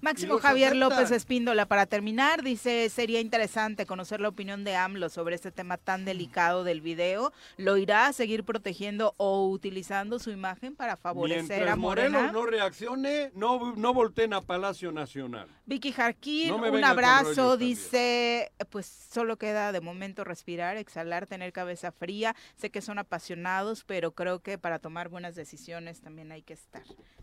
Máximo 0.04 0.38
Javier 0.38 0.76
López 0.76 1.10
Espíndola, 1.10 1.64
para 1.64 1.86
terminar, 1.86 2.42
dice, 2.42 2.90
sería 2.90 3.20
interesante 3.20 3.86
conocer 3.86 4.20
la 4.20 4.28
opinión 4.28 4.62
de 4.62 4.76
AMLO 4.76 5.08
sobre 5.08 5.34
este 5.34 5.50
tema 5.50 5.78
tan 5.78 6.04
delicado 6.04 6.62
del 6.62 6.82
video. 6.82 7.32
¿Lo 7.56 7.78
irá 7.78 8.06
a 8.06 8.12
seguir 8.12 8.44
protegiendo 8.44 9.14
o 9.16 9.48
utilizando 9.48 10.18
su 10.18 10.30
imagen 10.30 10.76
para 10.76 10.98
favorecer 10.98 11.66
a 11.68 11.76
Morena? 11.76 12.18
Morelos 12.18 12.32
no 12.34 12.46
reaccione, 12.46 13.30
no, 13.34 13.74
no 13.76 13.94
volteen 13.94 14.34
a 14.34 14.42
Palacio 14.42 14.92
Nacional. 14.92 15.48
Vicky 15.64 15.90
Jarquín, 15.90 16.52
un 16.52 16.84
abrazo, 16.84 17.56
dice, 17.56 18.52
pues 18.68 18.84
solo 18.86 19.38
queda 19.38 19.72
de 19.72 19.80
momento 19.80 20.22
respirar, 20.22 20.76
exhalar, 20.76 21.26
tener 21.26 21.54
cabeza 21.54 21.92
fría. 21.92 22.36
Sé 22.56 22.68
que 22.68 22.82
son 22.82 22.98
apasionados, 22.98 23.84
pero 23.84 24.12
creo 24.12 24.40
que 24.40 24.58
para 24.58 24.78
tomar 24.80 25.08
buenas 25.08 25.34
decisiones 25.34 26.02
también 26.02 26.30
hay 26.30 26.42
que 26.42 26.52
estar. 26.52 26.82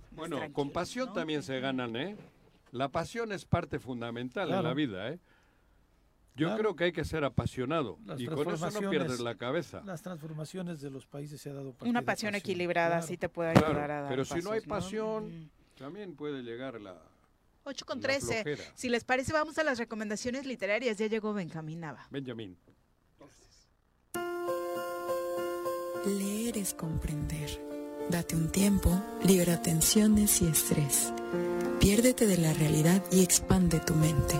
Bueno, 0.10 0.40
con 0.52 0.72
pasión 0.72 1.14
también 1.14 1.44
se 1.44 1.60
ganan, 1.60 1.96
¿eh? 1.96 2.18
La 2.72 2.90
pasión 2.90 3.32
es 3.32 3.46
parte 3.46 3.80
fundamental 3.80 4.52
en 4.52 4.64
la 4.64 4.74
vida, 4.74 5.10
¿eh? 5.10 5.20
Yo 6.36 6.56
creo 6.58 6.76
que 6.76 6.86
hay 6.86 6.92
que 6.92 7.04
ser 7.04 7.24
apasionado 7.26 8.00
y 8.18 8.26
con 8.26 8.50
eso 8.50 8.72
no 8.72 8.90
pierdes 8.90 9.20
la 9.20 9.36
cabeza. 9.36 9.82
Las 9.84 10.02
transformaciones 10.02 10.80
de 10.82 10.90
los 10.90 11.06
países 11.06 11.42
se 11.42 11.50
ha 11.50 11.54
dado 11.54 11.76
Una 11.82 12.02
pasión, 12.02 12.36
equilibrada 12.36 13.02
sí 13.02 13.18
te 13.18 13.30
puede 13.30 13.52
ayudar 13.52 13.92
a 13.92 14.02
dar 14.02 14.10
Pero 14.10 14.26
si 14.26 14.42
no 14.42 14.52
hay 14.52 14.62
pasión, 14.62 15.52
también 15.78 16.16
puede 16.16 16.42
llegar 16.42 16.80
la 16.80 17.02
8 17.64 17.86
con 17.86 18.00
13. 18.00 18.58
Si 18.76 18.90
les 18.90 19.04
parece, 19.04 19.34
vamos 19.34 19.58
a 19.58 19.64
las 19.64 19.78
recomendaciones 19.78 20.46
literarias. 20.46 20.98
Ya 20.98 21.08
llegó 21.08 21.34
Benjamín 21.34 21.82
Nava. 21.82 22.08
Benjamín. 22.10 22.58
Leer 26.06 26.58
es 26.58 26.74
comprender. 26.74 27.50
Date 28.12 28.36
un 28.36 28.50
tiempo, 28.50 29.02
libera 29.24 29.62
tensiones 29.62 30.42
y 30.42 30.48
estrés. 30.48 31.14
Piérdete 31.80 32.28
de 32.28 32.38
la 32.38 32.52
realidad 32.52 33.02
y 33.10 33.24
expande 33.24 33.80
tu 33.80 33.96
mente. 33.96 34.38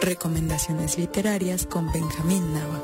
Recomendaciones 0.00 0.96
literarias 0.96 1.66
con 1.66 1.92
Benjamín 1.92 2.54
Nava. 2.54 2.82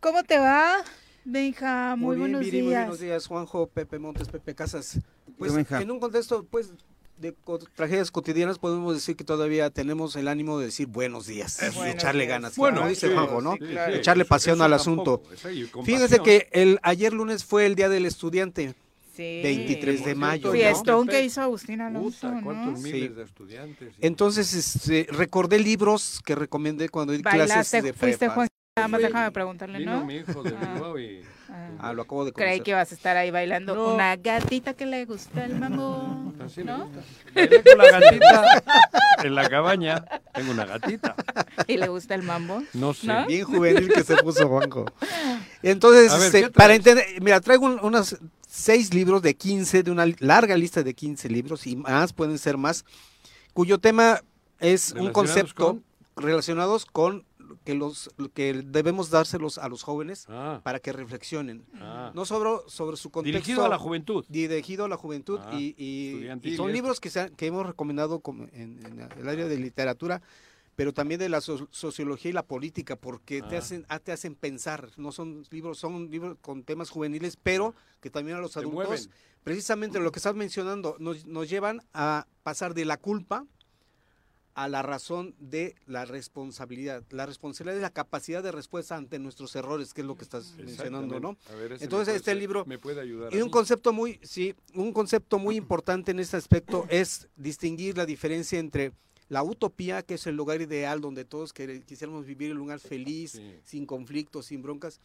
¿Cómo 0.00 0.24
te 0.24 0.38
va, 0.38 0.76
Benja? 1.26 1.96
Muy, 1.96 2.16
buenos 2.16 2.40
días. 2.40 2.64
Muy 2.64 2.72
buenos 2.72 3.00
días, 3.00 3.26
Juanjo, 3.26 3.66
Pepe 3.66 3.98
Montes, 3.98 4.28
Pepe 4.28 4.54
Casas. 4.54 4.98
Pues 5.36 5.52
en 5.54 5.90
un 5.90 6.00
contexto, 6.00 6.46
pues 6.50 6.72
de 7.18 7.34
tragedias 7.74 8.10
cotidianas 8.10 8.58
podemos 8.58 8.94
decir 8.94 9.16
que 9.16 9.24
todavía 9.24 9.70
tenemos 9.70 10.16
el 10.16 10.28
ánimo 10.28 10.58
de 10.58 10.66
decir 10.66 10.86
buenos 10.86 11.26
días 11.26 11.60
y 11.62 11.88
echarle 11.88 12.26
ganas. 12.26 12.56
Bueno, 12.56 12.86
dice 12.88 13.08
Juanjo, 13.08 13.40
¿no? 13.40 13.56
echarle 13.88 14.24
pasión 14.24 14.62
al 14.62 14.72
asunto. 14.72 15.22
Fíjense 15.84 16.20
que 16.20 16.48
el 16.52 16.78
ayer 16.82 17.12
lunes 17.12 17.44
fue 17.44 17.66
el 17.66 17.74
Día 17.74 17.88
del 17.88 18.06
Estudiante. 18.06 18.74
23 19.18 20.04
de 20.04 20.14
mayo. 20.14 20.52
Fiestón 20.52 21.06
¿no? 21.06 21.12
que 21.12 21.24
hizo 21.24 21.40
Agustín 21.40 21.80
Alonso. 21.80 22.32
¿Cuántos 22.42 22.80
miles 22.80 23.16
de 23.16 23.24
estudiantes? 23.24 23.94
Entonces, 24.00 24.54
este, 24.54 25.08
recordé 25.10 25.58
libros 25.58 26.20
que 26.24 26.36
recomendé 26.36 26.88
cuando 26.88 27.12
di 27.12 27.22
clases 27.24 27.82
de 27.82 27.92
prepa. 27.92 28.28
Juan, 28.28 28.48
nada 28.76 28.88
más 28.88 29.02
déjame 29.02 29.32
preguntarle, 29.32 29.84
¿no? 29.84 30.04
mi 30.04 30.18
hijo 30.18 30.42
de 30.44 30.54
ah. 30.56 30.92
y 31.00 31.22
Ah, 31.50 31.68
ah, 31.78 31.92
lo 31.94 32.02
acabo 32.02 32.24
de 32.24 32.32
conocer. 32.32 32.48
Creí 32.48 32.60
que 32.60 32.74
vas 32.74 32.92
a 32.92 32.94
estar 32.94 33.16
ahí 33.16 33.30
bailando 33.30 33.94
una 33.94 34.16
gatita 34.16 34.74
que 34.74 34.84
le 34.84 35.04
gusta 35.06 35.44
el 35.44 35.54
mambo. 35.58 36.34
Así 36.44 36.62
¿no? 36.62 36.90
con 37.34 37.78
la 37.78 37.90
gatita 37.90 38.62
en 39.24 39.34
la 39.34 39.48
cabaña. 39.48 40.04
Tengo 40.34 40.52
una 40.52 40.66
gatita. 40.66 41.14
¿Y 41.66 41.76
le 41.78 41.88
gusta 41.88 42.14
el 42.14 42.22
mambo? 42.22 42.62
No 42.74 42.92
sé. 42.92 43.08
Bien 43.26 43.44
juvenil 43.44 43.88
que 43.92 44.04
se 44.04 44.16
puso 44.18 44.46
Juanjo. 44.48 44.84
Entonces, 45.62 46.12
este, 46.12 46.50
para 46.50 46.74
entender, 46.74 47.04
mira, 47.22 47.40
traigo 47.40 47.66
unos 47.66 48.16
seis 48.46 48.92
libros 48.92 49.22
de 49.22 49.34
15, 49.34 49.82
de 49.82 49.90
una 49.90 50.06
larga 50.18 50.56
lista 50.56 50.82
de 50.82 50.94
15 50.94 51.28
libros 51.28 51.66
y 51.66 51.76
más, 51.76 52.12
pueden 52.12 52.38
ser 52.38 52.56
más, 52.56 52.84
cuyo 53.52 53.78
tema 53.78 54.20
es 54.60 54.92
un 54.92 55.12
concepto 55.12 55.80
relacionados 56.16 56.84
con 56.84 57.24
que 57.68 57.74
los 57.74 58.08
que 58.32 58.62
debemos 58.64 59.10
dárselos 59.10 59.58
a 59.58 59.68
los 59.68 59.82
jóvenes 59.82 60.24
ah. 60.30 60.62
para 60.64 60.80
que 60.80 60.90
reflexionen. 60.90 61.66
Ah. 61.74 62.12
no 62.14 62.24
sobre 62.24 62.48
sobre 62.66 62.96
su 62.96 63.10
contexto 63.10 63.36
dirigido 63.36 63.62
a 63.66 63.68
la 63.68 63.76
juventud. 63.76 64.24
Dirigido 64.26 64.86
a 64.86 64.88
la 64.88 64.96
juventud 64.96 65.38
ah, 65.42 65.54
y, 65.54 66.26
son 66.56 66.72
libros 66.72 66.98
que, 66.98 67.10
que 67.36 67.46
hemos 67.46 67.66
recomendado 67.66 68.22
en, 68.52 69.06
el 69.18 69.28
área 69.28 69.46
de 69.46 69.58
literatura 69.58 70.22
pero 70.76 70.94
también 70.94 71.20
de 71.20 71.28
la 71.28 71.42
sociología 71.42 72.30
y 72.30 72.32
la 72.32 72.42
política 72.42 72.96
porque 72.96 73.42
te 73.42 73.58
hacen 73.58 73.84
te 74.02 74.12
hacen 74.12 74.34
pensar. 74.34 74.88
No 74.96 75.12
son 75.12 75.44
libros 75.50 75.78
son 75.78 76.10
libros 76.10 76.38
con 76.40 76.62
temas 76.62 76.88
juveniles 76.88 77.36
pero 77.36 77.74
que 78.00 78.08
también 78.08 78.38
a 78.38 78.40
los 78.40 78.56
adultos 78.56 79.10
precisamente 79.44 80.00
lo 80.00 80.10
que 80.10 80.20
estás 80.20 80.34
mencionando 80.34 80.96
nos, 81.00 81.26
nos 81.26 81.50
llevan 81.50 81.82
a 81.92 82.26
pasar 82.42 82.72
de 82.72 82.86
la 82.86 82.96
culpa 82.96 83.44
a 84.58 84.66
la 84.66 84.82
razón 84.82 85.36
de 85.38 85.76
la 85.86 86.04
responsabilidad. 86.04 87.04
La 87.10 87.26
responsabilidad 87.26 87.76
es 87.76 87.82
la 87.82 87.92
capacidad 87.92 88.42
de 88.42 88.50
respuesta 88.50 88.96
ante 88.96 89.20
nuestros 89.20 89.54
errores, 89.54 89.94
que 89.94 90.00
es 90.00 90.06
lo 90.08 90.16
que 90.16 90.24
estás 90.24 90.56
mencionando, 90.56 91.20
¿no? 91.20 91.36
Entonces 91.78 92.16
este 92.16 92.34
libro 92.34 92.64
me 92.66 92.76
puede 92.76 93.00
ayudar. 93.00 93.32
Y 93.32 93.40
un 93.40 93.50
concepto 93.50 93.92
muy, 93.92 94.18
sí, 94.24 94.56
un 94.74 94.92
concepto 94.92 95.38
muy 95.38 95.54
importante 95.54 96.10
en 96.10 96.18
este 96.18 96.36
aspecto 96.36 96.86
es 96.88 97.28
distinguir 97.36 97.96
la 97.96 98.04
diferencia 98.04 98.58
entre 98.58 98.90
la 99.28 99.44
utopía, 99.44 100.02
que 100.02 100.14
es 100.14 100.26
el 100.26 100.34
lugar 100.34 100.60
ideal 100.60 101.00
donde 101.00 101.24
todos 101.24 101.52
quisiéramos 101.52 102.26
vivir 102.26 102.50
un 102.50 102.58
lugar 102.58 102.80
feliz, 102.80 103.40
sin 103.62 103.86
conflictos, 103.86 104.46
sin 104.46 104.60
broncas, 104.60 105.00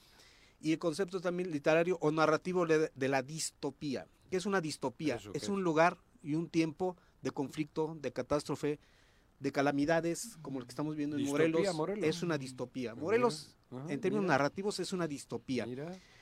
y 0.62 0.72
el 0.72 0.80
concepto 0.80 1.22
también 1.22 1.52
literario 1.52 2.00
o 2.02 2.10
narrativo 2.12 2.66
de, 2.66 2.90
la 3.08 3.22
distopía. 3.22 4.08
que 4.32 4.38
es 4.38 4.48
una 4.48 4.62
distopía? 4.62 5.20
es 5.36 5.48
un 5.48 5.62
lugar 5.62 6.00
y 6.24 6.34
un 6.34 6.50
tiempo 6.50 6.98
de 7.22 7.30
conflicto, 7.30 7.96
de 8.02 8.12
catástrofe, 8.12 8.80
de 9.44 9.52
calamidades 9.52 10.38
como 10.42 10.60
lo 10.60 10.66
que 10.66 10.72
estamos 10.72 10.96
viendo 10.96 11.18
en 11.18 11.26
Morelos, 11.26 11.68
es 11.98 12.24
una 12.24 12.38
distopía. 12.38 12.96
Morelos, 12.96 13.56
en 13.90 14.00
términos 14.00 14.26
narrativos, 14.26 14.80
es 14.80 14.94
una 14.94 15.06
distopía. 15.06 15.68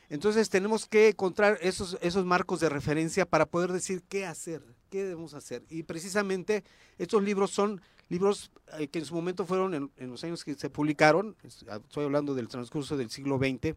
Entonces 0.09 0.49
tenemos 0.49 0.87
que 0.87 1.09
encontrar 1.09 1.57
esos, 1.61 1.97
esos 2.01 2.25
marcos 2.25 2.59
de 2.59 2.67
referencia 2.67 3.25
para 3.25 3.45
poder 3.45 3.71
decir 3.71 4.03
qué 4.09 4.25
hacer, 4.25 4.61
qué 4.89 5.03
debemos 5.03 5.35
hacer. 5.35 5.63
Y 5.69 5.83
precisamente 5.83 6.65
estos 6.97 7.23
libros 7.23 7.51
son 7.51 7.79
libros 8.09 8.51
eh, 8.77 8.87
que 8.87 8.99
en 8.99 9.05
su 9.05 9.13
momento 9.13 9.45
fueron 9.45 9.91
en, 9.95 10.09
los 10.09 10.23
años 10.25 10.43
que 10.43 10.55
se 10.55 10.69
publicaron, 10.69 11.37
estoy 11.43 12.03
hablando 12.03 12.33
del 12.33 12.49
transcurso 12.49 12.97
del 12.97 13.09
siglo 13.09 13.37
XX, 13.37 13.75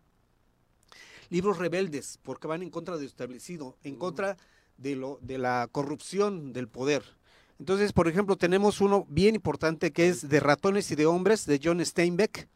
libros 1.28 1.58
rebeldes, 1.58 2.18
porque 2.22 2.48
van 2.48 2.62
en 2.62 2.70
contra 2.70 2.96
de 2.96 3.02
lo 3.02 3.06
establecido, 3.06 3.76
en 3.84 3.94
contra 3.96 4.36
de, 4.76 4.96
lo, 4.96 5.18
de 5.22 5.38
la 5.38 5.68
corrupción 5.70 6.52
del 6.52 6.66
poder. 6.66 7.04
Entonces, 7.59 7.93
por 7.93 8.09
ejemplo, 8.09 8.36
tenemos 8.36 8.81
uno 8.81 9.06
bien 9.09 9.35
importante 9.35 9.93
que 9.93 10.09
es 10.09 10.28
De 10.28 10.40
ratones 10.40 10.90
y 10.90 10.97
de 10.97 11.06
hombres, 11.06 11.47
de 11.47 11.60
John 11.62 11.85
Steinbeck, 11.85 12.48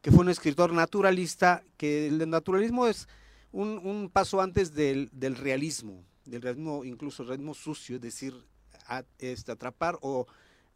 que 0.00 0.10
fue 0.10 0.20
un 0.20 0.28
escritor 0.28 0.72
naturalista, 0.72 1.64
que 1.76 2.06
el 2.06 2.30
naturalismo 2.30 2.86
es 2.86 3.08
un, 3.52 4.10
paso 4.12 4.40
antes 4.40 4.74
del, 4.74 5.10
realismo, 5.36 6.04
del 6.24 6.42
realismo, 6.42 6.84
incluso 6.84 7.22
el 7.22 7.28
realismo 7.28 7.54
sucio, 7.54 7.96
es 7.96 8.02
decir, 8.02 8.34
este, 9.18 9.52
atrapar 9.52 9.98
o 10.02 10.26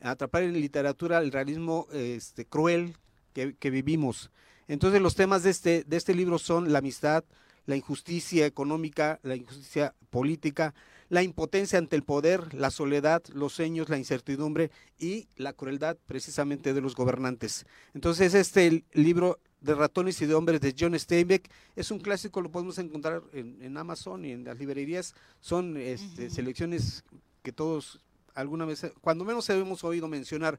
atrapar 0.03 0.43
en 0.43 0.55
literatura 0.55 1.19
el 1.19 1.31
realismo 1.31 1.87
este, 1.93 2.47
cruel 2.47 2.97
que, 3.33 3.55
que, 3.55 3.71
vivimos. 3.71 4.31
Entonces 4.67 5.01
los 5.01 5.15
temas 5.15 5.43
de 5.43 5.51
este, 5.51 5.85
de 5.85 5.97
este 5.97 6.15
libro 6.15 6.39
son 6.39 6.73
la 6.73 6.79
amistad, 6.79 7.25
la 7.67 7.77
injusticia 7.77 8.47
económica, 8.47 9.21
la 9.23 9.37
injusticia 9.37 9.95
política, 10.09 10.75
la 11.11 11.23
impotencia 11.25 11.79
ante 11.79 11.97
el 11.97 12.05
poder, 12.05 12.55
la 12.55 12.71
soledad, 12.71 13.23
los 13.35 13.53
sueños, 13.53 13.89
la 13.89 13.99
incertidumbre 13.99 14.71
y 14.99 15.27
la 15.37 15.53
crueldad 15.53 15.99
precisamente 16.07 16.73
de 16.73 16.81
los 16.81 16.95
gobernantes. 16.95 17.67
Entonces 17.95 18.33
este 18.33 18.85
libro 18.93 19.41
de 19.61 19.75
ratones 19.75 20.23
y 20.23 20.27
de 20.27 20.35
hombres 20.35 20.61
de 20.61 20.75
John 20.79 20.99
Steinbeck 20.99 21.51
es 21.75 21.91
un 21.91 21.99
clásico, 21.99 22.41
lo 22.41 22.51
podemos 22.51 22.79
encontrar 22.79 23.23
en, 23.33 23.77
Amazon 23.77 24.25
y 24.25 24.31
en 24.31 24.45
las 24.45 24.59
librerías, 24.59 25.15
son 25.41 25.77
este, 25.77 26.31
selecciones 26.31 27.05
que 27.43 27.53
todos 27.53 28.01
alguna 28.35 28.65
vez, 28.65 28.87
cuando 29.01 29.25
menos 29.25 29.51
hemos 29.51 29.83
oído 29.85 30.07
mencionar. 30.07 30.59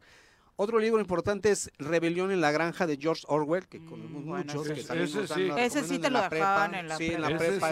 Otro 0.58 0.80
libro 0.80 1.00
importante 1.00 1.50
es 1.50 1.72
Rebelión 1.80 2.30
en 2.30 2.42
la 2.42 2.52
granja 2.52 2.86
de 2.86 2.98
George 2.98 3.24
Orwell, 3.28 3.68
que 3.68 3.84
conocemos 3.84 4.24
mm, 4.24 4.28
muchos. 4.28 4.68
Ese, 4.68 5.84
sí. 5.84 5.98
te 5.98 6.10
lo 6.10 6.22
dejaban 6.22 6.76
en 6.76 6.88
la 6.90 6.98
sí, 6.98 7.06
En 7.06 7.22
la 7.22 7.38
prepa 7.38 7.72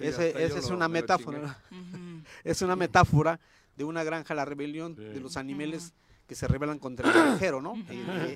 ese, 0.00 0.44
es 0.44 0.70
una 0.70 0.88
metáfora. 0.88 1.58
es 2.44 2.62
una 2.62 2.76
metáfora 2.76 3.40
de 3.76 3.84
una 3.84 4.02
granja, 4.04 4.34
la 4.34 4.44
rebelión 4.44 4.94
de 4.96 5.20
los 5.20 5.36
animales 5.36 5.94
que 6.28 6.34
se 6.34 6.46
rebelan 6.46 6.78
contra 6.78 7.08
el 7.08 7.14
granjero, 7.14 7.62
¿no? 7.62 7.74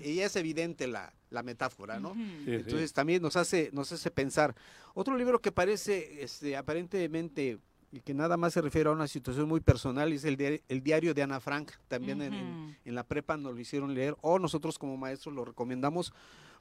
y, 0.03 0.21
es 0.21 0.35
evidente 0.37 0.87
la, 0.87 1.13
metáfora, 1.45 2.01
¿no? 2.01 2.15
Entonces 2.47 2.93
también 2.93 3.21
nos 3.21 3.37
hace, 3.37 3.71
nos 3.73 3.93
hace 3.93 4.11
pensar. 4.11 4.55
Otro 4.95 5.17
libro 5.17 5.41
que 5.41 5.53
parece 5.53 6.23
este, 6.23 6.57
aparentemente 6.57 7.59
y 7.93 8.01
que 8.01 8.15
nada 8.15 8.39
más 8.39 8.55
se 8.55 8.63
refiere 8.63 8.89
a 8.89 8.93
una 8.93 9.07
situación 9.07 9.47
muy 9.47 9.61
personal 9.61 10.11
es 10.15 10.25
el, 10.25 10.63
el 10.67 10.83
diario 10.83 11.13
de 11.13 11.23
Ana 11.23 11.41
Frank, 11.41 11.73
también 11.89 12.23
en, 12.23 12.75
en, 12.83 12.95
la 12.95 13.05
prepa 13.05 13.37
nos 13.37 13.53
lo 13.53 13.61
hicieron 13.61 13.95
leer, 13.95 14.17
o 14.23 14.39
nosotros 14.39 14.79
como 14.79 14.97
maestros 14.97 15.35
lo 15.35 15.45
recomendamos 15.45 16.15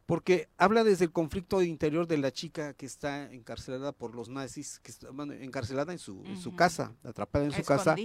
porque 0.06 0.50
habla 0.58 0.84
desde 0.84 1.06
el 1.06 1.12
conflicto 1.12 1.62
interior 1.62 2.08
de 2.08 2.18
la 2.18 2.32
chica 2.32 2.74
que 2.74 2.86
está 2.86 3.32
encarcelada 3.32 3.92
por 3.92 4.16
los 4.16 4.30
nazis, 4.30 4.80
que 4.80 4.92
está 4.92 5.08
encarcelada 5.40 5.94
en 5.94 6.00
su, 6.00 6.24
su 6.42 6.56
casa, 6.56 6.94
atrapada 7.04 7.46
en 7.46 7.52
su 7.52 7.64
casa, 7.64 7.96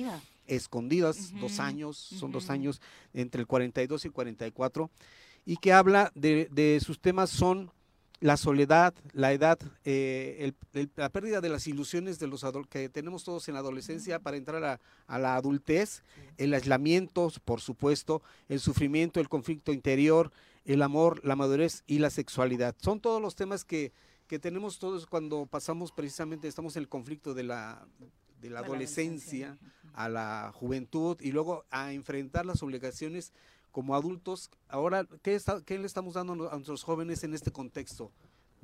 escondidas, 0.46 1.32
dos 1.40 1.58
años, 1.58 1.96
son 1.96 2.32
dos 2.32 2.50
años, 2.50 2.80
entre 3.12 3.40
el 3.40 3.46
42 3.46 4.04
y 4.04 4.10
44, 4.10 4.90
y 5.44 5.56
que 5.56 5.72
habla 5.72 6.12
de, 6.14 6.48
de 6.52 6.80
sus 6.84 7.00
temas 7.00 7.30
son 7.30 7.70
la 8.20 8.36
soledad, 8.36 8.94
la 9.12 9.32
edad, 9.32 9.58
eh, 9.84 10.52
la 10.96 11.10
pérdida 11.10 11.40
de 11.40 11.48
las 11.48 11.66
ilusiones 11.66 12.18
de 12.18 12.26
los 12.26 12.44
que 12.68 12.88
tenemos 12.88 13.24
todos 13.24 13.48
en 13.48 13.54
la 13.54 13.60
adolescencia 13.60 14.20
para 14.20 14.36
entrar 14.36 14.64
a, 14.64 14.80
a 15.06 15.18
la 15.18 15.36
adultez, 15.36 16.02
el 16.38 16.54
aislamiento, 16.54 17.30
por 17.44 17.60
supuesto, 17.60 18.22
el 18.48 18.60
sufrimiento, 18.60 19.20
el 19.20 19.28
conflicto 19.28 19.72
interior, 19.72 20.32
el 20.66 20.82
amor, 20.82 21.24
la 21.24 21.36
madurez 21.36 21.84
y 21.86 21.98
la 21.98 22.10
sexualidad. 22.10 22.74
Son 22.78 23.00
todos 23.00 23.22
los 23.22 23.34
temas 23.34 23.64
que, 23.64 23.92
que 24.26 24.38
tenemos 24.38 24.78
todos 24.78 25.06
cuando 25.06 25.46
pasamos 25.46 25.92
precisamente, 25.92 26.48
estamos 26.48 26.76
en 26.76 26.82
el 26.82 26.88
conflicto 26.88 27.34
de 27.34 27.44
la, 27.44 27.86
de 28.40 28.50
la 28.50 28.60
adolescencia 28.60 29.58
a 29.94 30.08
la 30.08 30.52
juventud 30.54 31.16
y 31.20 31.32
luego 31.32 31.64
a 31.70 31.92
enfrentar 31.92 32.44
las 32.44 32.62
obligaciones 32.62 33.32
como 33.70 33.94
adultos. 33.94 34.50
Ahora, 34.68 35.06
¿qué, 35.22 35.34
está, 35.34 35.62
qué 35.64 35.78
le 35.78 35.86
estamos 35.86 36.14
dando 36.14 36.50
a 36.50 36.54
nuestros 36.54 36.82
jóvenes 36.82 37.24
en 37.24 37.34
este 37.34 37.50
contexto? 37.52 38.10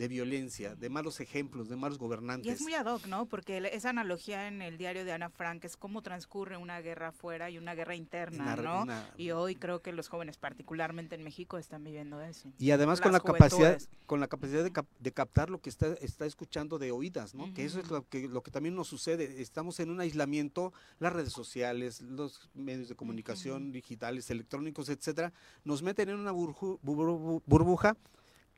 De 0.02 0.08
violencia, 0.08 0.74
de 0.74 0.90
malos 0.90 1.20
ejemplos, 1.20 1.68
de 1.68 1.76
malos 1.76 1.96
gobernantes. 1.96 2.44
Y 2.44 2.50
es 2.50 2.60
muy 2.60 2.74
ad 2.74 2.86
hoc, 2.86 3.06
¿no? 3.06 3.26
Porque 3.26 3.70
esa 3.72 3.90
analogía 3.90 4.48
en 4.48 4.60
el 4.60 4.76
diario 4.76 5.04
de 5.04 5.12
Ana 5.12 5.30
Frank 5.30 5.64
es 5.64 5.76
cómo 5.76 6.02
transcurre 6.02 6.56
una 6.56 6.80
guerra 6.80 7.08
afuera 7.08 7.50
y 7.50 7.56
una 7.56 7.76
guerra 7.76 7.94
interna, 7.94 8.56
¿no? 8.56 8.84
Y 9.16 9.30
hoy 9.30 9.54
creo 9.54 9.80
que 9.80 9.92
los 9.92 10.08
jóvenes, 10.08 10.38
particularmente 10.38 11.14
en 11.14 11.22
México, 11.22 11.56
están 11.56 11.84
viviendo 11.84 12.20
eso. 12.20 12.50
Y 12.58 12.72
además 12.72 13.00
con 13.00 13.12
la 13.12 13.20
capacidad, 13.20 13.80
con 14.06 14.18
la 14.18 14.26
capacidad 14.26 14.64
de, 14.64 15.12
captar 15.12 15.50
lo 15.50 15.60
que 15.60 15.70
está, 15.70 15.92
está 16.00 16.26
escuchando 16.26 16.80
de 16.80 16.90
oídas, 16.90 17.36
¿no? 17.36 17.54
Que 17.54 17.64
eso 17.64 17.78
es 17.78 17.88
lo 17.88 18.04
que, 18.08 18.26
lo 18.26 18.42
que 18.42 18.50
también 18.50 18.74
nos 18.74 18.88
sucede. 18.88 19.40
Estamos 19.40 19.78
en 19.78 19.88
un 19.88 20.00
aislamiento, 20.00 20.72
las 20.98 21.12
redes 21.12 21.32
sociales, 21.32 22.00
los 22.00 22.50
medios 22.54 22.88
de 22.88 22.96
comunicación 22.96 23.70
digitales, 23.70 24.28
electrónicos, 24.30 24.88
etcétera, 24.88 25.32
nos 25.62 25.80
meten 25.80 26.08
en 26.08 26.16
una 26.16 26.32
burbuja 26.32 27.96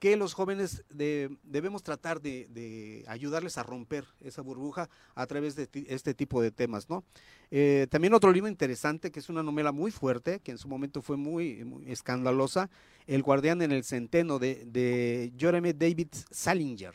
que 0.04 0.18
los 0.18 0.34
jóvenes 0.34 0.84
debemos 0.90 1.82
tratar 1.82 2.20
de, 2.20 3.04
ayudarles 3.08 3.56
a 3.56 3.62
romper 3.62 4.04
esa 4.20 4.42
burbuja 4.42 4.90
a 5.14 5.26
través 5.26 5.56
de 5.56 5.66
este 5.88 6.12
tipo 6.12 6.42
de 6.42 6.50
temas, 6.50 6.90
¿no? 6.90 7.04
Eh, 7.50 7.86
también 7.88 8.12
otro 8.12 8.30
libro 8.30 8.50
interesante, 8.50 9.10
que 9.10 9.20
es 9.20 9.30
una 9.30 9.42
novela 9.42 9.72
muy 9.72 9.90
fuerte, 9.90 10.40
que 10.40 10.50
en 10.50 10.58
su 10.58 10.68
momento 10.68 11.00
fue 11.00 11.16
muy, 11.16 11.64
escandalosa, 11.86 12.68
El 13.06 13.22
guardián 13.22 13.62
en 13.62 13.72
el 13.72 13.82
centeno, 13.82 14.38
de, 14.38 14.66
de 14.66 15.32
Jeremy 15.38 15.72
David 15.72 16.08
Salinger, 16.30 16.92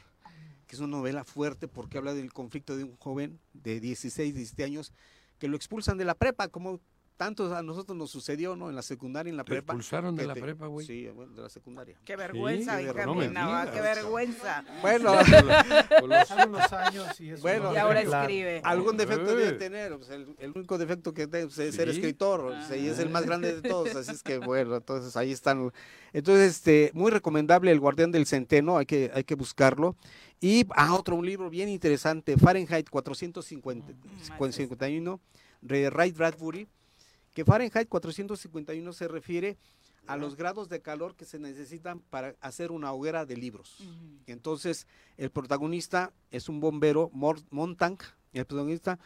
que 0.68 0.76
es 0.76 0.80
una 0.80 0.98
novela 0.98 1.23
fuerte 1.23 1.68
porque 1.68 1.98
habla 1.98 2.14
del 2.14 2.31
conflicto 2.31 2.77
de 2.77 2.84
un 2.84 2.95
joven 2.98 3.40
de 3.53 3.80
16, 3.80 4.36
17 4.36 4.64
años, 4.65 4.94
que 5.40 5.48
lo 5.48 5.56
expulsan 5.56 5.98
de 5.98 6.06
la 6.06 6.14
prepa, 6.14 6.49
como 6.49 6.80
tanto 7.20 7.54
a 7.54 7.62
nosotros 7.62 7.98
nos 7.98 8.10
sucedió, 8.10 8.56
¿no? 8.56 8.70
En 8.70 8.78
la 8.78 8.82
secundaria, 8.82 9.30
en 9.30 9.36
la 9.36 9.44
¿Te 9.44 9.52
prepa. 9.52 9.74
expulsaron 9.74 10.16
de 10.16 10.26
la 10.26 10.36
prepa, 10.36 10.68
güey? 10.68 10.88
Sí, 10.88 11.04
de 11.04 11.41
la 11.41 11.50
secundaria. 11.50 11.98
Qué 12.06 12.16
vergüenza, 12.16 12.82
hija 12.82 13.06
no 13.06 13.20
qué 13.20 13.82
vergüenza. 13.82 14.64
Bueno, 14.82 15.12
por 16.00 16.08
los 16.08 16.32
unos 16.32 16.72
años 16.72 17.20
y 17.20 17.32
eso. 17.32 17.41
Bueno, 17.41 17.74
y 17.74 17.76
ahora 17.76 18.00
escribe. 18.00 18.62
Algún 18.64 18.96
defecto 18.96 19.36
debe 19.36 19.52
tener, 19.52 19.98
pues, 19.98 20.10
el, 20.10 20.54
único 20.56 20.78
defecto 20.78 21.14
que 21.14 21.28
tiene 21.28 21.48
es 21.48 21.76
ser 21.76 21.90
escritor, 21.90 22.56
y 22.74 22.88
es 22.88 23.00
el 23.00 23.10
más 23.10 23.26
grande 23.26 23.54
de 23.54 23.68
todos, 23.68 23.94
así 23.98 24.14
es 24.14 24.24
que 24.24 24.38
bueno, 24.38 24.78
entonces 24.78 25.18
ahí 25.18 25.34
están. 25.34 25.74
Entonces, 26.14 26.52
este, 26.52 26.91
muy 26.94 27.12
recomendable 27.12 27.70
El 27.70 27.82
Guardián 27.82 28.14
del 28.14 28.28
Centeno, 28.28 28.78
hay 28.78 28.86
que, 28.86 29.12
hay 29.14 29.26
que 29.26 29.36
buscarlo. 29.36 29.98
Y, 30.40 30.66
ah, 30.70 30.96
otro, 30.96 31.18
un 31.18 31.26
libro 31.26 31.50
bien 31.50 31.68
interesante, 31.68 32.38
Fahrenheit 32.38 32.90
451, 32.90 35.20
de 35.62 35.90
Ray 35.90 36.14
Bradbury 36.14 36.66
que 37.40 37.45
Fahrenheit 37.45 37.88
451 37.88 38.91
se 38.91 39.07
refiere 39.07 39.57
a 40.07 40.18
los 40.18 40.36
grados 40.36 40.68
de 40.68 40.82
calor 40.82 41.16
que 41.16 41.24
se 41.24 41.40
necesitan 41.40 42.02
para 42.02 42.36
hacer 42.41 42.70
una 42.70 42.91
hoguera 42.91 43.26
de 43.26 43.38
libros. 43.38 43.78
Entonces, 44.28 44.88
el 45.16 45.30
protagonista 45.30 46.11
es 46.32 46.49
un 46.49 46.60
bombero, 46.60 47.10
Montank, 47.14 48.03
el 48.34 48.45
protagonista 48.45 48.99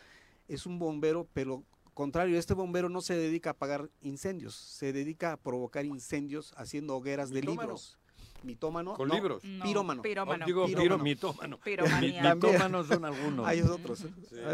es 0.48 0.66
un 0.66 0.80
bombero, 0.80 1.28
pero 1.32 1.64
contrario, 1.94 2.40
este 2.40 2.56
bombero 2.56 2.90
no 2.90 3.02
se 3.02 3.16
dedica 3.16 3.52
a 3.52 3.54
apagar 3.54 3.92
incendios, 4.02 4.56
se 4.56 4.94
dedica 4.94 5.34
a 5.34 5.38
provocar 5.38 5.86
incendios 5.86 6.56
haciendo 6.58 6.96
hogueras 6.96 7.30
de 7.30 7.44
libros. 7.44 8.00
Mitómano. 8.42 8.96
¿Con 8.96 9.10
libros? 9.10 9.44
pirómano. 9.64 10.02
Pirómano. 10.02 10.46
digo, 10.48 10.66
pirómano. 10.66 11.04
mitómano. 11.04 11.60
Mitómanos 11.64 12.88
son 12.88 13.06
algunos. 13.06 13.48
Hay 13.48 13.62
otros, 13.62 14.08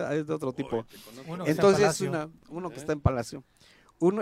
hay 0.08 0.24
de 0.24 0.34
otro 0.34 0.52
tipo. 0.52 0.86
Entonces, 1.46 2.02
una, 2.02 2.30
uno 2.50 2.70
que 2.70 2.76
está 2.76 2.92
en 2.92 3.00
Palacio 3.00 3.44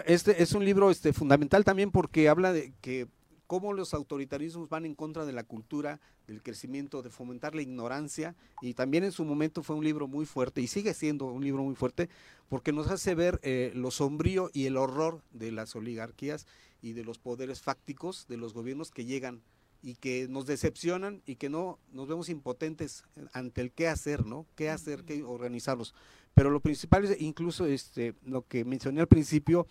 este 0.06 0.42
es 0.42 0.54
un 0.54 0.66
libro 0.66 0.90
este, 0.90 1.14
fundamental 1.14 1.64
también 1.64 1.92
porque 1.92 2.30
habla 2.30 2.52
de 2.52 2.74
que 2.82 3.08
cómo 3.48 3.74
los 3.74 3.94
autoritarismos 3.94 4.70
van 4.70 4.86
en 4.86 4.94
contra 4.94 5.26
de 5.26 5.32
la 5.32 5.44
cultura, 5.44 6.02
del 6.28 6.44
crecimiento, 6.44 7.02
de 7.02 7.10
fomentar 7.10 7.56
la 7.56 7.62
ignorancia, 7.62 8.36
y 8.62 8.74
también 8.74 9.06
en 9.06 9.14
su 9.14 9.24
momento 9.24 9.64
fue 9.64 9.78
un 9.78 9.86
libro 9.86 10.08
muy 10.08 10.26
fuerte, 10.26 10.62
y 10.62 10.68
sigue 10.68 10.94
siendo 10.94 11.26
un 11.26 11.44
libro 11.44 11.64
muy 11.64 11.76
fuerte, 11.76 12.10
porque 12.50 12.74
nos 12.74 12.90
hace 12.90 13.16
ver 13.16 13.40
eh, 13.44 13.72
lo 13.74 13.90
sombrío 13.90 14.50
y 14.54 14.66
el 14.66 14.76
horror 14.76 15.22
de 15.32 15.52
las 15.52 15.76
oligarquías 15.76 16.46
y 16.82 16.94
de 16.94 17.06
los 17.06 17.20
poderes 17.20 17.62
fácticos 17.62 18.28
de 18.28 18.38
los 18.38 18.54
gobiernos 18.54 18.92
que 18.92 19.06
llegan 19.06 19.42
y 19.82 19.96
que 19.96 20.28
nos 20.28 20.46
decepcionan 20.46 21.22
y 21.26 21.36
que 21.36 21.50
no 21.50 21.80
nos 21.94 22.08
vemos 22.08 22.30
impotentes 22.30 23.04
ante 23.32 23.62
el 23.62 23.72
qué 23.72 23.88
hacer, 23.88 24.26
¿no? 24.26 24.46
¿Qué 24.56 24.70
hacer, 24.70 25.04
qué 25.06 25.24
organizarlos? 25.24 25.94
Pero 26.38 26.52
lo 26.52 26.60
principal 26.60 27.04
es 27.04 27.20
incluso 27.20 27.66
este, 27.66 28.14
lo 28.24 28.46
que 28.46 28.64
mencioné 28.64 29.02
al 29.02 29.08
principio, 29.08 29.66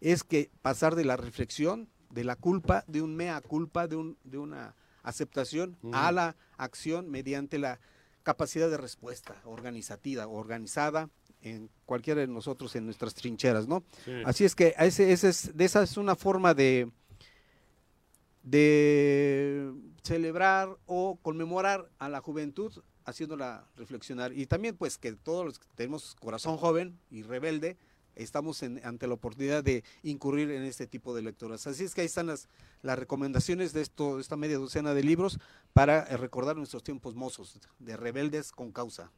es 0.00 0.24
que 0.24 0.50
pasar 0.62 0.94
de 0.94 1.04
la 1.04 1.18
reflexión, 1.18 1.86
de 2.08 2.24
la 2.24 2.34
culpa, 2.34 2.82
de 2.86 3.02
un 3.02 3.14
mea 3.14 3.38
culpa, 3.42 3.86
de, 3.86 3.96
un, 3.96 4.16
de 4.24 4.38
una 4.38 4.74
aceptación 5.02 5.76
a 5.92 6.10
la 6.10 6.34
acción 6.56 7.10
mediante 7.10 7.58
la 7.58 7.78
capacidad 8.22 8.70
de 8.70 8.78
respuesta 8.78 9.36
organizativa, 9.44 10.26
organizada 10.28 11.10
en 11.42 11.68
cualquiera 11.84 12.22
de 12.22 12.26
nosotros 12.28 12.74
en 12.74 12.86
nuestras 12.86 13.12
trincheras, 13.12 13.68
¿no? 13.68 13.84
Así 14.24 14.46
es 14.46 14.54
que 14.54 14.74
ese, 14.78 15.12
ese 15.12 15.28
es, 15.28 15.54
de 15.54 15.64
esa 15.66 15.82
es 15.82 15.98
una 15.98 16.16
forma 16.16 16.54
de, 16.54 16.90
de 18.44 19.74
celebrar 20.02 20.74
o 20.86 21.18
conmemorar 21.20 21.90
a 21.98 22.08
la 22.08 22.22
juventud 22.22 22.72
haciéndola 23.08 23.66
reflexionar. 23.76 24.32
Y 24.32 24.46
también 24.46 24.76
pues 24.76 24.98
que 24.98 25.12
todos 25.12 25.44
los 25.44 25.58
que 25.58 25.66
tenemos 25.74 26.14
corazón 26.16 26.56
joven 26.56 26.98
y 27.10 27.22
rebelde, 27.22 27.76
estamos 28.14 28.62
ante 28.62 29.06
la 29.06 29.14
oportunidad 29.14 29.62
de 29.62 29.84
incurrir 30.02 30.50
en 30.50 30.64
este 30.64 30.86
tipo 30.86 31.14
de 31.14 31.22
lecturas. 31.22 31.66
Así 31.66 31.84
es 31.84 31.94
que 31.94 32.02
ahí 32.02 32.06
están 32.06 32.26
las, 32.26 32.48
las 32.82 32.98
recomendaciones 32.98 33.72
de 33.72 33.80
esto, 33.80 34.18
esta 34.18 34.36
media 34.36 34.58
docena 34.58 34.92
de 34.92 35.02
libros 35.02 35.38
para 35.72 36.00
eh, 36.00 36.16
recordar 36.16 36.56
nuestros 36.56 36.82
tiempos 36.82 37.14
mozos, 37.14 37.58
de 37.78 37.96
rebeldes 37.96 38.52
con 38.52 38.72
causa. 38.72 39.10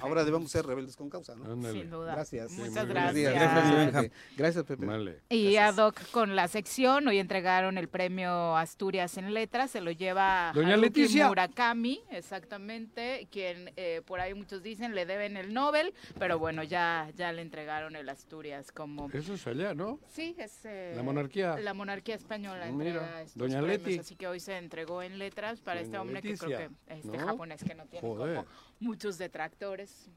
Ahora 0.00 0.24
debemos 0.24 0.50
ser 0.50 0.66
rebeldes 0.66 0.96
con 0.96 1.10
causa, 1.10 1.34
¿no? 1.34 1.44
Sin 1.72 1.90
duda. 1.90 2.14
Gracias. 2.14 2.52
Muchas 2.52 2.86
gracias. 2.86 3.34
Gracias, 3.34 4.12
Gracias, 4.36 4.64
Pepe. 4.64 4.84
Y 5.30 5.56
a 5.56 5.72
Doc 5.72 6.00
con 6.10 6.36
la 6.36 6.48
sección, 6.48 7.08
hoy 7.08 7.18
entregaron 7.18 7.78
el 7.78 7.88
premio 7.88 8.56
Asturias 8.56 9.16
en 9.18 9.32
Letras, 9.32 9.70
se 9.70 9.80
lo 9.80 9.90
lleva 9.90 10.52
Doña 10.54 10.76
Leticia 10.76 11.28
Murakami, 11.28 12.00
exactamente, 12.10 13.28
quien 13.30 13.72
eh, 13.76 14.02
por 14.06 14.20
ahí 14.20 14.34
muchos 14.34 14.62
dicen 14.62 14.94
le 14.94 15.06
deben 15.06 15.36
el 15.36 15.52
Nobel, 15.52 15.94
pero 16.18 16.38
bueno, 16.38 16.62
ya, 16.62 17.10
ya 17.16 17.32
le 17.32 17.42
entregaron 17.42 17.96
el 17.96 18.08
Asturias 18.08 18.72
como... 18.72 19.10
Eso 19.12 19.34
es 19.34 19.46
allá, 19.46 19.74
¿no? 19.74 19.98
Sí, 20.08 20.34
es... 20.38 20.64
Eh, 20.64 20.92
la 20.96 21.02
monarquía. 21.02 21.58
La 21.58 21.74
monarquía 21.74 22.14
española. 22.14 22.66
Mira, 22.72 23.24
Doña 23.34 23.62
Leti. 23.62 23.98
Así 23.98 24.16
que 24.16 24.26
hoy 24.26 24.40
se 24.40 24.56
entregó 24.56 25.02
en 25.02 25.18
Letras 25.18 25.60
para 25.60 25.80
este 25.80 25.98
hombre 25.98 26.22
que 26.22 26.36
creo 26.36 26.58
que 26.58 26.94
este 26.94 27.18
japonés 27.18 27.62
que 27.64 27.74
no 27.74 27.86
tiene 27.86 28.06
como 28.06 28.44
muchos 28.80 29.18
detractores. 29.18 30.08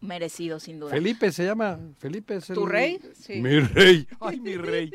Merecido, 0.00 0.58
sin 0.58 0.80
duda. 0.80 0.90
Felipe 0.90 1.30
se 1.30 1.44
llama. 1.44 1.78
Felipe 1.98 2.36
es 2.36 2.50
el... 2.50 2.56
¿Tu 2.56 2.66
rey? 2.66 3.00
Sí. 3.14 3.40
Mi 3.40 3.60
rey. 3.60 4.08
Ay, 4.20 4.40
mi 4.40 4.56
rey. 4.56 4.92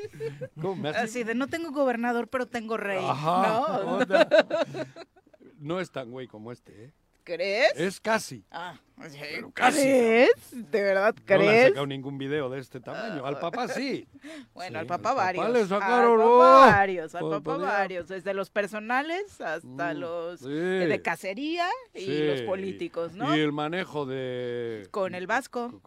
Así 0.96 1.24
de 1.24 1.34
no 1.34 1.48
tengo 1.48 1.72
gobernador, 1.72 2.28
pero 2.28 2.46
tengo 2.46 2.76
rey. 2.76 3.00
Ajá. 3.02 3.84
¿no? 3.84 4.00
no 5.60 5.80
es 5.80 5.92
tan 5.92 6.12
güey 6.12 6.28
como 6.28 6.52
este, 6.52 6.86
¿eh? 6.86 6.94
¿Crees? 7.24 7.74
Es 7.76 8.00
casi. 8.00 8.44
Ah, 8.52 8.80
pero 8.98 9.52
casi. 9.52 9.82
¿Crees? 9.82 10.32
¿De 10.52 10.82
verdad 10.82 11.16
crees? 11.24 11.40
No 11.40 11.52
le 11.52 11.60
han 11.60 11.68
sacado 11.70 11.88
ningún 11.88 12.18
video 12.18 12.50
de 12.50 12.60
este 12.60 12.80
tamaño. 12.80 13.26
Al 13.26 13.40
papá 13.40 13.68
sí. 13.68 14.08
Bueno, 14.54 14.80
al 14.80 14.88
papá 14.88 15.14
varios. 15.14 15.46
Papá 15.46 15.58
le 15.58 15.66
sacaron, 15.66 16.22
al 16.22 16.28
papá 16.28 16.72
varios, 16.72 17.16
al 17.16 17.30
papá 17.30 17.58
varios. 17.58 18.08
Desde 18.08 18.34
los 18.34 18.50
personales 18.50 19.40
hasta 19.40 19.94
mm, 19.94 19.98
los 19.98 20.42
de 20.42 21.02
cacería 21.04 21.68
y 21.94 22.26
los 22.26 22.42
políticos, 22.42 23.14
¿no? 23.14 23.36
Y 23.36 23.40
el 23.40 23.52
manejo 23.52 24.06
de... 24.06 24.88
Con 24.92 25.14
el 25.14 25.28
Vasco. 25.28 25.80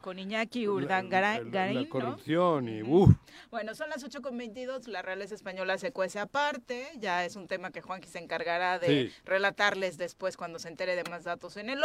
Con 0.00 0.18
Iñaki 0.18 0.68
Urdangarín, 0.68 1.52
La, 1.52 1.88
corrupción 1.88 2.68
y... 2.68 2.82
Uf. 2.82 3.10
Bueno, 3.50 3.74
son 3.74 3.90
las 3.90 4.04
8.22, 4.04 4.86
la 4.86 5.02
realeza 5.02 5.34
española 5.34 5.78
se 5.78 5.92
cuece 5.92 6.18
aparte. 6.18 6.88
Ya 6.98 7.24
es 7.24 7.36
un 7.36 7.48
tema 7.48 7.70
que 7.70 7.80
Juanqui 7.80 8.08
se 8.08 8.18
encargará 8.18 8.78
de 8.78 9.12
relatarles 9.24 9.98
después 9.98 10.36
cuando 10.36 10.58
se 10.58 10.68
entere 10.68 10.94
de 10.96 11.04
más 11.10 11.24
datos 11.24 11.56
en 11.56 11.70
el 11.70 11.82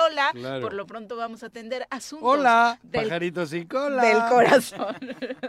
Por 0.62 0.74
lo 0.74 0.86
pronto 0.86 1.16
vamos 1.16 1.44
a 1.44 1.48
atender 1.48 1.88
asuntos 1.90 2.28
Hola, 2.30 2.80
del, 2.84 3.04
pajaritos 3.04 3.50
sin 3.50 3.68
cola. 3.68 4.04
Del 4.04 4.20
corazón. 4.30 4.96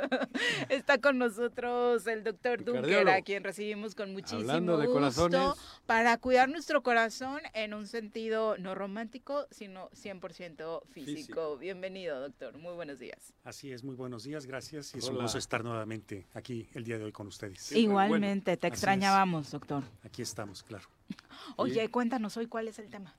Está 0.68 0.98
con 0.98 1.18
nosotros 1.18 2.06
el 2.06 2.24
doctor 2.24 2.64
Dunker, 2.64 3.08
a 3.08 3.22
quien 3.22 3.44
recibimos 3.44 3.94
con 3.94 4.12
muchísimo 4.12 4.76
de 4.76 4.86
gusto 4.86 5.56
para 5.86 6.16
cuidar 6.18 6.48
nuestro 6.48 6.82
corazón 6.82 7.40
en 7.52 7.74
un 7.74 7.86
sentido 7.86 8.56
no 8.58 8.74
romántico, 8.74 9.46
sino 9.50 9.90
100% 9.90 10.82
físico. 10.90 11.56
Bienvenido, 11.58 12.20
doctor. 12.20 12.58
Muy 12.58 12.74
buenos 12.74 12.98
días. 12.98 13.34
Así 13.44 13.72
es, 13.72 13.84
muy 13.84 13.94
buenos 13.94 14.24
días, 14.24 14.46
gracias. 14.46 14.94
Y 14.94 14.98
es 14.98 15.08
un 15.08 15.18
gusto 15.20 15.38
estar 15.38 15.64
nuevamente 15.64 16.26
aquí 16.34 16.68
el 16.74 16.84
día 16.84 16.98
de 16.98 17.04
hoy 17.04 17.12
con 17.12 17.26
ustedes. 17.26 17.72
Igualmente, 17.72 18.56
te 18.56 18.66
extrañábamos, 18.66 19.50
doctor. 19.50 19.82
Aquí 20.02 20.22
estamos, 20.22 20.62
claro. 20.62 20.88
Oye, 21.56 21.88
cuéntanos 21.90 22.36
hoy 22.36 22.46
cuál 22.46 22.68
es 22.68 22.78
el 22.78 22.88
tema. 22.88 23.14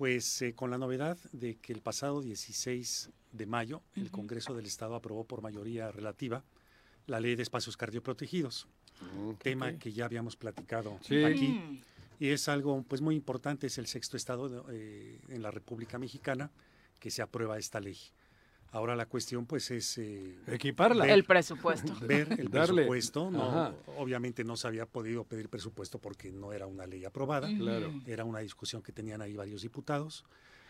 Pues 0.00 0.40
eh, 0.40 0.54
con 0.54 0.70
la 0.70 0.78
novedad 0.78 1.18
de 1.30 1.56
que 1.56 1.74
el 1.74 1.82
pasado 1.82 2.22
16 2.22 3.10
de 3.32 3.44
mayo 3.44 3.82
el 3.96 4.10
Congreso 4.10 4.54
del 4.54 4.64
Estado 4.64 4.94
aprobó 4.94 5.24
por 5.24 5.42
mayoría 5.42 5.92
relativa 5.92 6.42
la 7.06 7.20
ley 7.20 7.36
de 7.36 7.42
espacios 7.42 7.76
cardioprotegidos, 7.76 8.66
tema 9.42 9.74
que 9.74 9.92
ya 9.92 10.06
habíamos 10.06 10.36
platicado 10.36 10.98
aquí. 11.26 11.48
Mm. 11.48 11.82
Y 12.18 12.28
es 12.28 12.48
algo 12.48 12.82
pues 12.88 13.02
muy 13.02 13.14
importante, 13.14 13.66
es 13.66 13.76
el 13.76 13.86
sexto 13.86 14.16
estado 14.16 14.64
eh, 14.70 15.20
en 15.28 15.42
la 15.42 15.50
República 15.50 15.98
Mexicana 15.98 16.50
que 16.98 17.10
se 17.10 17.20
aprueba 17.20 17.58
esta 17.58 17.78
ley. 17.78 17.98
Ahora 18.72 18.94
la 18.94 19.06
cuestión 19.06 19.46
pues 19.46 19.70
es... 19.70 19.98
Eh, 19.98 20.38
Equiparla. 20.46 21.12
el 21.12 21.24
presupuesto. 21.24 21.92
Ver 22.02 22.28
el 22.38 22.50
presupuesto. 22.50 23.30
No, 23.40 23.74
obviamente 23.98 24.44
no 24.44 24.56
se 24.56 24.68
había 24.68 24.86
podido 24.86 25.24
pedir 25.24 25.48
presupuesto 25.48 25.98
porque 25.98 26.30
no 26.30 26.52
era 26.52 26.66
una 26.66 26.86
ley 26.86 27.04
aprobada. 27.04 27.48
Claro. 27.48 27.92
Era 28.06 28.24
una 28.24 28.40
discusión 28.40 28.82
que 28.82 28.92
tenían 28.92 29.22
ahí 29.22 29.34
varios 29.34 29.62
diputados. 29.62 30.24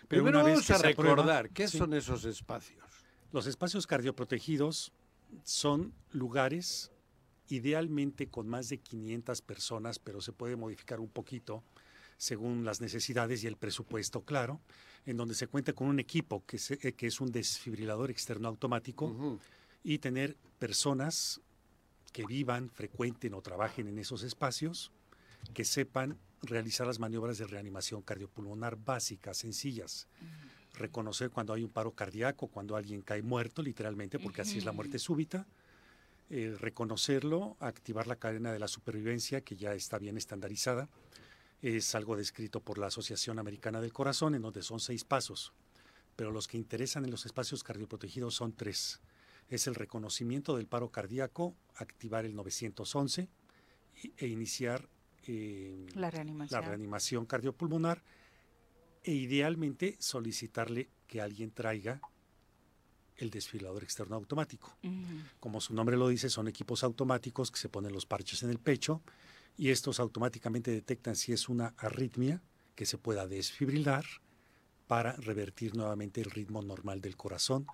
Pero 0.08 0.24
Primero 0.24 0.40
una 0.40 0.50
vamos 0.50 0.70
a 0.70 0.78
recordar, 0.78 1.50
¿qué 1.50 1.68
son 1.68 1.92
esos 1.94 2.24
espacios? 2.24 2.84
Los 3.32 3.46
espacios 3.46 3.86
cardioprotegidos 3.86 4.92
son 5.44 5.92
lugares 6.12 6.90
idealmente 7.48 8.28
con 8.28 8.48
más 8.48 8.68
de 8.68 8.78
500 8.78 9.42
personas, 9.42 9.98
pero 9.98 10.20
se 10.20 10.32
puede 10.32 10.56
modificar 10.56 11.00
un 11.00 11.08
poquito 11.08 11.62
según 12.16 12.64
las 12.64 12.80
necesidades 12.80 13.44
y 13.44 13.46
el 13.46 13.56
presupuesto, 13.56 14.24
claro, 14.24 14.60
en 15.06 15.16
donde 15.16 15.34
se 15.34 15.46
cuenta 15.46 15.72
con 15.72 15.88
un 15.88 15.98
equipo 15.98 16.44
que, 16.46 16.58
eh, 16.82 16.92
que 16.92 17.06
es 17.06 17.20
un 17.20 17.32
desfibrilador 17.32 18.10
externo 18.10 18.48
automático 18.48 19.38
y 19.82 19.98
tener 19.98 20.36
personas 20.58 21.40
que 22.12 22.26
vivan, 22.26 22.70
frecuenten 22.70 23.34
o 23.34 23.40
trabajen 23.40 23.88
en 23.88 23.98
esos 23.98 24.22
espacios, 24.22 24.90
que 25.54 25.64
sepan 25.64 26.18
realizar 26.42 26.86
las 26.86 26.98
maniobras 26.98 27.38
de 27.38 27.46
reanimación 27.46 28.02
cardiopulmonar 28.02 28.76
básicas, 28.76 29.38
sencillas. 29.38 30.08
Reconocer 30.74 31.30
cuando 31.30 31.52
hay 31.52 31.62
un 31.62 31.70
paro 31.70 31.92
cardíaco, 31.92 32.46
cuando 32.48 32.76
alguien 32.76 33.02
cae 33.02 33.22
muerto, 33.22 33.62
literalmente, 33.62 34.18
porque 34.18 34.42
así 34.42 34.58
es 34.58 34.64
la 34.64 34.72
muerte 34.72 34.98
súbita. 34.98 35.46
Eh, 36.30 36.56
reconocerlo, 36.60 37.56
activar 37.58 38.06
la 38.06 38.16
cadena 38.16 38.52
de 38.52 38.60
la 38.60 38.68
supervivencia, 38.68 39.40
que 39.40 39.56
ya 39.56 39.74
está 39.74 39.98
bien 39.98 40.16
estandarizada. 40.16 40.88
Es 41.62 41.94
algo 41.94 42.16
descrito 42.16 42.60
por 42.60 42.78
la 42.78 42.86
Asociación 42.86 43.38
Americana 43.38 43.80
del 43.80 43.92
Corazón, 43.92 44.34
en 44.34 44.42
donde 44.42 44.62
son 44.62 44.80
seis 44.80 45.04
pasos. 45.04 45.52
Pero 46.16 46.30
los 46.30 46.48
que 46.48 46.56
interesan 46.56 47.04
en 47.04 47.10
los 47.10 47.26
espacios 47.26 47.62
cardioprotegidos 47.62 48.34
son 48.34 48.52
tres. 48.52 49.00
Es 49.48 49.66
el 49.66 49.74
reconocimiento 49.74 50.56
del 50.56 50.66
paro 50.66 50.90
cardíaco, 50.90 51.54
activar 51.74 52.24
el 52.24 52.34
911 52.34 53.28
e 54.16 54.26
iniciar 54.26 54.88
eh, 55.26 55.86
la, 55.94 56.10
reanimación. 56.10 56.60
la 56.60 56.66
reanimación 56.66 57.26
cardiopulmonar 57.26 58.02
e 59.02 59.12
idealmente 59.12 59.96
solicitarle 59.98 60.88
que 61.06 61.20
alguien 61.20 61.50
traiga 61.50 62.00
el 63.16 63.30
desfibrilador 63.30 63.82
externo 63.82 64.16
automático. 64.16 64.76
Como 65.40 65.60
su 65.60 65.74
nombre 65.74 65.96
lo 65.96 66.08
dice, 66.08 66.30
son 66.30 66.48
equipos 66.48 66.82
automáticos 66.84 67.50
que 67.50 67.58
se 67.58 67.68
ponen 67.68 67.92
los 67.92 68.06
parches 68.06 68.42
en 68.42 68.50
el 68.50 68.58
pecho 68.58 69.02
y 69.56 69.70
estos 69.70 70.00
automáticamente 70.00 70.70
detectan 70.70 71.16
si 71.16 71.32
es 71.32 71.48
una 71.48 71.74
arritmia 71.76 72.42
que 72.74 72.86
se 72.86 72.98
pueda 72.98 73.26
desfibrilar 73.26 74.04
para 74.86 75.12
revertir 75.12 75.76
nuevamente 75.76 76.20
el 76.20 76.30
ritmo 76.30 76.62
normal 76.62 77.00
del 77.00 77.16
corazón, 77.16 77.66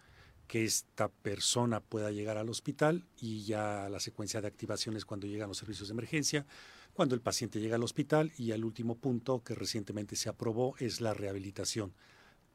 que 0.46 0.64
esta 0.64 1.08
persona 1.08 1.80
pueda 1.80 2.10
llegar 2.10 2.38
al 2.38 2.48
hospital 2.48 3.06
y 3.20 3.44
ya 3.44 3.88
la 3.88 4.00
secuencia 4.00 4.40
de 4.40 4.48
activaciones 4.48 5.04
cuando 5.04 5.26
llegan 5.26 5.48
los 5.48 5.58
servicios 5.58 5.88
de 5.88 5.92
emergencia, 5.92 6.46
cuando 6.94 7.14
el 7.14 7.20
paciente 7.20 7.60
llega 7.60 7.76
al 7.76 7.82
hospital 7.82 8.32
y 8.36 8.52
el 8.52 8.64
último 8.64 8.96
punto 8.96 9.42
que 9.42 9.54
recientemente 9.54 10.16
se 10.16 10.28
aprobó 10.28 10.74
es 10.78 11.00
la 11.00 11.14
rehabilitación 11.14 11.92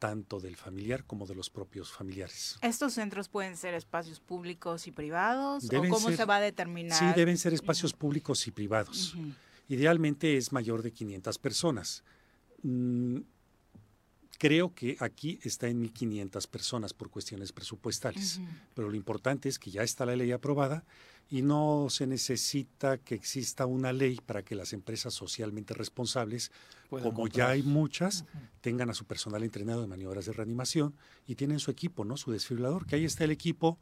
tanto 0.02 0.40
del 0.40 0.56
familiar 0.56 1.06
como 1.06 1.28
de 1.28 1.36
los 1.36 1.52
propios 1.52 1.92
familiares. 1.92 2.58
¿Estos 2.64 2.94
centros 2.94 3.30
pueden 3.30 3.56
ser 3.56 3.76
espacios 3.76 4.20
públicos 4.20 4.88
y 4.88 4.92
privados? 4.92 5.70
¿O 5.72 5.90
cómo 5.90 6.12
se 6.12 6.26
va 6.26 6.38
a 6.38 6.42
determinar? 6.42 6.98
Sí, 6.98 7.06
deben 7.16 7.38
ser 7.38 7.54
espacios 7.54 7.94
públicos 7.94 8.48
y 8.48 8.52
privados. 8.52 9.16
Idealmente 9.70 10.38
es 10.38 10.52
mayor 10.52 10.82
de 10.82 10.92
500 10.92 11.38
personas. 11.38 12.04
Mm, 12.64 13.18
creo 14.42 14.74
que 14.74 14.98
aquí 15.00 15.38
está 15.44 15.68
en 15.68 15.84
1.500 15.84 16.48
personas 16.48 16.96
por 16.96 17.12
cuestiones 17.12 17.52
presupuestales, 17.52 18.42
pero 18.74 18.90
lo 18.90 18.96
importante 18.96 19.48
es 19.48 19.60
que 19.60 19.70
ya 19.70 19.84
está 19.84 20.04
la 20.04 20.16
ley 20.16 20.32
aprobada 20.32 20.84
y 21.30 21.44
no 21.44 21.86
se 21.92 22.08
necesita 22.08 22.98
que 22.98 23.14
exista 23.14 23.68
una 23.68 23.94
ley 23.94 24.20
para 24.26 24.42
que 24.42 24.56
las 24.56 24.74
empresas 24.74 25.14
socialmente 25.14 25.76
responsables, 25.76 26.52
como 26.90 27.28
ya 27.28 27.50
hay 27.50 27.62
muchas, 27.62 28.26
tengan 28.62 28.90
a 28.90 28.96
su 28.96 29.06
personal 29.06 29.44
entrenado 29.44 29.82
de 29.82 29.88
maniobras 29.88 30.26
de 30.26 30.34
reanimación 30.34 30.96
y 31.28 31.36
tienen 31.36 31.60
su 31.60 31.70
equipo, 31.70 32.04
¿no? 32.04 32.18
Su 32.18 32.32
desfibrilador, 32.32 32.88
que 32.88 32.96
ahí 32.96 33.06
está 33.06 33.26
el 33.26 33.32
equipo 33.32 33.78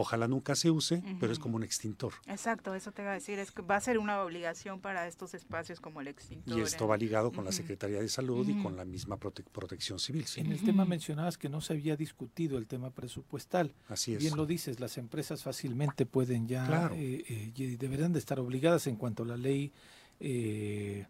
Ojalá 0.00 0.28
nunca 0.28 0.54
se 0.54 0.70
use, 0.70 1.02
pero 1.18 1.32
es 1.32 1.40
como 1.40 1.56
un 1.56 1.64
extintor. 1.64 2.12
Exacto, 2.28 2.72
eso 2.76 2.92
te 2.92 3.02
iba 3.02 3.10
a 3.10 3.14
decir, 3.14 3.40
es 3.40 3.50
que 3.50 3.62
va 3.62 3.74
a 3.74 3.80
ser 3.80 3.98
una 3.98 4.22
obligación 4.22 4.78
para 4.78 5.08
estos 5.08 5.34
espacios 5.34 5.80
como 5.80 6.00
el 6.00 6.06
extintor. 6.06 6.56
Y 6.56 6.62
esto 6.62 6.86
va 6.86 6.96
ligado 6.96 7.32
con 7.32 7.44
la 7.44 7.50
Secretaría 7.50 7.98
de 8.00 8.08
Salud 8.08 8.48
y 8.48 8.62
con 8.62 8.76
la 8.76 8.84
misma 8.84 9.16
protección 9.16 9.98
civil. 9.98 10.24
En 10.36 10.52
el 10.52 10.62
tema 10.62 10.84
mencionabas 10.84 11.36
que 11.36 11.48
no 11.48 11.60
se 11.60 11.72
había 11.72 11.96
discutido 11.96 12.58
el 12.58 12.68
tema 12.68 12.90
presupuestal. 12.90 13.74
Así 13.88 14.14
es. 14.14 14.20
Bien 14.20 14.36
lo 14.36 14.46
dices, 14.46 14.78
las 14.78 14.98
empresas 14.98 15.42
fácilmente 15.42 16.06
pueden 16.06 16.46
ya, 16.46 16.92
eh, 16.94 17.52
eh, 17.56 17.76
deberán 17.76 18.12
de 18.12 18.20
estar 18.20 18.38
obligadas 18.38 18.86
en 18.86 18.94
cuanto 18.94 19.24
a 19.24 19.26
la 19.26 19.36
ley 19.36 19.72
eh, 20.20 21.06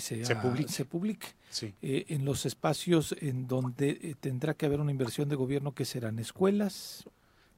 se, 0.00 0.22
se, 0.22 0.84
publique. 0.84 1.28
en 1.80 2.26
los 2.26 2.44
espacios 2.44 3.16
en 3.20 3.46
donde 3.46 4.16
tendrá 4.20 4.52
que 4.52 4.66
haber 4.66 4.80
una 4.80 4.90
inversión 4.90 5.30
de 5.30 5.36
gobierno 5.36 5.72
que 5.72 5.86
serán 5.86 6.18
escuelas, 6.18 7.08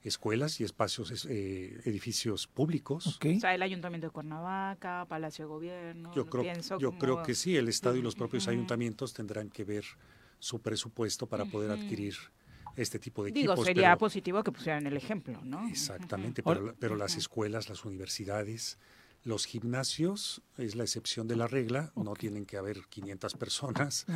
escuelas 0.03 0.61
y 0.61 0.65
espacios, 0.65 1.27
eh, 1.29 1.81
edificios 1.85 2.47
públicos. 2.47 3.19
O 3.23 3.41
sea, 3.41 3.55
el 3.55 3.63
Ayuntamiento 3.63 4.07
de 4.07 4.11
Cuernavaca, 4.13 5.07
Palacio 5.09 5.45
de 5.45 5.49
Gobierno. 5.49 6.15
Yo, 6.15 6.27
creo, 6.27 6.45
yo 6.79 6.93
creo 6.93 7.23
que 7.23 7.35
sí, 7.35 7.57
el 7.57 7.69
Estado 7.69 7.97
y 7.97 8.03
los 8.03 8.15
propios 8.15 8.49
ayuntamientos 8.49 9.13
tendrán 9.13 9.51
que 9.51 9.65
ver 9.65 9.85
su 10.39 10.61
presupuesto 10.61 11.27
para 11.27 11.45
poder 11.45 11.71
adquirir 11.71 12.15
este 12.77 12.99
tipo 12.99 13.25
de 13.25 13.31
equipos. 13.31 13.57
Digo, 13.57 13.65
sería 13.65 13.97
positivo 13.97 14.43
que 14.43 14.53
pusieran 14.53 14.87
el 14.87 14.97
ejemplo, 14.97 15.41
¿no? 15.43 15.69
Exactamente, 15.69 16.43
pero, 16.43 16.75
pero 16.79 16.97
las 16.97 17.17
escuelas, 17.17 17.69
las 17.69 17.85
universidades, 17.85 18.79
los 19.23 19.47
gimnasios 19.47 20.43
es 20.57 20.77
la 20.77 20.85
excepción 20.85 21.29
de 21.29 21.37
la 21.37 21.47
regla, 21.47 21.93
no 21.95 22.15
tienen 22.15 22.47
que 22.47 22.57
haber 22.57 22.83
500 22.89 23.35
personas. 23.35 24.07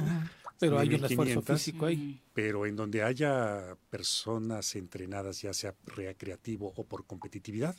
Pero 0.59 0.79
hay 0.79 0.95
un 0.95 1.05
esfuerzo 1.05 1.43
físico 1.43 1.87
ahí. 1.87 2.23
Pero 2.33 2.67
en 2.67 2.77
donde 2.77 3.03
haya 3.03 3.77
personas 3.91 4.75
entrenadas, 4.77 5.43
ya 5.43 5.53
sea 5.53 5.75
recreativo 5.87 6.73
o 6.77 6.85
por 6.85 7.07
competitividad, 7.07 7.77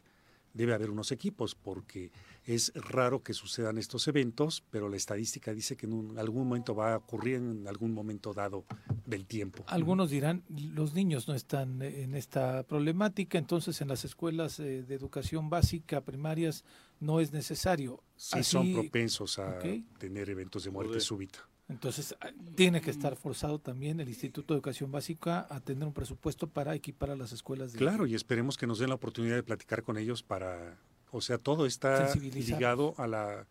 debe 0.56 0.74
haber 0.74 0.90
unos 0.90 1.12
equipos, 1.12 1.54
porque 1.54 2.12
es 2.46 2.72
raro 2.76 3.22
que 3.22 3.34
sucedan 3.34 3.78
estos 3.78 4.08
eventos, 4.08 4.64
pero 4.72 4.90
la 4.90 4.96
estadística 4.96 5.54
dice 5.54 5.76
que 5.76 5.86
en 5.86 6.18
algún 6.18 6.48
momento 6.48 6.74
va 6.74 6.94
a 6.94 6.98
ocurrir 6.98 7.36
en 7.36 7.68
algún 7.68 7.94
momento 7.94 8.34
dado 8.34 8.66
del 9.06 9.26
tiempo. 9.26 9.64
Algunos 9.68 10.10
dirán, 10.10 10.44
los 10.50 10.94
niños 10.94 11.28
no 11.28 11.36
están 11.36 11.82
en 11.82 12.16
esta 12.16 12.64
problemática, 12.64 13.38
entonces 13.38 13.82
en 13.82 13.90
las 13.90 14.06
escuelas 14.06 14.60
eh, 14.60 14.84
de 14.84 14.96
educación 14.96 15.50
básica, 15.50 16.02
primarias, 16.02 16.64
no 17.00 17.20
es 17.20 17.34
necesario. 17.34 18.02
Sí, 18.16 18.42
son 18.44 18.74
propensos 18.74 19.38
a 19.38 19.60
tener 20.00 20.30
eventos 20.30 20.64
de 20.64 20.72
muerte 20.72 21.00
súbita. 21.02 21.40
Entonces, 21.68 22.16
ah, 22.22 22.30
tiene 22.56 22.80
que 22.80 22.92
estar 22.92 23.16
forzado 23.16 23.60
también 23.60 24.00
el 24.00 24.08
Instituto 24.08 24.54
de 24.54 24.58
Educación 24.60 24.92
Básica 24.92 25.48
a 25.50 25.60
tener 25.60 25.88
un 25.88 25.94
presupuesto 25.94 26.48
para 26.48 26.76
equipar 26.76 27.10
a 27.10 27.16
las 27.16 27.32
escuelas. 27.32 27.74
De 27.74 27.80
claro, 27.80 28.06
y 28.06 28.14
esperemos 28.14 28.58
que 28.58 28.68
nos 28.68 28.80
den 28.80 28.90
la 28.90 28.96
oportunidad 28.96 29.36
de 29.36 29.44
platicar 29.44 29.82
con 29.82 29.98
ellos 29.98 30.22
para, 30.22 30.78
o 31.12 31.22
sea, 31.22 31.38
todo 31.38 31.66
está 31.66 32.14
ligado 32.16 32.94
a 32.98 33.08
la, 33.08 33.48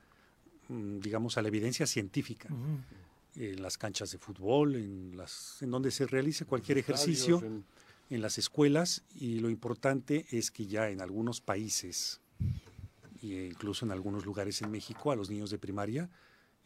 mm, 0.69 1.01
digamos, 1.01 1.37
a 1.39 1.43
la 1.43 1.49
evidencia 1.49 1.87
científica. 1.87 2.49
En 3.37 3.61
las 3.61 3.77
canchas 3.77 4.13
de 4.13 4.19
fútbol, 4.19 4.77
en, 4.77 5.17
las, 5.17 5.61
en 5.61 5.73
donde 5.73 5.91
se 5.91 6.07
realice 6.07 6.45
cualquier 6.45 6.79
ejercicio, 6.79 7.43
en 8.11 8.23
las 8.23 8.39
escuelas, 8.39 9.03
y 9.13 9.41
lo 9.41 9.51
importante 9.51 10.27
es 10.31 10.53
que 10.53 10.67
ya 10.67 10.89
en 10.91 11.01
algunos 11.01 11.41
países, 11.41 12.21
e 13.21 13.49
incluso 13.51 13.85
en 13.85 13.91
algunos 13.91 14.25
lugares 14.25 14.63
en 14.63 14.71
México, 14.71 15.11
a 15.11 15.17
los 15.17 15.31
niños 15.31 15.51
de 15.51 15.59
primaria, 15.59 16.11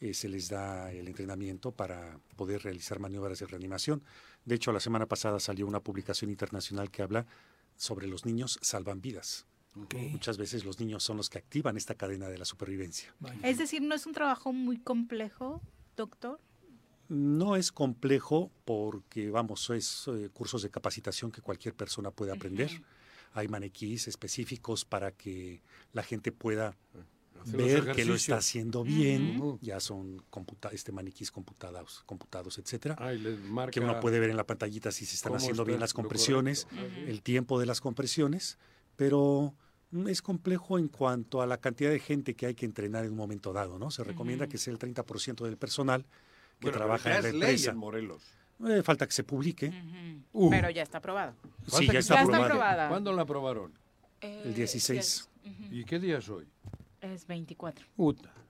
eh, 0.01 0.15
se 0.15 0.29
les 0.29 0.49
da 0.49 0.93
el 0.93 1.09
entrenamiento 1.09 1.73
para 1.73 2.21
poder 2.37 2.63
realizar 2.63 3.01
maniobras 3.01 3.41
de 3.41 3.47
reanimación. 3.47 4.03
De 4.45 4.55
hecho, 4.55 4.73
la 4.73 4.81
semana 4.81 5.07
pasada 5.07 5.41
salió 5.41 5.67
una 5.67 5.81
publicación 5.81 6.31
internacional 6.31 6.91
que 6.91 7.03
habla 7.03 7.27
sobre 7.77 8.07
los 8.07 8.25
niños 8.27 8.59
salvan 8.63 9.01
vidas. 9.01 9.47
Muchas 10.11 10.39
veces 10.39 10.65
los 10.65 10.81
niños 10.81 11.05
son 11.05 11.17
los 11.17 11.31
que 11.31 11.39
activan 11.39 11.77
esta 11.77 11.95
cadena 11.95 12.29
de 12.29 12.39
la 12.39 12.45
supervivencia. 12.45 13.15
Es 13.43 13.59
decir, 13.59 13.81
¿no 13.83 13.95
es 13.95 14.07
un 14.07 14.13
trabajo 14.13 14.53
muy 14.53 14.79
complejo, 14.79 15.63
doctor? 15.97 16.41
No 17.09 17.55
es 17.55 17.71
complejo 17.71 18.51
porque, 18.65 19.31
vamos, 19.31 19.71
es 19.71 20.09
eh, 20.09 20.31
cursos 20.33 20.63
de 20.63 20.71
capacitación 20.71 21.31
que 21.31 21.43
cualquier 21.43 21.75
persona 21.75 22.11
puede 22.11 22.33
aprender. 22.33 22.71
Hay 23.33 23.47
maniquís 23.47 24.09
específicos 24.09 24.85
para 24.85 25.13
que 25.13 25.63
la 25.93 26.03
gente 26.03 26.33
pueda 26.33 26.77
ver 27.47 27.93
que 27.93 28.05
lo 28.05 28.15
está 28.15 28.37
haciendo 28.37 28.83
bien, 28.83 29.59
ya 29.61 29.81
son 29.81 30.23
computa 30.31 30.71
este 30.73 30.93
maniquís 30.93 31.31
computados, 31.31 32.03
computados, 32.07 32.59
etcétera, 32.59 32.97
que 33.71 33.81
uno 33.81 34.01
puede 34.01 34.21
ver 34.21 34.31
en 34.31 34.37
la 34.37 34.45
pantallita 34.45 34.93
si 34.93 35.07
se 35.07 35.15
están 35.15 35.35
haciendo 35.35 35.65
bien 35.65 35.81
las 35.81 35.95
compresiones, 35.95 36.67
el 37.07 37.23
tiempo 37.23 37.59
de 37.61 37.67
las 37.67 37.81
compresiones, 37.81 38.59
pero 38.97 39.55
es 40.07 40.23
complejo 40.23 40.79
en 40.79 40.89
cuanto 40.89 41.41
a 41.41 41.47
la 41.47 41.59
cantidad 41.59 41.91
de 41.91 42.01
gente 42.01 42.35
que 42.35 42.47
hay 42.47 42.55
que 42.55 42.67
entrenar 42.67 43.05
en 43.05 43.13
un 43.13 43.17
momento 43.17 43.53
dado, 43.53 43.79
¿no? 43.79 43.91
Se 43.91 44.05
recomienda 44.05 44.47
que 44.47 44.59
sea 44.59 44.73
el 44.73 44.79
30% 44.79 45.45
del 45.45 45.57
personal 45.57 46.05
que 46.61 46.71
trabaja 46.71 47.17
en 47.17 47.23
la 47.23 47.29
empresa. 47.31 47.73
Morelos. 47.73 48.23
Eh, 48.67 48.83
falta 48.83 49.07
que 49.07 49.13
se 49.13 49.25
publique. 49.25 49.73
Pero 50.51 50.71
ya 50.71 50.83
está 50.83 50.99
aprobado. 50.99 51.35
Sí, 51.67 51.87
ya 51.87 52.01
está, 52.01 52.21
aprobada. 52.21 52.89
¿Cuándo 52.89 53.13
la 53.13 53.23
aprobaron? 53.23 53.73
el 54.21 54.55
16. 54.55 55.29
¿Y 55.71 55.85
qué 55.85 55.99
día 55.99 56.19
es 56.19 56.29
hoy? 56.29 56.47
Es 57.01 57.27
24. 57.27 57.87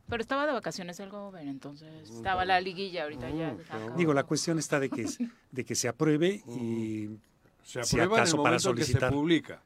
Pero 0.09 0.23
estaba 0.23 0.47
de 0.47 0.53
vacaciones 0.53 0.99
el 1.01 1.11
gobierno, 1.11 1.51
entonces 1.51 2.11
estaba 2.11 2.45
la 2.45 2.61
liguilla 2.61 3.05
ahorita 3.05 3.31
ya. 3.31 3.57
Digo, 3.97 4.15
la 4.15 4.25
cuestión 4.25 4.59
está 4.59 4.81
de 4.81 4.89
que, 4.89 5.07
de 5.51 5.65
que 5.65 5.75
se 5.75 5.89
apruebe 5.89 6.43
y 6.47 7.11
se 7.63 7.81
aprueba 7.81 7.85
si 7.85 8.01
acaso 8.01 8.43
para 8.43 8.59
solicitar. 8.59 9.01
Que 9.01 9.07
se 9.07 9.13
publica. 9.13 9.63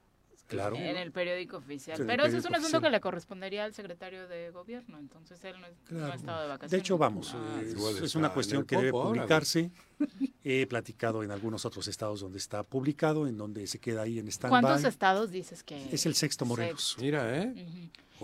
Claro. 0.48 0.76
En 0.76 0.96
el 0.98 1.12
periódico 1.12 1.56
oficial. 1.56 1.98
Pero 2.06 2.26
eso 2.26 2.36
es 2.36 2.44
un 2.44 2.54
asunto 2.54 2.80
que 2.82 2.90
le 2.90 3.00
correspondería 3.00 3.64
al 3.64 3.72
secretario 3.72 4.28
de 4.28 4.50
gobierno, 4.50 4.98
entonces 4.98 5.42
él 5.44 5.56
no, 5.88 6.04
ha 6.04 6.14
estado 6.14 6.42
de 6.42 6.48
vacaciones. 6.48 6.70
De 6.70 6.78
hecho, 6.78 6.98
vamos, 6.98 7.34
ah, 7.34 7.60
es, 8.02 8.14
una 8.14 8.30
cuestión 8.34 8.66
que 8.66 8.76
debe 8.76 8.92
publicarse. 8.92 9.70
He 10.44 10.66
platicado 10.66 11.22
en 11.22 11.30
algunos 11.30 11.64
otros 11.64 11.86
estados 11.88 12.20
donde 12.20 12.36
está 12.36 12.64
publicado, 12.64 13.26
en 13.28 13.38
donde 13.38 13.66
se 13.66 13.78
queda 13.78 14.02
ahí 14.02 14.18
en 14.18 14.28
stand 14.28 14.50
¿Cuántos 14.50 14.84
estados 14.84 15.30
dices 15.30 15.62
que...? 15.62 15.88
Es 15.94 16.04
el 16.04 16.14
sexto 16.16 16.44
Morelos. 16.44 16.96
Mira, 17.00 17.38
¿eh? 17.38 17.54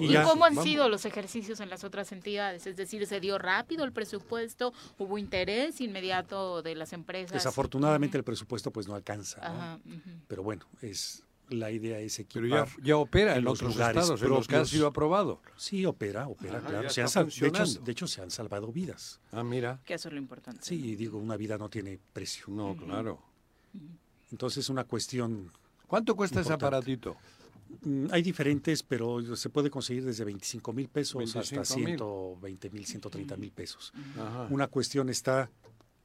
¿Y, 0.00 0.14
cómo 0.22 0.44
han 0.44 0.62
sido 0.62 0.88
los 0.88 1.04
ejercicios 1.04 1.60
en 1.60 1.70
las 1.70 1.84
otras 1.84 2.12
entidades? 2.12 2.66
Es 2.66 2.76
decir, 2.76 3.06
¿se 3.06 3.20
dio 3.20 3.38
rápido 3.38 3.84
el 3.84 3.92
presupuesto? 3.92 4.72
¿Hubo 4.98 5.18
interés 5.18 5.80
inmediato 5.80 6.62
de 6.62 6.74
las 6.74 6.92
empresas? 6.92 7.32
Desafortunadamente 7.32 8.16
el 8.18 8.24
presupuesto 8.24 8.70
pues 8.70 8.88
no 8.88 8.94
alcanza. 8.94 9.78
Pero 10.26 10.42
bueno, 10.42 10.66
es 10.82 11.24
la 11.50 11.70
idea 11.70 11.98
es 11.98 12.18
equipar. 12.18 12.68
Pero 12.76 12.86
ya, 12.86 12.96
opera 12.96 13.36
en, 13.36 13.46
otros 13.46 13.72
estados, 13.72 14.20
en 14.22 14.28
los 14.28 14.46
que 14.46 14.56
ha 14.56 14.64
sido 14.64 14.86
aprobado. 14.86 15.40
Sí, 15.56 15.84
opera, 15.86 16.28
opera, 16.28 16.60
claro. 16.60 16.90
Se 16.90 17.02
de, 17.02 17.92
hecho, 17.92 18.06
se 18.06 18.22
han 18.22 18.30
salvado 18.30 18.72
vidas. 18.72 19.20
Ah, 19.32 19.42
mira. 19.42 19.80
Que 19.84 19.94
eso 19.94 20.08
es 20.08 20.14
lo 20.14 20.18
importante. 20.18 20.60
Sí, 20.62 20.96
digo, 20.96 21.18
una 21.18 21.36
vida 21.36 21.58
no 21.58 21.68
tiene 21.68 21.98
precio. 22.12 22.44
No, 22.48 22.76
claro. 22.76 23.22
Entonces 24.30 24.64
es 24.64 24.68
una 24.68 24.84
cuestión. 24.84 25.50
¿Cuánto 25.86 26.14
cuesta 26.14 26.40
ese 26.40 26.52
aparatito? 26.52 27.16
Mm, 27.82 28.06
hay 28.10 28.22
diferentes, 28.22 28.82
pero 28.82 29.36
se 29.36 29.50
puede 29.50 29.70
conseguir 29.70 30.04
desde 30.04 30.24
25 30.24 30.72
mil 30.72 30.88
pesos 30.88 31.36
hasta 31.36 31.64
120 31.64 32.70
mil, 32.70 32.86
130 32.86 33.36
mil 33.36 33.52
pesos. 33.52 33.92
Una 34.50 34.68
cuestión 34.68 35.08
está 35.08 35.50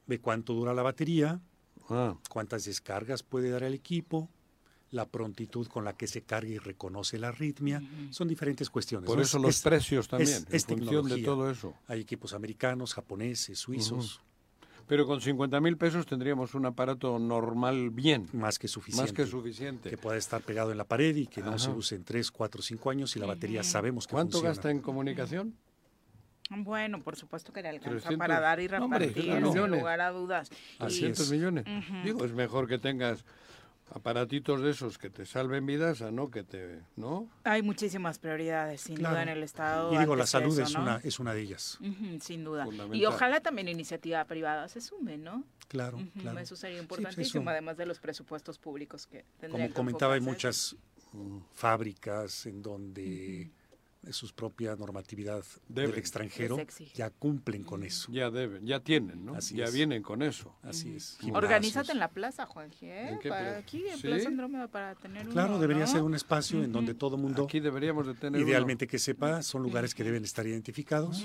de 0.06 0.20
cuánto 0.20 0.52
dura 0.52 0.74
la 0.74 0.82
batería, 0.82 1.40
ah. 1.88 2.16
cuántas 2.28 2.64
descargas 2.64 3.22
puede 3.22 3.50
dar 3.50 3.62
el 3.62 3.74
equipo, 3.74 4.28
la 4.90 5.06
prontitud 5.06 5.66
con 5.66 5.84
la 5.84 5.94
que 5.94 6.06
se 6.06 6.22
carga 6.22 6.50
y 6.50 6.58
reconoce 6.58 7.18
la 7.18 7.28
arritmia. 7.28 7.82
Son 8.10 8.28
diferentes 8.28 8.70
cuestiones. 8.70 9.08
Por 9.08 9.20
eso 9.20 9.38
los 9.38 9.60
precios 9.60 10.06
también, 10.06 10.44
es, 10.50 10.68
en 10.68 10.78
función 10.78 11.08
de 11.08 11.22
todo 11.22 11.50
eso. 11.50 11.74
Hay 11.88 12.00
equipos 12.00 12.34
americanos, 12.34 12.94
japoneses, 12.94 13.58
suizos. 13.58 14.22
Pero 14.86 15.06
con 15.06 15.20
50 15.20 15.60
mil 15.60 15.76
pesos 15.76 16.06
tendríamos 16.06 16.54
un 16.54 16.66
aparato 16.66 17.18
normal 17.18 17.90
bien. 17.90 18.28
Más 18.32 18.58
que 18.58 18.68
suficiente. 18.68 19.02
Más 19.02 19.12
que 19.12 19.26
suficiente. 19.26 19.90
Que 19.90 19.96
pueda 19.96 20.16
estar 20.16 20.42
pegado 20.42 20.72
en 20.72 20.78
la 20.78 20.84
pared 20.84 21.16
y 21.16 21.26
que 21.26 21.42
no 21.42 21.58
se 21.58 21.70
use 21.70 21.96
en 21.96 22.04
3, 22.04 22.30
4, 22.30 22.62
5 22.62 22.90
años 22.90 23.16
y 23.16 23.18
la 23.18 23.26
batería 23.26 23.62
sabemos 23.62 24.06
que 24.06 24.12
¿Cuánto 24.12 24.40
gasta 24.42 24.70
en 24.70 24.80
comunicación? 24.80 25.54
Bueno, 26.50 27.02
por 27.02 27.16
supuesto 27.16 27.52
que 27.52 27.62
le 27.62 27.70
alcanza 27.70 28.10
para 28.18 28.38
dar 28.38 28.60
y 28.60 28.68
repartir, 28.68 29.14
sin 29.14 29.70
lugar 29.70 30.00
a 30.00 30.10
dudas. 30.10 30.50
300 30.78 31.30
millones. 31.30 31.64
Digo, 32.04 32.24
es 32.24 32.32
mejor 32.32 32.68
que 32.68 32.78
tengas 32.78 33.24
aparatitos 33.94 34.60
de 34.60 34.70
esos 34.70 34.98
que 34.98 35.08
te 35.08 35.24
salven 35.24 35.64
vidas 35.66 36.02
a 36.02 36.10
no 36.10 36.28
que 36.28 36.42
te 36.42 36.80
no 36.96 37.28
hay 37.44 37.62
muchísimas 37.62 38.18
prioridades 38.18 38.80
sin 38.80 38.96
duda 38.96 39.22
en 39.22 39.28
el 39.28 39.42
estado 39.44 39.94
y 39.94 39.98
digo 39.98 40.16
la 40.16 40.26
salud 40.26 40.58
es 40.58 40.74
una 40.74 41.00
es 41.04 41.20
una 41.20 41.32
de 41.32 41.40
ellas. 41.40 41.78
Sin 42.20 42.44
duda. 42.44 42.66
Y 42.92 43.04
ojalá 43.06 43.40
también 43.40 43.68
iniciativa 43.68 44.24
privada 44.24 44.68
se 44.68 44.80
sume 44.80 45.16
no 45.16 45.44
claro, 45.68 45.98
claro. 46.20 46.40
eso 46.40 46.56
sería 46.56 46.78
importantísimo 46.78 47.48
además 47.48 47.76
de 47.76 47.86
los 47.86 48.00
presupuestos 48.00 48.58
públicos 48.58 49.06
que 49.06 49.24
tendrían 49.38 49.68
como 49.68 49.84
comentaba 49.84 50.14
hay 50.14 50.20
muchas 50.20 50.76
fábricas 51.52 52.46
en 52.46 52.62
donde 52.62 53.52
su 54.12 54.34
propia 54.34 54.76
normatividad 54.76 55.44
del 55.68 55.94
extranjero, 55.94 56.58
ya 56.94 57.10
cumplen 57.10 57.64
con 57.64 57.82
eso. 57.82 58.10
Ya 58.12 58.30
deben, 58.30 58.66
ya 58.66 58.80
tienen, 58.80 59.24
¿no? 59.24 59.38
ya 59.38 59.70
vienen 59.70 60.02
con 60.02 60.22
eso. 60.22 60.54
Así 60.62 60.94
es. 60.96 61.18
Organízate 61.32 61.92
en 61.92 61.98
la 61.98 62.08
plaza, 62.08 62.46
Juan 62.46 62.70
¿eh? 62.82 63.18
Para 63.28 63.58
aquí, 63.58 63.84
en 63.86 64.00
Plaza 64.00 64.28
Andrómeda, 64.28 64.68
para 64.68 64.94
tener 64.94 65.28
Claro, 65.28 65.58
debería 65.58 65.86
ser 65.86 66.02
un 66.02 66.14
espacio 66.14 66.62
en 66.62 66.72
donde 66.72 66.94
todo 66.94 67.16
mundo... 67.16 67.44
Aquí 67.44 67.60
deberíamos 67.60 68.06
de 68.06 68.14
tener 68.14 68.40
Idealmente 68.40 68.86
que 68.86 68.98
sepa, 68.98 69.42
son 69.42 69.62
lugares 69.62 69.94
que 69.94 70.04
deben 70.04 70.24
estar 70.24 70.46
identificados. 70.46 71.24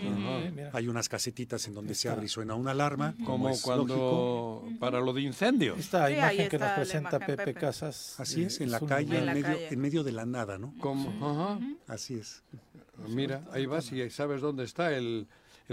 Hay 0.73 0.88
unas 0.88 1.10
casetitas 1.10 1.68
en 1.68 1.73
donde 1.73 1.95
se 1.95 2.10
abre 2.10 2.26
y 2.26 2.30
suena 2.30 2.56
una 2.56 2.72
alarma. 2.72 3.15
Como, 3.26 3.51
cuando... 3.61 4.68
Para 4.80 4.99
lo 4.99 5.14
de 5.14 5.22
incendios. 5.22 5.80
Esta 5.80 6.11
imagen 6.11 6.49
que 6.49 6.60
nos 6.60 6.72
presenta 6.72 7.19
Pepe, 7.19 7.53
Casas. 7.53 8.19
Así 8.19 8.43
es, 8.43 8.61
en 8.61 8.72
la 8.72 8.80
calle, 8.80 9.18
en, 9.18 9.26
medio, 9.26 9.57
en 9.69 9.80
medio 9.80 10.03
de 10.03 10.11
la 10.11 10.26
nada, 10.26 10.57
¿no? 10.57 10.73
Como, 10.80 11.60
Así 11.88 12.15
es. 12.15 12.43
Mira, 13.08 13.48
ahí 13.52 13.66
vas 13.66 13.92
y 13.92 14.10
sabes 14.10 14.42
dónde 14.42 14.64
está 14.64 14.96
el, 14.96 15.28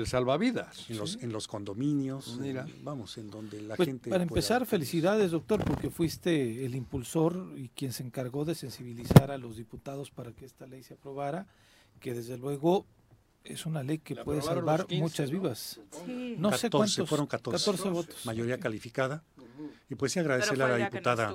salvavidas. 0.04 0.88
En 0.90 0.98
los, 0.98 1.16
en 1.22 1.32
los 1.32 1.48
condominios, 1.48 2.38
Mira. 2.38 2.66
vamos, 2.82 3.16
en 3.18 3.30
donde 3.30 3.62
la 3.62 3.76
pues, 3.76 3.88
gente... 3.88 4.10
Para 4.10 4.22
empezar, 4.22 4.66
felicidades, 4.66 5.30
doctor, 5.30 5.64
porque 5.64 5.90
fuiste 5.90 6.64
el 6.64 6.74
impulsor 6.74 7.52
y 7.56 7.68
quien 7.68 7.92
se 7.92 8.02
encargó 8.02 8.44
de 8.44 8.54
sensibilizar 8.54 9.30
a 9.30 9.38
los 9.38 9.56
diputados 9.56 10.10
para 10.10 10.32
que 10.32 10.44
esta 10.44 10.66
ley 10.66 10.82
se 10.82 10.94
aprobara, 10.94 11.46
que 12.00 12.14
desde 12.14 12.36
luego 12.36 12.86
es 13.44 13.64
una 13.64 13.82
ley 13.82 13.98
que 13.98 14.16
puede 14.16 14.42
salvar 14.42 14.86
muchas 14.90 15.30
vivas. 15.30 15.80
No 16.06 16.52
sé 16.52 16.68
cuántos. 16.68 17.08
Fueron 17.08 17.26
14, 17.26 17.90
votos. 17.90 18.26
Mayoría 18.26 18.58
calificada. 18.58 19.24
Y 19.88 19.94
pues 19.94 20.12
sí 20.12 20.18
agradecerle 20.18 20.64
a 20.64 20.68
la 20.68 20.76
diputada 20.76 21.34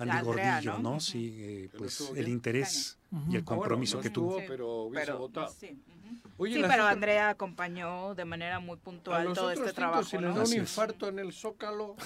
Andy 0.00 0.24
Gordillo, 0.24 0.78
¿no? 0.78 1.00
Sí, 1.00 1.34
eh, 1.38 1.68
pues 1.76 2.12
el 2.16 2.28
interés 2.28 2.98
y 3.28 3.36
el 3.36 3.44
compromiso 3.44 4.00
que 4.00 4.10
tuvo. 4.10 4.38
Pero 4.46 4.84
hubiese 4.84 5.12
votado. 5.12 5.52
Sí, 5.52 5.78
pero 6.38 6.86
Andrea 6.86 7.30
acompañó 7.30 8.14
de 8.14 8.24
manera 8.24 8.60
muy 8.60 8.76
puntual 8.76 9.32
todo 9.34 9.50
este 9.50 9.72
trabajo. 9.72 10.02
Si 10.04 10.18
le 10.18 10.28
da 10.28 10.42
un 10.42 10.52
infarto 10.54 11.08
en 11.08 11.18
el 11.18 11.32
Zócalo. 11.32 11.96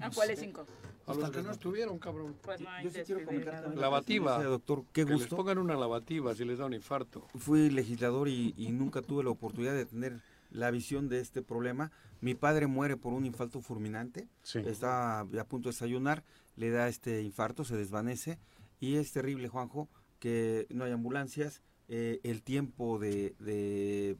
¿A 0.00 0.10
cuáles 0.14 0.38
cinco? 0.38 0.66
A 1.06 1.14
los 1.14 1.30
que 1.30 1.42
no 1.42 1.50
estuvieron, 1.50 1.98
cabrón. 1.98 2.36
Pues 2.42 2.60
no 2.60 2.68
Yo 2.82 2.90
sí 2.90 3.00
quiero 3.04 3.24
comentar. 3.24 3.74
Lavativa. 3.76 4.40
doctor, 4.42 4.84
qué 4.92 5.02
gusto. 5.02 5.16
Que 5.16 5.24
les 5.24 5.34
pongan 5.34 5.58
una 5.58 5.74
lavativa 5.74 6.34
si 6.34 6.44
les 6.44 6.58
da 6.58 6.66
un 6.66 6.74
infarto. 6.74 7.26
Fui 7.36 7.70
legislador 7.70 8.28
y, 8.28 8.54
y 8.56 8.70
nunca 8.70 9.02
tuve 9.02 9.24
la 9.24 9.30
oportunidad 9.30 9.74
de 9.74 9.86
tener 9.86 10.20
la 10.50 10.70
visión 10.70 11.08
de 11.08 11.20
este 11.20 11.42
problema. 11.42 11.90
Mi 12.20 12.34
padre 12.34 12.66
muere 12.66 12.96
por 12.96 13.12
un 13.12 13.24
infarto 13.24 13.60
fulminante. 13.60 14.28
Está 14.54 15.20
a 15.20 15.44
punto 15.44 15.68
de 15.68 15.72
desayunar 15.72 16.22
le 16.56 16.70
da 16.70 16.88
este 16.88 17.22
infarto, 17.22 17.64
se 17.64 17.76
desvanece 17.76 18.38
y 18.80 18.96
es 18.96 19.12
terrible, 19.12 19.48
Juanjo, 19.48 19.88
que 20.18 20.66
no 20.70 20.84
hay 20.84 20.92
ambulancias, 20.92 21.62
eh, 21.88 22.20
el 22.22 22.42
tiempo 22.42 22.98
de, 22.98 24.16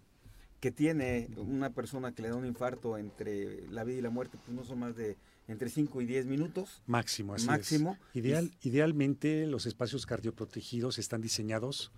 que 0.61 0.71
tiene 0.71 1.31
una 1.37 1.71
persona 1.71 2.13
que 2.13 2.23
le 2.23 2.29
da 2.29 2.37
un 2.37 2.47
infarto 2.47 2.99
entre 2.99 3.67
la 3.69 3.85
vida 3.85 3.99
y 3.99 4.03
la 4.03 4.11
muerte, 4.11 4.39
pues 4.45 4.55
no 4.57 4.65
son 4.65 4.81
más 4.81 4.97
de 4.97 5.17
entre 5.49 5.69
5 5.69 6.01
y 6.03 6.07
10 6.07 6.27
minutos. 6.27 6.83
Máximo, 6.87 7.35
así 7.35 7.47
Máximo. 7.47 7.99
Ideal, 8.15 8.53
idealmente 8.63 9.47
los 9.47 9.67
espacios 9.67 10.07
cardioprotegidos 10.07 10.99
están 10.99 11.21
diseñados 11.21 11.91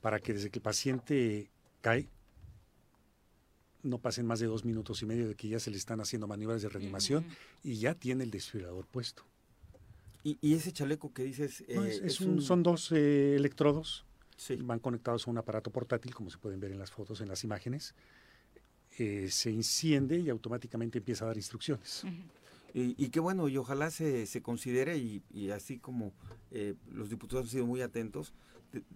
para 0.00 0.18
que 0.18 0.34
desde 0.34 0.50
que 0.50 0.58
el 0.58 0.62
paciente 0.62 1.50
cae, 1.80 2.08
no 3.82 3.98
pasen 3.98 4.26
más 4.26 4.40
de 4.40 4.46
dos 4.46 4.64
minutos 4.64 5.02
y 5.02 5.06
medio 5.06 5.28
de 5.28 5.34
que 5.34 5.48
ya 5.48 5.58
se 5.58 5.70
le 5.70 5.76
están 5.76 6.00
haciendo 6.00 6.26
maniobras 6.26 6.62
de 6.62 6.68
reanimación 6.68 7.24
y 7.62 7.76
ya 7.76 7.94
tiene 7.94 8.24
el 8.24 8.30
desfibrilador 8.30 8.86
puesto. 8.86 9.24
¿Y, 10.24 10.54
ese 10.54 10.72
chaleco 10.72 11.12
que 11.12 11.24
dices? 11.24 11.64
Eh, 11.66 12.08
son 12.10 12.62
dos 12.62 12.92
eh, 12.92 13.34
electrodos, 13.34 14.04
van 14.60 14.78
conectados 14.78 15.26
a 15.26 15.30
un 15.30 15.38
aparato 15.38 15.70
portátil, 15.70 16.14
como 16.14 16.30
se 16.30 16.38
pueden 16.38 16.60
ver 16.60 16.70
en 16.70 16.78
las 16.78 16.92
fotos, 16.92 17.20
en 17.20 17.28
las 17.28 17.42
imágenes. 17.42 17.94
Eh, 18.98 19.28
se 19.30 19.50
enciende 19.50 20.18
y 20.18 20.28
automáticamente 20.28 20.98
empieza 20.98 21.24
a 21.24 21.28
dar 21.28 21.36
instrucciones. 21.36 22.04
y, 22.72 23.08
qué 23.08 23.20
bueno, 23.20 23.48
y 23.48 23.56
ojalá 23.56 23.90
se, 23.90 24.26
se 24.26 24.42
considere, 24.42 24.96
y, 24.96 25.50
así 25.50 25.78
como 25.78 26.12
los 26.92 27.10
diputados 27.10 27.46
han 27.46 27.50
sido 27.50 27.66
muy 27.66 27.80
atentos, 27.82 28.32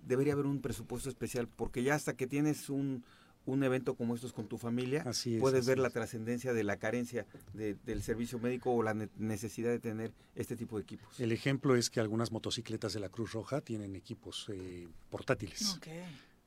debería 0.07 0.35
haber 0.35 0.47
un 0.47 0.61
presupuesto 0.61 1.09
especial, 1.09 1.49
porque 1.49 1.83
ya 1.83 1.97
hasta 1.97 2.17
que 2.17 2.27
tienes 2.27 2.71
un, 2.71 3.05
un 3.47 3.63
evento 3.63 3.95
como 3.95 4.15
estos 4.15 4.33
con 4.33 4.47
tu 4.47 4.59
familia, 4.59 5.05
puedes 5.41 5.67
ver 5.67 5.79
la 5.79 5.91
trascendencia 5.91 6.53
de 6.53 6.65
la 6.65 6.77
carencia 6.77 7.27
del 7.55 8.03
servicio 8.03 8.39
médico 8.39 8.75
o 8.75 8.83
la 8.83 8.95
necesidad 9.17 9.71
de 9.71 9.79
tener 9.79 10.13
este 10.35 10.57
tipo 10.57 10.77
de 10.77 10.83
equipos. 10.83 11.19
El 11.19 11.33
ejemplo 11.33 11.77
es 11.77 11.89
que 11.89 12.01
algunas 12.01 12.33
motocicletas 12.33 12.93
de 12.93 13.01
la 13.01 13.09
Cruz 13.09 13.33
Roja 13.33 13.61
tienen 13.61 13.97
equipos 13.97 14.47
eh, 14.53 14.89
portátiles. 15.11 15.79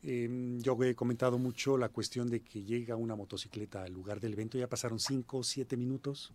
Em, 0.02 0.62
yo 0.62 0.82
he 0.84 0.96
comentado 0.96 1.38
mucho 1.38 1.78
la 1.78 1.90
cuestión 1.90 2.30
de 2.30 2.42
que 2.42 2.64
llega 2.64 2.96
una 2.96 3.16
motocicleta 3.16 3.84
al 3.84 3.94
lugar 3.94 4.20
del 4.20 4.34
evento, 4.34 4.58
ya 4.58 4.68
pasaron 4.68 5.00
5 5.00 5.38
o 5.38 5.44
7 5.44 5.76
minutos. 5.78 6.34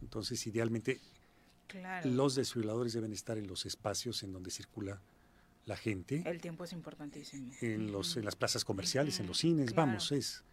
Entonces, 0.00 0.46
idealmente, 0.46 1.00
los 2.04 2.34
desfibriladores 2.34 2.92
deben 2.92 3.12
estar 3.12 3.38
en 3.38 3.46
los 3.46 3.66
espacios 3.66 4.22
en 4.22 4.32
donde 4.32 4.50
circula 4.50 5.00
la 5.66 5.76
gente. 5.76 6.22
El 6.26 6.40
tiempo 6.40 6.64
es 6.64 6.72
importantísimo. 6.72 7.52
En, 7.60 7.92
los, 7.92 8.16
en 8.16 8.24
las 8.24 8.36
plazas 8.36 8.64
comerciales, 8.64 9.20
en 9.20 9.26
los 9.26 9.38
cines, 9.38 9.74
vamos, 9.74 10.12
es. 10.12 10.44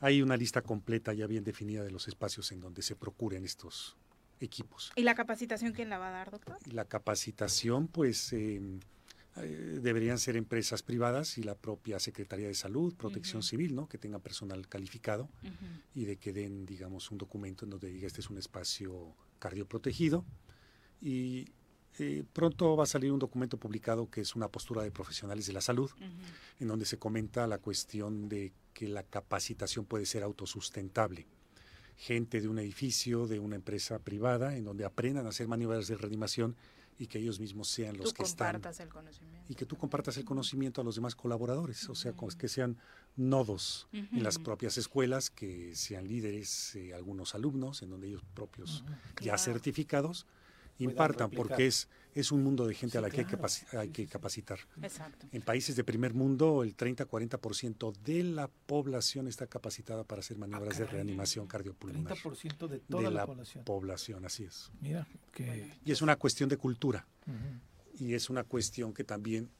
Hay 0.00 0.22
una 0.22 0.36
lista 0.36 0.62
completa 0.62 1.12
ya 1.12 1.26
bien 1.26 1.44
definida 1.44 1.82
de 1.82 1.90
los 1.90 2.08
espacios 2.08 2.52
en 2.52 2.60
donde 2.60 2.82
se 2.82 2.94
procuren 2.96 3.44
estos 3.44 3.96
equipos. 4.40 4.92
¿Y 4.96 5.02
la 5.02 5.14
capacitación 5.14 5.72
quién 5.72 5.88
la 5.88 5.98
va 5.98 6.08
a 6.08 6.12
dar, 6.12 6.30
doctor? 6.30 6.56
La 6.72 6.84
capacitación, 6.86 7.88
pues, 7.88 8.32
em, 8.32 8.80
eh, 9.36 9.78
deberían 9.82 10.18
ser 10.18 10.36
empresas 10.36 10.82
privadas 10.82 11.38
y 11.38 11.42
la 11.42 11.54
propia 11.54 11.98
Secretaría 11.98 12.48
de 12.48 12.54
Salud, 12.54 12.94
Protección 12.94 13.42
Civil, 13.42 13.74
¿no? 13.74 13.88
Que 13.88 13.98
tenga 13.98 14.18
personal 14.18 14.66
calificado 14.68 15.28
y 15.94 16.04
de 16.04 16.16
que 16.16 16.32
den, 16.32 16.66
digamos, 16.66 17.10
un 17.10 17.18
documento 17.18 17.64
en 17.64 17.70
donde 17.70 17.88
diga 17.88 18.06
este 18.06 18.20
es 18.20 18.30
un 18.30 18.38
espacio 18.38 19.14
cardioprotegido 19.38 20.24
y 21.00 21.46
eh, 21.98 22.24
pronto 22.32 22.76
va 22.76 22.84
a 22.84 22.86
salir 22.86 23.12
un 23.12 23.18
documento 23.18 23.56
publicado 23.56 24.10
que 24.10 24.20
es 24.20 24.34
una 24.36 24.48
postura 24.48 24.82
de 24.82 24.90
profesionales 24.90 25.46
de 25.46 25.52
la 25.52 25.60
salud, 25.60 25.90
en 26.58 26.68
donde 26.68 26.86
se 26.86 26.98
comenta 26.98 27.46
la 27.46 27.58
cuestión 27.58 28.28
de 28.28 28.52
que 28.72 28.88
la 28.88 29.02
capacitación 29.02 29.84
puede 29.84 30.06
ser 30.06 30.22
autosustentable. 30.22 31.26
Gente 31.96 32.40
de 32.40 32.48
un 32.48 32.58
edificio, 32.58 33.26
de 33.26 33.38
una 33.38 33.56
empresa 33.56 33.98
privada, 33.98 34.56
en 34.56 34.64
donde 34.64 34.84
aprendan 34.84 35.26
a 35.26 35.30
hacer 35.30 35.48
maniobras 35.48 35.88
de 35.88 35.96
reanimación 35.96 36.56
y 36.98 37.06
que 37.06 37.18
ellos 37.18 37.40
mismos 37.40 37.68
sean 37.68 37.96
los 37.96 38.12
que 38.12 38.22
están. 38.22 38.56
El 38.56 38.88
conocimiento. 38.88 39.46
Y 39.50 39.54
que 39.54 39.66
tú 39.66 39.76
compartas 39.76 40.16
el 40.18 40.24
conocimiento 40.24 40.80
a 40.80 40.84
los 40.84 40.94
demás 40.94 41.14
colaboradores, 41.14 41.88
o 41.88 41.94
sea, 41.94 42.14
que 42.38 42.48
sean 42.48 42.76
nodos 43.16 43.88
en 43.92 44.22
las 44.22 44.38
propias 44.38 44.78
escuelas, 44.78 45.30
que 45.30 45.74
sean 45.74 46.06
líderes, 46.06 46.76
eh, 46.76 46.94
algunos 46.94 47.34
alumnos, 47.34 47.82
en 47.82 47.90
donde 47.90 48.08
ellos 48.08 48.22
propios 48.34 48.84
ya 49.20 49.36
certificados 49.36 50.26
impartan, 50.80 51.30
porque 51.30 51.66
es, 51.66 51.88
es 52.14 52.32
un 52.32 52.42
mundo 52.42 52.66
de 52.66 52.74
gente 52.74 52.98
a 52.98 53.00
la 53.00 53.10
que 53.10 53.20
hay, 53.72 53.88
que 53.88 54.06
capacitar. 54.06 54.58
Exacto. 54.82 55.26
En 55.30 55.42
países 55.42 55.76
de 55.76 55.84
primer 55.84 56.14
mundo, 56.14 56.62
el 56.62 56.76
30-40% 56.76 57.92
de 57.98 58.24
la 58.24 58.48
población 58.48 59.28
está 59.28 59.46
capacitada 59.46 60.04
para 60.04 60.20
hacer 60.20 60.38
maniobras 60.38 60.78
de 60.78 60.86
reanimación 60.86 61.46
cardiopulmonar. 61.46 62.16
30% 62.16 62.68
de 62.68 62.80
toda 62.80 63.10
la, 63.10 63.26
población. 63.64 64.24
así 64.24 64.44
es. 64.44 64.70
Mira, 64.80 65.06
que... 65.32 65.70
Y 65.84 65.92
es 65.92 66.02
una 66.02 66.16
cuestión 66.16 66.48
de 66.48 66.56
cultura. 66.56 67.06
Y 67.98 68.14
es 68.14 68.30
una 68.30 68.44
cuestión 68.44 68.92
que 68.92 69.04
también 69.04 69.50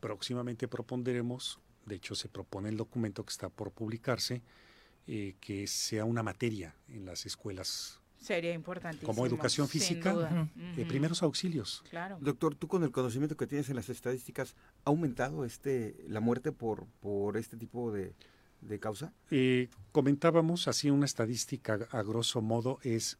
próximamente 0.00 0.68
propondremos, 0.68 1.60
de 1.86 1.94
hecho 1.94 2.14
se 2.14 2.28
propone 2.28 2.68
el 2.68 2.76
documento 2.76 3.24
que 3.24 3.30
está 3.30 3.48
por 3.48 3.70
publicarse, 3.70 4.42
eh, 5.06 5.36
que 5.40 5.66
sea 5.66 6.04
una 6.04 6.22
materia 6.22 6.74
en 6.88 7.06
las 7.06 7.24
escuelas 7.24 8.00
Sería 8.24 8.54
importante. 8.54 9.04
Como 9.04 9.26
educación 9.26 9.68
física, 9.68 10.48
de 10.76 10.86
primeros 10.86 11.22
auxilios. 11.22 11.84
Claro. 11.90 12.16
Doctor, 12.22 12.54
tú 12.54 12.68
con 12.68 12.82
el 12.82 12.90
conocimiento 12.90 13.36
que 13.36 13.46
tienes 13.46 13.68
en 13.68 13.76
las 13.76 13.90
estadísticas, 13.90 14.54
¿ha 14.86 14.88
aumentado 14.88 15.44
este 15.44 15.94
la 16.08 16.20
muerte 16.20 16.50
por, 16.50 16.86
por 17.02 17.36
este 17.36 17.58
tipo 17.58 17.92
de, 17.92 18.14
causa? 18.80 19.12
Eh, 19.30 19.68
comentábamos 19.92 20.68
así 20.68 20.88
una 20.88 21.04
estadística 21.04 21.86
a 21.90 22.02
grosso 22.02 22.40
modo 22.40 22.78
es 22.82 23.18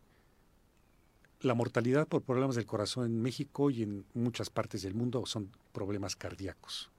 la 1.40 1.52
mortalidad 1.52 2.08
por 2.08 2.22
problemas 2.22 2.56
del 2.56 2.64
corazón 2.64 3.04
en 3.04 3.20
México 3.20 3.68
y 3.68 3.82
en 3.82 4.06
muchas 4.14 4.48
partes 4.48 4.80
del 4.80 4.94
mundo 4.94 5.26
son 5.26 5.50
problemas 5.72 6.16
cardíacos. 6.16 6.90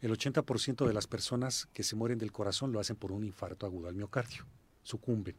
El 0.00 0.10
80% 0.10 0.84
de 0.84 0.92
las 0.92 1.06
personas 1.06 1.68
que 1.72 1.84
se 1.84 1.94
mueren 1.94 2.18
del 2.18 2.32
corazón 2.32 2.72
lo 2.72 2.80
hacen 2.80 2.96
por 2.96 3.12
un 3.12 3.22
infarto 3.22 3.66
agudo 3.66 3.86
al 3.86 3.94
miocardio, 3.94 4.46
sucumben 4.82 5.36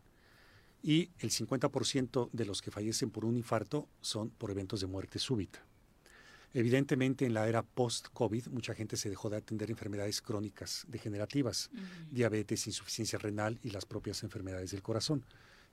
y 0.81 1.09
el 1.19 1.29
50% 1.29 2.29
de 2.31 2.45
los 2.45 2.61
que 2.61 2.71
fallecen 2.71 3.11
por 3.11 3.25
un 3.25 3.35
infarto 3.35 3.87
son 4.01 4.29
por 4.29 4.51
eventos 4.51 4.81
de 4.81 4.87
muerte 4.87 5.19
súbita. 5.19 5.63
Evidentemente, 6.53 7.25
en 7.25 7.35
la 7.35 7.47
era 7.47 7.61
post-COVID, 7.61 8.47
mucha 8.47 8.73
gente 8.73 8.97
se 8.97 9.09
dejó 9.09 9.29
de 9.29 9.37
atender 9.37 9.69
enfermedades 9.69 10.21
crónicas 10.21 10.85
degenerativas, 10.87 11.69
diabetes, 12.09 12.65
insuficiencia 12.65 13.19
renal 13.19 13.59
y 13.61 13.69
las 13.69 13.85
propias 13.85 14.23
enfermedades 14.23 14.71
del 14.71 14.81
corazón. 14.81 15.23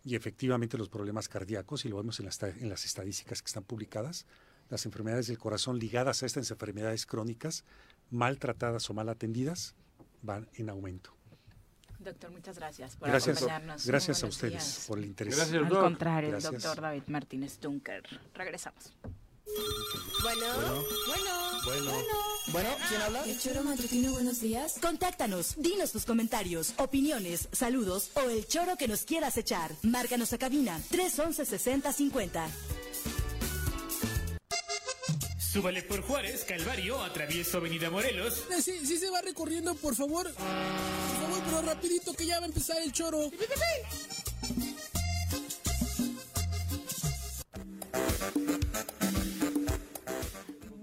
Y 0.04 0.16
efectivamente 0.16 0.76
los 0.76 0.90
problemas 0.90 1.28
cardíacos, 1.28 1.84
y 1.84 1.88
lo 1.88 1.96
vemos 1.96 2.20
en 2.20 2.26
las, 2.26 2.42
en 2.42 2.68
las 2.68 2.84
estadísticas 2.84 3.40
que 3.40 3.46
están 3.46 3.64
publicadas, 3.64 4.26
las 4.68 4.84
enfermedades 4.84 5.28
del 5.28 5.38
corazón 5.38 5.78
ligadas 5.78 6.22
a 6.22 6.26
estas 6.26 6.50
enfermedades 6.50 7.06
crónicas, 7.06 7.64
mal 8.10 8.38
tratadas 8.38 8.90
o 8.90 8.94
mal 8.94 9.08
atendidas, 9.08 9.74
van 10.22 10.48
en 10.54 10.68
aumento. 10.68 11.15
Doctor, 12.06 12.30
muchas 12.30 12.56
gracias 12.56 12.94
por 12.94 13.08
gracias, 13.08 13.36
acompañarnos. 13.38 13.84
Gracias 13.84 14.22
a 14.22 14.26
ustedes 14.28 14.84
por 14.86 14.98
el 14.98 15.06
interés. 15.06 15.36
Gracias, 15.36 15.60
Al 15.60 15.68
contrario, 15.68 16.36
el 16.36 16.42
doctor 16.42 16.80
David 16.80 17.02
Martínez 17.08 17.58
Dunker. 17.60 18.04
Regresamos. 18.32 18.94
Bueno, 20.22 20.46
bueno, 21.08 21.60
bueno, 21.64 21.92
bueno, 22.52 22.68
¿quién 22.88 23.02
habla? 23.02 23.24
El 23.24 23.38
choro 23.40 23.64
matutino, 23.64 24.12
buenos 24.12 24.40
días. 24.40 24.76
Contáctanos, 24.80 25.56
dinos 25.56 25.90
tus 25.90 26.04
comentarios, 26.04 26.74
opiniones, 26.76 27.48
saludos 27.50 28.12
o 28.14 28.20
el 28.20 28.46
choro 28.46 28.76
que 28.76 28.86
nos 28.86 29.02
quieras 29.02 29.36
echar. 29.36 29.72
Márcanos 29.82 30.32
a 30.32 30.38
cabina 30.38 30.80
311 30.90 31.44
6050. 31.44 32.48
Súbale 35.56 35.82
por 35.82 36.02
Juárez, 36.02 36.44
Calvario, 36.44 37.02
atravieso 37.02 37.56
Avenida 37.56 37.88
Morelos. 37.88 38.44
Eh, 38.50 38.60
sí, 38.60 38.78
sí 38.84 38.98
se 38.98 39.08
va 39.08 39.22
recorriendo, 39.22 39.74
por 39.74 39.94
favor. 39.94 40.30
Por 40.30 40.44
favor, 40.44 41.25
pero 41.46 41.62
rapidito 41.62 42.12
que 42.12 42.26
ya 42.26 42.38
va 42.38 42.44
a 42.44 42.48
empezar 42.48 42.76
el 42.82 42.92
choro. 42.92 43.30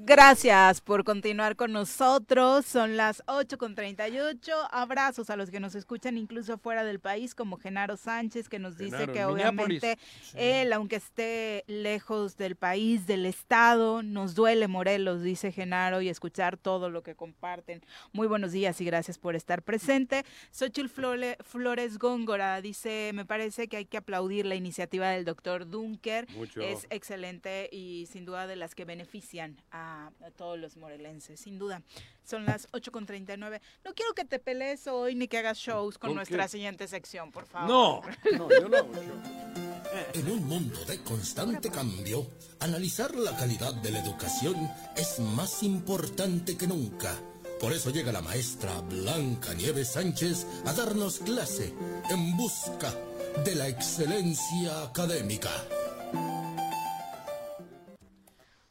Gracias 0.05 0.81
por 0.81 1.05
continuar 1.05 1.55
con 1.55 1.71
nosotros. 1.71 2.65
Son 2.65 2.97
las 2.97 3.23
8.38. 3.25 4.67
Abrazos 4.69 5.29
a 5.29 5.37
los 5.37 5.49
que 5.49 5.61
nos 5.61 5.75
escuchan 5.75 6.17
incluso 6.17 6.57
fuera 6.57 6.83
del 6.83 6.99
país, 6.99 7.33
como 7.33 7.55
Genaro 7.55 7.95
Sánchez, 7.95 8.49
que 8.49 8.59
nos 8.59 8.77
dice 8.77 9.07
que 9.07 9.23
obviamente 9.23 9.97
él, 10.35 10.73
aunque 10.73 10.97
esté 10.97 11.63
lejos 11.67 12.35
del 12.35 12.57
país, 12.57 13.07
del 13.07 13.25
estado, 13.25 14.03
nos 14.03 14.35
duele 14.35 14.67
Morelos, 14.67 15.23
dice 15.23 15.53
Genaro, 15.53 16.01
y 16.01 16.09
escuchar 16.09 16.57
todo 16.57 16.89
lo 16.89 17.01
que 17.01 17.15
comparten. 17.15 17.81
Muy 18.11 18.27
buenos 18.27 18.51
días 18.51 18.81
y 18.81 18.85
gracias 18.85 19.17
por 19.17 19.37
estar 19.37 19.61
presente. 19.61 20.25
Xochitl 20.51 20.89
Flores 20.89 21.97
Góngora 21.97 22.59
dice, 22.59 23.11
me 23.13 23.23
parece 23.23 23.69
que 23.69 23.77
hay 23.77 23.85
que 23.85 23.95
aplaudir 23.97 24.47
la 24.47 24.55
iniciativa 24.55 25.09
del 25.11 25.23
doctor 25.23 25.65
Dunker. 25.65 26.27
Es 26.57 26.87
excelente 26.89 27.69
y 27.71 28.05
sin 28.11 28.25
duda 28.25 28.47
de 28.47 28.57
las 28.57 28.75
que 28.75 28.83
benefician 28.83 29.55
a 29.71 29.92
a, 29.93 30.31
todos 30.31 30.57
los 30.59 30.77
morelenses, 30.77 31.39
sin 31.39 31.57
duda. 31.59 31.81
Son 32.23 32.45
las 32.45 32.69
8.39. 32.71 33.61
No 33.83 33.93
quiero 33.93 34.13
que 34.13 34.25
te 34.25 34.39
pelees 34.39 34.87
hoy 34.87 35.15
ni 35.15 35.27
que 35.27 35.37
hagas 35.37 35.57
shows 35.57 35.97
con, 35.97 36.15
nuestra 36.15 36.47
siguiente 36.47 36.87
sección, 36.87 37.31
por 37.31 37.45
favor. 37.45 37.69
No, 37.69 38.01
no, 38.37 38.49
yo 38.49 38.69
no 38.69 38.77
En 40.13 40.31
un 40.31 40.47
mundo 40.47 40.83
de 40.85 41.03
constante 41.03 41.69
cambio, 41.69 42.25
analizar 42.59 43.15
la 43.15 43.35
calidad 43.37 43.73
de 43.75 43.91
la 43.91 43.99
educación 43.99 44.55
es 44.95 45.19
más 45.19 45.61
importante 45.61 46.57
que 46.57 46.67
nunca. 46.67 47.15
Por 47.59 47.73
eso 47.73 47.91
llega 47.91 48.11
la 48.11 48.21
maestra 48.21 48.79
Blanca 48.81 49.53
Nieves 49.53 49.89
Sánchez 49.89 50.45
a 50.65 50.73
darnos 50.73 51.19
clase 51.19 51.73
en 52.09 52.35
busca 52.35 52.93
de 53.45 53.55
la 53.55 53.67
excelencia 53.67 54.83
académica. 54.83 55.49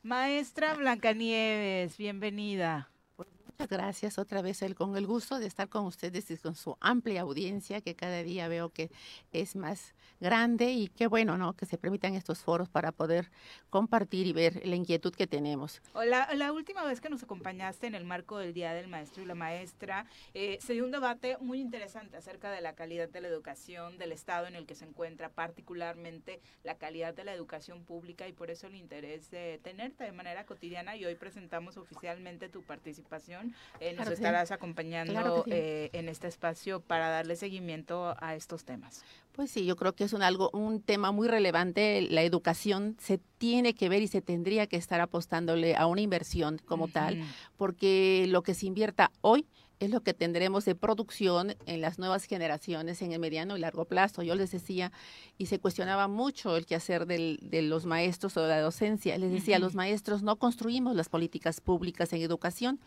Maestra 0.05 0.75
Blancanieves, 0.75 1.97
bienvenida. 1.97 2.91
Muchas 3.17 3.69
gracias 3.69 4.19
otra 4.19 4.43
vez 4.43 4.61
el, 4.63 4.75
con 4.75 4.97
el 4.97 5.07
gusto 5.07 5.39
de 5.39 5.47
estar 5.47 5.69
con 5.69 5.85
ustedes 5.85 6.29
y 6.33 6.37
con 6.39 6.57
su 6.57 6.77
amplia 6.81 7.21
audiencia 7.21 7.81
que 7.83 7.95
cada 7.95 8.25
día 8.25 8.49
veo 8.49 8.71
que 8.71 8.91
es 9.31 9.55
más 9.55 9.95
grande 10.21 10.71
y 10.71 10.89
qué 10.89 11.07
bueno, 11.07 11.37
¿no? 11.37 11.55
Que 11.55 11.67
se 11.67 11.79
permitan 11.79 12.15
estos 12.15 12.41
foros 12.41 12.69
para 12.69 12.93
poder 12.93 13.31
compartir 13.71 14.27
y 14.27 14.33
ver 14.33 14.67
la 14.67 14.77
inquietud 14.77 15.15
que 15.15 15.27
tenemos. 15.27 15.83
La, 15.95 16.33
la 16.35 16.53
última 16.53 16.85
vez 16.85 17.01
que 17.01 17.11
nos 17.11 17.23
acompañaste 17.23 17.87
en 17.87 17.95
el 17.95 18.05
marco 18.05 18.39
del 18.39 18.55
Día 18.55 18.73
del 18.73 18.89
Maestro 18.89 19.23
y 19.23 19.27
la 19.27 19.35
Maestra, 19.35 20.07
eh, 20.35 20.59
se 20.61 20.75
dio 20.75 20.85
un 20.85 20.91
debate 20.91 21.37
muy 21.41 21.61
interesante 21.61 22.17
acerca 22.17 22.51
de 22.51 22.61
la 22.61 22.75
calidad 22.75 23.09
de 23.09 23.21
la 23.21 23.29
educación, 23.29 23.99
del 23.99 24.13
estado 24.13 24.47
en 24.47 24.57
el 24.57 24.67
que 24.67 24.75
se 24.75 24.85
encuentra, 24.85 25.29
particularmente 25.31 26.41
la 26.65 26.77
calidad 26.77 27.15
de 27.15 27.25
la 27.25 27.35
educación 27.35 27.85
pública 27.85 28.29
y 28.29 28.33
por 28.33 28.51
eso 28.51 28.67
el 28.67 28.75
interés 28.75 29.31
de 29.31 29.61
tenerte 29.63 30.05
de 30.05 30.13
manera 30.13 30.47
cotidiana 30.47 30.97
y 30.97 31.05
hoy 31.05 31.15
presentamos 31.15 31.77
oficialmente 31.77 32.49
tu 32.49 32.63
participación. 32.63 33.55
Eh, 33.81 33.95
nos 33.95 34.09
estarás 34.09 34.51
acompañando 34.51 35.45
eh, 35.47 35.91
en 35.93 36.09
este 36.09 36.29
espacio 36.29 36.81
para 36.81 37.09
darle 37.09 37.37
seguimiento 37.37 38.15
a 38.21 38.35
estos 38.35 38.65
temas. 38.65 39.05
Pues 39.33 39.51
sí, 39.51 39.65
yo 39.65 39.77
creo 39.77 39.92
que 39.95 40.05
es 40.05 40.13
un 40.13 40.23
algo 40.23 40.51
un 40.53 40.81
tema 40.81 41.13
muy 41.13 41.29
relevante. 41.29 42.03
La 42.11 42.23
educación 42.23 42.97
se 42.99 43.19
tiene 43.39 43.75
que 43.75 43.89
ver 43.89 44.03
y 44.03 44.09
se 44.09 44.23
tendría 44.23 44.67
que 44.67 44.77
estar 44.77 45.01
apostándole 45.01 45.77
a 45.77 45.87
una 45.87 46.01
inversión 46.01 46.61
como 46.65 46.89
tal, 46.89 47.23
porque 47.57 48.27
lo 48.29 48.43
que 48.43 48.55
se 48.55 48.67
invierta 48.67 49.11
hoy 49.21 49.47
es 49.83 49.91
lo 49.91 50.01
que 50.03 50.15
tendremos 50.15 50.65
de 50.65 50.77
producción 50.77 51.57
en 51.67 51.81
las 51.81 51.99
nuevas 51.99 52.25
generaciones 52.25 53.03
en 53.03 53.11
el 53.11 53.19
mediano 53.19 53.57
y 53.57 53.61
largo 53.61 53.85
plazo. 53.85 54.23
Yo 54.23 54.37
les 54.37 54.53
decía, 54.53 54.93
y 55.39 55.47
se 55.47 55.59
cuestionaba 55.59 56.07
mucho 56.07 56.57
el 56.57 56.67
quehacer 56.67 57.05
del, 57.05 57.41
de 57.43 57.63
los 57.63 57.85
maestros 57.85 58.37
o 58.37 58.43
de 58.43 58.49
la 58.49 58.61
docencia. 58.61 59.19
Les 59.19 59.33
decía, 59.33 59.59
los 59.59 59.75
maestros 59.75 60.23
no 60.23 60.37
construimos 60.37 60.95
las 60.95 61.09
políticas 61.09 61.61
públicas 61.61 62.13
en 62.13 62.23
educación. 62.23 62.79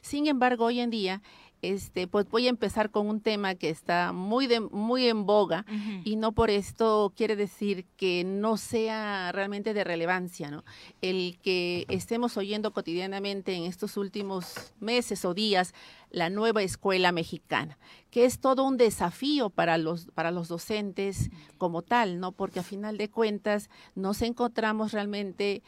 Sin 0.00 0.28
embargo, 0.28 0.66
hoy 0.66 0.78
en 0.78 0.90
día 0.90 1.22
este, 1.62 2.06
pues 2.06 2.28
voy 2.28 2.46
a 2.46 2.50
empezar 2.50 2.90
con 2.90 3.08
un 3.08 3.20
tema 3.20 3.54
que 3.54 3.70
está 3.70 4.12
muy, 4.12 4.46
de, 4.46 4.60
muy 4.60 5.06
en 5.08 5.24
boga 5.24 5.64
y 6.04 6.16
no 6.16 6.32
por 6.32 6.50
esto 6.50 7.12
quiere 7.16 7.36
decir 7.36 7.86
que 7.96 8.22
no 8.24 8.56
sea 8.56 9.32
realmente 9.32 9.72
de 9.72 9.84
relevancia, 9.84 10.50
¿no? 10.50 10.64
El 11.00 11.38
que 11.42 11.86
estemos 11.88 12.36
oyendo 12.36 12.72
cotidianamente 12.72 13.54
en 13.54 13.64
estos 13.64 13.96
últimos 13.96 14.72
meses 14.80 15.24
o 15.24 15.32
días 15.32 15.72
la 16.10 16.30
nueva 16.30 16.62
escuela 16.62 17.12
mexicana, 17.12 17.78
que 18.10 18.24
es 18.24 18.40
todo 18.40 18.64
un 18.64 18.76
desafío 18.76 19.50
para 19.50 19.78
los, 19.78 20.06
para 20.14 20.30
los 20.30 20.48
docentes 20.48 21.30
como 21.58 21.82
tal, 21.82 22.20
¿no? 22.20 22.32
Porque 22.32 22.60
a 22.60 22.62
final 22.62 22.98
de 22.98 23.10
cuentas 23.10 23.70
nos 23.94 24.22
encontramos 24.22 24.92
realmente 24.92 25.62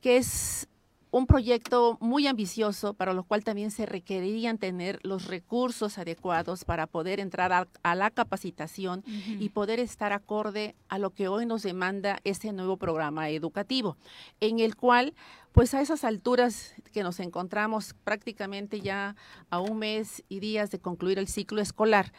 que 0.00 0.16
es 0.16 0.68
un 1.12 1.26
proyecto 1.26 1.98
muy 2.00 2.26
ambicioso 2.26 2.94
para 2.94 3.12
lo 3.12 3.22
cual 3.22 3.44
también 3.44 3.70
se 3.70 3.84
requerirían 3.84 4.56
tener 4.56 4.98
los 5.02 5.26
recursos 5.26 5.98
adecuados 5.98 6.64
para 6.64 6.86
poder 6.86 7.20
entrar 7.20 7.52
a, 7.82 7.94
la 7.94 8.10
capacitación 8.10 9.04
y 9.06 9.50
poder 9.50 9.78
estar 9.78 10.14
acorde 10.14 10.74
a 10.88 10.98
lo 10.98 11.10
que 11.10 11.28
hoy 11.28 11.44
nos 11.44 11.62
demanda 11.62 12.18
este 12.24 12.50
nuevo 12.52 12.78
programa 12.78 13.28
educativo, 13.28 13.98
en 14.40 14.58
el 14.58 14.74
cual 14.74 15.12
pues 15.52 15.74
a 15.74 15.82
esas 15.82 16.02
alturas 16.02 16.74
que 16.94 17.02
nos 17.02 17.20
encontramos 17.20 17.94
prácticamente 18.04 18.80
ya 18.80 19.14
a 19.50 19.60
un 19.60 19.78
mes 19.80 20.24
y 20.30 20.40
días 20.40 20.70
de 20.70 20.78
concluir 20.78 21.18
el 21.18 21.28
ciclo 21.28 21.60
escolar, 21.60 22.10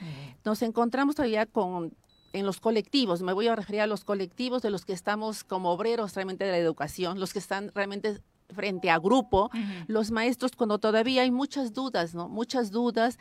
nos 0.45 0.61
encontramos 0.61 1.15
todavía 1.15 1.47
con 1.47 1.95
en 2.31 2.47
los 2.47 2.59
colectivos, 2.59 3.21
me 3.21 3.33
voy 3.33 3.47
a 3.47 3.55
referir 3.55 3.81
a 3.81 3.87
los 3.87 4.03
colectivos 4.03 4.63
de 4.63 4.71
los 4.71 4.85
que 4.85 4.93
estamos 4.93 5.43
como 5.43 5.71
obreros 5.71 6.15
realmente 6.15 6.45
de 6.45 6.51
la 6.51 6.57
educación, 6.57 7.19
los 7.19 7.31
que 7.31 7.39
están 7.39 7.71
realmente 7.75 8.21
frente 8.49 8.89
a 8.89 8.99
grupo, 8.99 9.49
los 9.87 10.11
maestros 10.11 10.51
cuando 10.55 10.79
todavía 10.79 11.23
hay 11.23 11.31
muchas 11.31 11.73
dudas, 11.73 12.13
¿no? 12.13 12.29
Muchas 12.29 12.71
dudas 12.71 13.17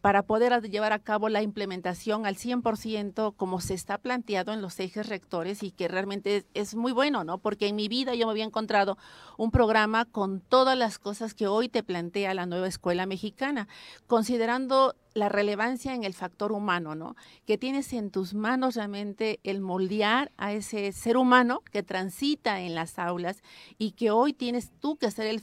para 0.00 0.22
poder 0.22 0.62
llevar 0.70 0.92
a 0.92 0.98
cabo 0.98 1.28
la 1.28 1.42
implementación 1.42 2.24
al 2.24 2.36
100% 2.36 3.34
como 3.36 3.60
se 3.60 3.74
está 3.74 3.98
planteado 3.98 4.52
en 4.52 4.62
los 4.62 4.80
ejes 4.80 5.08
rectores 5.08 5.62
y 5.62 5.72
que 5.72 5.88
realmente 5.88 6.46
es, 6.54 6.74
muy 6.74 6.92
bueno, 6.92 7.24
¿no? 7.24 7.38
Porque 7.38 7.68
en 7.68 7.76
mi 7.76 7.88
vida 7.88 8.14
yo 8.14 8.26
me 8.26 8.32
había 8.32 8.44
encontrado 8.44 8.96
un 9.36 9.50
programa 9.50 10.06
con 10.06 10.40
todas 10.40 10.76
las 10.76 10.98
cosas 10.98 11.34
que 11.34 11.46
hoy 11.46 11.68
te 11.68 11.82
plantea 11.82 12.32
la 12.34 12.46
nueva 12.46 12.68
escuela 12.68 13.04
mexicana, 13.04 13.68
considerando 14.06 14.94
la 15.14 15.28
relevancia 15.28 15.94
en 15.94 16.04
el 16.04 16.14
factor 16.14 16.52
humano, 16.52 16.94
¿no? 16.94 17.16
Que 17.46 17.58
tienes 17.58 17.92
en 17.92 18.10
tus 18.10 18.34
manos 18.34 18.76
realmente 18.76 19.40
el 19.42 19.60
moldear 19.60 20.30
a 20.36 20.52
ese 20.52 20.92
ser 20.92 21.16
humano 21.16 21.62
que 21.72 21.82
transita 21.82 22.60
en 22.60 22.74
las 22.74 22.98
aulas 22.98 23.42
y 23.78 23.92
que 23.92 24.10
hoy 24.10 24.32
tienes 24.32 24.70
tú 24.80 24.96
que 24.96 25.10
ser 25.10 25.26
el 25.26 25.40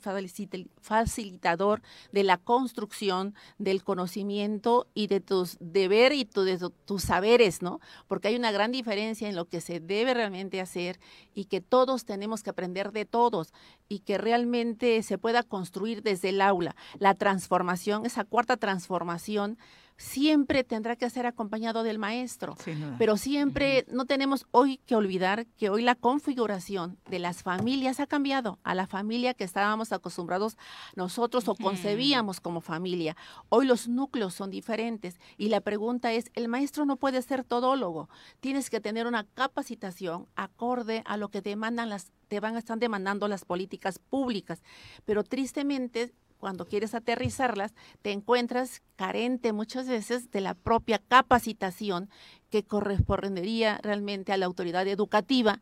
facilitador 0.82 1.82
de 2.12 2.24
la 2.24 2.38
construcción 2.38 3.36
del 3.58 3.84
conocimiento 3.84 4.88
y 4.94 5.08
de 5.08 5.20
tus 5.20 5.58
deber 5.60 6.14
y 6.14 6.26
tus 6.26 7.04
saberes, 7.04 7.62
¿no? 7.62 7.80
Porque 8.08 8.30
hay 8.30 8.36
una 8.36 8.52
gran 8.52 8.72
diferencia 8.72 9.28
en 9.28 9.36
lo 9.36 9.46
que 9.46 9.62
se 9.62 9.80
debe 9.80 10.14
realmente 10.14 10.62
hacer 10.62 11.00
y 11.34 11.46
que 11.46 11.62
todos 11.62 12.06
tenemos 12.06 12.44
que 12.44 12.50
aprender 12.50 12.92
de 12.92 13.06
todos 13.06 13.54
y 13.90 14.00
que 14.00 14.18
realmente 14.18 15.04
se 15.04 15.18
pueda 15.18 15.44
construir 15.44 16.04
desde 16.04 16.30
el 16.30 16.42
aula. 16.42 16.76
La 17.00 17.16
transformación, 17.16 18.06
esa 18.06 18.24
cuarta 18.24 18.58
transformación, 18.58 19.57
siempre 19.98 20.64
tendrá 20.64 20.96
que 20.96 21.10
ser 21.10 21.26
acompañado 21.26 21.84
del 21.84 21.98
maestro. 21.98 22.56
Pero 22.98 23.18
siempre 23.18 23.86
no 23.92 24.06
tenemos 24.06 24.46
hoy 24.52 24.78
que 24.86 24.96
olvidar 24.96 25.48
que 25.58 25.70
hoy 25.70 25.82
la 25.82 25.96
configuración 25.96 26.98
de 27.10 27.20
las 27.20 27.44
familias 27.44 28.00
ha 28.00 28.08
cambiado 28.08 28.60
a 28.64 28.76
la 28.76 28.88
familia 28.88 29.34
que 29.34 29.44
estábamos 29.44 29.92
acostumbrados 29.92 30.58
nosotros 30.96 31.48
o 31.48 31.56
concebíamos 31.56 32.40
como 32.40 32.62
familia. 32.62 33.18
Hoy 33.50 33.66
los 33.66 33.88
núcleos 33.88 34.36
son 34.36 34.52
diferentes 34.52 35.20
y 35.38 35.50
la 35.50 35.62
pregunta 35.62 36.14
es, 36.14 36.30
el 36.36 36.48
maestro 36.48 36.86
no 36.86 36.98
puede 36.98 37.22
ser 37.22 37.44
todólogo, 37.44 38.10
tienes 38.40 38.70
que 38.70 38.80
tener 38.80 39.08
una 39.08 39.24
capacitación 39.24 40.28
acorde 40.36 41.02
a 41.06 41.18
lo 41.18 41.30
que 41.30 41.42
demandan 41.42 41.90
las 41.90 42.12
te 42.28 42.42
van 42.42 42.56
a 42.56 42.60
estar 42.60 42.78
demandando 42.78 43.30
las 43.30 43.46
políticas 43.46 44.00
públicas, 44.00 44.62
pero 45.06 45.24
tristemente 45.24 46.14
cuando 46.38 46.66
quieres 46.66 46.94
aterrizarlas, 46.94 47.74
te 48.02 48.12
encuentras 48.12 48.82
carente 48.96 49.54
muchas 49.54 49.88
veces 49.88 50.32
de 50.32 50.42
la 50.42 50.54
propia 50.54 51.00
capacitación 51.00 52.10
que 52.50 52.64
correspondería 52.64 53.80
realmente 53.84 54.32
a 54.32 54.38
la 54.38 54.46
autoridad 54.46 54.88
educativa 54.88 55.60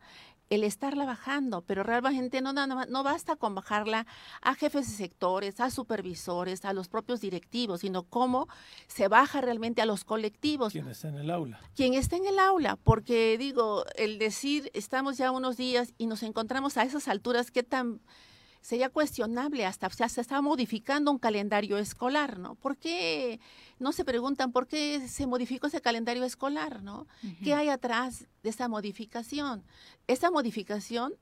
el 0.50 0.64
estarla 0.64 1.04
bajando, 1.04 1.62
pero 1.62 1.82
realmente 1.82 2.40
no, 2.40 2.52
no, 2.52 2.66
no 2.66 3.02
basta 3.02 3.36
con 3.36 3.54
bajarla 3.54 4.06
a 4.40 4.54
jefes 4.54 4.88
de 4.88 4.96
sectores, 4.96 5.60
a 5.60 5.70
supervisores, 5.70 6.64
a 6.64 6.72
los 6.72 6.88
propios 6.88 7.20
directivos, 7.20 7.80
sino 7.80 8.04
cómo 8.04 8.48
se 8.86 9.08
baja 9.08 9.40
realmente 9.40 9.82
a 9.82 9.86
los 9.86 10.04
colectivos. 10.04 10.72
¿Quién 10.72 10.88
está 10.88 11.08
en 11.08 11.18
el 11.18 11.30
aula? 11.30 11.60
Quien 11.74 11.94
está 11.94 12.16
en 12.16 12.26
el 12.26 12.38
aula, 12.38 12.76
porque 12.76 13.36
digo, 13.38 13.84
el 13.96 14.18
decir, 14.18 14.70
estamos 14.72 15.18
ya 15.18 15.30
unos 15.30 15.56
días 15.56 15.94
y 15.98 16.06
nos 16.06 16.22
encontramos 16.22 16.76
a 16.76 16.84
esas 16.84 17.08
alturas, 17.08 17.50
¿qué 17.50 17.62
tan 17.62 18.00
sería 18.66 18.90
cuestionable, 18.90 19.64
hasta 19.64 19.88
se 19.90 20.20
está 20.20 20.42
modificando 20.42 21.12
un 21.12 21.18
calendario 21.18 21.78
escolar, 21.78 22.40
¿no? 22.40 22.56
¿Por 22.56 22.76
qué 22.76 23.38
no 23.78 23.92
se 23.92 24.04
preguntan 24.04 24.50
por 24.50 24.66
qué 24.66 25.06
se 25.06 25.28
modificó 25.28 25.68
ese 25.68 25.80
calendario 25.80 26.24
escolar, 26.24 26.82
¿no? 26.82 27.06
¿Qué 27.44 27.54
hay 27.54 27.68
atrás 27.68 28.26
de 28.42 28.50
esa 28.50 28.66
modificación? 28.66 29.62
Esa 30.08 30.32
modificación 30.32 31.14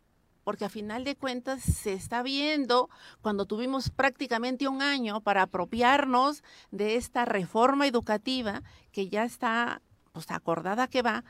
porque 0.43 0.65
a 0.65 0.71
final 0.71 1.05
de 1.05 1.17
cuentas 1.17 1.63
se 1.63 1.93
está 1.93 2.23
viendo 2.23 2.89
cuando 3.21 3.45
tuvimos 3.45 3.91
prácticamente 3.91 4.67
un 4.67 4.81
año 4.81 5.21
para 5.21 5.43
apropiarnos 5.43 6.43
de 6.71 6.97
esta 6.97 7.27
reforma 7.27 7.87
educativa 7.87 8.63
que 8.91 9.11
ya 9.11 9.23
está 9.23 9.83
pues 10.13 10.31
acordada 10.31 10.89
que 10.89 11.03
va 11.03 11.25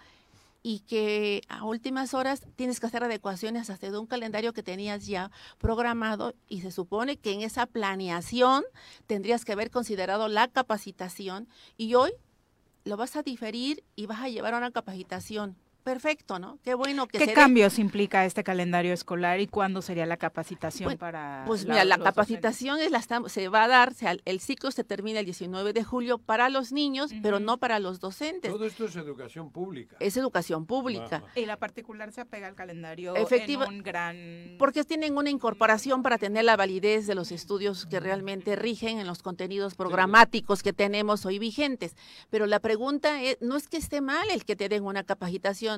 y 0.67 0.81
que 0.81 1.43
a 1.49 1.63
últimas 1.63 2.15
horas 2.15 2.47
tienes 2.57 2.81
que 2.81 2.87
hacer 2.87 3.05
adecuaciones 3.05 3.69
hasta 3.69 3.91
de 3.91 3.99
un 3.99 4.07
calendario 4.07 4.55
que 4.55 4.63
tenías 4.63 5.07
ya 5.07 5.31
programado 5.59 6.35
y 6.49 6.63
se 6.63 6.73
supone 6.73 7.19
que 7.19 7.33
en 7.33 7.43
esa 7.43 7.67
planeación 7.67 8.65
tendrías 9.07 9.45
que 9.45 9.53
haber 9.53 9.71
considerado 9.71 10.27
la 10.27 10.49
capacitación 10.49 11.49
y 11.77 11.95
hoy 11.95 12.13
lo 12.85 12.97
vas 12.97 13.15
a 13.15 13.23
diferir 13.23 13.85
y 13.95 14.07
vas 14.07 14.23
a 14.23 14.31
llevar 14.31 14.55
a 14.55 14.59
una 14.59 14.71
capacitación 14.71 15.55
perfecto, 15.85 16.39
¿no? 16.39 16.59
Qué 16.65 16.75
bueno 16.75 17.07
que 17.07 17.19
¿Qué 17.19 17.33
cambios 17.33 17.79
implica 17.79 18.25
este 18.25 18.43
calendario 18.43 18.93
escolar 18.93 19.39
y 19.41 19.47
cuándo 19.47 19.83
sería 19.83 20.07
la 20.07 20.17
capacitación 20.17 20.97
para 20.97 21.45
Pues 21.47 21.67
mira, 21.67 21.85
la 21.85 21.99
capacitación 21.99 22.81
es 22.81 22.91
la 22.91 23.05
se 23.29 23.49
va 23.49 23.65
a 23.65 23.69
dar, 23.69 23.93
el 24.25 24.41
ciclo 24.41 24.71
se 24.71 24.83
termina 24.83 25.21
el 25.21 25.27
19 25.27 25.73
de 25.75 25.85
julio 25.85 26.19
para 26.19 26.49
los 26.49 26.73
niños, 26.73 27.13
pero 27.23 27.39
no 27.39 27.59
para 27.59 27.79
los 27.79 28.01
docentes. 28.01 28.51
Todo 28.51 28.65
esto 28.65 28.87
es 28.87 28.97
educación 28.97 29.51
pública. 29.51 29.97
Es 30.01 30.17
educación 30.17 30.67
pública. 30.67 31.23
Y 31.37 31.45
la 31.45 31.59
particular 31.59 32.11
se 32.13 32.23
apega 32.23 32.49
al 32.49 32.55
calendario 32.55 33.15
Efectiva, 33.15 33.67
en 33.67 33.75
un 33.75 33.83
gran 33.83 34.57
porque 34.59 34.85
tienen 34.85 35.17
una 35.17 35.31
incorporación 35.31 36.03
para 36.03 36.17
tener 36.17 36.45
la 36.45 36.57
validez 36.57 37.07
de 37.07 37.15
los 37.15 37.31
estudios 37.31 37.87
que 37.87 38.01
realmente 38.01 38.57
rigen 38.57 38.99
en 38.99 39.07
los 39.07 39.23
contenidos 39.23 39.75
programáticos 39.75 40.63
que 40.63 40.73
tenemos 40.73 41.27
hoy 41.27 41.39
vigentes. 41.39 41.95
Pero 42.31 42.47
la 42.47 42.61
pregunta 42.61 43.23
es, 43.23 43.37
no 43.43 43.57
es 43.57 43.69
que 43.69 43.77
esté 43.77 44.01
mal 44.01 44.27
el 44.31 44.45
que 44.45 44.57
te 44.57 44.69
den 44.69 44.85
una 44.85 45.05
capacitación 45.05 45.74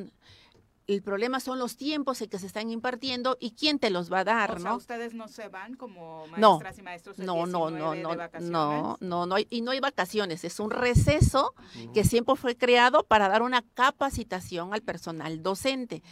el 0.86 1.02
problema 1.02 1.40
son 1.40 1.58
los 1.58 1.76
tiempos 1.76 2.20
en 2.22 2.28
que 2.28 2.38
se 2.38 2.46
están 2.46 2.70
impartiendo 2.70 3.36
y 3.40 3.52
quién 3.52 3.78
te 3.78 3.90
los 3.90 4.12
va 4.12 4.20
a 4.20 4.24
dar, 4.24 4.52
o 4.52 4.58
¿no? 4.58 4.76
ustedes 4.76 5.14
no 5.14 5.26
se 5.26 5.48
van 5.48 5.74
como 5.74 6.26
maestras 6.28 6.78
y 6.78 6.82
maestros 6.82 7.18
no, 7.18 7.46
no, 7.46 7.70
no, 7.70 7.94
no, 7.94 8.14
no, 8.40 8.96
no, 9.00 9.26
no, 9.26 9.36
y 9.50 9.60
no 9.62 9.72
hay 9.72 9.80
vacaciones, 9.80 10.44
es 10.44 10.60
un 10.60 10.70
receso 10.70 11.54
que 11.92 12.04
siempre 12.04 12.36
fue 12.36 12.56
creado 12.56 13.02
para 13.04 13.28
dar 13.28 13.42
una 13.42 13.62
capacitación 13.74 14.72
al 14.72 14.82
personal 14.82 15.42
docente. 15.42 16.02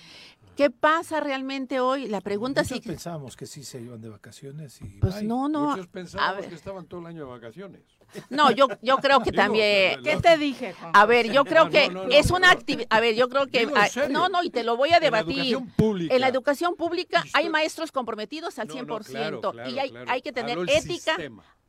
¿Qué 0.56 0.70
pasa 0.70 1.19
realmente 1.19 1.81
hoy? 1.81 2.06
La 2.06 2.20
pregunta 2.20 2.61
es 2.61 2.69
si 2.69 2.81
pensábamos 2.81 3.36
que 3.36 3.47
sí 3.47 3.65
se 3.65 3.81
iban 3.81 4.01
de 4.01 4.09
vacaciones 4.09 4.81
y 4.82 4.86
pues 5.01 5.23
no, 5.24 5.48
no. 5.48 5.70
Muchos 5.70 5.89
pensábamos 5.89 6.47
que 6.47 6.55
estaban 6.55 6.86
todo 6.86 7.01
el 7.01 7.06
año 7.06 7.24
de 7.24 7.31
vacaciones. 7.31 7.82
No, 8.31 8.51
yo 8.51 8.69
yo 8.82 8.97
creo 8.99 9.20
que 9.20 9.32
también 9.32 10.03
¿Qué 10.03 10.16
te 10.16 10.39
dije, 10.39 10.73
Juan? 10.74 10.93
A 10.95 11.07
ver, 11.07 11.31
yo 11.32 11.45
creo 11.45 11.70
que 11.70 11.91
es 12.11 12.31
una 12.31 12.51
actividad, 12.51 12.86
a 12.91 13.01
ver, 13.01 13.15
yo 13.15 13.28
creo 13.28 13.47
que 13.47 13.66
no, 14.11 14.28
no, 14.28 14.43
y 14.43 14.51
te 14.51 14.65
lo 14.65 14.77
voy 14.77 14.93
a 14.93 15.01
debatir. 15.01 15.59
En 15.78 16.20
la 16.20 16.28
educación 16.28 16.77
pública, 16.77 17.24
hay 17.32 17.49
maestros 17.49 17.93
comprometidos 17.93 18.59
al 18.59 18.69
100% 18.69 19.70
y 19.70 19.78
hay, 19.78 19.93
hay 20.07 20.23
que 20.23 20.32
tener 20.32 20.59
ética, 20.69 21.16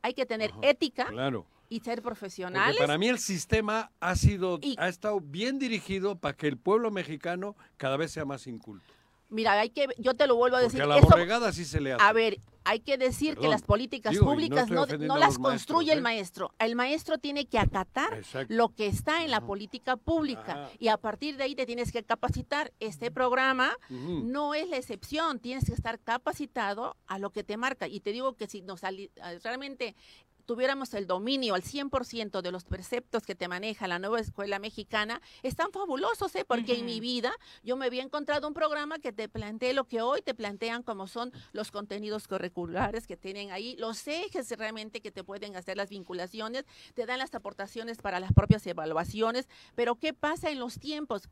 hay 0.02 0.14
que 0.14 0.26
tener 0.26 0.52
ética. 0.62 1.06
Claro 1.06 1.46
y 1.68 1.80
ser 1.80 2.02
profesionales. 2.02 2.76
para 2.78 2.96
mí 2.98 3.08
el 3.08 3.18
sistema 3.18 3.90
ha 4.00 4.14
sido, 4.14 4.60
ha 4.78 4.88
estado 4.88 5.20
bien 5.20 5.58
dirigido 5.58 6.16
para 6.16 6.36
que 6.36 6.46
el 6.46 6.56
pueblo 6.56 6.90
mexicano 6.90 7.56
cada 7.76 7.96
vez 7.96 8.12
sea 8.12 8.24
más 8.24 8.46
inculto. 8.46 8.86
Mira, 9.28 9.58
hay 9.58 9.70
que, 9.70 9.88
yo 9.98 10.14
te 10.14 10.26
lo 10.26 10.36
vuelvo 10.36 10.56
a 10.56 10.60
decir. 10.60 10.82
a 10.82 10.86
la 10.86 11.00
borregada 11.00 11.52
sí 11.52 11.64
se 11.64 11.80
le 11.80 11.92
hace. 11.92 12.02
A 12.02 12.12
ver, 12.12 12.38
hay 12.66 12.80
que 12.80 12.98
decir 12.98 13.36
que 13.36 13.48
las 13.48 13.62
políticas 13.62 14.16
públicas 14.16 14.68
no, 14.70 14.86
las 15.16 15.38
construye 15.38 15.92
el 15.92 16.00
¿eh? 16.00 16.02
maestro. 16.02 16.52
El 16.58 16.74
maestro 16.74 17.18
tiene 17.18 17.46
que 17.46 17.58
acatar 17.58 18.22
lo 18.48 18.70
que 18.70 18.88
está 18.88 19.24
en 19.24 19.30
la 19.30 19.40
política 19.40 19.96
pública 19.96 20.68
y 20.78 20.88
a 20.88 20.96
partir 20.96 21.36
de 21.36 21.44
ahí 21.44 21.54
te 21.54 21.64
tienes 21.64 21.92
que 21.92 22.02
capacitar. 22.02 22.72
Este 22.80 23.10
programa 23.10 23.76
no 23.88 24.54
es 24.54 24.68
la 24.68 24.76
excepción, 24.76 25.38
tienes 25.38 25.64
que 25.66 25.74
estar 25.74 26.00
capacitado 26.00 26.96
a 27.06 27.18
lo 27.18 27.30
que 27.30 27.44
te 27.44 27.56
marca. 27.56 27.86
Y 27.86 28.00
te 28.00 28.12
digo 28.12 28.34
que 28.34 28.48
si 28.48 28.62
nos 28.62 28.80
realmente 29.42 29.94
tuviéramos 30.46 30.94
el 30.94 31.06
dominio 31.06 31.54
al 31.54 31.62
100% 31.62 32.40
de 32.40 32.52
los 32.52 32.64
preceptos 32.64 33.24
que 33.24 33.34
te 33.34 33.48
maneja 33.48 33.88
la 33.88 33.98
nueva 33.98 34.20
escuela 34.20 34.58
mexicana, 34.58 35.20
están 35.42 35.72
fabulosos, 35.72 36.34
¿eh? 36.36 36.44
porque 36.46 36.78
en 36.78 36.86
mi 36.86 37.00
vida 37.00 37.32
yo 37.62 37.76
me 37.76 37.86
había 37.86 38.02
encontrado 38.02 38.48
un 38.48 38.54
programa 38.54 38.98
que 38.98 39.12
te 39.12 39.28
plantee 39.28 39.74
lo 39.74 39.84
que 39.84 40.00
hoy 40.00 40.22
te 40.22 40.34
plantean 40.34 40.82
como 40.82 41.06
son 41.06 41.32
los 41.52 41.70
contenidos 41.70 42.28
curriculares 42.28 43.06
que 43.06 43.16
tienen 43.16 43.50
ahí, 43.50 43.76
los 43.78 44.06
ejes 44.06 44.50
realmente 44.56 45.00
que 45.00 45.10
te 45.10 45.24
pueden 45.24 45.56
hacer 45.56 45.76
las 45.76 45.90
vinculaciones, 45.90 46.64
te 46.94 47.06
dan 47.06 47.18
las 47.18 47.34
aportaciones 47.34 47.98
para 47.98 48.20
las 48.20 48.32
propias 48.32 48.66
evaluaciones, 48.66 49.48
pero 49.74 49.96
¿qué 49.96 50.14
pasa 50.14 50.50
en 50.50 50.60
los 50.60 50.78
tiempos? 50.78 51.28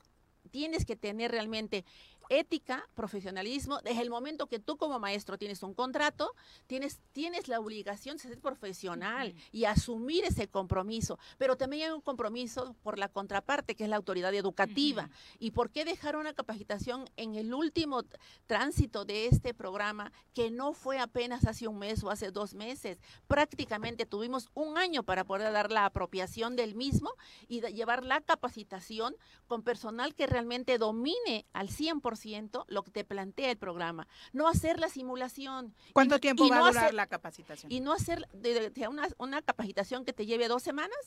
Tienes 0.54 0.84
que 0.86 0.94
tener 0.94 1.32
realmente 1.32 1.84
ética, 2.28 2.88
profesionalismo. 2.94 3.80
Desde 3.82 4.02
el 4.02 4.08
momento 4.08 4.46
que 4.46 4.60
tú 4.60 4.76
como 4.76 5.00
maestro 5.00 5.36
tienes 5.36 5.62
un 5.64 5.74
contrato, 5.74 6.32
tienes, 6.68 7.00
tienes 7.12 7.48
la 7.48 7.58
obligación 7.58 8.16
de 8.16 8.22
ser 8.22 8.38
profesional 8.40 9.34
y 9.50 9.64
asumir 9.64 10.24
ese 10.24 10.46
compromiso. 10.46 11.18
Pero 11.38 11.56
también 11.56 11.88
hay 11.88 11.90
un 11.90 12.00
compromiso 12.00 12.76
por 12.84 12.98
la 12.98 13.08
contraparte, 13.08 13.74
que 13.74 13.82
es 13.82 13.90
la 13.90 13.96
autoridad 13.96 14.32
educativa. 14.32 15.10
¿Y 15.40 15.50
por 15.50 15.70
qué 15.70 15.84
dejar 15.84 16.16
una 16.16 16.34
capacitación 16.34 17.10
en 17.16 17.34
el 17.34 17.52
último 17.52 18.04
tránsito 18.46 19.04
de 19.04 19.26
este 19.26 19.54
programa, 19.54 20.12
que 20.34 20.52
no 20.52 20.72
fue 20.72 21.00
apenas 21.00 21.44
hace 21.46 21.66
un 21.66 21.80
mes 21.80 22.04
o 22.04 22.10
hace 22.10 22.30
dos 22.30 22.54
meses? 22.54 23.00
Prácticamente 23.26 24.06
tuvimos 24.06 24.50
un 24.54 24.78
año 24.78 25.02
para 25.02 25.24
poder 25.24 25.52
dar 25.52 25.72
la 25.72 25.86
apropiación 25.86 26.56
del 26.56 26.74
mismo 26.74 27.10
y 27.48 27.60
llevar 27.60 28.04
la 28.04 28.20
capacitación 28.20 29.16
con 29.46 29.62
personal 29.62 30.14
que 30.14 30.26
realmente 30.26 30.43
domine 30.78 31.46
al 31.52 31.68
100% 31.68 32.64
lo 32.68 32.82
que 32.82 32.90
te 32.90 33.04
plantea 33.04 33.50
el 33.50 33.56
programa. 33.56 34.06
No 34.32 34.48
hacer 34.48 34.78
la 34.78 34.88
simulación. 34.88 35.74
¿Cuánto 35.92 36.18
tiempo 36.20 36.48
va 36.48 36.58
a 36.58 36.70
durar 36.70 36.94
la 36.94 37.06
capacitación? 37.06 37.70
Y 37.70 37.80
no 37.80 37.92
hacer 37.92 38.28
de, 38.32 38.72
una, 38.88 39.08
una 39.18 39.42
capacitación 39.42 40.04
que 40.04 40.12
te 40.12 40.26
lleve 40.26 40.48
dos 40.48 40.62
semanas 40.62 40.98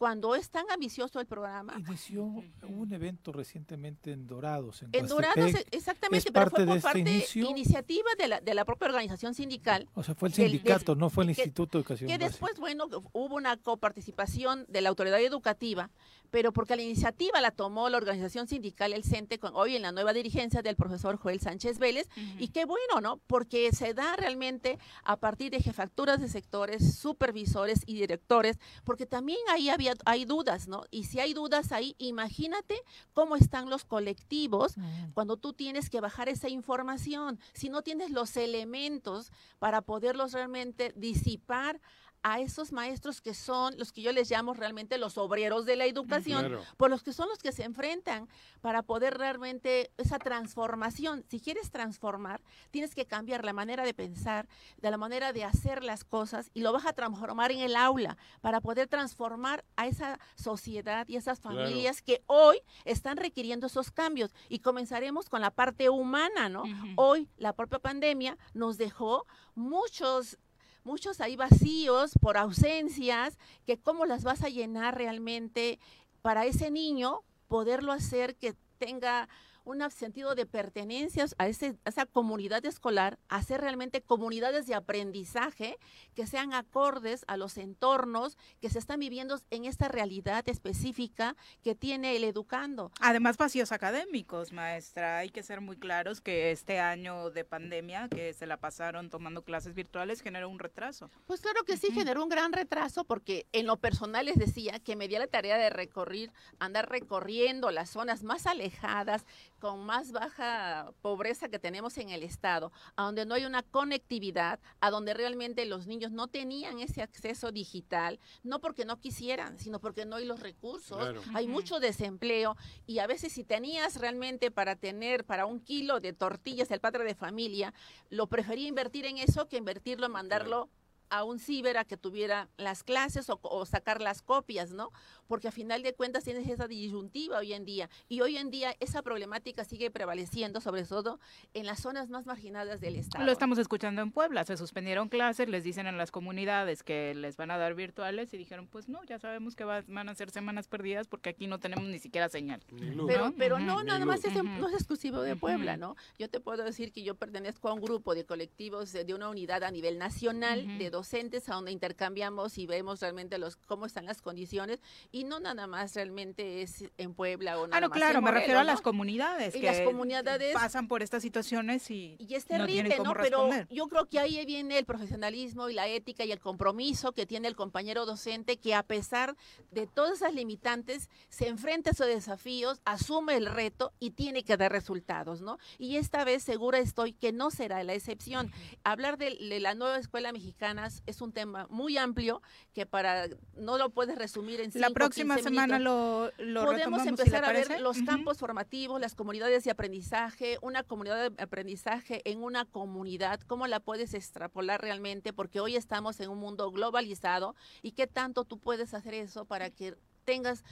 cuando 0.00 0.34
es 0.34 0.48
tan 0.48 0.64
ambicioso 0.70 1.20
el 1.20 1.26
programa. 1.26 1.74
Inició 1.78 2.24
un 2.24 2.90
evento 2.90 3.32
recientemente 3.32 4.12
en 4.12 4.26
Dorados. 4.26 4.82
En, 4.82 4.88
en 4.94 5.06
Dorados, 5.06 5.52
exactamente, 5.70 6.32
pero 6.32 6.48
fue 6.48 6.64
por 6.64 6.76
este 6.78 6.88
parte 6.88 7.26
iniciativa 7.34 8.08
de 8.16 8.28
la, 8.28 8.40
de 8.40 8.54
la 8.54 8.64
propia 8.64 8.88
organización 8.88 9.34
sindical. 9.34 9.86
O 9.92 10.02
sea, 10.02 10.14
fue 10.14 10.30
el 10.30 10.34
sindicato, 10.34 10.94
no 10.94 11.10
fue 11.10 11.24
el 11.24 11.30
Instituto 11.30 11.76
de 11.76 11.82
Educación. 11.82 12.08
Que 12.08 12.16
después, 12.16 12.58
bueno, 12.58 12.86
hubo 13.12 13.36
una 13.36 13.58
coparticipación 13.58 14.64
de 14.68 14.80
la 14.80 14.88
autoridad 14.88 15.20
educativa, 15.20 15.90
pero 16.30 16.50
porque 16.50 16.76
la 16.76 16.82
iniciativa 16.82 17.38
la 17.42 17.50
tomó 17.50 17.90
la 17.90 17.98
organización 17.98 18.46
sindical, 18.46 18.79
el 18.86 19.04
CENTE, 19.04 19.38
con, 19.38 19.54
hoy 19.54 19.76
en 19.76 19.82
la 19.82 19.92
nueva 19.92 20.12
dirigencia 20.12 20.62
del 20.62 20.76
profesor 20.76 21.16
Joel 21.16 21.40
Sánchez 21.40 21.78
Vélez, 21.78 22.08
y 22.38 22.48
qué 22.48 22.64
bueno, 22.64 23.00
¿no? 23.00 23.18
Porque 23.26 23.70
se 23.72 23.94
da 23.94 24.16
realmente 24.16 24.78
a 25.04 25.16
partir 25.16 25.50
de 25.50 25.60
jefaturas 25.60 26.20
de 26.20 26.28
sectores, 26.28 26.96
supervisores 26.96 27.82
y 27.86 27.94
directores, 27.94 28.58
porque 28.84 29.06
también 29.06 29.38
ahí 29.50 29.68
había 29.68 29.94
hay 30.04 30.24
dudas, 30.24 30.68
¿no? 30.68 30.84
Y 30.90 31.04
si 31.04 31.20
hay 31.20 31.34
dudas 31.34 31.72
ahí, 31.72 31.94
imagínate 31.98 32.80
cómo 33.12 33.36
están 33.36 33.70
los 33.70 33.84
colectivos 33.84 34.74
cuando 35.14 35.36
tú 35.36 35.52
tienes 35.52 35.90
que 35.90 36.00
bajar 36.00 36.28
esa 36.28 36.48
información, 36.48 37.38
si 37.52 37.68
no 37.68 37.82
tienes 37.82 38.10
los 38.10 38.36
elementos 38.36 39.32
para 39.58 39.82
poderlos 39.82 40.32
realmente 40.32 40.92
disipar 40.96 41.80
a 42.22 42.40
esos 42.40 42.72
maestros 42.72 43.20
que 43.20 43.34
son 43.34 43.76
los 43.78 43.92
que 43.92 44.02
yo 44.02 44.12
les 44.12 44.30
llamo 44.30 44.54
realmente 44.54 44.98
los 44.98 45.16
obreros 45.18 45.64
de 45.64 45.76
la 45.76 45.86
educación, 45.86 46.58
por 46.76 46.90
los 46.90 47.02
que 47.02 47.12
son 47.12 47.28
los 47.28 47.38
que 47.38 47.52
se 47.52 47.64
enfrentan 47.64 48.28
para 48.60 48.82
poder 48.82 49.16
realmente 49.16 49.90
esa 49.96 50.18
transformación. 50.18 51.24
Si 51.28 51.40
quieres 51.40 51.70
transformar, 51.70 52.42
tienes 52.70 52.94
que 52.94 53.06
cambiar 53.06 53.44
la 53.44 53.52
manera 53.52 53.84
de 53.84 53.94
pensar, 53.94 54.48
de 54.78 54.90
la 54.90 54.96
manera 54.96 55.32
de 55.32 55.44
hacer 55.44 55.82
las 55.82 56.04
cosas 56.04 56.50
y 56.52 56.60
lo 56.60 56.72
vas 56.72 56.86
a 56.86 56.92
transformar 56.92 57.52
en 57.52 57.60
el 57.60 57.76
aula 57.76 58.16
para 58.40 58.60
poder 58.60 58.88
transformar 58.88 59.64
a 59.76 59.86
esa 59.86 60.18
sociedad 60.34 61.08
y 61.08 61.16
esas 61.16 61.40
familias 61.40 62.02
que 62.02 62.22
hoy 62.26 62.60
están 62.84 63.16
requiriendo 63.16 63.66
esos 63.66 63.90
cambios. 63.90 64.34
Y 64.48 64.60
comenzaremos 64.60 65.28
con 65.28 65.40
la 65.40 65.50
parte 65.50 65.88
humana, 65.88 66.48
¿no? 66.48 66.64
Hoy 66.96 67.28
la 67.36 67.54
propia 67.54 67.78
pandemia 67.78 68.36
nos 68.52 68.76
dejó 68.78 69.26
muchos 69.54 70.38
muchos 70.84 71.20
hay 71.20 71.36
vacíos 71.36 72.12
por 72.20 72.36
ausencias, 72.36 73.38
que 73.66 73.78
cómo 73.78 74.06
las 74.06 74.24
vas 74.24 74.42
a 74.42 74.48
llenar 74.48 74.96
realmente 74.96 75.78
para 76.22 76.46
ese 76.46 76.70
niño, 76.70 77.20
poderlo 77.48 77.92
hacer 77.92 78.36
que 78.36 78.54
tenga 78.78 79.28
un 79.64 79.90
sentido 79.90 80.34
de 80.34 80.46
pertenencia 80.46 81.26
a, 81.38 81.48
ese, 81.48 81.76
esa 81.84 82.06
comunidad 82.06 82.64
escolar, 82.66 83.18
hacer 83.28 83.60
realmente 83.60 84.02
comunidades 84.02 84.66
de 84.66 84.74
aprendizaje 84.74 85.78
que 86.14 86.26
sean 86.26 86.52
acordes 86.52 87.24
a 87.28 87.36
los 87.36 87.56
entornos 87.56 88.36
que 88.60 88.70
se 88.70 88.78
están 88.78 89.00
viviendo 89.00 89.38
en 89.50 89.64
esta 89.64 89.88
realidad 89.88 90.48
específica 90.48 91.36
que 91.62 91.74
tiene 91.74 92.16
el 92.16 92.24
educando. 92.24 92.90
Además, 93.00 93.36
vacíos 93.36 93.72
académicos, 93.72 94.52
maestra. 94.52 95.18
Hay 95.18 95.30
que 95.30 95.42
ser 95.42 95.60
muy 95.60 95.76
claros 95.76 96.20
que 96.20 96.50
este 96.50 96.80
año 96.80 97.30
de 97.30 97.44
pandemia, 97.44 98.08
que 98.08 98.32
se 98.32 98.46
la 98.46 98.58
pasaron 98.58 99.10
tomando 99.10 99.42
clases 99.42 99.74
virtuales, 99.74 100.20
generó 100.20 100.48
un 100.48 100.58
retraso. 100.58 101.10
Pues 101.26 101.40
claro 101.40 101.64
que 101.64 101.76
sí, 101.76 101.90
generó 101.92 102.22
un 102.22 102.28
gran 102.28 102.52
retraso 102.52 103.04
porque 103.04 103.46
en 103.52 103.66
lo 103.66 103.76
personal 103.76 104.26
les 104.26 104.36
decía 104.36 104.78
que 104.80 104.96
me 104.96 105.08
di 105.08 105.16
la 105.16 105.26
tarea 105.26 105.58
de 105.58 105.70
recorrer, 105.70 106.32
andar 106.58 106.88
recorriendo 106.88 107.70
las 107.70 107.90
zonas 107.90 108.22
más 108.22 108.46
alejadas, 108.46 109.24
con 109.60 109.84
más 109.84 110.10
baja 110.10 110.92
pobreza 111.02 111.48
que 111.48 111.58
tenemos 111.58 111.98
en 111.98 112.08
el 112.08 112.22
estado, 112.22 112.72
a 112.96 113.04
donde 113.04 113.26
no 113.26 113.34
hay 113.34 113.44
una 113.44 113.62
conectividad, 113.62 114.58
a 114.80 114.90
donde 114.90 115.14
realmente 115.14 115.66
los 115.66 115.86
niños 115.86 116.10
no 116.10 116.26
tenían 116.26 116.80
ese 116.80 117.02
acceso 117.02 117.52
digital, 117.52 118.18
no 118.42 118.60
porque 118.60 118.84
no 118.84 118.98
quisieran, 118.98 119.58
sino 119.58 119.78
porque 119.80 120.06
no 120.06 120.16
hay 120.16 120.24
los 120.24 120.40
recursos, 120.40 120.98
hay 121.34 121.46
mucho 121.46 121.78
desempleo 121.78 122.56
y 122.86 122.98
a 122.98 123.06
veces 123.06 123.32
si 123.32 123.44
tenías 123.44 123.96
realmente 123.96 124.50
para 124.50 124.76
tener 124.76 125.24
para 125.24 125.46
un 125.46 125.60
kilo 125.60 126.00
de 126.00 126.12
tortillas 126.12 126.70
el 126.70 126.80
padre 126.80 127.04
de 127.04 127.14
familia, 127.14 127.72
lo 128.08 128.26
prefería 128.26 128.66
invertir 128.66 129.04
en 129.04 129.18
eso 129.18 129.48
que 129.48 129.58
invertirlo 129.58 130.06
en 130.06 130.12
mandarlo 130.12 130.70
a 131.10 131.24
un 131.24 131.38
ciber 131.40 131.76
a 131.76 131.84
que 131.84 131.96
tuviera 131.96 132.48
las 132.56 132.84
clases 132.84 133.26
o, 133.28 133.66
sacar 133.66 134.00
las 134.00 134.22
copias, 134.22 134.70
¿no? 134.70 134.92
Porque 135.30 135.46
a 135.46 135.52
final 135.52 135.84
de 135.84 135.94
cuentas 135.94 136.24
tienes 136.24 136.48
esa 136.48 136.66
disyuntiva 136.66 137.38
hoy 137.38 137.52
en 137.52 137.64
día. 137.64 137.88
Y 138.08 138.20
hoy 138.20 138.36
en 138.36 138.50
día 138.50 138.74
esa 138.80 139.00
problemática 139.00 139.64
sigue 139.64 139.88
prevaleciendo, 139.88 140.60
sobre 140.60 140.82
todo 140.82 141.20
en 141.54 141.66
las 141.66 141.78
zonas 141.78 142.10
más 142.10 142.26
marginadas 142.26 142.80
del 142.80 142.96
Estado. 142.96 143.24
Lo 143.24 143.30
estamos 143.30 143.56
escuchando 143.58 144.02
en 144.02 144.10
Puebla. 144.10 144.42
Se 144.42 144.56
suspendieron 144.56 145.08
clases, 145.08 145.48
les 145.48 145.62
dicen 145.62 145.86
en 145.86 145.96
las 145.96 146.10
comunidades 146.10 146.82
que 146.82 147.14
les 147.14 147.36
van 147.36 147.52
a 147.52 147.58
dar 147.58 147.76
virtuales 147.76 148.34
y 148.34 148.38
dijeron, 148.38 148.66
pues 148.66 148.88
no, 148.88 149.04
ya 149.04 149.20
sabemos 149.20 149.54
que 149.54 149.62
van 149.62 150.08
a 150.08 150.14
ser 150.16 150.30
semanas 150.30 150.66
perdidas 150.66 151.06
porque 151.06 151.30
aquí 151.30 151.46
no 151.46 151.60
tenemos 151.60 151.84
ni 151.84 152.00
siquiera 152.00 152.28
señal. 152.28 152.60
Pero, 153.06 153.32
pero 153.38 153.60
no, 153.60 153.84
nada 153.84 154.04
más 154.04 154.24
es, 154.24 154.34
no 154.34 154.66
es 154.66 154.74
exclusivo 154.74 155.22
de 155.22 155.36
Puebla, 155.36 155.76
¿no? 155.76 155.94
Yo 156.18 156.28
te 156.28 156.40
puedo 156.40 156.64
decir 156.64 156.90
que 156.90 157.04
yo 157.04 157.14
pertenezco 157.14 157.68
a 157.68 157.72
un 157.72 157.80
grupo 157.80 158.16
de 158.16 158.24
colectivos 158.26 158.92
de, 158.92 159.14
una 159.14 159.28
unidad 159.28 159.62
a 159.62 159.70
nivel 159.70 159.96
nacional 159.96 160.76
de 160.76 160.90
docentes 160.90 161.48
a 161.48 161.54
donde 161.54 161.70
intercambiamos 161.70 162.58
y 162.58 162.66
vemos 162.66 163.00
realmente 163.00 163.38
los 163.38 163.54
cómo 163.54 163.86
están 163.86 164.06
las 164.06 164.22
condiciones 164.22 164.80
y 165.12 165.19
no 165.24 165.40
nada 165.40 165.66
más 165.66 165.94
realmente 165.94 166.62
es 166.62 166.84
en 166.98 167.14
Puebla 167.14 167.58
o 167.58 167.66
nada 167.66 167.78
ah, 167.78 167.80
no, 167.80 167.90
claro, 167.90 168.22
me 168.22 168.30
refiero 168.30 168.60
a 168.60 168.64
las 168.64 168.80
comunidades 168.80 169.54
y 169.54 169.62
las 169.62 169.80
comunidades 169.80 170.54
pasan 170.54 170.88
por 170.88 171.02
estas 171.02 171.22
situaciones 171.22 171.90
y, 171.90 172.16
y 172.18 172.34
es 172.34 172.46
terrible, 172.46 172.98
no, 172.98 173.14
Pero 173.14 173.48
yo 173.70 173.88
creo 173.88 174.06
que 174.06 174.18
ahí 174.18 174.44
viene 174.44 174.78
el 174.78 174.84
profesionalismo 174.84 175.68
y 175.68 175.74
la 175.74 175.88
ética 175.88 176.24
y 176.24 176.32
el 176.32 176.40
compromiso 176.40 177.12
que 177.12 177.26
tiene 177.26 177.48
el 177.48 177.56
compañero 177.56 178.06
docente 178.06 178.58
que 178.58 178.74
a 178.74 178.82
pesar 178.82 179.36
de 179.70 179.86
todas 179.86 180.18
esas 180.18 180.34
limitantes 180.34 181.08
se 181.28 181.48
enfrenta 181.48 181.90
a 181.90 181.92
esos 181.92 182.06
desafíos, 182.06 182.80
asume 182.84 183.36
el 183.36 183.46
reto 183.46 183.92
y 183.98 184.10
tiene 184.10 184.44
que 184.44 184.56
dar 184.56 184.72
resultados, 184.72 185.40
¿no? 185.40 185.58
Y 185.78 185.96
esta 185.96 186.24
vez 186.24 186.42
segura 186.42 186.78
estoy 186.78 187.12
que 187.12 187.32
no 187.32 187.50
será 187.50 187.82
la 187.84 187.94
excepción. 187.94 188.52
Hablar 188.84 189.18
de, 189.18 189.36
de 189.36 189.60
la 189.60 189.74
nueva 189.74 189.98
escuela 189.98 190.32
mexicana 190.32 190.88
es 191.06 191.20
un 191.20 191.32
tema 191.32 191.66
muy 191.70 191.96
amplio 191.98 192.42
que 192.72 192.86
para 192.86 193.28
no 193.56 193.78
lo 193.78 193.90
puedes 193.90 194.16
resumir 194.16 194.60
en 194.60 194.72
cinco, 194.72 194.88
La 194.88 194.94
próxima 195.10 195.38
semana 195.38 195.78
lo, 195.78 196.30
Podemos 196.36 197.06
empezar 197.06 197.44
a 197.44 197.52
ver 197.52 197.80
los 197.80 198.00
campos 198.02 198.38
formativos, 198.38 199.00
las 199.00 199.14
comunidades 199.14 199.64
de 199.64 199.70
aprendizaje, 199.70 200.58
una 200.62 200.82
comunidad 200.82 201.30
de 201.30 201.42
aprendizaje 201.42 202.22
en 202.24 202.42
una 202.42 202.64
comunidad, 202.64 203.40
cómo 203.40 203.66
la 203.66 203.80
puedes 203.80 204.14
extrapolar 204.14 204.80
realmente, 204.80 205.32
porque 205.32 205.60
hoy 205.60 205.76
estamos 205.76 206.20
en 206.20 206.30
un 206.30 206.38
mundo 206.38 206.70
globalizado 206.70 207.54
y 207.82 207.92
qué 207.92 208.06
tanto 208.06 208.44
tú 208.44 208.58
puedes 208.58 208.94
hacer 208.94 209.14
eso 209.14 209.44
para 209.44 209.70
que 209.70 209.96
tengas 210.24 210.64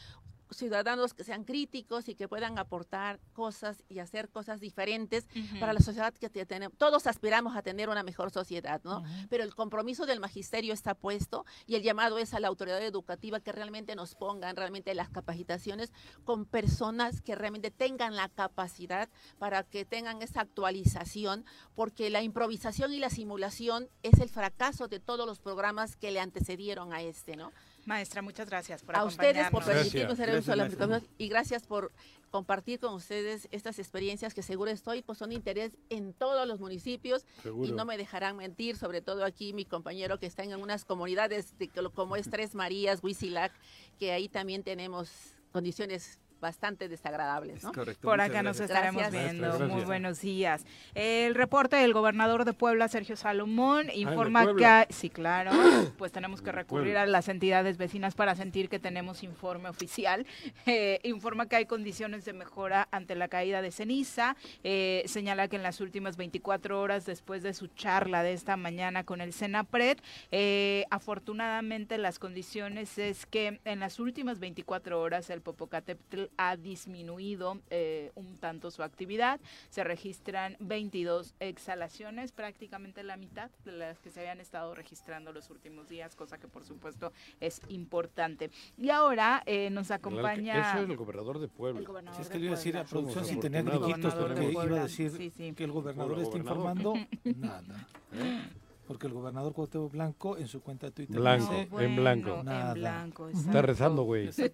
ciudadanos 0.50 1.14
que 1.14 1.24
sean 1.24 1.44
críticos 1.44 2.08
y 2.08 2.14
que 2.14 2.28
puedan 2.28 2.58
aportar 2.58 3.20
cosas 3.32 3.84
y 3.88 3.98
hacer 3.98 4.28
cosas 4.28 4.60
diferentes 4.60 5.26
para 5.60 5.72
la 5.72 5.80
sociedad 5.80 6.14
que 6.14 6.28
tenemos. 6.28 6.76
Todos 6.78 7.06
aspiramos 7.06 7.56
a 7.56 7.62
tener 7.62 7.88
una 7.88 8.02
mejor 8.02 8.30
sociedad, 8.30 8.80
¿no? 8.84 9.02
Pero 9.28 9.44
el 9.44 9.54
compromiso 9.54 10.06
del 10.06 10.20
magisterio 10.20 10.72
está 10.72 10.94
puesto 10.94 11.44
y 11.66 11.74
el 11.74 11.82
llamado 11.82 12.18
es 12.18 12.34
a 12.34 12.40
la 12.40 12.48
autoridad 12.48 12.82
educativa 12.82 13.40
que 13.40 13.52
realmente 13.52 13.94
nos 13.94 14.14
pongan 14.14 14.56
realmente 14.56 14.94
las 14.94 15.08
capacitaciones 15.10 15.92
con 16.24 16.44
personas 16.44 17.20
que 17.20 17.34
realmente 17.34 17.70
tengan 17.70 18.16
la 18.16 18.28
capacidad 18.28 19.08
para 19.38 19.62
que 19.62 19.84
tengan 19.84 20.22
esa 20.22 20.40
actualización, 20.40 21.44
porque 21.74 22.10
la 22.10 22.22
improvisación 22.22 22.92
y 22.92 22.98
la 22.98 23.10
simulación 23.10 23.88
es 24.02 24.20
el 24.20 24.28
fracaso 24.28 24.88
de 24.88 25.00
todos 25.00 25.26
los 25.26 25.38
programas 25.40 25.96
que 25.96 26.10
le 26.10 26.20
antecedieron 26.20 26.92
a 26.92 27.02
este, 27.02 27.36
¿no? 27.36 27.52
Maestra, 27.88 28.20
muchas 28.20 28.50
gracias 28.50 28.82
por 28.82 28.94
a 28.94 29.04
ustedes 29.04 29.50
por 29.50 29.64
permitirnos 29.64 30.18
ser 30.18 30.38
uso 30.38 30.54
de 30.54 31.02
y 31.16 31.28
gracias 31.28 31.66
por 31.66 31.90
compartir 32.30 32.78
con 32.78 32.92
ustedes 32.92 33.48
estas 33.50 33.78
experiencias 33.78 34.34
que 34.34 34.42
seguro 34.42 34.70
estoy, 34.70 35.00
pues 35.00 35.16
son 35.16 35.30
de 35.30 35.36
interés 35.36 35.72
en 35.88 36.12
todos 36.12 36.46
los 36.46 36.60
municipios 36.60 37.24
y 37.44 37.72
no 37.72 37.86
me 37.86 37.96
dejarán 37.96 38.36
mentir, 38.36 38.76
sobre 38.76 39.00
todo 39.00 39.24
aquí 39.24 39.54
mi 39.54 39.64
compañero 39.64 40.18
que 40.18 40.26
está 40.26 40.44
en 40.44 40.54
unas 40.60 40.84
comunidades 40.84 41.56
de, 41.58 41.70
como 41.94 42.16
es 42.16 42.28
Tres 42.28 42.54
Marías, 42.54 43.02
Huizilac, 43.02 43.52
que 43.98 44.12
ahí 44.12 44.28
también 44.28 44.62
tenemos 44.62 45.10
condiciones 45.50 46.20
bastante 46.40 46.88
desagradables. 46.88 47.64
¿no? 47.64 47.72
Por 48.00 48.20
acá 48.20 48.42
nos 48.42 48.60
estaremos 48.60 49.10
viendo. 49.10 49.58
Muy 49.68 49.84
buenos 49.84 50.20
días. 50.20 50.64
El 50.94 51.34
reporte 51.34 51.76
del 51.76 51.92
gobernador 51.92 52.44
de 52.44 52.52
Puebla, 52.52 52.88
Sergio 52.88 53.16
Salomón, 53.16 53.86
ah, 53.88 53.94
informa 53.94 54.46
que... 54.54 54.92
sí, 54.92 55.10
claro, 55.10 55.50
pues 55.98 56.12
tenemos 56.12 56.42
que 56.42 56.52
recurrir 56.52 56.96
a 56.96 57.06
las 57.06 57.28
entidades 57.28 57.76
vecinas 57.76 58.14
para 58.14 58.34
sentir 58.34 58.68
que 58.68 58.78
tenemos 58.78 59.22
informe 59.22 59.68
oficial. 59.68 60.26
Eh, 60.66 61.00
informa 61.04 61.46
que 61.46 61.56
hay 61.56 61.66
condiciones 61.66 62.24
de 62.26 62.34
mejora 62.34 62.88
ante 62.90 63.14
la 63.14 63.28
caída 63.28 63.62
de 63.62 63.70
ceniza. 63.70 64.36
Eh, 64.64 65.02
señala 65.06 65.48
que 65.48 65.56
en 65.56 65.62
las 65.62 65.80
últimas 65.80 66.16
24 66.16 66.80
horas 66.80 67.06
después 67.06 67.42
de 67.42 67.54
su 67.54 67.68
charla 67.68 68.22
de 68.22 68.34
esta 68.34 68.56
mañana 68.56 69.04
con 69.04 69.20
el 69.20 69.32
Senapred, 69.32 69.98
eh, 70.30 70.84
afortunadamente 70.90 71.96
las 71.96 72.18
condiciones 72.18 72.98
es 72.98 73.24
que 73.24 73.60
en 73.64 73.80
las 73.80 73.98
últimas 73.98 74.40
24 74.40 75.00
horas 75.00 75.30
el 75.30 75.40
Popocatépetl 75.40 76.27
ha 76.36 76.56
disminuido 76.56 77.60
eh, 77.70 78.10
un 78.14 78.36
tanto 78.38 78.70
su 78.70 78.82
actividad. 78.82 79.40
Se 79.70 79.84
registran 79.84 80.56
22 80.60 81.34
exhalaciones, 81.40 82.32
prácticamente 82.32 83.02
la 83.02 83.16
mitad 83.16 83.50
de 83.64 83.72
las 83.72 83.98
que 84.00 84.10
se 84.10 84.20
habían 84.20 84.40
estado 84.40 84.74
registrando 84.74 85.32
los 85.32 85.50
últimos 85.50 85.88
días, 85.88 86.14
cosa 86.14 86.38
que 86.38 86.48
por 86.48 86.64
supuesto 86.64 87.12
es 87.40 87.60
importante. 87.68 88.50
Y 88.76 88.90
ahora 88.90 89.42
eh, 89.46 89.70
nos 89.70 89.90
acompaña... 89.90 90.70
Eso 90.72 90.84
es 90.84 90.90
el 90.90 90.96
gobernador 90.96 91.38
de 91.38 91.48
Puebla. 91.48 92.12
Si 92.14 92.22
es 92.22 92.28
que 92.28 92.38
le 92.38 92.46
iba 92.46 92.54
a 92.54 92.56
decir 92.56 92.76
a 92.76 92.84
producción 92.84 93.24
sin 93.24 93.40
tener 93.40 93.64
gritos, 93.64 94.14
porque 94.14 94.50
iba 94.50 94.62
a 94.62 94.82
decir 94.82 95.32
que 95.54 95.64
el 95.64 95.72
gobernador 95.72 96.18
está 96.20 96.36
informando, 96.36 96.94
nada. 97.24 97.88
¿Eh? 98.12 98.48
Porque 98.88 99.06
el 99.06 99.12
gobernador 99.12 99.52
Cuauhtémoc 99.52 99.92
Blanco 99.92 100.38
en 100.38 100.48
su 100.48 100.62
cuenta 100.62 100.86
de 100.86 100.92
Twitter 100.92 101.20
blanco, 101.20 101.78
en 101.78 101.94
blanco. 101.94 102.42
Nada. 102.42 102.72
En 102.72 102.74
blanco, 102.80 103.28
Está 103.28 103.60
rezando, 103.60 104.04
güey. 104.04 104.32
Sí, 104.32 104.44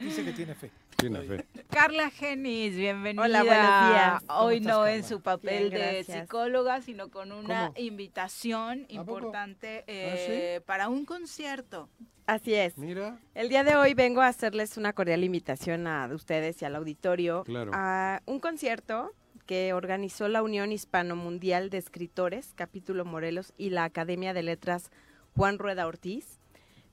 dice 0.00 0.24
que 0.24 0.32
tiene 0.32 0.56
fe. 0.56 0.72
Tiene 0.96 1.20
fe. 1.22 1.46
Carla 1.70 2.10
Genis, 2.10 2.74
bienvenida. 2.74 3.22
Hola, 3.22 3.44
buenos 3.44 3.90
días. 3.90 4.22
Hoy 4.36 4.60
no 4.60 4.84
en 4.88 5.04
su 5.04 5.20
papel 5.20 5.70
de 5.70 6.02
psicóloga, 6.02 6.82
sino 6.82 7.08
con 7.08 7.30
una 7.30 7.70
invitación 7.76 8.84
importante 8.88 9.78
¿Ah, 9.80 9.84
eh, 9.86 10.60
para 10.66 10.88
un 10.88 11.04
concierto. 11.04 11.88
Así 12.26 12.52
es. 12.52 12.76
Mira. 12.76 13.20
El 13.34 13.48
día 13.48 13.62
de 13.62 13.76
hoy 13.76 13.94
vengo 13.94 14.22
a 14.22 14.26
hacerles 14.26 14.76
una 14.76 14.92
cordial 14.92 15.22
invitación 15.22 15.86
a 15.86 16.08
ustedes 16.12 16.60
y 16.62 16.64
al 16.64 16.74
auditorio 16.74 17.44
claro. 17.44 17.70
a 17.72 18.22
un 18.26 18.40
concierto 18.40 19.12
que 19.46 19.72
organizó 19.72 20.28
la 20.28 20.42
Unión 20.42 20.72
Hispano 20.72 21.16
Mundial 21.16 21.70
de 21.70 21.78
Escritores, 21.78 22.52
capítulo 22.54 23.04
Morelos, 23.04 23.52
y 23.56 23.70
la 23.70 23.84
Academia 23.84 24.32
de 24.32 24.42
Letras 24.42 24.90
Juan 25.36 25.58
Rueda 25.58 25.86
Ortiz. 25.86 26.38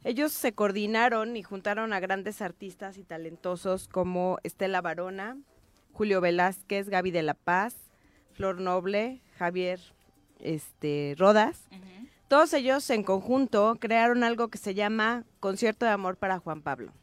Ellos 0.04 0.32
se 0.32 0.54
coordinaron 0.54 1.38
y 1.38 1.44
juntaron 1.44 1.94
a 1.94 2.00
grandes 2.00 2.42
artistas 2.42 2.98
y 2.98 3.04
talentosos 3.04 3.88
como 3.88 4.40
Estela 4.44 4.82
Barona, 4.82 5.38
Julio 5.94 6.22
Velázquez, 6.22 6.90
Gaby 6.90 7.12
de 7.12 7.22
la 7.22 7.36
Paz, 7.36 7.76
Flor 8.34 8.60
Noble, 8.60 9.22
Javier 9.38 9.80
este, 10.40 11.16
Rodas. 11.18 11.68
Todos 12.28 12.54
ellos 12.54 12.90
en 12.90 13.04
conjunto 13.04 13.78
crearon 13.80 14.24
algo 14.24 14.48
que 14.48 14.58
se 14.58 14.74
llama 14.74 15.26
Concierto 15.40 15.86
de 15.86 15.92
Amor 15.92 16.18
para 16.18 16.40
Juan 16.40 16.62
Pablo. 16.62 16.94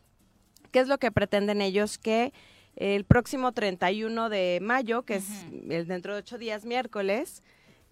¿Qué 0.73 0.81
es 0.81 0.89
lo 0.89 0.99
que 0.99 1.12
pretenden 1.12 1.61
ellos? 1.61 1.99
Que 1.99 2.33
el 2.79 3.05
próximo 3.05 3.53
31 3.53 4.29
de 4.29 4.61
mayo, 4.63 5.03
que 5.03 5.17
es 5.17 5.27
el 5.69 5.89
dentro 5.89 6.15
de 6.15 6.21
ocho 6.21 6.39
días, 6.39 6.65
miércoles, 6.65 7.43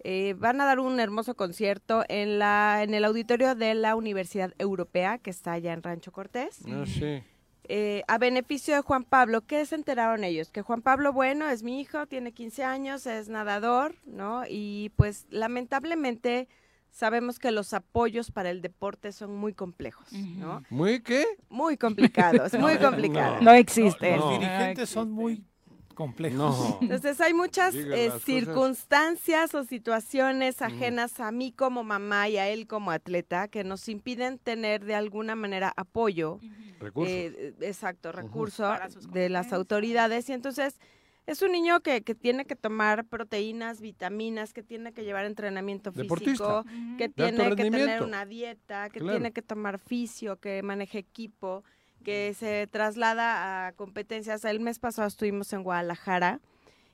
eh, 0.03 0.33
van 0.37 0.61
a 0.61 0.65
dar 0.65 0.79
un 0.79 0.99
hermoso 1.01 1.35
concierto 1.35 2.05
en, 2.07 2.39
la, 2.39 2.81
en 2.83 2.93
el 2.93 3.03
auditorio 3.03 3.53
de 3.53 3.75
la 3.75 3.95
Universidad 3.95 4.53
Europea, 4.57 5.17
que 5.17 5.29
está 5.29 5.51
allá 5.51 5.73
en 5.73 5.83
Rancho 5.83 6.13
Cortés. 6.13 6.59
Ah, 6.69 6.85
sí. 6.85 7.21
Eh, 7.69 8.03
a 8.07 8.17
beneficio 8.17 8.75
de 8.75 8.81
Juan 8.81 9.03
Pablo, 9.03 9.41
¿qué 9.45 9.65
se 9.65 9.75
enteraron 9.75 10.23
ellos? 10.23 10.49
Que 10.49 10.61
Juan 10.61 10.81
Pablo, 10.81 11.11
bueno, 11.11 11.49
es 11.49 11.63
mi 11.63 11.81
hijo, 11.81 12.07
tiene 12.07 12.31
15 12.31 12.63
años, 12.63 13.05
es 13.05 13.27
nadador, 13.27 13.95
¿no? 14.05 14.43
Y 14.47 14.93
pues 14.95 15.25
lamentablemente 15.31 16.47
sabemos 16.97 17.37
que 17.37 17.51
los 17.51 17.75
apoyos 17.75 18.31
para 18.31 18.49
el 18.49 18.63
deporte 18.63 19.11
son 19.11 19.35
muy 19.35 19.53
complejos, 19.53 20.11
¿no? 20.11 20.63
¿Muy 20.71 21.01
qué? 21.01 21.25
Muy 21.47 21.77
complicados, 21.77 22.53
muy 22.53 22.77
complicados. 22.79 23.43
No, 23.43 23.51
existen. 23.51 24.17
Los 24.17 24.31
dirigentes 24.31 24.89
son 24.89 25.11
muy 25.11 25.43
complejos. 25.93 26.77
Entonces 26.81 27.21
hay 27.21 27.35
muchas 27.35 27.75
eh, 27.75 28.11
circunstancias 28.25 29.53
o 29.53 29.63
situaciones 29.63 30.63
ajenas 30.63 31.19
a 31.19 31.31
mí 31.31 31.51
como 31.51 31.83
mamá 31.83 32.29
y 32.29 32.37
a 32.37 32.49
él 32.49 32.65
como 32.65 32.89
atleta 32.89 33.47
que 33.47 33.63
nos 33.63 33.87
impiden 33.89 34.39
tener 34.39 34.83
de 34.83 34.95
alguna 34.95 35.35
manera 35.35 35.71
apoyo. 35.77 36.39
Recursos. 36.79 37.13
Eh, 37.13 37.53
exacto, 37.61 38.11
recursos 38.11 39.11
de 39.11 39.29
las 39.29 39.53
autoridades. 39.53 40.29
Y 40.29 40.33
entonces 40.33 40.79
es 41.27 41.41
un 41.41 41.51
niño 41.51 41.81
que, 41.81 42.01
que, 42.03 42.15
tiene 42.15 42.45
que 42.45 42.55
tomar 42.55 43.05
proteínas, 43.05 43.81
vitaminas, 43.81 44.53
que 44.53 44.63
tiene 44.63 44.93
que 44.93 45.03
llevar 45.03 45.25
entrenamiento 45.25 45.91
físico, 45.91 46.63
que 46.97 47.09
tiene 47.09 47.49
que 47.55 47.69
tener 47.69 48.01
una 48.01 48.25
dieta, 48.25 48.89
que 48.89 49.01
tiene 49.01 49.33
que 49.33 49.41
tomar 49.41 49.77
fisio, 49.77 50.37
que 50.37 50.63
maneje 50.63 50.99
equipo, 50.99 51.65
que 52.05 52.33
se 52.33 52.67
traslada 52.67 53.67
a 53.67 53.73
competencias. 53.73 54.45
El 54.45 54.61
mes 54.61 54.79
pasado 54.79 55.09
estuvimos 55.09 55.51
en 55.51 55.63
Guadalajara 55.63 56.39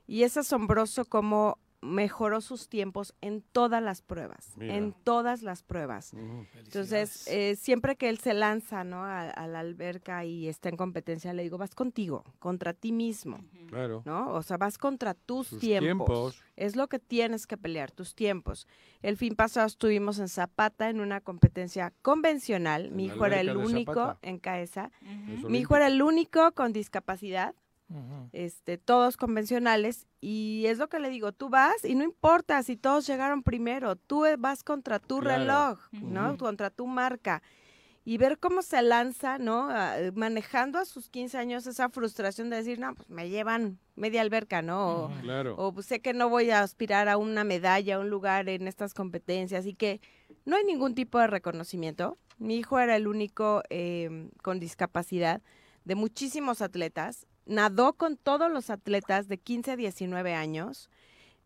y 0.07 0.23
es 0.23 0.35
asombroso 0.35 1.05
cómo 1.05 1.59
mejoró 1.83 2.41
sus 2.41 2.69
tiempos 2.69 3.13
en 3.21 3.41
todas 3.41 3.83
las 3.83 4.01
pruebas, 4.01 4.55
en 4.59 4.93
todas 5.03 5.43
las 5.43 5.63
pruebas. 5.63 6.13
Entonces, 6.13 7.27
eh, 7.27 7.55
siempre 7.55 7.95
que 7.95 8.09
él 8.09 8.17
se 8.17 8.33
lanza 8.33 8.83
¿no? 8.83 9.03
a, 9.03 9.47
la 9.47 9.59
alberca 9.59 10.25
y 10.25 10.47
está 10.47 10.69
en 10.69 10.77
competencia, 10.77 11.33
le 11.33 11.43
digo, 11.43 11.57
vas 11.57 11.75
contigo, 11.75 12.23
contra 12.39 12.73
ti 12.73 12.91
mismo. 12.91 13.43
Claro. 13.67 14.03
¿no? 14.05 14.33
O 14.33 14.43
sea, 14.43 14.57
vas 14.57 14.77
contra 14.77 15.13
tus 15.13 15.57
tiempos. 15.59 16.41
Es 16.55 16.75
lo 16.75 16.87
que 16.87 16.99
tienes 16.99 17.47
que 17.47 17.57
pelear, 17.57 17.91
tus 17.91 18.15
tiempos. 18.15 18.67
El 19.01 19.17
fin 19.17 19.35
pasado 19.35 19.67
estuvimos 19.67 20.19
en 20.19 20.29
Zapata 20.29 20.89
en 20.89 21.01
una 21.01 21.21
competencia 21.21 21.93
convencional. 22.01 22.91
Mi 22.91 23.05
hijo 23.05 23.25
era 23.25 23.41
el 23.41 23.55
único 23.57 24.17
en 24.21 24.39
CAESA. 24.39 24.91
Mi 25.47 25.59
hijo 25.59 25.75
era 25.75 25.87
el 25.87 26.01
único 26.01 26.51
con 26.53 26.71
discapacidad 26.73 27.55
este, 28.31 28.77
todos 28.77 29.17
convencionales, 29.17 30.07
y 30.19 30.65
es 30.67 30.77
lo 30.77 30.89
que 30.89 30.99
le 30.99 31.09
digo, 31.09 31.31
tú 31.31 31.49
vas 31.49 31.83
y 31.83 31.95
no 31.95 32.03
importa 32.03 32.63
si 32.63 32.77
todos 32.77 33.05
llegaron 33.05 33.43
primero, 33.43 33.95
tú 33.95 34.25
vas 34.39 34.63
contra 34.63 34.99
tu 34.99 35.21
reloj, 35.21 35.79
¿no? 35.91 36.37
Contra 36.37 36.69
tu 36.69 36.87
marca. 36.87 37.43
Y 38.05 38.17
ver 38.17 38.37
cómo 38.37 38.63
se 38.63 38.81
lanza, 38.81 39.37
¿no? 39.37 39.69
manejando 40.13 40.77
a 40.77 40.85
sus 40.85 41.09
15 41.09 41.37
años 41.37 41.67
esa 41.67 41.89
frustración 41.89 42.49
de 42.49 42.57
decir, 42.57 42.77
no, 42.77 42.93
pues 42.95 43.09
me 43.09 43.29
llevan 43.29 43.79
media 43.95 44.21
alberca, 44.21 44.61
¿no? 44.61 45.09
O, 45.57 45.73
pues, 45.73 45.85
sé 45.85 46.01
que 46.01 46.13
no 46.13 46.27
voy 46.27 46.49
a 46.49 46.61
aspirar 46.61 47.07
a 47.07 47.17
una 47.17 47.45
medalla, 47.45 47.95
a 47.95 47.99
un 47.99 48.09
lugar 48.09 48.49
en 48.49 48.67
estas 48.67 48.93
competencias 48.93 49.65
y 49.65 49.73
que 49.73 50.01
no 50.45 50.57
hay 50.57 50.65
ningún 50.65 50.95
tipo 50.95 51.17
de 51.19 51.27
reconocimiento. 51.27 52.17
Mi 52.37 52.57
hijo 52.57 52.79
era 52.79 52.95
el 52.97 53.07
único 53.07 53.63
em, 53.69 54.31
con 54.41 54.59
discapacidad 54.59 55.41
de 55.85 55.95
muchísimos 55.95 56.61
atletas 56.61 57.25
nadó 57.45 57.93
con 57.93 58.17
todos 58.17 58.51
los 58.51 58.69
atletas 58.69 59.27
de 59.27 59.37
15 59.37 59.71
a 59.71 59.75
19 59.75 60.33
años. 60.33 60.89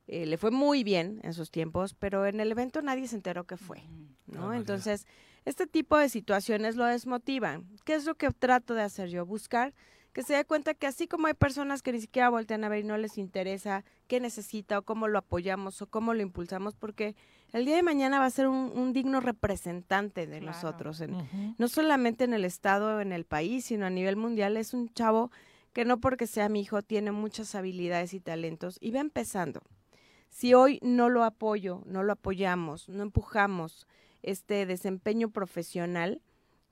Eh, 0.08 0.26
le 0.26 0.38
fue 0.38 0.52
muy 0.52 0.84
bien 0.84 1.20
en 1.24 1.34
sus 1.34 1.52
tiempos, 1.52 1.94
pero 1.94 2.26
en 2.26 2.40
el 2.40 2.52
evento 2.52 2.82
nadie 2.82 3.08
se 3.08 3.16
enteró 3.16 3.46
que 3.46 3.58
fue, 3.58 3.84
¿no? 4.26 4.54
Entonces, 4.54 5.06
este 5.44 5.68
tipo 5.68 5.98
de 5.98 6.10
situaciones 6.10 6.76
lo 6.76 6.86
desmotivan. 6.86 7.68
¿Qué 7.84 7.96
es 7.96 8.06
lo 8.06 8.16
que 8.16 8.32
trato 8.32 8.74
de 8.74 8.84
hacer 8.84 9.10
yo? 9.10 9.26
Buscar 9.26 9.74
que 10.18 10.24
se 10.24 10.34
dé 10.34 10.46
cuenta 10.46 10.74
que 10.74 10.88
así 10.88 11.08
como 11.08 11.28
hay 11.28 11.36
personas 11.36 11.84
que 11.84 11.92
ni 11.92 12.02
siquiera 12.02 12.30
voltean 12.30 12.64
a 12.64 12.70
ver 12.70 12.80
y 12.80 12.84
no 12.88 12.98
les 12.98 13.20
interesa 13.20 13.86
qué 14.08 14.20
necesita 14.20 14.80
o 14.80 14.82
cómo 14.82 15.08
lo 15.08 15.20
apoyamos 15.20 15.80
o 15.84 15.88
cómo 15.88 16.16
lo 16.16 16.24
impulsamos, 16.24 16.76
porque 16.76 17.16
el 17.54 17.66
día 17.66 17.76
de 17.76 17.84
mañana 17.84 18.18
va 18.18 18.26
a 18.26 18.32
ser 18.32 18.48
un, 18.48 18.94
digno 18.94 19.20
representante 19.20 20.26
de 20.26 20.42
nosotros, 20.42 21.04
no 21.60 21.68
solamente 21.68 22.24
en 22.24 22.34
el 22.34 22.46
Estado, 22.46 23.00
en 23.00 23.12
el 23.12 23.26
país, 23.26 23.66
sino 23.66 23.86
a 23.86 23.92
nivel 23.92 24.16
mundial. 24.16 24.58
Es 24.58 24.74
un 24.74 24.92
chavo 24.92 25.32
que 25.78 25.86
no 25.86 26.00
porque 26.00 26.26
sea 26.26 26.50
mi 26.50 26.62
hijo 26.62 26.82
tiene 26.82 27.12
muchas 27.12 27.54
habilidades 27.54 28.16
y 28.16 28.20
talentos 28.20 28.80
y 28.82 28.90
va 28.90 29.00
empezando. 29.00 29.62
Si 30.28 30.56
hoy 30.56 30.80
no 30.82 31.08
lo 31.08 31.24
apoyo, 31.24 31.84
no 31.86 32.02
lo 32.02 32.14
apoyamos, 32.14 32.90
no 32.90 33.04
empujamos 33.04 33.86
este 34.24 34.66
desempeño 34.66 35.30
profesional, 35.30 36.24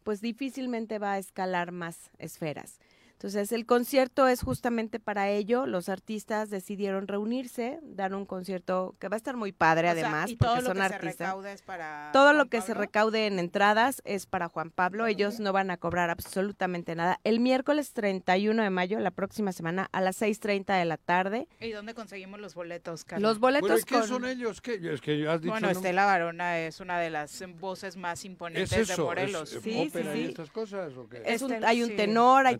pues 0.03 0.21
difícilmente 0.21 0.97
va 0.97 1.11
a 1.11 1.17
escalar 1.19 1.71
más 1.71 2.09
esferas. 2.17 2.79
Entonces, 3.15 3.51
el 3.53 3.65
concierto 3.65 4.27
es 4.27 4.41
justamente 4.41 4.99
para 4.99 5.29
ello. 5.29 5.65
Los 5.65 5.87
artistas 5.89 6.49
decidieron 6.49 7.07
reunirse, 7.07 7.79
dar 7.81 8.13
un 8.13 8.25
concierto 8.25 8.95
que 8.99 9.07
va 9.07 9.15
a 9.15 9.17
estar 9.17 9.37
muy 9.37 9.51
padre, 9.53 9.87
además, 9.89 10.29
y 10.29 10.35
porque 10.35 10.51
todo 10.53 10.61
lo 10.61 10.67
son 10.67 10.77
que 10.77 10.83
artistas. 10.83 11.35
Se 11.41 11.53
es 11.53 11.61
para 11.61 12.09
todo 12.11 12.25
Juan 12.25 12.37
lo 12.37 12.45
que 12.45 12.57
Pablo? 12.57 12.65
se 12.67 12.73
recaude 12.73 13.25
en 13.27 13.39
entradas 13.39 14.01
es 14.05 14.25
para 14.25 14.49
Juan 14.49 14.69
Pablo. 14.69 15.07
Ellos 15.07 15.39
no 15.39 15.53
van 15.53 15.71
a 15.71 15.77
cobrar 15.77 16.09
absolutamente 16.09 16.93
nada. 16.95 17.19
El 17.23 17.39
miércoles 17.39 17.93
31 17.93 18.61
de 18.63 18.69
mayo, 18.69 18.99
la 18.99 19.11
próxima 19.11 19.53
semana, 19.53 19.87
a 19.93 20.01
las 20.01 20.17
6:30 20.21 20.77
de 20.77 20.85
la 20.85 20.97
tarde. 20.97 21.47
¿Y 21.61 21.71
dónde 21.71 21.93
conseguimos 21.93 22.39
los 22.41 22.53
boletos, 22.53 23.05
Carla? 23.05 23.27
Los 23.27 23.39
boletos 23.39 23.69
Bueno, 23.69 23.79
¿y 23.79 23.83
qué 23.85 23.95
con- 23.99 24.07
son 24.07 24.25
ellos? 24.25 24.59
¿Qué? 24.61 24.73
Es 24.93 24.99
que 24.99 25.27
has 25.27 25.39
dicho 25.41 25.51
Bueno, 25.53 25.67
¿no? 25.67 25.71
Estela 25.71 26.05
Varona 26.05 26.59
es 26.59 26.81
una 26.81 26.99
de 26.99 27.09
las 27.09 27.41
voces 27.59 27.95
más 27.95 28.19
¿Es 28.19 28.25
imponentes 28.25 28.73
eso? 28.73 28.97
de 28.97 29.03
Morelos. 29.03 29.53
¿Es, 29.53 29.63
Sí, 29.63 29.87
ópera 29.89 30.13
sí, 30.13 30.19
y 30.19 30.23
sí. 30.23 30.29
estas 30.29 30.51
cosas 30.51 30.93
o 30.97 31.07
qué? 31.07 31.21
Es 31.25 31.41
un- 31.41 31.63
hay 31.63 31.81
un 31.81 31.95
tenor, 31.95 32.45
hay 32.45 32.55
El 32.55 32.59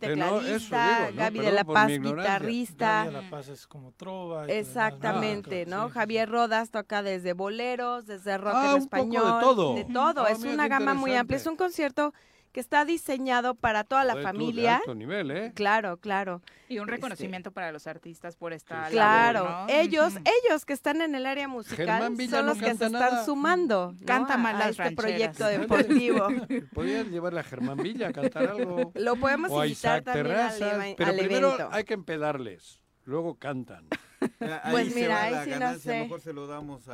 Gaby 1.16 1.40
de 1.40 1.52
la 1.52 1.64
Paz, 1.64 1.88
guitarrista. 1.88 3.06
Gaby 3.06 3.16
de 3.16 3.22
la 3.22 3.30
Paz 3.30 3.48
es 3.50 3.68
como 3.68 3.92
trova. 3.92 4.46
Exactamente, 4.48 5.66
¿no? 5.66 5.90
Javier 5.90 6.30
Rodas 6.30 6.72
toca 6.72 7.04
desde 7.04 7.34
boleros, 7.34 8.06
desde 8.06 8.38
rock 8.38 8.54
ah, 8.56 8.72
en 8.72 8.78
español. 8.78 9.26
de 9.26 9.40
todo. 9.42 9.76
De 9.76 9.86
todo, 9.86 10.24
ah, 10.26 10.32
es 10.32 10.44
una 10.44 10.68
gama 10.68 10.94
muy 10.94 11.14
amplia. 11.16 11.38
Es 11.38 11.48
un 11.48 11.56
concierto 11.56 12.14
que 12.56 12.62
está 12.62 12.86
diseñado 12.86 13.56
para 13.56 13.84
toda 13.84 14.06
la 14.06 14.16
familia. 14.16 14.82
nivel, 14.96 15.30
¿eh? 15.30 15.52
Claro, 15.54 15.98
claro. 15.98 16.42
Y 16.70 16.78
un 16.80 16.84
este 16.84 16.96
reconocimiento 16.96 17.52
para 17.52 17.74
los 17.74 17.86
artistas 17.86 18.38
por 18.38 18.54
esta 18.54 18.88
Claro, 18.92 19.66
ellos, 19.68 20.14
ellos 20.16 20.64
que 20.64 20.72
están 20.72 21.02
en 21.02 21.16
el 21.16 21.26
área 21.26 21.50
musical 21.50 22.16
son 22.30 22.46
los 22.46 22.58
que 22.58 22.74
se 22.76 22.86
están 22.86 23.26
sumando. 23.26 23.94
Canta 24.06 24.38
mal 24.38 24.62
a 24.62 24.70
este 24.70 24.92
proyecto 24.92 25.46
deportivo. 25.48 26.30
Podrían 26.74 27.12
llevarle 27.12 27.42
a 27.42 27.44
Germán 27.44 27.76
Villa 27.76 28.08
a 28.08 28.14
cantar 28.14 28.48
algo. 28.48 28.94
Lo 28.96 29.18
podemos 29.18 29.52
invitar 29.52 30.02
también 30.02 30.38
al, 30.38 30.96
pero 30.96 31.12
primero 31.12 31.56
evento. 31.56 31.70
hay 31.74 31.84
que 31.84 31.94
empedarles, 31.94 32.82
luego 33.04 33.36
cantan. 33.36 33.90
pues 34.72 34.96
mira, 34.96 35.24
ahí 35.24 35.36
sí 35.46 35.60
no 35.60 35.78
sé. 35.80 36.10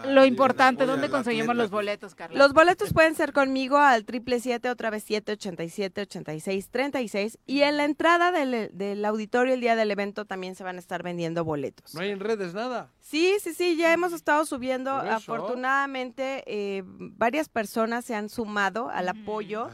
lo, 0.07 0.25
importante, 0.25 0.85
¿dónde 0.85 1.09
conseguimos 1.09 1.55
los 1.55 1.69
boletos, 1.69 2.15
Carla? 2.15 2.37
Los 2.37 2.53
boletos 2.53 2.93
pueden 2.93 3.15
ser 3.15 3.33
conmigo 3.33 3.77
al 3.77 4.05
triple 4.05 4.39
siete, 4.39 4.69
otra 4.69 4.89
vez 4.89 5.03
siete, 5.03 5.33
ochenta 5.33 5.63
y 5.63 5.69
siete, 5.69 6.01
ochenta 6.01 6.33
y 6.33 6.39
seis, 6.39 6.69
treinta 6.69 7.01
y 7.01 7.07
seis. 7.07 7.37
Y 7.45 7.61
en 7.61 7.77
la 7.77 7.85
entrada 7.85 8.31
del, 8.31 8.69
del 8.73 9.05
auditorio 9.05 9.53
el 9.53 9.61
día 9.61 9.75
del 9.75 9.91
evento 9.91 10.25
también 10.25 10.55
se 10.55 10.63
van 10.63 10.77
a 10.77 10.79
estar 10.79 11.03
vendiendo 11.03 11.43
boletos. 11.43 11.93
¿No 11.93 12.01
hay 12.01 12.09
en 12.09 12.19
redes 12.19 12.53
nada? 12.53 12.91
Sí, 13.11 13.35
sí, 13.41 13.53
sí, 13.53 13.75
ya 13.75 13.91
hemos 13.91 14.13
estado 14.13 14.45
subiendo. 14.45 14.91
Afortunadamente, 14.91 16.43
eh, 16.45 16.83
varias 16.85 17.49
personas 17.49 18.05
se 18.05 18.15
han 18.15 18.29
sumado 18.29 18.89
al 18.89 19.09
apoyo 19.09 19.69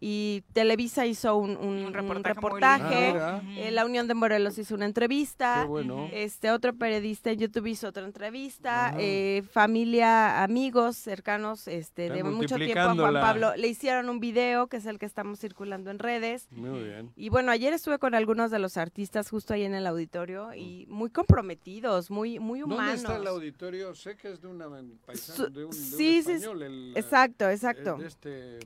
y 0.00 0.44
Televisa 0.54 1.04
hizo 1.04 1.36
un, 1.36 1.92
reportaje, 1.92 3.10
ah, 3.18 3.42
eh, 3.56 3.70
la 3.70 3.84
Unión 3.84 4.08
de 4.08 4.14
Morelos 4.14 4.56
hizo 4.56 4.74
una 4.74 4.86
entrevista, 4.86 5.68
este 6.12 6.50
otro 6.50 6.72
periodista 6.72 6.89
en 6.96 7.38
YouTube 7.38 7.66
hizo 7.66 7.88
otra 7.88 8.04
entrevista, 8.04 8.94
eh, 8.98 9.42
familia, 9.50 10.42
amigos 10.42 10.96
cercanos 10.96 11.68
este, 11.68 12.10
de 12.10 12.24
mucho 12.24 12.56
tiempo 12.56 12.80
a 12.80 12.94
Juan 12.94 13.14
Pablo 13.14 13.56
le 13.56 13.68
hicieron 13.68 14.08
un 14.08 14.20
video 14.20 14.66
que 14.68 14.78
es 14.78 14.86
el 14.86 14.98
que 14.98 15.06
estamos 15.06 15.38
circulando 15.38 15.90
en 15.90 15.98
redes. 15.98 16.48
Muy 16.50 16.84
bien. 16.84 17.12
Y 17.16 17.28
bueno, 17.28 17.52
ayer 17.52 17.72
estuve 17.72 17.98
con 17.98 18.14
algunos 18.14 18.50
de 18.50 18.58
los 18.58 18.76
artistas 18.76 19.30
justo 19.30 19.54
ahí 19.54 19.64
en 19.64 19.74
el 19.74 19.86
auditorio 19.86 20.54
y 20.54 20.86
muy 20.88 21.10
comprometidos, 21.10 22.10
muy 22.10 22.38
muy 22.38 22.60
¿Dónde 22.60 22.94
está 22.94 23.16
el 23.16 23.26
auditorio? 23.26 23.94
Sé 23.94 24.16
que 24.16 24.32
es 24.32 24.40
de, 24.40 24.48
una 24.48 24.68
paisano, 25.04 25.48
de 25.48 25.64
un, 25.64 25.72
sí, 25.72 26.18
español. 26.18 26.92
Sí, 26.92 26.92
exacto, 26.96 27.48
exacto. 27.48 27.98
este... 28.02 28.58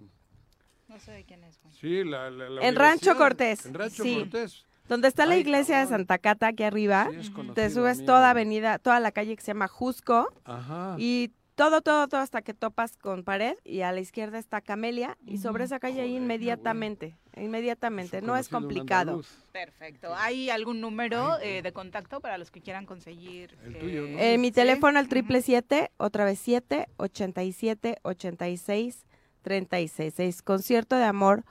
No 0.89 0.99
sé 1.01 1.13
de 1.13 1.25
quién 1.25 1.43
es. 1.45 1.59
Sí, 1.81 2.05
la, 2.05 2.31
la, 2.31 2.67
En 2.67 2.77
Rancho 2.77 3.17
Cortés. 3.17 3.67
En 3.67 3.75
Rancho 3.75 4.03
sí. 4.03 4.17
Cortés. 4.17 4.65
Donde 4.89 5.09
está 5.09 5.25
la 5.25 5.37
iglesia 5.37 5.79
de 5.81 5.87
Santa 5.87 6.19
Cata, 6.19 6.49
aquí 6.49 6.63
arriba, 6.63 7.09
te 7.55 7.71
subes 7.71 8.05
toda 8.05 8.31
avenida, 8.31 8.79
toda 8.79 9.01
la 9.01 9.13
calle 9.13 9.35
que 9.35 9.43
se 9.43 9.49
llama 9.49 9.67
Jusco, 9.67 10.29
Ajá. 10.45 10.97
y 10.99 11.33
todo, 11.55 11.81
todo, 11.81 12.07
todo 12.09 12.21
hasta 12.21 12.43
que 12.43 12.53
topas 12.53 12.97
con 12.97 13.23
pared 13.23 13.55
y 13.65 13.83
a 13.83 13.93
la 13.93 14.01
izquierda 14.01 14.39
está 14.39 14.61
Camelia 14.61 15.17
y 15.25 15.39
sobre 15.39 15.65
esa 15.65 15.79
calle 15.79 16.01
ahí 16.03 16.17
inmediatamente, 16.17 17.17
inmediatamente, 17.37 18.21
no 18.21 18.37
es 18.37 18.49
complicado. 18.49 19.23
Perfecto. 19.53 20.13
¿Hay 20.17 20.51
algún 20.51 20.81
número 20.81 21.39
eh, 21.41 21.63
de 21.63 21.73
contacto 21.73 22.21
para 22.21 22.39
los 22.39 22.51
que 22.51 22.61
quieran 22.61 22.87
conseguir? 22.87 23.57
El 23.65 23.79
tuyo, 23.79 24.05
eh, 24.05 24.37
mi 24.37 24.51
teléfono 24.51 24.99
al 24.99 25.09
triple 25.09 25.43
siete, 25.43 25.93
otra 25.97 26.25
vez 26.25 26.41
siete, 26.41 26.89
ochenta 26.97 27.43
y 27.43 27.53
siete, 27.53 27.99
ochenta 28.03 28.49
y 28.49 28.57
seis, 28.57 29.07
treinta 29.43 29.81
y 29.81 29.89
seis. 29.89 30.43
concierto 30.43 30.97
de 30.97 31.05
amor 31.05 31.45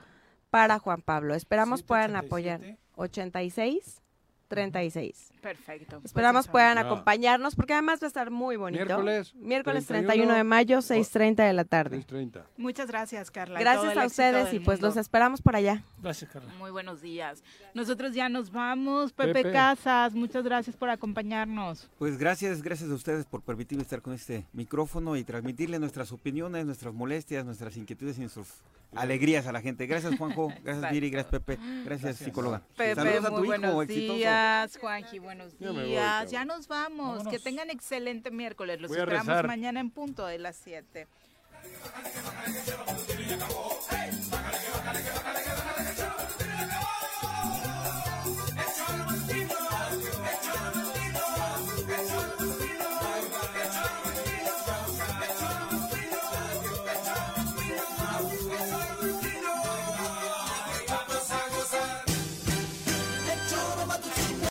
para 0.50 0.78
Juan 0.78 1.00
Pablo. 1.00 1.34
Esperamos 1.34 1.82
puedan 1.82 2.14
apoyar. 2.14 2.60
86 2.96 4.00
36. 4.48 5.32
Perfecto. 5.40 5.96
Pues 5.96 6.06
Esperamos 6.06 6.48
puedan 6.48 6.78
acompañarnos 6.78 7.54
porque 7.54 7.74
además 7.74 8.00
va 8.02 8.06
a 8.06 8.08
estar 8.08 8.30
muy 8.30 8.56
bonito. 8.56 8.84
Miércoles. 8.84 9.34
Miércoles 9.34 9.86
31, 9.86 10.34
de 10.34 10.44
mayo, 10.44 10.78
6.30 10.78 11.46
de 11.46 11.52
la 11.52 11.64
tarde. 11.64 11.98
6.30. 11.98 12.42
Muchas 12.56 12.88
gracias, 12.88 13.30
Carla. 13.30 13.60
Gracias 13.60 13.96
a 13.96 14.06
ustedes 14.06 14.52
y 14.54 14.60
pues 14.60 14.80
los 14.80 14.96
esperamos 14.96 15.42
por 15.42 15.56
allá. 15.56 15.82
Gracias, 16.02 16.30
Carla. 16.30 16.52
Muy 16.58 16.70
buenos 16.70 17.02
días. 17.02 17.42
Nosotros 17.74 18.14
ya 18.14 18.28
nos 18.28 18.52
vamos. 18.52 19.12
Pepe, 19.12 19.52
Casas, 19.52 20.14
muchas 20.14 20.44
gracias 20.44 20.76
por 20.76 20.88
acompañarnos. 20.88 21.90
Pues 21.98 22.16
gracias, 22.16 22.62
gracias 22.62 22.90
a 22.90 22.94
ustedes 22.94 23.26
por 23.26 23.42
permitirme 23.42 23.82
estar 23.82 24.00
con 24.00 24.14
este 24.14 24.46
micrófono 24.52 25.16
y 25.16 25.24
transmitirle 25.24 25.78
nuestras 25.78 26.12
opiniones, 26.12 26.66
nuestras 26.66 26.94
molestias, 26.94 27.44
nuestras 27.44 27.76
inquietudes 27.76 28.16
y 28.18 28.20
nuestras 28.20 28.62
alegrías 28.94 29.46
a 29.46 29.52
la 29.52 29.60
gente. 29.60 29.86
Gracias, 29.86 30.16
Juanjo. 30.16 30.52
Gracias, 30.62 30.92
Miri. 30.92 31.10
Gracias, 31.10 31.30
Pepe. 31.30 31.58
Gracias, 31.84 32.16
psicóloga. 32.16 32.62
Pepe, 32.76 32.94
Saludos 32.94 33.24
a 33.24 33.28
tu 33.28 33.38
muy 33.38 33.46
buenos 33.46 33.74
días, 34.34 34.78
Juanji, 34.78 35.18
buenos 35.18 35.58
días. 35.58 36.30
Ya, 36.30 36.44
nos 36.44 36.68
vamos. 36.68 37.26
Que 37.28 37.38
tengan 37.38 37.70
excelente 37.70 38.30
miércoles. 38.30 38.80
Los 38.80 38.90
esperamos 38.90 39.44
mañana 39.44 39.80
en 39.80 39.90
punto 39.90 40.26
de 40.26 40.38
las 40.38 40.56
7. 40.56 41.06